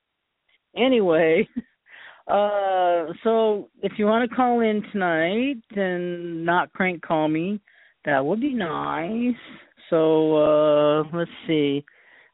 Anyway, 0.78 1.48
uh, 2.28 3.08
so 3.24 3.70
if 3.82 3.94
you 3.98 4.06
want 4.06 4.30
to 4.30 4.36
call 4.36 4.62
in 4.62 4.84
tonight 4.92 5.58
and 5.72 6.46
not 6.46 6.72
crank 6.74 7.02
call 7.02 7.28
me, 7.28 7.60
that 8.06 8.24
would 8.24 8.40
be 8.40 8.54
nice. 8.54 9.36
So 9.90 10.36
uh 10.38 11.04
let's 11.18 11.32
see. 11.48 11.84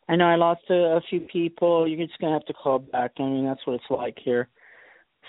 I 0.10 0.18
know 0.18 0.26
I 0.26 0.36
lost 0.36 0.62
a, 0.70 0.74
a 0.74 1.02
few 1.10 1.22
people. 1.22 1.88
You're 1.88 2.06
just 2.06 2.20
gonna 2.20 2.34
have 2.34 2.46
to 2.46 2.54
call 2.54 2.80
back. 2.80 3.12
I 3.18 3.24
mean 3.24 3.46
that's 3.46 3.66
what 3.66 3.76
it's 3.76 3.84
like 3.90 4.18
here. 4.24 4.50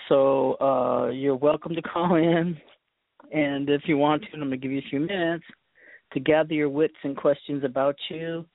So 0.09 0.53
uh 0.61 1.09
you're 1.09 1.35
welcome 1.35 1.75
to 1.75 1.81
call 1.93 2.15
in. 2.15 2.57
And 3.31 3.69
if 3.69 3.81
you 3.85 3.97
want 3.97 4.23
to, 4.23 4.27
I'm 4.33 4.39
going 4.39 4.51
to 4.51 4.57
give 4.57 4.71
you 4.71 4.79
a 4.79 4.89
few 4.89 5.01
minutes 5.01 5.43
to 6.13 6.19
gather 6.19 6.53
your 6.53 6.69
wits 6.69 6.95
and 7.03 7.17
questions 7.17 7.63
about 7.65 7.95
you 8.09 8.45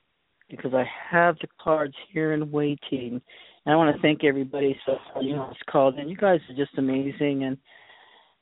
because 0.49 0.73
I 0.73 0.83
have 1.11 1.35
the 1.41 1.47
cards 1.61 1.93
here 2.11 2.33
and 2.33 2.51
waiting. 2.51 3.21
And 3.65 3.73
I 3.73 3.75
want 3.75 3.95
to 3.95 4.01
thank 4.01 4.23
everybody 4.23 4.75
so 4.85 4.97
far, 5.13 5.21
you 5.21 5.35
know, 5.35 5.53
called 5.69 5.97
in. 5.99 6.09
You 6.09 6.17
guys 6.17 6.39
are 6.49 6.55
just 6.55 6.77
amazing 6.77 7.43
and 7.43 7.57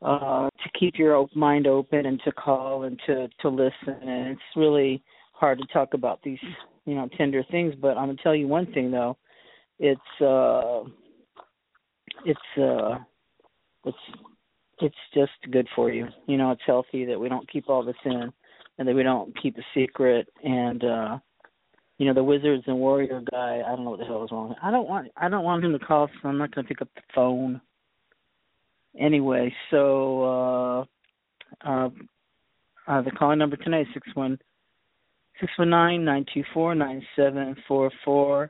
uh 0.01 0.49
to 0.63 0.79
keep 0.79 0.97
your 0.97 1.27
mind 1.35 1.67
open 1.67 2.07
and 2.07 2.19
to 2.25 2.31
call 2.31 2.83
and 2.83 2.99
to 3.05 3.27
to 3.39 3.49
listen 3.49 4.01
and 4.01 4.29
it's 4.29 4.41
really 4.55 5.03
hard 5.33 5.59
to 5.59 5.65
talk 5.67 5.93
about 5.93 6.19
these, 6.23 6.39
you 6.85 6.95
know, 6.95 7.07
tender 7.17 7.43
things, 7.51 7.73
but 7.79 7.97
I'm 7.97 8.05
going 8.05 8.17
to 8.17 8.23
tell 8.23 8.35
you 8.35 8.47
one 8.47 8.71
thing 8.73 8.89
though. 8.91 9.17
It's 9.79 10.21
uh 10.21 10.83
it's 12.25 12.39
uh 12.57 12.97
it's 13.85 13.97
it's 14.79 14.95
just 15.13 15.31
good 15.51 15.67
for 15.75 15.91
you. 15.91 16.07
You 16.27 16.37
know, 16.37 16.51
it's 16.51 16.61
healthy 16.65 17.05
that 17.05 17.19
we 17.19 17.29
don't 17.29 17.49
keep 17.49 17.69
all 17.69 17.83
this 17.83 17.95
in 18.05 18.31
and 18.77 18.87
that 18.87 18.95
we 18.95 19.03
don't 19.03 19.33
keep 19.41 19.57
a 19.57 19.61
secret 19.73 20.27
and 20.43 20.83
uh 20.83 21.17
you 21.97 22.07
know, 22.07 22.15
the 22.15 22.23
wizards 22.23 22.63
and 22.65 22.77
warrior 22.77 23.21
guy, 23.29 23.61
I 23.63 23.75
don't 23.75 23.83
know 23.83 23.91
what 23.91 23.99
the 23.99 24.05
hell 24.05 24.23
is 24.23 24.31
wrong. 24.31 24.55
I 24.63 24.71
don't 24.71 24.89
want 24.89 25.09
I 25.17 25.29
don't 25.29 25.43
want 25.43 25.63
him 25.63 25.71
to 25.73 25.79
call, 25.79 26.09
so 26.21 26.29
I'm 26.29 26.37
not 26.37 26.53
gonna 26.53 26.67
pick 26.67 26.81
up 26.81 26.89
the 26.95 27.01
phone. 27.13 27.61
Anyway, 28.99 29.53
so 29.69 30.23
uh 30.23 31.69
uh 31.69 31.89
uh 32.87 33.01
the 33.03 33.11
calling 33.11 33.37
number 33.37 33.55
tonight 33.55 33.81
is 33.81 33.87
six 33.93 34.07
one 34.15 34.39
six 35.39 35.51
one 35.57 35.69
nine 35.69 36.03
nine 36.03 36.25
two 36.33 36.43
four 36.53 36.73
nine 36.73 37.05
seven 37.15 37.55
four 37.67 37.91
four 38.03 38.49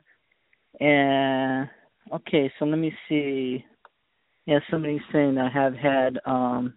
and 0.80 1.68
okay, 2.12 2.52
so 2.58 2.64
let 2.64 2.78
me 2.78 2.92
see. 3.08 3.64
Yeah, 4.46 4.58
somebody's 4.70 5.00
saying 5.12 5.38
I 5.38 5.50
have 5.50 5.74
had 5.74 6.18
um 6.26 6.74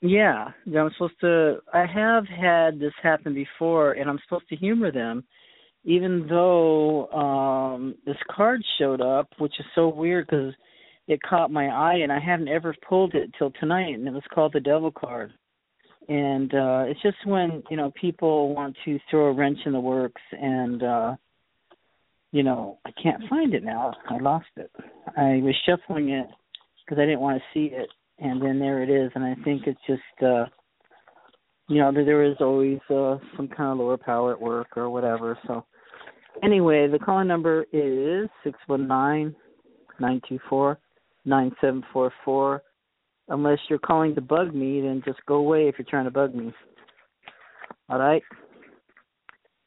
Yeah, 0.00 0.50
I'm 0.66 0.90
supposed 0.92 1.20
to. 1.22 1.58
I 1.74 1.84
have 1.86 2.24
had 2.28 2.78
this 2.78 2.92
happen 3.02 3.34
before, 3.34 3.92
and 3.92 4.08
I'm 4.08 4.20
supposed 4.24 4.48
to 4.50 4.56
humor 4.56 4.92
them, 4.92 5.24
even 5.84 6.26
though 6.28 7.08
um 7.08 7.94
this 8.06 8.16
card 8.30 8.62
showed 8.78 9.00
up, 9.00 9.28
which 9.38 9.54
is 9.58 9.66
so 9.74 9.88
weird 9.88 10.26
because 10.26 10.54
it 11.08 11.20
caught 11.22 11.50
my 11.50 11.68
eye, 11.68 11.96
and 12.02 12.12
I 12.12 12.20
hadn't 12.20 12.48
ever 12.48 12.74
pulled 12.88 13.14
it 13.14 13.30
till 13.38 13.50
tonight, 13.52 13.94
and 13.94 14.06
it 14.06 14.12
was 14.12 14.22
called 14.32 14.52
the 14.52 14.60
Devil 14.60 14.92
card. 14.92 15.32
And 16.08 16.54
uh 16.54 16.84
it's 16.86 17.02
just 17.02 17.18
when 17.26 17.62
you 17.70 17.76
know 17.76 17.92
people 18.00 18.54
want 18.54 18.76
to 18.84 18.98
throw 19.10 19.26
a 19.26 19.32
wrench 19.32 19.58
in 19.66 19.72
the 19.72 19.80
works, 19.80 20.22
and 20.32 20.82
uh 20.82 21.16
you 22.32 22.42
know 22.42 22.78
I 22.86 22.90
can't 23.02 23.22
find 23.28 23.54
it 23.54 23.64
now. 23.64 23.94
I 24.08 24.18
lost 24.18 24.46
it. 24.56 24.70
I 25.16 25.40
was 25.42 25.54
shuffling 25.66 26.10
it 26.10 26.26
because 26.84 27.00
I 27.00 27.04
didn't 27.04 27.20
want 27.20 27.38
to 27.38 27.44
see 27.54 27.74
it 27.74 27.88
and 28.20 28.42
then 28.42 28.58
there 28.58 28.82
it 28.82 28.90
is 28.90 29.10
and 29.14 29.24
i 29.24 29.34
think 29.44 29.62
it's 29.66 29.80
just 29.86 30.22
uh 30.22 30.44
you 31.68 31.80
know 31.80 31.92
there 31.92 32.24
is 32.24 32.36
always 32.40 32.78
uh 32.90 33.16
some 33.36 33.48
kind 33.48 33.72
of 33.72 33.78
lower 33.78 33.96
power 33.96 34.32
at 34.32 34.40
work 34.40 34.68
or 34.76 34.90
whatever 34.90 35.38
so 35.46 35.64
anyway 36.42 36.88
the 36.88 36.98
call 36.98 37.24
number 37.24 37.64
is 37.72 38.28
six 38.42 38.58
one 38.66 38.86
nine 38.86 39.34
nine 40.00 40.20
two 40.28 40.38
four 40.48 40.78
nine 41.24 41.52
seven 41.60 41.82
four 41.92 42.12
four 42.24 42.62
unless 43.28 43.58
you're 43.68 43.78
calling 43.78 44.14
to 44.14 44.20
bug 44.20 44.54
me 44.54 44.80
then 44.80 45.02
just 45.04 45.18
go 45.26 45.36
away 45.36 45.68
if 45.68 45.76
you're 45.78 45.86
trying 45.88 46.04
to 46.04 46.10
bug 46.10 46.34
me 46.34 46.52
all 47.88 47.98
right 47.98 48.22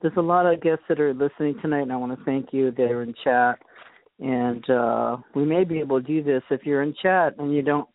there's 0.01 0.13
a 0.17 0.21
lot 0.21 0.45
of 0.45 0.61
guests 0.61 0.83
that 0.89 0.99
are 0.99 1.13
listening 1.13 1.55
tonight 1.61 1.81
and 1.81 1.93
i 1.93 1.95
want 1.95 2.17
to 2.17 2.25
thank 2.25 2.53
you 2.53 2.71
They're 2.71 3.03
in 3.03 3.13
chat 3.23 3.59
and 4.19 4.67
uh 4.69 5.17
we 5.35 5.45
may 5.45 5.63
be 5.63 5.79
able 5.79 6.01
to 6.01 6.07
do 6.07 6.23
this 6.23 6.43
if 6.49 6.65
you're 6.65 6.83
in 6.83 6.93
chat 7.01 7.35
and 7.37 7.53
you 7.53 7.61
don't 7.61 7.87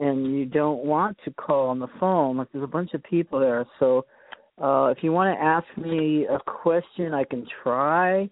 and 0.00 0.36
you 0.36 0.46
don't 0.46 0.84
want 0.84 1.16
to 1.24 1.30
call 1.32 1.68
on 1.68 1.78
the 1.78 1.88
phone, 2.00 2.36
like 2.36 2.48
there's 2.52 2.64
a 2.64 2.68
bunch 2.68 2.94
of 2.94 3.02
people 3.04 3.38
there. 3.38 3.64
So 3.78 4.04
uh, 4.60 4.86
if 4.86 4.98
you 5.02 5.12
want 5.12 5.36
to 5.36 5.42
ask 5.42 5.66
me 5.76 6.26
a 6.26 6.38
question, 6.38 7.14
I 7.14 7.24
can 7.24 7.46
try 7.62 8.28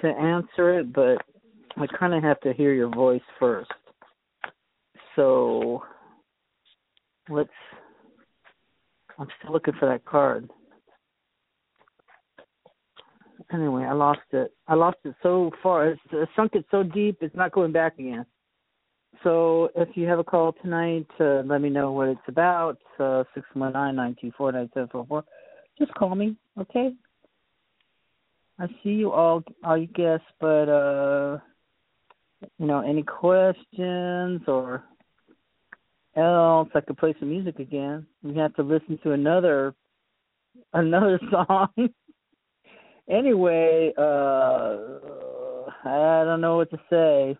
to 0.00 0.08
answer 0.08 0.78
it, 0.78 0.92
but 0.92 1.18
I 1.76 1.86
kind 1.98 2.14
of 2.14 2.22
have 2.22 2.40
to 2.40 2.52
hear 2.52 2.72
your 2.72 2.88
voice 2.88 3.22
first. 3.38 3.70
So 5.16 5.82
let's. 7.28 7.50
I'm 9.18 9.28
still 9.38 9.52
looking 9.52 9.74
for 9.78 9.88
that 9.88 10.04
card. 10.06 10.48
Anyway, 13.52 13.84
I 13.84 13.92
lost 13.92 14.20
it. 14.32 14.54
I 14.66 14.74
lost 14.74 14.98
it 15.04 15.14
so 15.22 15.50
far. 15.62 15.88
It's, 15.88 16.00
sunk 16.34 16.54
it 16.54 16.64
so 16.70 16.82
deep. 16.82 17.18
It's 17.20 17.36
not 17.36 17.52
going 17.52 17.72
back 17.72 17.98
again. 17.98 18.24
So 19.22 19.70
if 19.76 19.88
you 19.94 20.06
have 20.06 20.18
a 20.18 20.24
call 20.24 20.54
tonight, 20.62 21.06
uh, 21.20 21.42
let 21.44 21.60
me 21.60 21.68
know 21.68 21.92
what 21.92 22.08
it's 22.08 22.20
about. 22.28 22.78
Uh, 22.98 23.24
six 23.34 23.46
one 23.52 23.72
nine 23.72 23.96
nine 23.96 24.16
two 24.20 24.32
four 24.36 24.50
nine 24.52 24.70
seven 24.72 24.88
four 24.88 25.06
four. 25.06 25.24
Just 25.78 25.94
call 25.94 26.14
me, 26.14 26.36
okay? 26.58 26.92
I 28.58 28.66
see 28.82 28.90
you 28.90 29.12
all, 29.12 29.42
all 29.64 29.76
you 29.76 29.86
guests, 29.86 30.26
but 30.40 30.68
uh, 30.68 31.38
you 32.58 32.66
know, 32.66 32.80
any 32.80 33.02
questions 33.02 34.42
or 34.46 34.84
else, 36.16 36.68
I 36.74 36.80
could 36.80 36.98
play 36.98 37.14
some 37.18 37.30
music 37.30 37.58
again. 37.58 38.06
We 38.22 38.36
have 38.36 38.54
to 38.56 38.62
listen 38.62 38.98
to 39.02 39.12
another 39.12 39.74
another 40.72 41.20
song. 41.30 41.68
Anyway, 43.08 43.92
uh, 43.96 44.76
I 45.84 46.24
don't 46.24 46.40
know 46.40 46.56
what 46.56 46.70
to 46.70 46.78
say. 46.90 47.36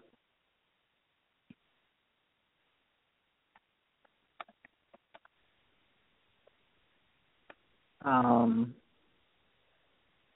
Um, 8.04 8.74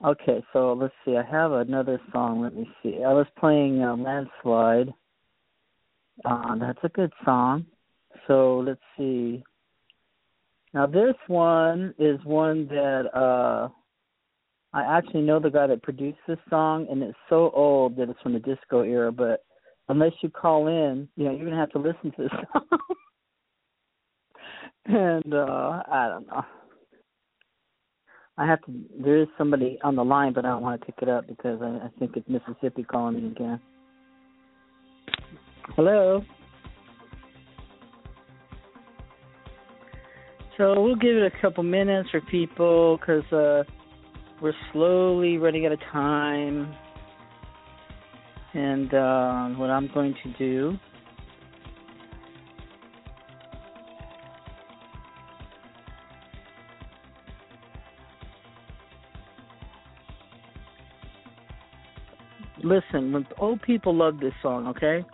okay, 0.04 0.44
so 0.52 0.72
let's 0.74 0.94
see. 1.04 1.16
I 1.16 1.22
have 1.22 1.52
another 1.52 2.00
song. 2.12 2.42
Let 2.42 2.54
me 2.54 2.68
see. 2.82 3.02
I 3.04 3.12
was 3.12 3.26
playing 3.38 3.82
uh, 3.82 3.96
Landslide. 3.96 4.94
Uh, 6.24 6.56
that's 6.56 6.78
a 6.82 6.88
good 6.90 7.12
song. 7.24 7.66
So 8.26 8.58
let's 8.58 8.80
see. 8.96 9.42
Now 10.74 10.86
this 10.86 11.14
one 11.26 11.94
is 11.98 12.18
one 12.24 12.66
that 12.68 13.10
uh 13.16 13.68
I 14.76 14.98
actually 14.98 15.22
know 15.22 15.40
the 15.40 15.48
guy 15.48 15.66
that 15.68 15.82
produced 15.82 16.18
this 16.28 16.36
song 16.50 16.86
and 16.90 17.02
it's 17.02 17.16
so 17.30 17.50
old 17.54 17.96
that 17.96 18.10
it's 18.10 18.20
from 18.20 18.34
the 18.34 18.40
disco 18.40 18.82
era, 18.82 19.10
but 19.10 19.42
unless 19.88 20.12
you 20.20 20.28
call 20.28 20.66
in, 20.66 21.08
you 21.16 21.24
know, 21.24 21.30
you're 21.30 21.46
gonna 21.46 21.58
have 21.58 21.70
to 21.70 21.78
listen 21.78 22.12
to 22.14 22.24
this 22.24 22.30
song. 22.52 22.78
and 24.84 25.32
uh 25.32 25.82
I 25.90 26.08
don't 26.08 26.26
know. 26.26 26.44
I 28.36 28.46
have 28.46 28.60
to. 28.66 28.72
There 29.02 29.22
is 29.22 29.28
somebody 29.38 29.78
on 29.82 29.96
the 29.96 30.04
line, 30.04 30.34
but 30.34 30.44
I 30.44 30.48
don't 30.48 30.62
want 30.62 30.78
to 30.78 30.84
pick 30.84 30.96
it 31.00 31.08
up 31.08 31.26
because 31.26 31.58
I, 31.62 31.86
I 31.86 31.88
think 31.98 32.14
it's 32.14 32.28
Mississippi 32.28 32.82
calling 32.82 33.14
me 33.14 33.30
again. 33.30 33.58
Hello. 35.74 36.22
So 40.58 40.82
we'll 40.82 40.96
give 40.96 41.16
it 41.16 41.32
a 41.32 41.40
couple 41.40 41.62
minutes 41.62 42.10
for 42.10 42.20
people 42.20 42.98
because 42.98 43.24
uh, 43.32 43.62
we're 44.40 44.52
slowly 44.72 45.38
running 45.38 45.66
out 45.66 45.72
of 45.72 45.80
time. 45.92 46.74
And 48.54 48.92
uh, 48.94 49.48
what 49.58 49.70
I'm 49.70 49.90
going 49.92 50.14
to 50.22 50.32
do 50.38 50.78
listen, 62.66 63.26
old 63.38 63.62
people 63.62 63.94
love 63.94 64.18
this 64.20 64.32
song, 64.42 64.66
okay? 64.68 65.04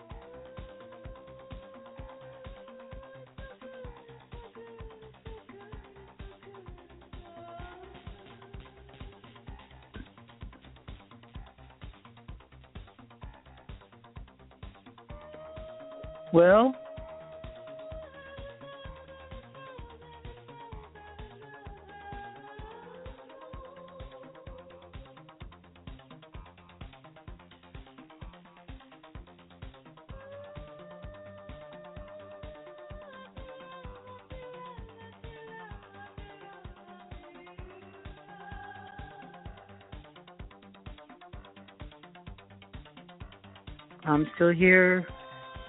I'm 44.04 44.26
still 44.34 44.52
here 44.52 45.06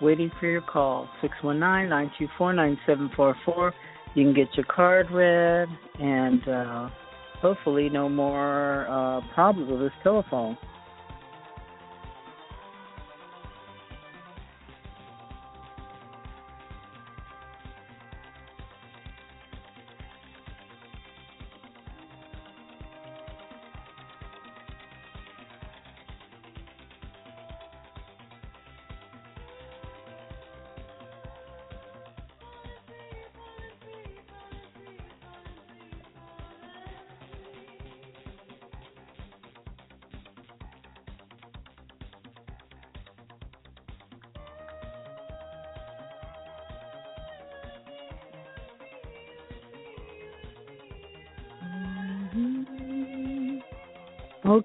waiting 0.02 0.32
for 0.40 0.48
your 0.48 0.62
call. 0.62 1.08
619-924-9744. 1.44 3.72
You 4.16 4.26
can 4.26 4.34
get 4.34 4.48
your 4.56 4.66
card 4.66 5.12
read 5.12 5.68
and 6.00 6.48
uh, 6.48 6.90
hopefully 7.42 7.90
no 7.90 8.10
more 8.10 8.88
uh, 8.90 9.22
problems 9.34 9.70
with 9.72 9.82
this 9.82 9.92
telephone. 10.04 10.58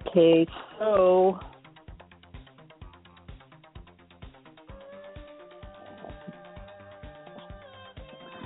Okay, 0.09 0.47
so 0.78 1.39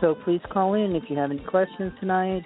So 0.03 0.17
please 0.25 0.41
call 0.53 0.75
in 0.75 0.97
if 0.97 1.05
you 1.09 1.17
have 1.17 1.31
any 1.31 1.45
questions 1.45 1.93
tonight. 2.01 2.45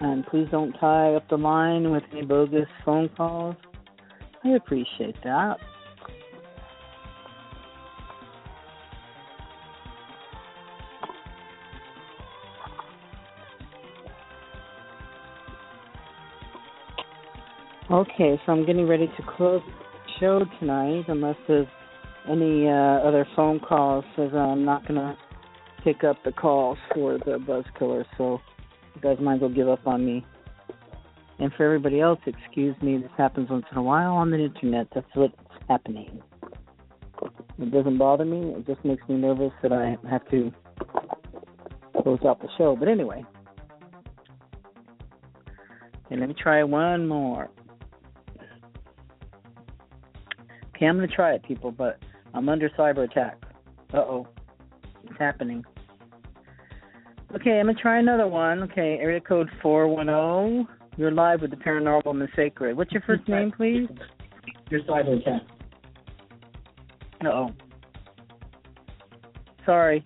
And 0.00 0.26
please 0.26 0.48
don't 0.50 0.72
tie 0.80 1.14
up 1.14 1.28
the 1.28 1.36
line 1.36 1.90
with 1.90 2.04
any 2.10 2.22
bogus 2.22 2.66
phone 2.86 3.10
calls. 3.14 3.54
I 4.44 4.50
appreciate 4.50 5.16
that. 5.24 5.58
Okay, 18.16 18.40
so 18.46 18.52
I'm 18.52 18.64
getting 18.64 18.88
ready 18.88 19.08
to 19.08 19.22
close 19.36 19.60
the 19.66 20.10
show 20.20 20.40
tonight 20.58 21.04
unless 21.08 21.36
there's 21.46 21.66
any 22.26 22.66
uh, 22.66 23.06
other 23.06 23.28
phone 23.36 23.60
calls 23.60 24.06
because 24.16 24.32
I'm 24.32 24.64
not 24.64 24.88
going 24.88 24.98
to 24.98 25.18
pick 25.84 26.02
up 26.02 26.16
the 26.24 26.32
calls 26.32 26.78
for 26.94 27.18
the 27.18 27.38
buzz 27.38 27.64
killer, 27.78 28.06
so 28.16 28.40
you 28.94 29.02
guys 29.02 29.18
might 29.20 29.34
as 29.34 29.40
well 29.42 29.50
give 29.50 29.68
up 29.68 29.86
on 29.86 30.06
me. 30.06 30.24
And 31.40 31.52
for 31.58 31.66
everybody 31.66 32.00
else, 32.00 32.18
excuse 32.24 32.74
me, 32.80 32.96
this 32.96 33.10
happens 33.18 33.50
once 33.50 33.66
in 33.70 33.76
a 33.76 33.82
while 33.82 34.14
on 34.14 34.30
the 34.30 34.42
internet. 34.42 34.86
That's 34.94 35.06
what's 35.12 35.34
happening. 35.68 36.22
It 37.58 37.70
doesn't 37.70 37.98
bother 37.98 38.24
me, 38.24 38.54
it 38.56 38.66
just 38.66 38.82
makes 38.82 39.06
me 39.10 39.16
nervous 39.16 39.52
that 39.62 39.74
I 39.74 39.98
have 40.08 40.26
to 40.30 40.50
close 42.02 42.20
out 42.26 42.40
the 42.40 42.48
show. 42.56 42.76
But 42.76 42.88
anyway. 42.88 43.26
And 46.10 46.20
let 46.20 46.30
me 46.30 46.34
try 46.42 46.64
one 46.64 47.06
more. 47.06 47.50
Okay, 50.76 50.84
I'm 50.86 50.96
going 50.98 51.08
to 51.08 51.14
try 51.14 51.32
it, 51.32 51.42
people, 51.42 51.72
but 51.72 51.98
I'm 52.34 52.50
under 52.50 52.68
cyber 52.70 53.10
attack. 53.10 53.40
Uh 53.94 53.98
oh. 53.98 54.28
It's 55.04 55.18
happening. 55.18 55.64
Okay, 57.34 57.58
I'm 57.58 57.66
going 57.66 57.76
to 57.76 57.80
try 57.80 57.98
another 57.98 58.28
one. 58.28 58.62
Okay, 58.64 58.98
area 59.00 59.20
code 59.20 59.48
410. 59.62 60.68
You're 60.98 61.12
live 61.12 61.40
with 61.40 61.50
the 61.50 61.56
paranormal 61.56 62.10
and 62.10 62.20
the 62.20 62.28
sacred. 62.36 62.76
What's 62.76 62.92
your 62.92 63.02
first 63.02 63.26
name, 63.26 63.52
please? 63.56 63.88
Your 64.70 64.82
cyber 64.82 65.18
attack. 65.18 65.42
Uh 67.24 67.28
oh. 67.28 67.50
Sorry. 69.64 70.04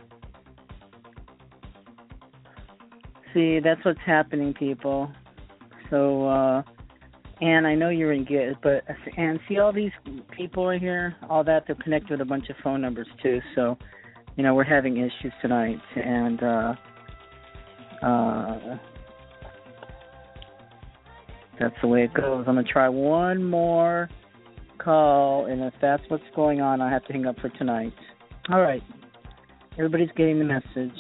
See, 3.35 3.59
that's 3.59 3.85
what's 3.85 4.01
happening, 4.07 4.55
people. 4.55 5.11
So, 5.91 6.29
uh, 6.29 6.63
and 7.41 7.67
I 7.67 7.75
know 7.75 7.89
you're 7.89 8.13
in 8.13 8.25
good, 8.25 8.57
but 8.63 8.85
and 9.17 9.41
see 9.49 9.59
all 9.59 9.73
these 9.73 9.93
people 10.37 10.67
right 10.67 10.81
here, 10.81 11.17
all 11.29 11.43
that 11.45 11.65
they're 11.67 11.77
connected 11.77 12.11
with 12.11 12.21
a 12.21 12.25
bunch 12.25 12.49
of 12.51 12.57
phone 12.63 12.83
numbers 12.83 13.09
too. 13.23 13.41
So, 13.55 13.79
you 14.37 14.43
know, 14.43 14.55
we're 14.55 14.65
having 14.65 14.99
issues 14.99 15.33
tonight, 15.41 15.81
and 15.97 16.43
uh, 16.43 16.75
uh, 18.03 18.79
that's 21.59 21.75
the 21.81 21.89
way 21.89 22.05
it 22.05 22.13
goes. 22.13 22.45
I'm 22.47 22.57
gonna 22.57 22.65
try 22.65 22.89
one 22.89 23.43
more 23.43 24.11
call, 24.79 25.47
and 25.47 25.63
if 25.63 25.75
that's 25.81 26.03
what's 26.09 26.25
going 26.37 26.61
on, 26.61 26.83
I 26.83 26.91
have 26.91 27.05
to 27.07 27.13
hang 27.13 27.27
up 27.27 27.39
for 27.41 27.49
tonight. 27.51 27.95
All 28.51 28.61
right, 28.61 28.83
everybody's 29.79 30.11
getting 30.15 30.39
the 30.39 30.45
message 30.45 30.99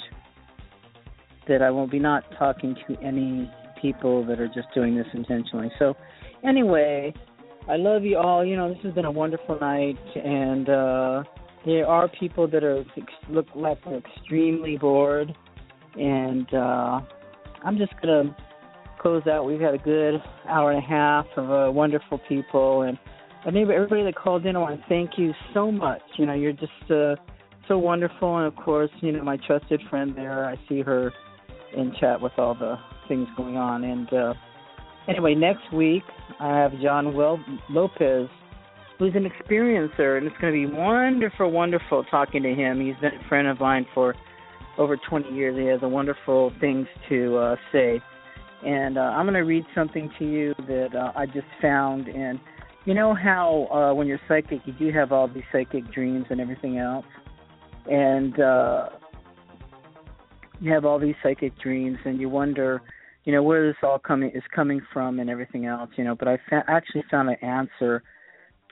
that 1.48 1.60
I 1.60 1.70
will 1.70 1.86
be 1.86 1.98
not 1.98 2.24
talking 2.38 2.76
to 2.86 2.96
any 3.02 3.50
people 3.80 4.24
that 4.26 4.40
are 4.40 4.48
just 4.48 4.68
doing 4.74 4.94
this 4.96 5.06
intentionally. 5.12 5.70
So 5.78 5.94
anyway, 6.46 7.14
I 7.68 7.76
love 7.76 8.04
you 8.04 8.18
all. 8.18 8.44
You 8.44 8.56
know, 8.56 8.68
this 8.72 8.82
has 8.84 8.94
been 8.94 9.04
a 9.04 9.10
wonderful 9.10 9.58
night, 9.60 9.98
and 10.16 10.68
uh, 10.68 11.22
there 11.64 11.86
are 11.86 12.08
people 12.08 12.48
that 12.48 12.64
are 12.64 12.84
look 13.28 13.46
like 13.54 13.78
they're 13.84 13.98
extremely 13.98 14.76
bored, 14.76 15.34
and 15.94 16.52
uh, 16.52 17.00
I'm 17.64 17.78
just 17.78 17.92
gonna 18.00 18.34
close 19.00 19.26
out. 19.26 19.44
We've 19.46 19.60
had 19.60 19.74
a 19.74 19.78
good 19.78 20.14
hour 20.48 20.72
and 20.72 20.82
a 20.82 20.86
half 20.86 21.26
of 21.36 21.50
uh, 21.50 21.72
wonderful 21.72 22.20
people, 22.28 22.82
and 22.82 22.98
I 23.46 23.50
think 23.50 23.68
everybody 23.70 24.04
that 24.04 24.14
called 24.14 24.44
in, 24.46 24.56
I 24.56 24.58
want 24.58 24.80
to 24.80 24.86
thank 24.88 25.12
you 25.16 25.32
so 25.54 25.70
much. 25.70 26.02
You 26.18 26.26
know, 26.26 26.34
you're 26.34 26.52
just 26.52 26.90
uh, 26.90 27.16
so 27.68 27.78
wonderful, 27.78 28.38
and 28.38 28.46
of 28.46 28.56
course, 28.56 28.90
you 29.00 29.12
know, 29.12 29.22
my 29.22 29.38
trusted 29.46 29.80
friend 29.88 30.14
there. 30.16 30.44
I 30.44 30.56
see 30.68 30.82
her 30.82 31.12
in 31.76 31.94
chat 32.00 32.20
with 32.20 32.32
all 32.36 32.54
the 32.54 32.76
things 33.08 33.28
going 33.36 33.56
on, 33.56 33.84
and. 33.84 34.12
uh 34.12 34.34
Anyway, 35.10 35.34
next 35.34 35.72
week 35.72 36.04
I 36.38 36.56
have 36.56 36.70
John 36.80 37.14
Will 37.16 37.40
Lopez, 37.68 38.28
who's 38.96 39.12
an 39.16 39.28
experiencer, 39.28 40.16
and 40.16 40.24
it's 40.24 40.36
going 40.40 40.52
to 40.52 40.68
be 40.68 40.72
wonderful, 40.72 41.50
wonderful 41.50 42.04
talking 42.04 42.44
to 42.44 42.54
him. 42.54 42.80
He's 42.80 42.94
been 43.00 43.20
a 43.20 43.28
friend 43.28 43.48
of 43.48 43.58
mine 43.58 43.86
for 43.92 44.14
over 44.78 44.96
20 44.96 45.30
years. 45.30 45.58
He 45.58 45.66
has 45.66 45.80
a 45.82 45.88
wonderful 45.88 46.52
things 46.60 46.86
to 47.08 47.36
uh, 47.38 47.56
say, 47.72 48.00
and 48.64 48.98
uh, 48.98 49.00
I'm 49.00 49.24
going 49.24 49.34
to 49.34 49.40
read 49.40 49.64
something 49.74 50.12
to 50.20 50.24
you 50.24 50.54
that 50.68 50.94
uh, 50.94 51.10
I 51.16 51.26
just 51.26 51.48
found. 51.60 52.06
And 52.06 52.38
you 52.84 52.94
know 52.94 53.12
how 53.12 53.66
uh, 53.72 53.92
when 53.92 54.06
you're 54.06 54.20
psychic, 54.28 54.60
you 54.64 54.74
do 54.74 54.92
have 54.92 55.10
all 55.10 55.26
these 55.26 55.42
psychic 55.50 55.92
dreams 55.92 56.26
and 56.30 56.40
everything 56.40 56.78
else, 56.78 57.06
and 57.90 58.38
uh, 58.38 58.90
you 60.60 60.72
have 60.72 60.84
all 60.84 61.00
these 61.00 61.16
psychic 61.20 61.58
dreams, 61.58 61.98
and 62.04 62.20
you 62.20 62.28
wonder 62.28 62.80
you 63.24 63.32
know 63.32 63.42
where 63.42 63.66
this 63.66 63.76
all 63.82 63.98
coming 63.98 64.30
is 64.34 64.42
coming 64.54 64.80
from 64.92 65.20
and 65.20 65.28
everything 65.28 65.66
else 65.66 65.90
you 65.96 66.04
know 66.04 66.14
but 66.14 66.28
i 66.28 66.38
fa- 66.48 66.64
actually 66.68 67.04
found 67.10 67.28
an 67.28 67.36
answer 67.42 68.02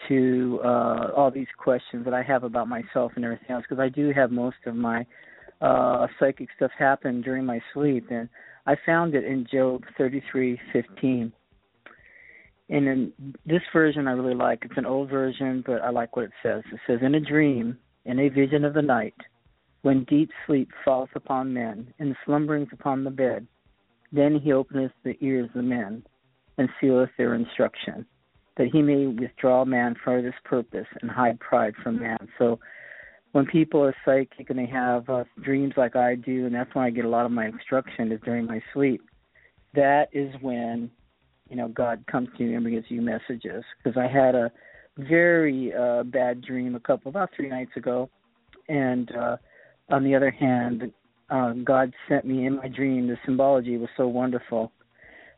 to 0.06 0.60
uh 0.64 1.08
all 1.16 1.30
these 1.30 1.46
questions 1.58 2.04
that 2.04 2.14
i 2.14 2.22
have 2.22 2.44
about 2.44 2.68
myself 2.68 3.12
and 3.16 3.24
everything 3.24 3.50
else 3.50 3.64
because 3.68 3.82
i 3.82 3.88
do 3.88 4.12
have 4.12 4.30
most 4.30 4.56
of 4.66 4.74
my 4.74 5.04
uh 5.60 6.06
psychic 6.18 6.48
stuff 6.56 6.70
happen 6.78 7.20
during 7.20 7.44
my 7.44 7.60
sleep 7.74 8.06
and 8.10 8.28
i 8.66 8.74
found 8.86 9.14
it 9.14 9.24
in 9.24 9.46
Job 9.52 9.82
33:15 9.98 11.32
and 12.70 12.86
in 12.86 13.12
this 13.46 13.62
version 13.72 14.06
i 14.06 14.12
really 14.12 14.34
like. 14.34 14.60
It's 14.62 14.76
an 14.78 14.86
old 14.86 15.10
version 15.10 15.62
but 15.66 15.82
i 15.82 15.90
like 15.90 16.16
what 16.16 16.26
it 16.26 16.32
says. 16.42 16.62
It 16.72 16.80
says 16.86 16.98
in 17.02 17.14
a 17.14 17.20
dream 17.20 17.76
in 18.04 18.20
a 18.20 18.28
vision 18.28 18.64
of 18.64 18.74
the 18.74 18.82
night 18.82 19.16
when 19.82 20.04
deep 20.04 20.30
sleep 20.46 20.70
falleth 20.84 21.10
upon 21.14 21.52
men 21.52 21.92
and 21.98 22.16
slumberings 22.24 22.68
upon 22.72 23.04
the 23.04 23.10
bed 23.10 23.46
then 24.12 24.38
he 24.38 24.52
openeth 24.52 24.92
the 25.04 25.16
ears 25.20 25.50
of 25.54 25.64
men, 25.64 26.02
and 26.58 26.68
sealeth 26.80 27.10
their 27.16 27.34
instruction, 27.34 28.04
that 28.56 28.68
he 28.72 28.82
may 28.82 29.06
withdraw 29.06 29.64
man 29.64 29.94
for 30.02 30.20
this 30.20 30.34
purpose 30.44 30.86
and 31.00 31.10
hide 31.10 31.38
pride 31.40 31.74
from 31.82 32.00
man. 32.00 32.28
So 32.38 32.58
when 33.32 33.46
people 33.46 33.84
are 33.84 33.94
psychic 34.04 34.50
and 34.50 34.58
they 34.58 34.66
have 34.66 35.08
uh, 35.08 35.24
dreams 35.42 35.74
like 35.76 35.96
I 35.96 36.14
do, 36.14 36.46
and 36.46 36.54
that's 36.54 36.74
when 36.74 36.84
I 36.84 36.90
get 36.90 37.04
a 37.04 37.08
lot 37.08 37.26
of 37.26 37.32
my 37.32 37.46
instruction 37.46 38.10
is 38.10 38.20
during 38.24 38.46
my 38.46 38.60
sleep. 38.72 39.02
That 39.74 40.08
is 40.12 40.34
when 40.40 40.90
you 41.48 41.56
know 41.56 41.68
God 41.68 42.04
comes 42.10 42.28
to 42.36 42.44
you 42.44 42.56
and 42.56 42.68
gives 42.68 42.86
you 42.90 43.02
messages. 43.02 43.64
Because 43.82 43.98
I 43.98 44.08
had 44.08 44.34
a 44.34 44.50
very 44.96 45.72
uh, 45.74 46.02
bad 46.02 46.40
dream 46.42 46.74
a 46.74 46.80
couple 46.80 47.10
about 47.10 47.30
three 47.36 47.48
nights 47.48 47.72
ago, 47.76 48.10
and 48.68 49.14
uh, 49.14 49.36
on 49.90 50.02
the 50.04 50.14
other 50.14 50.30
hand, 50.30 50.90
uh, 51.30 51.52
God 51.64 51.92
sent 52.08 52.24
me 52.24 52.46
in 52.46 52.56
my 52.56 52.68
dream. 52.68 53.06
The 53.06 53.16
symbology 53.24 53.76
was 53.76 53.90
so 53.96 54.06
wonderful. 54.06 54.72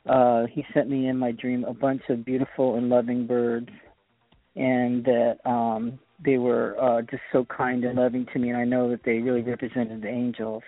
Uh, 0.08 0.46
he 0.50 0.64
sent 0.72 0.88
me 0.88 1.08
in 1.08 1.16
my 1.18 1.32
dream 1.32 1.64
a 1.64 1.74
bunch 1.74 2.02
of 2.08 2.24
beautiful 2.24 2.76
and 2.76 2.88
loving 2.88 3.26
birds, 3.26 3.68
and 4.56 5.04
that 5.04 5.36
um, 5.44 5.98
they 6.24 6.38
were 6.38 6.76
uh, 6.80 7.02
just 7.02 7.22
so 7.32 7.44
kind 7.44 7.84
and 7.84 7.98
loving 7.98 8.26
to 8.32 8.38
me. 8.38 8.48
And 8.50 8.58
I 8.58 8.64
know 8.64 8.90
that 8.90 9.02
they 9.04 9.18
really 9.18 9.42
represented 9.42 10.02
the 10.02 10.08
angels, 10.08 10.62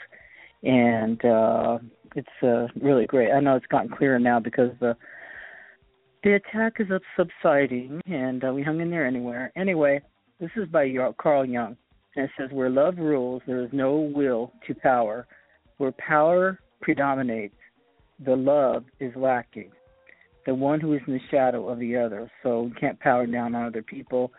and 0.63 1.25
uh, 1.25 1.79
it's 2.15 2.43
uh, 2.43 2.67
really 2.81 3.07
great. 3.07 3.33
I 3.33 3.41
know 3.41 3.57
it's 3.57 3.67
gotten 3.67 3.91
clearer 3.91 4.19
now 4.19 4.41
because 4.41 4.71
the 4.81 4.97
the 6.25 6.35
attack 6.35 6.75
is 6.79 6.87
subsiding, 7.17 8.01
and 8.07 8.45
uh, 8.45 8.53
we 8.53 8.63
hung 8.63 8.81
in 8.81 8.91
there 8.91 9.07
anywhere. 9.07 9.51
Anyway, 9.57 10.01
this 10.39 10.51
is 10.57 10.69
by 10.69 10.89
Carl 11.19 11.45
Jung. 11.45 11.77
And 12.17 12.27
it 12.27 12.31
says, 12.39 12.51
Where 12.53 12.71
love 12.71 12.99
rules, 12.99 13.43
there 13.47 13.63
is 13.63 13.71
no 13.73 14.13
will 14.15 14.53
to 14.67 14.75
power. 14.75 15.27
Where 15.79 15.93
power 15.93 16.59
predominates, 16.81 17.57
the 18.25 18.37
love 18.37 18.85
is 19.01 19.13
lacking. 19.17 19.71
The 20.47 20.55
one 20.55 20.81
who 20.81 20.93
is 20.95 21.01
in 21.07 21.15
the 21.15 21.21
shadow 21.31 21.69
of 21.69 21.79
the 21.79 21.97
other. 21.97 22.31
So 22.43 22.67
you 22.67 22.75
can't 22.79 22.99
power 23.01 23.27
down 23.27 23.55
on 23.55 23.65
other 23.65 23.83
people, 23.83 24.33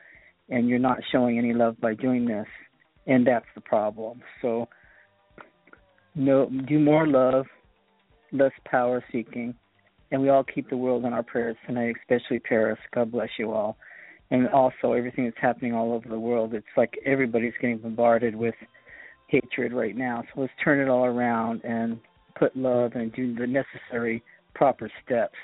and 0.50 0.68
you're 0.68 0.80
not 0.80 1.00
showing 1.12 1.38
any 1.38 1.54
love 1.54 1.80
by 1.80 1.94
doing 1.96 2.26
this. 2.26 2.48
And 3.08 3.26
that's 3.26 3.46
the 3.56 3.62
problem. 3.62 4.22
So 4.42 4.68
no, 6.16 6.50
do 6.68 6.80
more 6.80 7.08
love, 7.08 7.46
less 8.32 8.52
power 8.66 9.04
seeking, 9.12 9.56
and 10.12 10.22
we 10.22 10.30
all 10.30 10.44
keep 10.44 10.70
the 10.70 10.78
world 10.78 11.06
in 11.06 11.14
our 11.14 11.24
prayers 11.24 11.58
tonight, 11.66 11.96
especially 12.02 12.40
Paris. 12.40 12.78
God 12.94 13.12
bless 13.12 13.30
you 13.40 13.52
all 13.52 13.78
and 14.34 14.50
also 14.50 14.94
everything 14.94 15.26
that's 15.26 15.38
happening 15.40 15.74
all 15.76 15.94
over 15.94 16.10
the 16.10 16.20
world. 16.20 16.56
It's 16.56 16.66
like 16.76 16.96
everybody's 17.06 17.54
getting 17.62 17.78
bombarded 17.78 18.36
with 18.36 18.56
hatred 19.28 19.72
right 19.72 19.96
now. 19.96 20.24
So 20.34 20.42
let's 20.42 20.54
turn 20.64 20.80
it 20.80 20.90
all 20.90 21.06
around 21.06 21.64
and 21.64 22.00
put 22.36 22.58
love 22.58 22.94
and 22.96 23.14
do 23.14 23.36
the 23.36 23.46
necessary 23.46 24.24
proper 24.56 24.92
steps, 25.06 25.38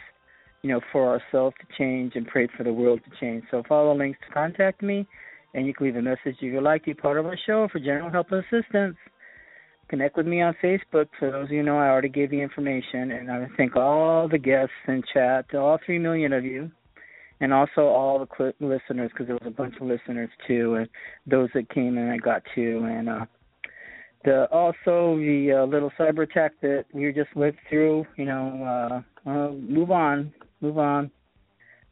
you 0.64 0.72
know, 0.72 0.82
for 0.92 1.08
ourselves 1.08 1.56
to 1.62 1.78
change 1.78 2.14
and 2.16 2.26
pray 2.26 2.48
for 2.58 2.64
the 2.64 2.74
world 2.74 3.00
to 3.06 3.12
change. 3.20 3.44
So 3.52 3.62
follow 3.70 3.96
links 3.96 4.18
to 4.28 4.34
contact 4.34 4.82
me, 4.82 5.08
and 5.54 5.68
you 5.68 5.74
can 5.76 5.86
leave 5.86 5.96
a 5.96 6.02
message 6.02 6.38
if 6.42 6.42
you'd 6.42 6.64
like 6.64 6.82
to 6.86 6.88
be 6.88 6.94
part 6.96 7.20
of 7.20 7.28
our 7.28 7.38
show 7.46 7.68
for 7.72 7.78
general 7.78 8.10
help 8.10 8.32
and 8.32 8.44
assistance. 8.44 8.98
connect 9.90 10.16
with 10.16 10.28
me 10.28 10.42
on 10.42 10.56
Facebook. 10.64 11.08
For 11.20 11.32
those 11.32 11.46
of 11.46 11.52
you 11.52 11.64
know, 11.64 11.78
I 11.78 11.90
already 11.90 12.10
gave 12.10 12.32
you 12.32 12.42
information, 12.42 13.12
and 13.12 13.30
I 13.30 13.48
thank 13.58 13.76
all 13.76 14.28
the 14.30 14.38
guests 14.38 14.74
in 14.88 15.04
chat, 15.14 15.54
all 15.54 15.80
three 15.86 16.00
million 16.00 16.32
of 16.32 16.46
you, 16.46 16.72
and 17.42 17.54
also 17.54 17.82
all 17.82 18.20
the 18.20 18.28
cl- 18.38 18.54
listeners 18.60 19.12
because 19.12 19.28
there 19.28 19.36
was 19.36 19.48
a 19.48 19.52
bunch 19.52 19.76
of 19.80 19.88
listeners 19.88 20.30
too, 20.48 20.76
and 20.76 20.90
those 21.26 21.50
that 21.54 21.70
came 21.70 21.98
and 21.98 22.12
I 22.12 22.18
got 22.18 22.44
to, 22.56 22.78
and 22.86 23.10
uh, 23.10 23.26
the 24.26 24.48
also 24.52 25.18
the 25.18 25.62
uh, 25.62 25.66
little 25.66 25.92
cyber 25.98 26.24
attack 26.24 26.54
that 26.62 26.86
we 26.94 27.12
just 27.14 27.34
went 27.36 27.56
through. 27.70 28.06
You 28.18 28.26
know, 28.26 29.02
uh, 29.26 29.30
uh, 29.30 29.52
move 29.52 29.92
on, 29.92 30.34
move 30.62 30.78
on. 30.78 31.12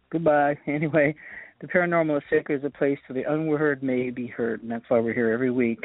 Goodbye. 0.10 0.58
Anyway, 0.68 1.16
the 1.62 1.68
paranormal 1.68 2.18
is 2.18 2.44
is 2.50 2.64
a 2.64 2.70
place 2.70 3.00
where 3.08 3.24
the 3.24 3.32
unheard 3.32 3.82
may 3.84 4.10
be 4.10 4.28
heard, 4.28 4.62
and 4.62 4.72
that's 4.72 4.86
why 4.90 5.00
we're 5.00 5.14
here 5.14 5.32
every 5.32 5.52
week. 5.52 5.80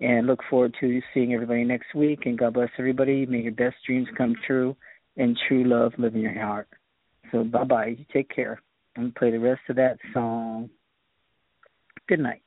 And 0.00 0.26
look 0.26 0.40
forward 0.48 0.74
to 0.80 1.02
seeing 1.12 1.34
everybody 1.34 1.62
next 1.62 1.94
week. 1.94 2.20
And 2.24 2.38
God 2.38 2.54
bless 2.54 2.70
everybody. 2.78 3.26
May 3.26 3.40
your 3.40 3.52
best 3.52 3.76
dreams 3.86 4.08
come 4.16 4.34
true, 4.46 4.74
and 5.16 5.38
true 5.46 5.64
love 5.64 5.92
live 5.98 6.14
in 6.14 6.22
your 6.22 6.40
heart. 6.40 6.68
So 7.32 7.44
bye 7.44 7.64
bye. 7.64 7.96
Take 8.12 8.34
care. 8.34 8.60
I'm 9.00 9.06
gonna 9.06 9.18
play 9.18 9.30
the 9.30 9.40
rest 9.40 9.62
of 9.70 9.76
that 9.76 9.96
song. 10.12 10.68
Good 12.06 12.20
night. 12.20 12.42